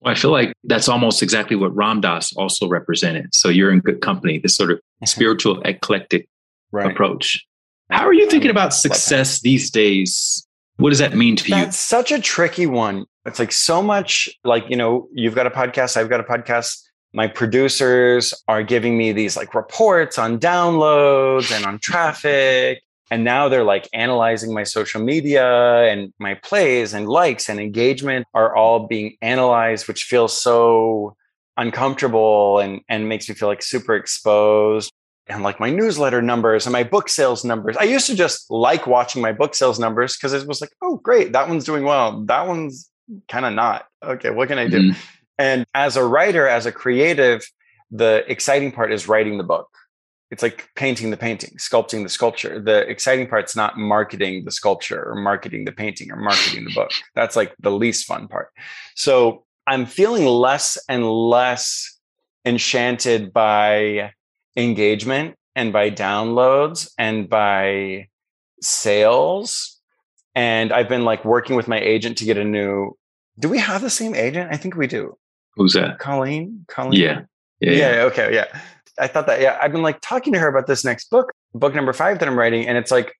Well, 0.00 0.12
I 0.12 0.14
feel 0.14 0.30
like 0.30 0.52
that's 0.64 0.88
almost 0.88 1.22
exactly 1.22 1.56
what 1.56 1.74
Ram 1.74 2.00
Dass 2.00 2.32
also 2.34 2.68
represented. 2.68 3.34
So 3.34 3.48
you're 3.48 3.72
in 3.72 3.80
good 3.80 4.00
company, 4.00 4.38
this 4.38 4.54
sort 4.54 4.70
of 4.70 4.80
spiritual 5.04 5.60
eclectic 5.62 6.28
right. 6.72 6.90
approach. 6.90 7.44
How 7.90 8.06
are 8.06 8.12
you 8.12 8.28
thinking 8.28 8.50
about 8.50 8.74
success 8.74 9.40
these 9.40 9.70
days? 9.70 10.46
What 10.76 10.90
does 10.90 10.98
that 10.98 11.14
mean 11.14 11.36
to 11.36 11.42
that's 11.42 11.48
you? 11.48 11.64
That's 11.64 11.78
such 11.78 12.12
a 12.12 12.20
tricky 12.20 12.66
one. 12.66 13.06
It's 13.24 13.38
like 13.38 13.52
so 13.52 13.80
much 13.82 14.28
like, 14.44 14.64
you 14.68 14.76
know, 14.76 15.08
you've 15.12 15.34
got 15.34 15.46
a 15.46 15.50
podcast, 15.50 15.96
I've 15.96 16.10
got 16.10 16.20
a 16.20 16.24
podcast 16.24 16.86
my 17.16 17.26
producers 17.26 18.34
are 18.46 18.62
giving 18.62 18.98
me 18.98 19.10
these 19.10 19.38
like 19.38 19.54
reports 19.54 20.18
on 20.18 20.38
downloads 20.38 21.50
and 21.50 21.64
on 21.64 21.78
traffic. 21.78 22.82
And 23.10 23.22
now 23.22 23.48
they're 23.48 23.64
like 23.64 23.88
analyzing 23.92 24.52
my 24.52 24.64
social 24.64 25.00
media 25.00 25.84
and 25.84 26.12
my 26.18 26.34
plays 26.34 26.92
and 26.92 27.08
likes 27.08 27.48
and 27.48 27.60
engagement 27.60 28.26
are 28.34 28.54
all 28.54 28.86
being 28.86 29.16
analyzed, 29.22 29.86
which 29.86 30.04
feels 30.04 30.40
so 30.40 31.16
uncomfortable 31.56 32.58
and, 32.58 32.80
and 32.88 33.08
makes 33.08 33.28
me 33.28 33.34
feel 33.34 33.48
like 33.48 33.62
super 33.62 33.94
exposed. 33.94 34.92
And 35.28 35.42
like 35.42 35.58
my 35.58 35.70
newsletter 35.70 36.22
numbers 36.22 36.66
and 36.66 36.72
my 36.72 36.84
book 36.84 37.08
sales 37.08 37.44
numbers. 37.44 37.76
I 37.76 37.84
used 37.84 38.06
to 38.06 38.14
just 38.14 38.50
like 38.50 38.86
watching 38.86 39.22
my 39.22 39.32
book 39.32 39.54
sales 39.54 39.78
numbers 39.78 40.16
because 40.16 40.32
it 40.32 40.46
was 40.46 40.60
like, 40.60 40.70
oh, 40.82 40.98
great, 40.98 41.32
that 41.32 41.48
one's 41.48 41.64
doing 41.64 41.84
well. 41.84 42.22
That 42.24 42.46
one's 42.46 42.88
kind 43.28 43.44
of 43.44 43.52
not. 43.52 43.86
Okay, 44.04 44.30
what 44.30 44.48
can 44.48 44.58
I 44.58 44.68
do? 44.68 44.78
Mm-hmm. 44.78 45.00
And 45.38 45.66
as 45.74 45.96
a 45.96 46.04
writer, 46.04 46.46
as 46.46 46.66
a 46.66 46.72
creative, 46.72 47.44
the 47.90 48.24
exciting 48.28 48.72
part 48.72 48.92
is 48.92 49.08
writing 49.08 49.38
the 49.38 49.44
book. 49.44 49.68
It's 50.30 50.42
like 50.42 50.68
painting 50.74 51.10
the 51.10 51.16
painting, 51.16 51.56
sculpting 51.56 52.02
the 52.02 52.08
sculpture. 52.08 52.60
The 52.60 52.88
exciting 52.88 53.28
part's 53.28 53.54
not 53.54 53.78
marketing 53.78 54.44
the 54.44 54.50
sculpture 54.50 55.08
or 55.08 55.14
marketing 55.14 55.64
the 55.64 55.72
painting 55.72 56.10
or 56.10 56.16
marketing 56.16 56.64
the 56.64 56.74
book. 56.74 56.90
That's 57.14 57.36
like 57.36 57.54
the 57.60 57.70
least 57.70 58.06
fun 58.06 58.26
part. 58.26 58.50
So 58.96 59.44
I'm 59.66 59.86
feeling 59.86 60.26
less 60.26 60.78
and 60.88 61.08
less 61.08 61.98
enchanted 62.44 63.32
by 63.32 64.12
engagement 64.56 65.36
and 65.54 65.72
by 65.72 65.90
downloads 65.90 66.90
and 66.98 67.28
by 67.28 68.08
sales. 68.60 69.80
And 70.34 70.72
I've 70.72 70.88
been 70.88 71.04
like 71.04 71.24
working 71.24 71.56
with 71.56 71.68
my 71.68 71.80
agent 71.80 72.18
to 72.18 72.24
get 72.24 72.36
a 72.36 72.44
new. 72.44 72.96
Do 73.38 73.48
we 73.48 73.58
have 73.58 73.80
the 73.80 73.90
same 73.90 74.14
agent? 74.14 74.52
I 74.52 74.56
think 74.56 74.76
we 74.76 74.86
do. 74.86 75.16
Who's 75.54 75.72
that? 75.72 75.98
Colleen. 75.98 76.64
Colleen. 76.68 77.00
Yeah. 77.00 77.20
Yeah, 77.60 77.70
yeah. 77.70 77.94
yeah. 77.94 78.02
Okay. 78.02 78.34
Yeah. 78.34 78.60
I 78.98 79.06
thought 79.06 79.26
that. 79.26 79.40
Yeah. 79.40 79.58
I've 79.60 79.72
been 79.72 79.82
like 79.82 80.00
talking 80.00 80.32
to 80.32 80.38
her 80.38 80.48
about 80.48 80.66
this 80.66 80.84
next 80.84 81.10
book, 81.10 81.32
book 81.54 81.74
number 81.74 81.92
five 81.92 82.18
that 82.18 82.28
I'm 82.28 82.38
writing, 82.38 82.66
and 82.66 82.78
it's 82.78 82.90
like 82.90 83.14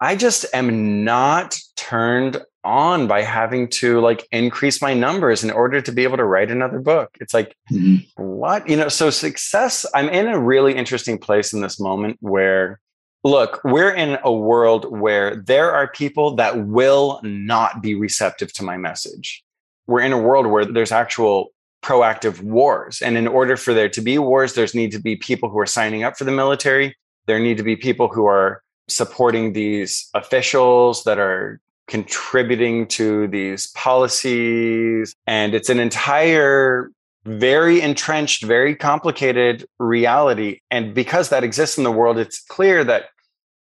I 0.00 0.16
just 0.16 0.46
am 0.52 1.04
not 1.04 1.58
turned 1.76 2.42
on 2.64 3.06
by 3.06 3.22
having 3.22 3.68
to 3.68 4.00
like 4.00 4.26
increase 4.32 4.82
my 4.82 4.94
numbers 4.94 5.44
in 5.44 5.50
order 5.50 5.80
to 5.80 5.92
be 5.92 6.02
able 6.02 6.16
to 6.16 6.24
write 6.24 6.50
another 6.50 6.80
book. 6.80 7.10
It's 7.20 7.34
like, 7.34 7.56
mm-hmm. 7.70 7.98
what? 8.22 8.68
You 8.68 8.76
know, 8.76 8.88
so 8.88 9.10
success, 9.10 9.86
I'm 9.94 10.08
in 10.08 10.26
a 10.26 10.38
really 10.38 10.74
interesting 10.74 11.18
place 11.18 11.52
in 11.52 11.60
this 11.60 11.78
moment 11.78 12.16
where, 12.20 12.80
look, 13.24 13.60
we're 13.64 13.92
in 13.92 14.18
a 14.24 14.32
world 14.32 14.90
where 14.90 15.36
there 15.36 15.72
are 15.72 15.86
people 15.86 16.34
that 16.36 16.66
will 16.66 17.20
not 17.22 17.82
be 17.82 17.94
receptive 17.94 18.52
to 18.54 18.64
my 18.64 18.76
message. 18.76 19.44
We're 19.86 20.00
in 20.00 20.12
a 20.12 20.18
world 20.18 20.46
where 20.46 20.64
there's 20.64 20.92
actual 20.92 21.50
proactive 21.82 22.40
wars. 22.40 23.02
And 23.02 23.16
in 23.16 23.26
order 23.26 23.56
for 23.56 23.74
there 23.74 23.88
to 23.88 24.00
be 24.00 24.18
wars, 24.18 24.54
there's 24.54 24.74
need 24.74 24.92
to 24.92 25.00
be 25.00 25.16
people 25.16 25.48
who 25.48 25.58
are 25.58 25.66
signing 25.66 26.04
up 26.04 26.16
for 26.16 26.24
the 26.24 26.32
military. 26.32 26.96
There 27.26 27.38
need 27.38 27.56
to 27.56 27.62
be 27.62 27.76
people 27.76 28.08
who 28.08 28.26
are 28.26 28.62
supporting 28.88 29.52
these 29.52 30.08
officials 30.14 31.04
that 31.04 31.18
are 31.18 31.60
contributing 31.88 32.86
to 32.86 33.26
these 33.28 33.68
policies. 33.72 35.14
And 35.26 35.54
it's 35.54 35.68
an 35.68 35.80
entire, 35.80 36.90
very 37.24 37.80
entrenched, 37.80 38.44
very 38.44 38.74
complicated 38.74 39.66
reality. 39.78 40.60
And 40.70 40.94
because 40.94 41.28
that 41.30 41.44
exists 41.44 41.78
in 41.78 41.84
the 41.84 41.92
world, 41.92 42.18
it's 42.18 42.40
clear 42.40 42.84
that 42.84 43.06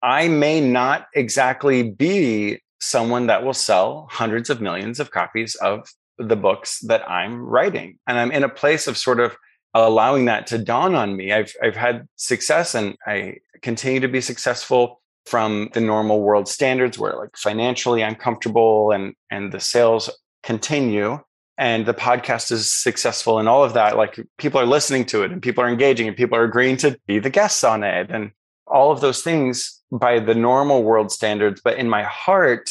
I 0.02 0.28
may 0.28 0.60
not 0.60 1.06
exactly 1.14 1.82
be 1.82 2.60
someone 2.80 3.26
that 3.26 3.44
will 3.44 3.54
sell 3.54 4.08
hundreds 4.10 4.50
of 4.50 4.60
millions 4.60 5.00
of 5.00 5.10
copies 5.10 5.54
of 5.56 5.88
the 6.18 6.36
books 6.36 6.80
that 6.80 7.08
I'm 7.08 7.42
writing. 7.42 7.98
And 8.06 8.18
I'm 8.18 8.32
in 8.32 8.44
a 8.44 8.48
place 8.48 8.86
of 8.86 8.96
sort 8.96 9.20
of 9.20 9.36
allowing 9.74 10.24
that 10.26 10.46
to 10.48 10.58
dawn 10.58 10.94
on 10.94 11.16
me. 11.16 11.32
I've 11.32 11.52
I've 11.62 11.76
had 11.76 12.08
success 12.16 12.74
and 12.74 12.96
I 13.06 13.38
continue 13.62 14.00
to 14.00 14.08
be 14.08 14.20
successful 14.20 15.00
from 15.26 15.70
the 15.74 15.80
normal 15.80 16.22
world 16.22 16.48
standards 16.48 16.98
where 16.98 17.16
like 17.16 17.36
financially 17.36 18.02
I'm 18.02 18.14
comfortable 18.14 18.92
and 18.92 19.14
and 19.30 19.52
the 19.52 19.60
sales 19.60 20.10
continue 20.42 21.18
and 21.58 21.86
the 21.86 21.94
podcast 21.94 22.52
is 22.52 22.72
successful 22.72 23.38
and 23.38 23.48
all 23.48 23.64
of 23.64 23.74
that 23.74 23.96
like 23.96 24.18
people 24.38 24.60
are 24.60 24.66
listening 24.66 25.04
to 25.06 25.22
it 25.22 25.32
and 25.32 25.42
people 25.42 25.64
are 25.64 25.68
engaging 25.68 26.06
and 26.06 26.16
people 26.16 26.38
are 26.38 26.44
agreeing 26.44 26.76
to 26.76 26.98
be 27.06 27.18
the 27.18 27.30
guests 27.30 27.64
on 27.64 27.82
it 27.82 28.10
and 28.10 28.30
all 28.66 28.92
of 28.92 29.00
those 29.00 29.22
things 29.22 29.82
by 29.90 30.18
the 30.18 30.34
normal 30.34 30.82
world 30.82 31.10
standards 31.10 31.60
but 31.62 31.76
in 31.76 31.88
my 31.88 32.02
heart 32.02 32.70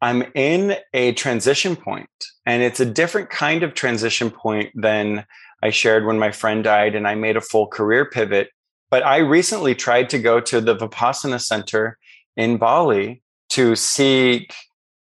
I'm 0.00 0.24
in 0.34 0.76
a 0.92 1.12
transition 1.12 1.76
point, 1.76 2.08
and 2.46 2.62
it's 2.62 2.80
a 2.80 2.84
different 2.84 3.30
kind 3.30 3.62
of 3.62 3.74
transition 3.74 4.30
point 4.30 4.70
than 4.74 5.24
I 5.62 5.70
shared 5.70 6.04
when 6.04 6.18
my 6.18 6.30
friend 6.30 6.62
died 6.62 6.94
and 6.94 7.08
I 7.08 7.14
made 7.14 7.36
a 7.36 7.40
full 7.40 7.66
career 7.66 8.04
pivot. 8.04 8.50
But 8.90 9.04
I 9.04 9.18
recently 9.18 9.74
tried 9.74 10.10
to 10.10 10.18
go 10.18 10.40
to 10.40 10.60
the 10.60 10.76
Vipassana 10.76 11.40
Center 11.40 11.98
in 12.36 12.58
Bali 12.58 13.22
to 13.50 13.74
seek 13.76 14.54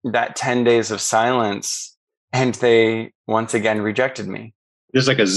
that 0.03 0.35
10 0.35 0.63
days 0.63 0.91
of 0.91 1.01
silence, 1.01 1.97
and 2.33 2.55
they 2.55 3.13
once 3.27 3.53
again 3.53 3.81
rejected 3.81 4.27
me. 4.27 4.53
There's 4.91 5.07
like 5.07 5.19
a 5.19 5.27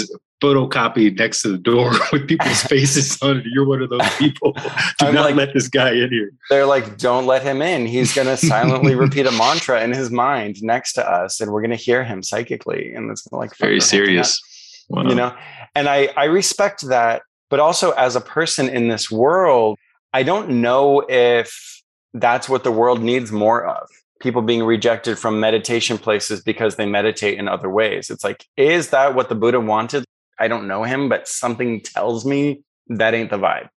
photocopy 0.43 1.17
next 1.17 1.43
to 1.43 1.49
the 1.49 1.59
door 1.59 1.93
with 2.13 2.27
people's 2.27 2.63
faces 2.65 3.21
on 3.23 3.39
it. 3.39 3.47
You're 3.47 3.67
one 3.67 3.81
of 3.81 3.91
those 3.91 4.09
people. 4.17 4.53
Do 4.99 5.07
I'm 5.07 5.15
not 5.15 5.25
like, 5.25 5.37
let 5.37 5.55
this 5.55 5.69
guy 5.69 5.93
in 5.93 6.11
here. 6.11 6.33
They're 6.51 6.67
like, 6.67 6.99
don't 6.99 7.27
let 7.27 7.43
him 7.43 7.63
in. 7.63 7.87
He's 7.87 8.15
going 8.15 8.27
to 8.27 8.37
silently 8.37 8.95
repeat 8.95 9.27
a 9.27 9.33
mantra 9.33 9.83
in 9.83 9.93
his 9.93 10.11
mind 10.11 10.63
next 10.63 10.95
to 10.95 11.09
us, 11.09 11.41
and 11.41 11.53
we're 11.53 11.61
going 11.61 11.71
to 11.71 11.77
hear 11.77 12.05
him 12.05 12.23
psychically. 12.23 12.93
And 12.93 13.11
it's 13.11 13.31
like 13.31 13.57
very 13.57 13.81
serious. 13.81 14.41
Wow. 14.89 15.05
You 15.05 15.15
know, 15.15 15.35
and 15.75 15.89
I 15.89 16.09
I 16.17 16.25
respect 16.25 16.87
that, 16.89 17.23
but 17.49 17.61
also 17.61 17.93
as 17.93 18.17
a 18.17 18.21
person 18.21 18.69
in 18.69 18.89
this 18.89 19.11
world, 19.11 19.79
I 20.13 20.23
don't 20.23 20.61
know 20.61 21.01
if 21.09 21.83
that's 22.13 22.49
what 22.49 22.65
the 22.65 22.73
world 22.73 23.01
needs 23.01 23.33
more 23.33 23.65
of 23.65 23.89
people 24.23 24.41
being 24.41 24.63
rejected 24.63 25.19
from 25.19 25.41
meditation 25.41 25.99
places 25.99 26.41
because 26.41 26.77
they 26.77 26.87
meditate 26.87 27.39
in 27.39 27.49
other 27.49 27.69
ways. 27.69 28.09
It's 28.09 28.23
like, 28.23 28.47
is 28.57 28.91
that 28.91 29.15
what 29.15 29.29
the 29.29 29.35
Buddha 29.35 29.61
wanted? 29.61 30.05
I 30.43 30.49
don't 30.49 30.67
know 30.67 30.83
him, 30.83 31.09
but 31.09 31.29
something 31.29 31.81
tells 31.81 32.27
me 32.27 32.65
that 32.89 33.15
ain't 33.15 33.31
the 33.31 33.39
vibe. 33.39 33.69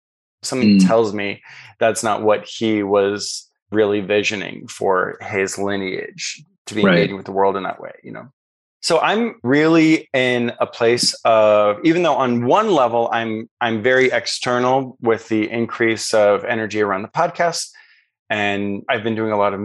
Something 0.42 0.78
mm. 0.80 0.86
tells 0.86 1.14
me 1.14 1.40
that's 1.78 2.02
not 2.02 2.22
what 2.22 2.44
he 2.44 2.82
was 2.82 3.48
really 3.70 4.00
visioning 4.00 4.66
for 4.66 5.16
his 5.22 5.58
lineage 5.58 6.42
to 6.66 6.74
be 6.74 6.82
right. 6.82 6.96
engaging 6.96 7.16
with 7.16 7.26
the 7.26 7.30
world 7.30 7.56
in 7.56 7.62
that 7.62 7.80
way, 7.80 7.92
you 8.02 8.10
know? 8.10 8.32
So 8.82 8.98
I'm 8.98 9.36
really 9.44 10.08
in 10.12 10.52
a 10.60 10.66
place 10.66 11.14
of 11.24 11.78
even 11.84 12.02
though 12.02 12.16
on 12.16 12.46
one 12.46 12.72
level 12.72 13.08
I'm 13.12 13.48
I'm 13.60 13.80
very 13.80 14.10
external 14.10 14.96
with 15.00 15.28
the 15.28 15.48
increase 15.48 16.12
of 16.14 16.44
energy 16.44 16.80
around 16.80 17.02
the 17.02 17.08
podcast 17.08 17.70
and 18.28 18.82
I've 18.88 19.04
been 19.04 19.14
doing 19.14 19.32
a 19.32 19.36
lot 19.36 19.54
of 19.54 19.60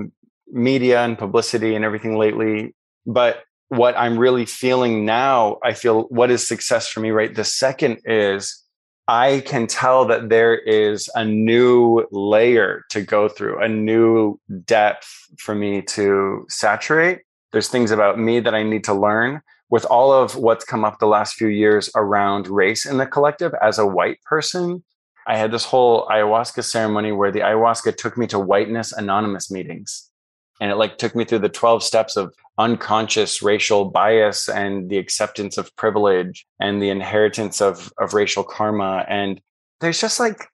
media 0.52 1.04
and 1.04 1.18
publicity 1.18 1.76
and 1.76 1.84
everything 1.84 2.18
lately 2.18 2.76
but 3.06 3.44
what 3.72 3.98
I'm 3.98 4.20
really 4.20 4.46
feeling 4.46 5.06
now, 5.06 5.58
I 5.64 5.72
feel 5.72 6.04
what 6.10 6.30
is 6.30 6.46
success 6.46 6.90
for 6.90 7.00
me 7.00 7.12
right 7.12 7.34
the 7.34 7.46
second 7.46 8.00
is 8.04 8.62
I 9.08 9.44
can 9.46 9.66
tell 9.66 10.04
that 10.08 10.28
there 10.28 10.58
is 10.58 11.10
a 11.16 11.24
new 11.24 12.06
layer 12.12 12.84
to 12.90 13.02
go 13.02 13.30
through, 13.30 13.64
a 13.64 13.70
new 13.70 14.38
depth 14.66 15.08
for 15.38 15.56
me 15.56 15.82
to 15.84 16.46
saturate. 16.50 17.20
There's 17.54 17.70
things 17.70 17.92
about 17.92 18.20
me 18.20 18.42
that 18.42 18.54
I 18.54 18.62
need 18.64 18.84
to 18.86 18.94
learn 18.94 19.42
with 19.70 19.86
all 19.86 20.12
of 20.12 20.36
what's 20.36 20.66
come 20.66 20.84
up 20.84 21.00
the 21.00 21.08
last 21.08 21.36
few 21.36 21.48
years 21.48 21.90
around 21.96 22.50
race 22.50 22.86
in 22.86 22.98
the 22.98 23.06
collective 23.06 23.54
as 23.62 23.80
a 23.80 23.88
white 23.88 24.22
person. 24.26 24.84
I 25.28 25.38
had 25.38 25.52
this 25.52 25.64
whole 25.64 26.08
ayahuasca 26.08 26.66
ceremony 26.66 27.14
where 27.14 27.32
the 27.32 27.40
ayahuasca 27.40 27.96
took 27.96 28.18
me 28.18 28.28
to 28.28 28.40
whiteness 28.40 28.92
anonymous 28.92 29.50
meetings 29.50 30.12
and 30.60 30.72
it 30.72 30.76
like 30.76 30.98
took 30.98 31.16
me 31.16 31.26
through 31.26 31.40
the 31.40 31.50
12 31.50 31.84
steps 31.84 32.18
of 32.18 32.34
unconscious 32.58 33.42
racial 33.42 33.86
bias 33.86 34.50
and 34.50 34.90
the 34.90 34.98
acceptance 34.98 35.58
of 35.58 35.76
privilege 35.76 36.46
and 36.60 36.82
the 36.82 36.90
inheritance 36.90 37.62
of 37.62 37.92
of 37.98 38.14
racial 38.14 38.44
karma 38.44 39.06
and 39.08 39.42
there's 39.80 40.02
just 40.02 40.20
like 40.20 40.46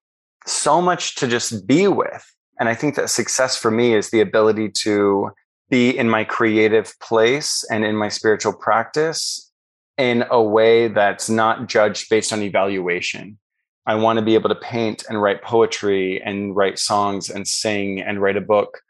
so 0.45 0.81
much 0.81 1.15
to 1.15 1.27
just 1.27 1.67
be 1.67 1.87
with 1.87 2.23
and 2.59 2.69
i 2.69 2.75
think 2.75 2.95
that 2.95 3.09
success 3.09 3.57
for 3.57 3.71
me 3.71 3.93
is 3.93 4.11
the 4.11 4.21
ability 4.21 4.69
to 4.69 5.29
be 5.69 5.97
in 5.97 6.09
my 6.09 6.23
creative 6.23 6.93
place 6.99 7.65
and 7.69 7.83
in 7.83 7.95
my 7.95 8.07
spiritual 8.07 8.53
practice 8.53 9.51
in 9.97 10.23
a 10.29 10.41
way 10.41 10.87
that's 10.87 11.29
not 11.29 11.67
judged 11.67 12.09
based 12.09 12.31
on 12.31 12.41
evaluation. 12.41 13.37
I 13.85 13.95
want 13.95 14.19
to 14.19 14.25
be 14.25 14.35
able 14.35 14.49
to 14.49 14.55
paint 14.55 15.03
and 15.09 15.21
write 15.21 15.43
poetry 15.43 16.21
and 16.21 16.55
write 16.55 16.77
songs 16.77 17.29
and 17.29 17.47
sing 17.47 18.01
and 18.01 18.21
write 18.21 18.37
a 18.37 18.41
book, 18.41 18.81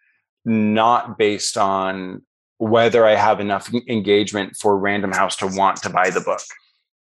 not 0.43 1.17
based 1.17 1.57
on 1.57 2.23
whether 2.57 3.05
I 3.05 3.15
have 3.15 3.39
enough 3.39 3.71
engagement 3.87 4.55
for 4.55 4.77
Random 4.77 5.11
House 5.11 5.35
to 5.37 5.47
want 5.47 5.77
to 5.83 5.89
buy 5.89 6.09
the 6.09 6.21
book. 6.21 6.41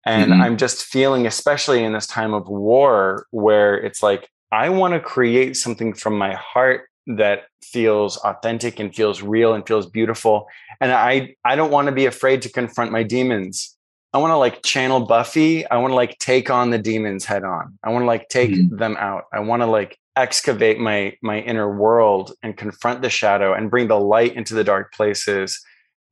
And 0.07 0.33
mm-hmm. 0.33 0.43
I'm 0.43 0.57
just 0.57 0.85
feeling, 0.85 1.27
especially 1.27 1.83
in 1.83 1.93
this 1.93 2.07
time 2.07 2.35
of 2.35 2.49
war, 2.49 3.27
where 3.31 3.77
it's 3.77 4.03
like, 4.03 4.29
I 4.53 4.69
want 4.69 4.95
to 4.95 5.01
create 5.01 5.57
something 5.57 5.95
from 5.95 6.19
my 6.19 6.35
heart 6.35 6.89
that 7.07 7.45
feels 7.63 8.17
authentic 8.19 8.79
and 8.79 8.95
feels 8.95 9.23
real 9.23 9.55
and 9.55 9.67
feels 9.67 9.87
beautiful. 9.87 10.47
And 10.81 10.93
I, 10.93 11.35
I 11.45 11.57
don't 11.57 11.71
want 11.71 11.87
to 11.87 11.93
be 11.93 12.07
afraid 12.07 12.43
to 12.43 12.49
confront 12.49 12.93
my 12.93 13.03
demons. 13.03 13.77
I 14.13 14.19
want 14.19 14.31
to 14.31 14.37
like 14.37 14.63
channel 14.63 15.01
Buffy. 15.01 15.67
I 15.67 15.77
want 15.79 15.91
to 15.91 15.97
like 15.97 16.19
take 16.19 16.51
on 16.51 16.71
the 16.71 16.79
demons 16.79 17.25
head 17.25 17.43
on. 17.43 17.79
I 17.83 17.91
want 17.91 18.03
to 18.03 18.07
like 18.07 18.29
take 18.29 18.51
mm-hmm. 18.51 18.77
them 18.77 18.97
out. 18.99 19.25
I 19.33 19.41
want 19.41 19.63
to 19.63 19.67
like 19.67 19.99
excavate 20.17 20.79
my 20.79 21.17
my 21.23 21.41
inner 21.41 21.77
world 21.77 22.33
and 22.43 22.57
confront 22.57 23.03
the 23.03 23.11
shadow 23.11 23.53
and 23.53 23.71
bring 23.71 23.89
the 23.89 23.99
light 23.99 24.35
into 24.35 24.55
the 24.55 24.65
dark 24.65 24.93
places. 24.93 25.61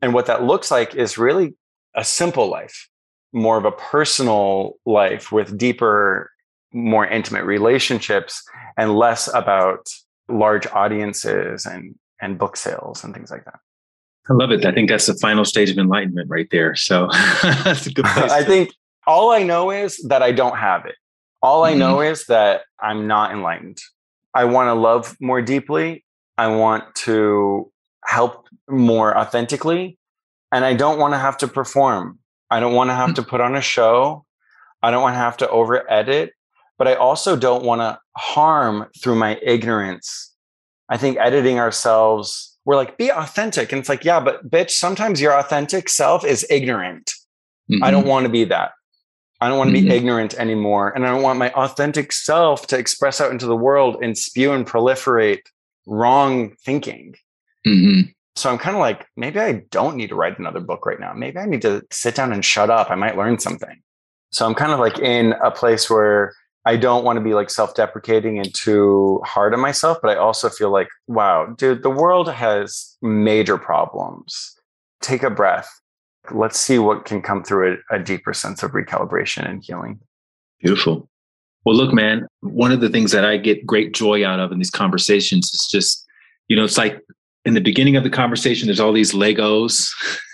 And 0.00 0.12
what 0.14 0.26
that 0.26 0.42
looks 0.42 0.70
like 0.70 0.94
is 0.94 1.16
really 1.16 1.54
a 1.94 2.04
simple 2.04 2.48
life 2.48 2.88
more 3.32 3.56
of 3.56 3.64
a 3.64 3.72
personal 3.72 4.74
life 4.84 5.32
with 5.32 5.56
deeper, 5.56 6.30
more 6.72 7.06
intimate 7.06 7.44
relationships 7.44 8.42
and 8.76 8.94
less 8.96 9.28
about 9.34 9.88
large 10.28 10.66
audiences 10.68 11.66
and 11.66 11.94
and 12.20 12.38
book 12.38 12.56
sales 12.56 13.02
and 13.02 13.14
things 13.14 13.30
like 13.30 13.44
that. 13.44 13.58
I 14.30 14.34
love 14.34 14.52
it. 14.52 14.64
I 14.64 14.72
think 14.72 14.88
that's 14.88 15.06
the 15.06 15.14
final 15.14 15.44
stage 15.44 15.70
of 15.70 15.78
enlightenment 15.78 16.30
right 16.30 16.46
there. 16.52 16.76
So 16.76 17.08
that's 17.42 17.86
a 17.86 17.92
good 17.92 18.04
place. 18.04 18.30
I 18.30 18.44
think 18.44 18.70
all 19.06 19.32
I 19.32 19.42
know 19.42 19.72
is 19.72 19.96
that 20.08 20.22
I 20.22 20.30
don't 20.30 20.56
have 20.56 20.86
it. 20.86 20.94
All 21.42 21.62
mm-hmm. 21.62 21.74
I 21.74 21.78
know 21.78 22.00
is 22.00 22.26
that 22.26 22.62
I'm 22.80 23.08
not 23.08 23.32
enlightened. 23.32 23.78
I 24.34 24.44
want 24.44 24.68
to 24.68 24.74
love 24.74 25.16
more 25.20 25.42
deeply. 25.42 26.04
I 26.38 26.48
want 26.48 26.94
to 26.96 27.70
help 28.04 28.46
more 28.68 29.16
authentically. 29.16 29.98
And 30.50 30.64
I 30.64 30.74
don't 30.74 30.98
want 30.98 31.14
to 31.14 31.18
have 31.18 31.38
to 31.38 31.48
perform. 31.48 32.18
I 32.50 32.60
don't 32.60 32.74
want 32.74 32.90
to 32.90 32.94
have 32.94 33.14
to 33.14 33.22
put 33.22 33.40
on 33.40 33.56
a 33.56 33.60
show. 33.60 34.24
I 34.82 34.90
don't 34.90 35.02
want 35.02 35.14
to 35.14 35.18
have 35.18 35.36
to 35.38 35.48
over 35.48 35.90
edit, 35.90 36.32
but 36.76 36.88
I 36.88 36.94
also 36.94 37.36
don't 37.36 37.64
want 37.64 37.80
to 37.80 37.98
harm 38.16 38.88
through 39.02 39.14
my 39.14 39.38
ignorance. 39.42 40.34
I 40.88 40.96
think 40.96 41.16
editing 41.18 41.58
ourselves, 41.58 42.58
we're 42.64 42.76
like, 42.76 42.98
be 42.98 43.10
authentic. 43.10 43.72
And 43.72 43.78
it's 43.78 43.88
like, 43.88 44.04
yeah, 44.04 44.20
but 44.20 44.50
bitch, 44.50 44.72
sometimes 44.72 45.20
your 45.20 45.38
authentic 45.38 45.88
self 45.88 46.24
is 46.24 46.46
ignorant. 46.50 47.10
Mm-hmm. 47.70 47.84
I 47.84 47.90
don't 47.90 48.06
want 48.06 48.24
to 48.24 48.30
be 48.30 48.44
that. 48.44 48.72
I 49.42 49.48
don't 49.48 49.58
want 49.58 49.70
to 49.70 49.76
mm-hmm. 49.76 49.88
be 49.88 49.94
ignorant 49.94 50.34
anymore. 50.34 50.90
And 50.90 51.04
I 51.04 51.10
don't 51.10 51.22
want 51.22 51.38
my 51.40 51.50
authentic 51.50 52.12
self 52.12 52.68
to 52.68 52.78
express 52.78 53.20
out 53.20 53.32
into 53.32 53.46
the 53.46 53.56
world 53.56 53.96
and 54.00 54.16
spew 54.16 54.52
and 54.52 54.64
proliferate 54.64 55.40
wrong 55.84 56.54
thinking. 56.64 57.16
Mm-hmm. 57.66 58.10
So 58.36 58.50
I'm 58.50 58.58
kind 58.58 58.76
of 58.76 58.80
like, 58.80 59.04
maybe 59.16 59.40
I 59.40 59.64
don't 59.70 59.96
need 59.96 60.10
to 60.10 60.14
write 60.14 60.38
another 60.38 60.60
book 60.60 60.86
right 60.86 61.00
now. 61.00 61.12
Maybe 61.12 61.38
I 61.38 61.46
need 61.46 61.62
to 61.62 61.82
sit 61.90 62.14
down 62.14 62.32
and 62.32 62.44
shut 62.44 62.70
up. 62.70 62.92
I 62.92 62.94
might 62.94 63.16
learn 63.16 63.40
something. 63.40 63.82
So 64.30 64.46
I'm 64.46 64.54
kind 64.54 64.70
of 64.70 64.78
like 64.78 65.00
in 65.00 65.34
a 65.44 65.50
place 65.50 65.90
where 65.90 66.34
I 66.64 66.76
don't 66.76 67.04
want 67.04 67.16
to 67.16 67.20
be 67.20 67.34
like 67.34 67.50
self 67.50 67.74
deprecating 67.74 68.38
and 68.38 68.54
too 68.54 69.20
hard 69.24 69.54
on 69.54 69.60
myself, 69.60 69.98
but 70.00 70.12
I 70.12 70.20
also 70.20 70.48
feel 70.50 70.70
like, 70.70 70.88
wow, 71.08 71.46
dude, 71.58 71.82
the 71.82 71.90
world 71.90 72.30
has 72.30 72.96
major 73.02 73.58
problems. 73.58 74.54
Take 75.00 75.24
a 75.24 75.30
breath. 75.30 75.68
Let's 76.30 76.58
see 76.58 76.78
what 76.78 77.04
can 77.04 77.20
come 77.20 77.42
through 77.42 77.78
a, 77.90 77.96
a 77.96 77.98
deeper 77.98 78.32
sense 78.32 78.62
of 78.62 78.72
recalibration 78.72 79.48
and 79.48 79.62
healing. 79.62 80.00
Beautiful. 80.60 81.08
Well, 81.64 81.76
look, 81.76 81.92
man, 81.92 82.26
one 82.40 82.72
of 82.72 82.80
the 82.80 82.88
things 82.88 83.12
that 83.12 83.24
I 83.24 83.36
get 83.36 83.66
great 83.66 83.92
joy 83.92 84.26
out 84.26 84.40
of 84.40 84.52
in 84.52 84.58
these 84.58 84.70
conversations 84.70 85.50
is 85.52 85.68
just, 85.70 86.04
you 86.48 86.56
know, 86.56 86.64
it's 86.64 86.78
like 86.78 87.00
in 87.44 87.54
the 87.54 87.60
beginning 87.60 87.96
of 87.96 88.04
the 88.04 88.10
conversation, 88.10 88.66
there's 88.66 88.80
all 88.80 88.92
these 88.92 89.12
Legos, 89.12 89.90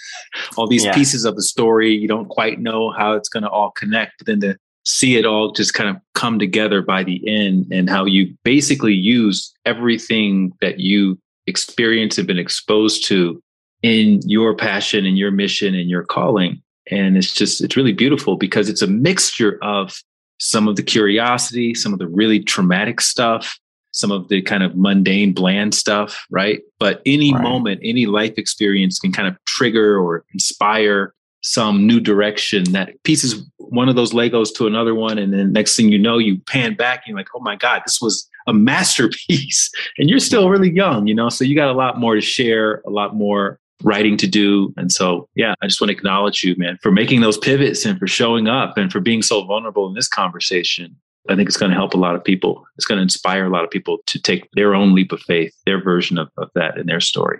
all 0.56 0.66
these 0.66 0.84
yeah. 0.84 0.94
pieces 0.94 1.24
of 1.24 1.36
the 1.36 1.42
story. 1.42 1.92
You 1.94 2.08
don't 2.08 2.28
quite 2.28 2.60
know 2.60 2.90
how 2.90 3.12
it's 3.12 3.28
going 3.28 3.42
to 3.42 3.50
all 3.50 3.70
connect, 3.72 4.12
but 4.18 4.26
then 4.26 4.40
to 4.40 4.58
see 4.84 5.16
it 5.16 5.26
all 5.26 5.52
just 5.52 5.74
kind 5.74 5.90
of 5.90 5.96
come 6.14 6.38
together 6.38 6.80
by 6.80 7.04
the 7.04 7.22
end 7.28 7.66
and 7.70 7.90
how 7.90 8.04
you 8.06 8.34
basically 8.42 8.94
use 8.94 9.52
everything 9.66 10.52
that 10.62 10.80
you 10.80 11.18
experience 11.46 12.16
and 12.16 12.26
been 12.26 12.38
exposed 12.38 13.06
to 13.06 13.42
in 13.82 14.20
your 14.24 14.54
passion 14.54 15.06
and 15.06 15.18
your 15.18 15.30
mission 15.30 15.74
and 15.74 15.88
your 15.88 16.04
calling. 16.04 16.62
And 16.90 17.16
it's 17.16 17.32
just, 17.32 17.60
it's 17.60 17.76
really 17.76 17.92
beautiful 17.92 18.36
because 18.36 18.68
it's 18.68 18.82
a 18.82 18.86
mixture 18.86 19.58
of 19.62 20.02
some 20.40 20.68
of 20.68 20.76
the 20.76 20.82
curiosity, 20.82 21.74
some 21.74 21.92
of 21.92 21.98
the 21.98 22.08
really 22.08 22.40
traumatic 22.40 23.00
stuff, 23.00 23.58
some 23.92 24.10
of 24.10 24.28
the 24.28 24.40
kind 24.42 24.62
of 24.62 24.76
mundane, 24.76 25.32
bland 25.32 25.74
stuff, 25.74 26.26
right? 26.30 26.60
But 26.78 27.02
any 27.04 27.32
right. 27.32 27.42
moment, 27.42 27.80
any 27.82 28.06
life 28.06 28.34
experience 28.36 28.98
can 28.98 29.12
kind 29.12 29.28
of 29.28 29.36
trigger 29.44 29.98
or 29.98 30.24
inspire 30.32 31.14
some 31.42 31.86
new 31.86 32.00
direction 32.00 32.72
that 32.72 33.02
pieces 33.04 33.44
one 33.58 33.88
of 33.88 33.96
those 33.96 34.12
Legos 34.12 34.54
to 34.56 34.66
another 34.66 34.94
one. 34.94 35.18
And 35.18 35.32
then 35.32 35.52
next 35.52 35.76
thing 35.76 35.90
you 35.90 35.98
know, 35.98 36.18
you 36.18 36.38
pan 36.38 36.74
back 36.74 37.02
and 37.04 37.08
you're 37.08 37.16
like, 37.16 37.28
oh 37.34 37.40
my 37.40 37.56
God, 37.56 37.82
this 37.86 38.00
was 38.00 38.28
a 38.46 38.52
masterpiece. 38.52 39.70
And 39.98 40.08
you're 40.08 40.20
still 40.20 40.48
really 40.48 40.70
young, 40.70 41.08
you 41.08 41.14
know? 41.14 41.28
So 41.28 41.44
you 41.44 41.56
got 41.56 41.70
a 41.70 41.72
lot 41.72 41.98
more 41.98 42.14
to 42.14 42.20
share, 42.20 42.82
a 42.86 42.90
lot 42.90 43.16
more 43.16 43.58
writing 43.82 44.16
to 44.18 44.26
do. 44.26 44.72
And 44.76 44.90
so, 44.90 45.28
yeah, 45.34 45.54
I 45.62 45.66
just 45.66 45.80
want 45.80 45.90
to 45.90 45.96
acknowledge 45.96 46.42
you, 46.42 46.54
man, 46.56 46.78
for 46.82 46.90
making 46.90 47.20
those 47.20 47.38
pivots 47.38 47.84
and 47.84 47.98
for 47.98 48.06
showing 48.06 48.48
up 48.48 48.76
and 48.76 48.90
for 48.90 49.00
being 49.00 49.22
so 49.22 49.44
vulnerable 49.44 49.86
in 49.86 49.94
this 49.94 50.08
conversation. 50.08 50.96
I 51.28 51.36
think 51.36 51.48
it's 51.48 51.58
going 51.58 51.70
to 51.70 51.76
help 51.76 51.92
a 51.92 51.98
lot 51.98 52.14
of 52.14 52.24
people. 52.24 52.66
It's 52.76 52.86
going 52.86 52.96
to 52.96 53.02
inspire 53.02 53.44
a 53.44 53.50
lot 53.50 53.64
of 53.64 53.70
people 53.70 53.98
to 54.06 54.20
take 54.20 54.48
their 54.52 54.74
own 54.74 54.94
leap 54.94 55.12
of 55.12 55.20
faith, 55.20 55.54
their 55.66 55.82
version 55.82 56.16
of, 56.16 56.28
of 56.38 56.48
that 56.54 56.78
in 56.78 56.86
their 56.86 57.00
story. 57.00 57.38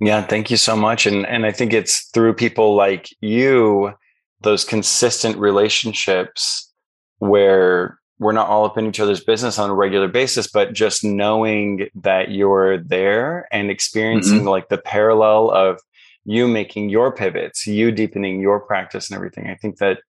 Yeah, 0.00 0.22
thank 0.22 0.50
you 0.50 0.56
so 0.56 0.76
much. 0.76 1.06
And 1.06 1.26
and 1.26 1.46
I 1.46 1.52
think 1.52 1.72
it's 1.72 2.08
through 2.10 2.34
people 2.34 2.74
like 2.74 3.08
you, 3.20 3.92
those 4.42 4.64
consistent 4.64 5.38
relationships 5.38 6.70
where 7.18 7.98
we're 8.18 8.32
not 8.32 8.48
all 8.48 8.64
up 8.64 8.78
in 8.78 8.86
each 8.86 9.00
other's 9.00 9.22
business 9.22 9.58
on 9.58 9.70
a 9.70 9.74
regular 9.74 10.08
basis, 10.08 10.46
but 10.46 10.72
just 10.72 11.04
knowing 11.04 11.88
that 11.94 12.30
you're 12.30 12.78
there 12.78 13.46
and 13.52 13.70
experiencing 13.70 14.38
mm-hmm. 14.38 14.48
like 14.48 14.68
the 14.68 14.78
parallel 14.78 15.50
of 15.50 15.80
you 16.24 16.48
making 16.48 16.88
your 16.88 17.12
pivots, 17.12 17.66
you 17.66 17.92
deepening 17.92 18.40
your 18.40 18.60
practice 18.60 19.10
and 19.10 19.16
everything. 19.16 19.48
I 19.48 19.54
think 19.54 19.78
that 19.78 20.00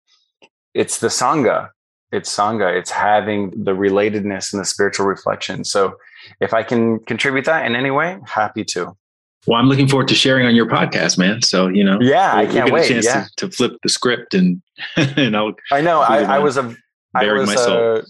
it's 0.74 1.00
the 1.00 1.08
Sangha. 1.08 1.70
It's 2.12 2.34
sangha. 2.34 2.74
It's 2.74 2.90
having 2.90 3.50
the 3.52 3.74
relatedness 3.74 4.54
and 4.54 4.62
the 4.62 4.66
spiritual 4.66 5.06
reflection. 5.06 5.66
So 5.66 5.98
if 6.40 6.54
i 6.54 6.64
can 6.64 7.00
contribute 7.00 7.46
that 7.46 7.66
in 7.66 7.76
any 7.76 7.92
way 7.92 8.18
happy 8.26 8.64
to. 8.66 8.96
Well 9.46 9.60
i'm 9.60 9.68
looking 9.68 9.88
forward 9.88 10.08
to 10.10 10.16
sharing 10.16 10.46
on 10.46 10.56
your 10.56 10.68
podcast 10.68 11.18
man. 11.18 11.42
So 11.42 11.68
you 11.68 11.84
know 11.84 11.98
yeah 12.02 12.38
we'll, 12.38 12.50
i 12.50 12.52
can't 12.52 12.72
we'll 12.72 12.82
wait. 12.82 13.04
yeah. 13.04 13.26
to, 13.36 13.48
to, 13.48 13.52
flip 13.52 13.74
the 13.84 13.90
script 13.90 14.34
and 14.34 14.62
and 14.96 15.36
i'll 15.36 15.54
i 15.72 15.82
know. 15.82 16.00
i, 16.02 16.20
I 16.20 16.40
was 16.40 16.58
a 16.58 16.76
I 17.16 17.32
was, 17.32 17.56
uh, 17.56 18.02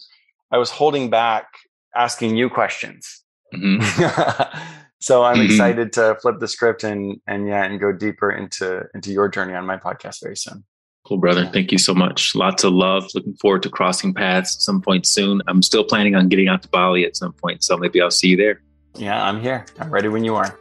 I 0.51 0.57
was 0.57 0.69
holding 0.69 1.09
back 1.09 1.47
asking 1.95 2.35
you 2.35 2.49
questions 2.49 3.23
mm-hmm. 3.53 4.59
so 4.99 5.23
i'm 5.23 5.37
mm-hmm. 5.37 5.45
excited 5.45 5.93
to 5.93 6.17
flip 6.21 6.39
the 6.39 6.47
script 6.47 6.83
and 6.83 7.19
and 7.27 7.47
yeah 7.47 7.63
and 7.63 7.79
go 7.79 7.91
deeper 7.91 8.31
into 8.31 8.83
into 8.93 9.11
your 9.11 9.27
journey 9.29 9.53
on 9.53 9.65
my 9.65 9.77
podcast 9.77 10.21
very 10.21 10.37
soon 10.37 10.63
Cool, 11.07 11.19
brother. 11.19 11.45
Thank 11.45 11.71
you 11.71 11.77
so 11.77 11.93
much. 11.93 12.35
Lots 12.35 12.65
of 12.65 12.73
love. 12.73 13.07
Looking 13.15 13.33
forward 13.35 13.63
to 13.63 13.69
crossing 13.69 14.13
paths 14.13 14.57
at 14.57 14.61
some 14.61 14.81
point 14.81 15.05
soon. 15.05 15.41
I'm 15.47 15.61
still 15.61 15.85
planning 15.85 16.15
on 16.15 16.27
getting 16.27 16.49
out 16.49 16.63
to 16.63 16.67
Bali 16.67 17.05
at 17.05 17.15
some 17.15 17.31
point, 17.31 17.63
so 17.63 17.77
maybe 17.77 18.01
I'll 18.01 18.11
see 18.11 18.27
you 18.27 18.35
there. 18.35 18.61
Yeah, 18.97 19.23
I'm 19.23 19.39
here. 19.39 19.65
I'm 19.79 19.89
ready 19.89 20.09
when 20.09 20.25
you 20.25 20.35
are. 20.35 20.59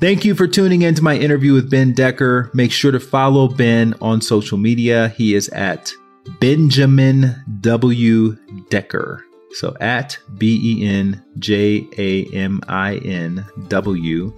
Thank 0.00 0.24
you 0.24 0.34
for 0.34 0.48
tuning 0.48 0.82
in 0.82 0.96
to 0.96 1.02
my 1.02 1.16
interview 1.16 1.52
with 1.52 1.70
Ben 1.70 1.92
Decker. 1.92 2.50
Make 2.54 2.72
sure 2.72 2.90
to 2.90 2.98
follow 2.98 3.46
Ben 3.46 3.94
on 4.00 4.20
social 4.20 4.58
media. 4.58 5.10
He 5.10 5.36
is 5.36 5.48
at 5.50 5.92
Benjamin 6.40 7.34
W. 7.60 8.36
Decker. 8.68 9.24
So 9.52 9.76
at 9.80 10.18
B 10.38 10.60
E 10.62 10.86
N 10.86 11.22
J 11.38 11.86
A 11.98 12.24
M 12.26 12.60
I 12.68 12.96
N 12.98 13.44
W 13.68 14.32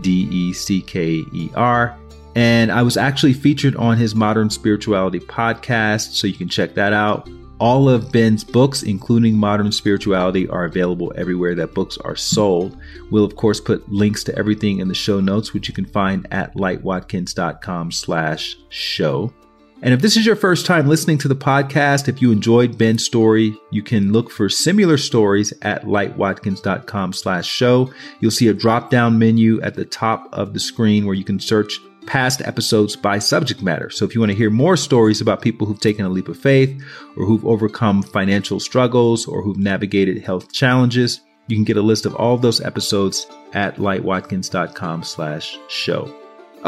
D 0.00 0.28
E 0.30 0.52
C 0.52 0.82
K 0.82 1.22
E 1.32 1.50
R. 1.54 1.96
And 2.34 2.70
I 2.70 2.82
was 2.82 2.96
actually 2.96 3.32
featured 3.32 3.76
on 3.76 3.96
his 3.96 4.14
Modern 4.14 4.50
Spirituality 4.50 5.20
podcast, 5.20 6.14
so 6.14 6.26
you 6.26 6.34
can 6.34 6.48
check 6.48 6.74
that 6.74 6.92
out. 6.92 7.30
All 7.58 7.88
of 7.88 8.12
Ben's 8.12 8.44
books, 8.44 8.82
including 8.82 9.38
Modern 9.38 9.72
Spirituality, 9.72 10.46
are 10.48 10.66
available 10.66 11.14
everywhere 11.16 11.54
that 11.54 11.72
books 11.72 11.96
are 11.98 12.16
sold. 12.16 12.76
We'll 13.10 13.24
of 13.24 13.36
course 13.36 13.60
put 13.60 13.90
links 13.90 14.22
to 14.24 14.36
everything 14.36 14.80
in 14.80 14.88
the 14.88 14.94
show 14.94 15.20
notes, 15.20 15.54
which 15.54 15.66
you 15.66 15.72
can 15.72 15.86
find 15.86 16.26
at 16.30 16.54
lightwatkins.com 16.54 17.92
slash 17.92 18.58
show. 18.68 19.32
And 19.86 19.94
if 19.94 20.00
this 20.00 20.16
is 20.16 20.26
your 20.26 20.34
first 20.34 20.66
time 20.66 20.88
listening 20.88 21.16
to 21.18 21.28
the 21.28 21.36
podcast, 21.36 22.08
if 22.08 22.20
you 22.20 22.32
enjoyed 22.32 22.76
Ben's 22.76 23.04
story, 23.04 23.56
you 23.70 23.84
can 23.84 24.10
look 24.12 24.32
for 24.32 24.48
similar 24.48 24.96
stories 24.96 25.52
at 25.62 25.84
lightwatkins.com 25.84 27.12
slash 27.12 27.46
show. 27.46 27.92
You'll 28.18 28.32
see 28.32 28.48
a 28.48 28.52
drop 28.52 28.90
down 28.90 29.16
menu 29.16 29.62
at 29.62 29.76
the 29.76 29.84
top 29.84 30.28
of 30.32 30.54
the 30.54 30.58
screen 30.58 31.06
where 31.06 31.14
you 31.14 31.22
can 31.22 31.38
search 31.38 31.78
past 32.04 32.42
episodes 32.42 32.96
by 32.96 33.20
subject 33.20 33.62
matter. 33.62 33.88
So 33.88 34.04
if 34.04 34.12
you 34.12 34.20
want 34.20 34.32
to 34.32 34.36
hear 34.36 34.50
more 34.50 34.76
stories 34.76 35.20
about 35.20 35.40
people 35.40 35.68
who've 35.68 35.78
taken 35.78 36.04
a 36.04 36.08
leap 36.08 36.26
of 36.26 36.36
faith 36.36 36.82
or 37.16 37.24
who've 37.24 37.46
overcome 37.46 38.02
financial 38.02 38.58
struggles 38.58 39.24
or 39.24 39.40
who've 39.40 39.56
navigated 39.56 40.20
health 40.20 40.52
challenges, 40.52 41.20
you 41.46 41.56
can 41.56 41.64
get 41.64 41.76
a 41.76 41.80
list 41.80 42.06
of 42.06 42.16
all 42.16 42.34
of 42.34 42.42
those 42.42 42.60
episodes 42.60 43.28
at 43.52 43.76
lightwatkins.com 43.76 45.04
slash 45.04 45.56
show. 45.68 46.12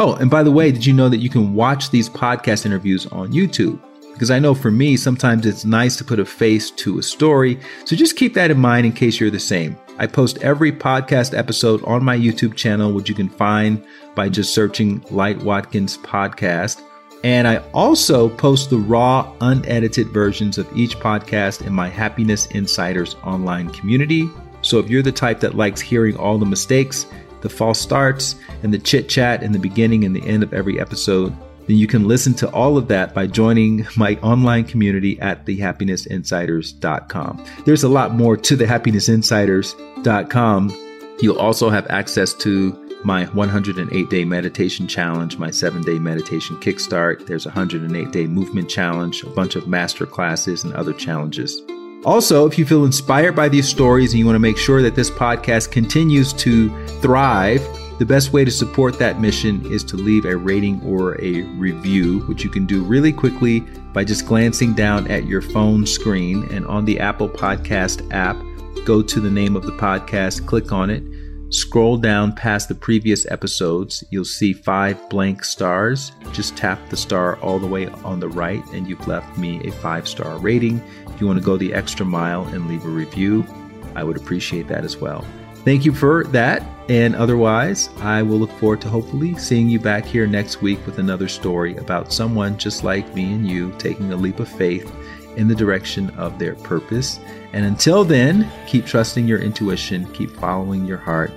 Oh, 0.00 0.14
and 0.14 0.30
by 0.30 0.44
the 0.44 0.52
way, 0.52 0.70
did 0.70 0.86
you 0.86 0.92
know 0.92 1.08
that 1.08 1.18
you 1.18 1.28
can 1.28 1.54
watch 1.54 1.90
these 1.90 2.08
podcast 2.08 2.64
interviews 2.64 3.06
on 3.06 3.32
YouTube? 3.32 3.80
Because 4.12 4.30
I 4.30 4.38
know 4.38 4.54
for 4.54 4.70
me, 4.70 4.96
sometimes 4.96 5.44
it's 5.44 5.64
nice 5.64 5.96
to 5.96 6.04
put 6.04 6.20
a 6.20 6.24
face 6.24 6.70
to 6.70 7.00
a 7.00 7.02
story. 7.02 7.58
So 7.84 7.96
just 7.96 8.16
keep 8.16 8.32
that 8.34 8.52
in 8.52 8.60
mind 8.60 8.86
in 8.86 8.92
case 8.92 9.18
you're 9.18 9.28
the 9.28 9.40
same. 9.40 9.76
I 9.98 10.06
post 10.06 10.38
every 10.38 10.70
podcast 10.70 11.36
episode 11.36 11.82
on 11.82 12.04
my 12.04 12.16
YouTube 12.16 12.54
channel, 12.54 12.92
which 12.92 13.08
you 13.08 13.14
can 13.16 13.28
find 13.28 13.84
by 14.14 14.28
just 14.28 14.54
searching 14.54 15.04
Light 15.10 15.38
Watkins 15.38 15.98
Podcast. 15.98 16.80
And 17.24 17.48
I 17.48 17.56
also 17.74 18.28
post 18.28 18.70
the 18.70 18.78
raw, 18.78 19.34
unedited 19.40 20.10
versions 20.10 20.58
of 20.58 20.76
each 20.76 20.96
podcast 20.98 21.66
in 21.66 21.72
my 21.72 21.88
Happiness 21.88 22.46
Insiders 22.46 23.16
online 23.24 23.70
community. 23.70 24.30
So 24.62 24.78
if 24.78 24.88
you're 24.88 25.02
the 25.02 25.10
type 25.10 25.40
that 25.40 25.56
likes 25.56 25.80
hearing 25.80 26.16
all 26.16 26.38
the 26.38 26.46
mistakes, 26.46 27.06
the 27.40 27.48
false 27.48 27.80
starts, 27.80 28.36
and 28.62 28.72
the 28.72 28.78
chit 28.78 29.08
chat 29.08 29.42
in 29.42 29.50
the 29.52 29.58
beginning 29.58 30.04
and 30.04 30.14
the 30.14 30.26
end 30.26 30.42
of 30.42 30.52
every 30.52 30.78
episode, 30.80 31.34
then 31.66 31.76
you 31.76 31.86
can 31.86 32.08
listen 32.08 32.34
to 32.34 32.50
all 32.50 32.76
of 32.78 32.88
that 32.88 33.14
by 33.14 33.26
joining 33.26 33.86
my 33.96 34.16
online 34.16 34.64
community 34.64 35.20
at 35.20 35.44
thehappinessinsiders.com. 35.44 37.44
There's 37.64 37.84
a 37.84 37.88
lot 37.88 38.14
more 38.14 38.36
to 38.36 38.56
thehappinessinsiders.com. 38.56 40.84
You'll 41.20 41.38
also 41.38 41.68
have 41.68 41.86
access 41.88 42.32
to 42.34 42.84
my 43.04 43.26
108 43.26 44.10
day 44.10 44.24
meditation 44.24 44.88
challenge, 44.88 45.38
my 45.38 45.50
seven 45.50 45.82
day 45.82 45.98
meditation 45.98 46.56
kickstart. 46.56 47.26
There's 47.26 47.46
a 47.46 47.50
108 47.50 48.10
day 48.10 48.26
movement 48.26 48.68
challenge, 48.68 49.22
a 49.22 49.30
bunch 49.30 49.54
of 49.54 49.68
master 49.68 50.06
classes, 50.06 50.64
and 50.64 50.74
other 50.74 50.92
challenges. 50.92 51.62
Also, 52.04 52.46
if 52.46 52.56
you 52.56 52.64
feel 52.64 52.84
inspired 52.84 53.34
by 53.34 53.48
these 53.48 53.68
stories 53.68 54.12
and 54.12 54.20
you 54.20 54.24
want 54.24 54.36
to 54.36 54.40
make 54.40 54.56
sure 54.56 54.82
that 54.82 54.94
this 54.94 55.10
podcast 55.10 55.72
continues 55.72 56.32
to 56.32 56.70
thrive, 57.00 57.60
the 57.98 58.06
best 58.06 58.32
way 58.32 58.44
to 58.44 58.50
support 58.52 58.96
that 59.00 59.20
mission 59.20 59.66
is 59.72 59.82
to 59.82 59.96
leave 59.96 60.24
a 60.24 60.36
rating 60.36 60.80
or 60.82 61.20
a 61.20 61.42
review, 61.58 62.20
which 62.26 62.44
you 62.44 62.50
can 62.50 62.64
do 62.64 62.84
really 62.84 63.12
quickly 63.12 63.60
by 63.92 64.04
just 64.04 64.26
glancing 64.26 64.72
down 64.72 65.08
at 65.08 65.26
your 65.26 65.42
phone 65.42 65.84
screen 65.84 66.44
and 66.52 66.64
on 66.66 66.84
the 66.84 67.00
Apple 67.00 67.28
Podcast 67.28 68.08
app. 68.12 68.36
Go 68.84 69.02
to 69.02 69.18
the 69.18 69.30
name 69.30 69.56
of 69.56 69.64
the 69.64 69.72
podcast, 69.72 70.46
click 70.46 70.70
on 70.70 70.90
it, 70.90 71.02
scroll 71.50 71.96
down 71.96 72.32
past 72.32 72.68
the 72.68 72.74
previous 72.74 73.30
episodes. 73.30 74.04
You'll 74.10 74.24
see 74.24 74.52
five 74.52 75.08
blank 75.08 75.44
stars. 75.44 76.12
Just 76.32 76.56
tap 76.56 76.78
the 76.90 76.96
star 76.96 77.38
all 77.40 77.58
the 77.58 77.66
way 77.66 77.86
on 77.86 78.20
the 78.20 78.28
right, 78.28 78.64
and 78.72 78.88
you've 78.88 79.06
left 79.06 79.38
me 79.38 79.66
a 79.66 79.72
five 79.72 80.06
star 80.06 80.38
rating. 80.38 80.82
If 81.08 81.20
you 81.20 81.26
want 81.26 81.38
to 81.38 81.44
go 81.44 81.56
the 81.56 81.74
extra 81.74 82.06
mile 82.06 82.44
and 82.46 82.68
leave 82.68 82.84
a 82.84 82.88
review, 82.88 83.46
I 83.94 84.04
would 84.04 84.16
appreciate 84.16 84.68
that 84.68 84.84
as 84.84 84.96
well. 84.96 85.24
Thank 85.64 85.84
you 85.84 85.92
for 85.92 86.24
that. 86.24 86.62
And 86.88 87.14
otherwise, 87.14 87.90
I 87.98 88.22
will 88.22 88.38
look 88.38 88.52
forward 88.52 88.80
to 88.82 88.88
hopefully 88.88 89.36
seeing 89.36 89.68
you 89.68 89.78
back 89.78 90.06
here 90.06 90.26
next 90.26 90.62
week 90.62 90.84
with 90.86 90.98
another 90.98 91.28
story 91.28 91.76
about 91.76 92.12
someone 92.12 92.56
just 92.56 92.84
like 92.84 93.14
me 93.14 93.34
and 93.34 93.46
you 93.46 93.74
taking 93.78 94.12
a 94.12 94.16
leap 94.16 94.40
of 94.40 94.48
faith 94.48 94.90
in 95.36 95.48
the 95.48 95.54
direction 95.54 96.10
of 96.10 96.38
their 96.38 96.54
purpose. 96.54 97.20
And 97.52 97.64
until 97.64 98.04
then, 98.04 98.50
keep 98.66 98.86
trusting 98.86 99.26
your 99.26 99.40
intuition, 99.40 100.10
keep 100.12 100.30
following 100.30 100.86
your 100.86 100.98
heart, 100.98 101.30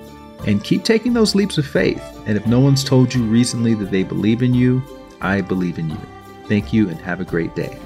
and 0.47 0.63
keep 0.63 0.83
taking 0.83 1.13
those 1.13 1.35
leaps 1.35 1.57
of 1.57 1.65
faith. 1.65 2.01
And 2.25 2.37
if 2.37 2.45
no 2.47 2.59
one's 2.59 2.83
told 2.83 3.13
you 3.13 3.23
recently 3.23 3.73
that 3.75 3.91
they 3.91 4.03
believe 4.03 4.41
in 4.41 4.53
you, 4.53 4.81
I 5.21 5.41
believe 5.41 5.77
in 5.77 5.89
you. 5.89 5.99
Thank 6.47 6.73
you 6.73 6.89
and 6.89 6.99
have 6.99 7.21
a 7.21 7.25
great 7.25 7.55
day. 7.55 7.77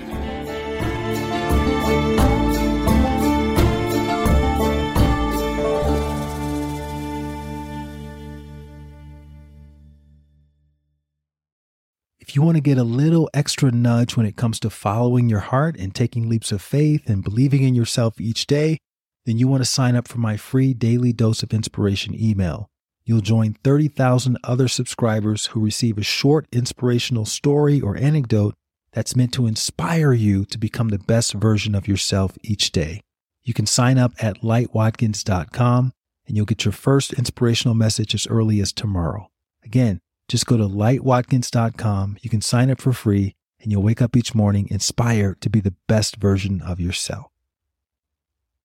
If 12.19 12.35
you 12.35 12.41
want 12.41 12.57
to 12.57 12.61
get 12.61 12.77
a 12.77 12.83
little 12.83 13.29
extra 13.33 13.71
nudge 13.71 14.17
when 14.17 14.25
it 14.25 14.35
comes 14.35 14.59
to 14.61 14.69
following 14.69 15.29
your 15.29 15.39
heart 15.39 15.77
and 15.77 15.95
taking 15.95 16.27
leaps 16.27 16.51
of 16.51 16.61
faith 16.61 17.07
and 17.07 17.23
believing 17.23 17.63
in 17.63 17.75
yourself 17.75 18.19
each 18.19 18.45
day, 18.45 18.77
then 19.25 19.37
you 19.37 19.47
want 19.47 19.61
to 19.61 19.69
sign 19.69 19.95
up 19.95 20.07
for 20.07 20.19
my 20.19 20.37
free 20.37 20.73
daily 20.73 21.11
dose 21.11 21.43
of 21.43 21.53
inspiration 21.53 22.15
email. 22.19 22.69
You'll 23.03 23.21
join 23.21 23.53
30,000 23.63 24.37
other 24.43 24.67
subscribers 24.67 25.47
who 25.47 25.59
receive 25.59 25.97
a 25.97 26.03
short 26.03 26.47
inspirational 26.51 27.25
story 27.25 27.79
or 27.79 27.97
anecdote 27.97 28.55
that's 28.93 29.15
meant 29.15 29.33
to 29.33 29.45
inspire 29.45 30.13
you 30.13 30.45
to 30.45 30.57
become 30.57 30.89
the 30.89 30.97
best 30.99 31.33
version 31.33 31.75
of 31.75 31.87
yourself 31.87 32.37
each 32.41 32.71
day. 32.71 33.01
You 33.43 33.53
can 33.53 33.67
sign 33.67 33.97
up 33.97 34.13
at 34.19 34.41
lightwatkins.com 34.41 35.91
and 36.27 36.35
you'll 36.35 36.45
get 36.45 36.65
your 36.65 36.71
first 36.71 37.13
inspirational 37.13 37.75
message 37.75 38.15
as 38.15 38.25
early 38.27 38.59
as 38.59 38.71
tomorrow. 38.71 39.29
Again, 39.63 39.99
just 40.27 40.47
go 40.47 40.57
to 40.57 40.63
lightwatkins.com. 40.63 42.17
You 42.21 42.29
can 42.29 42.41
sign 42.41 42.71
up 42.71 42.81
for 42.81 42.93
free 42.93 43.35
and 43.61 43.71
you'll 43.71 43.83
wake 43.83 44.01
up 44.01 44.15
each 44.15 44.33
morning 44.33 44.67
inspired 44.71 45.41
to 45.41 45.49
be 45.49 45.59
the 45.59 45.75
best 45.87 46.15
version 46.15 46.61
of 46.61 46.79
yourself. 46.79 47.34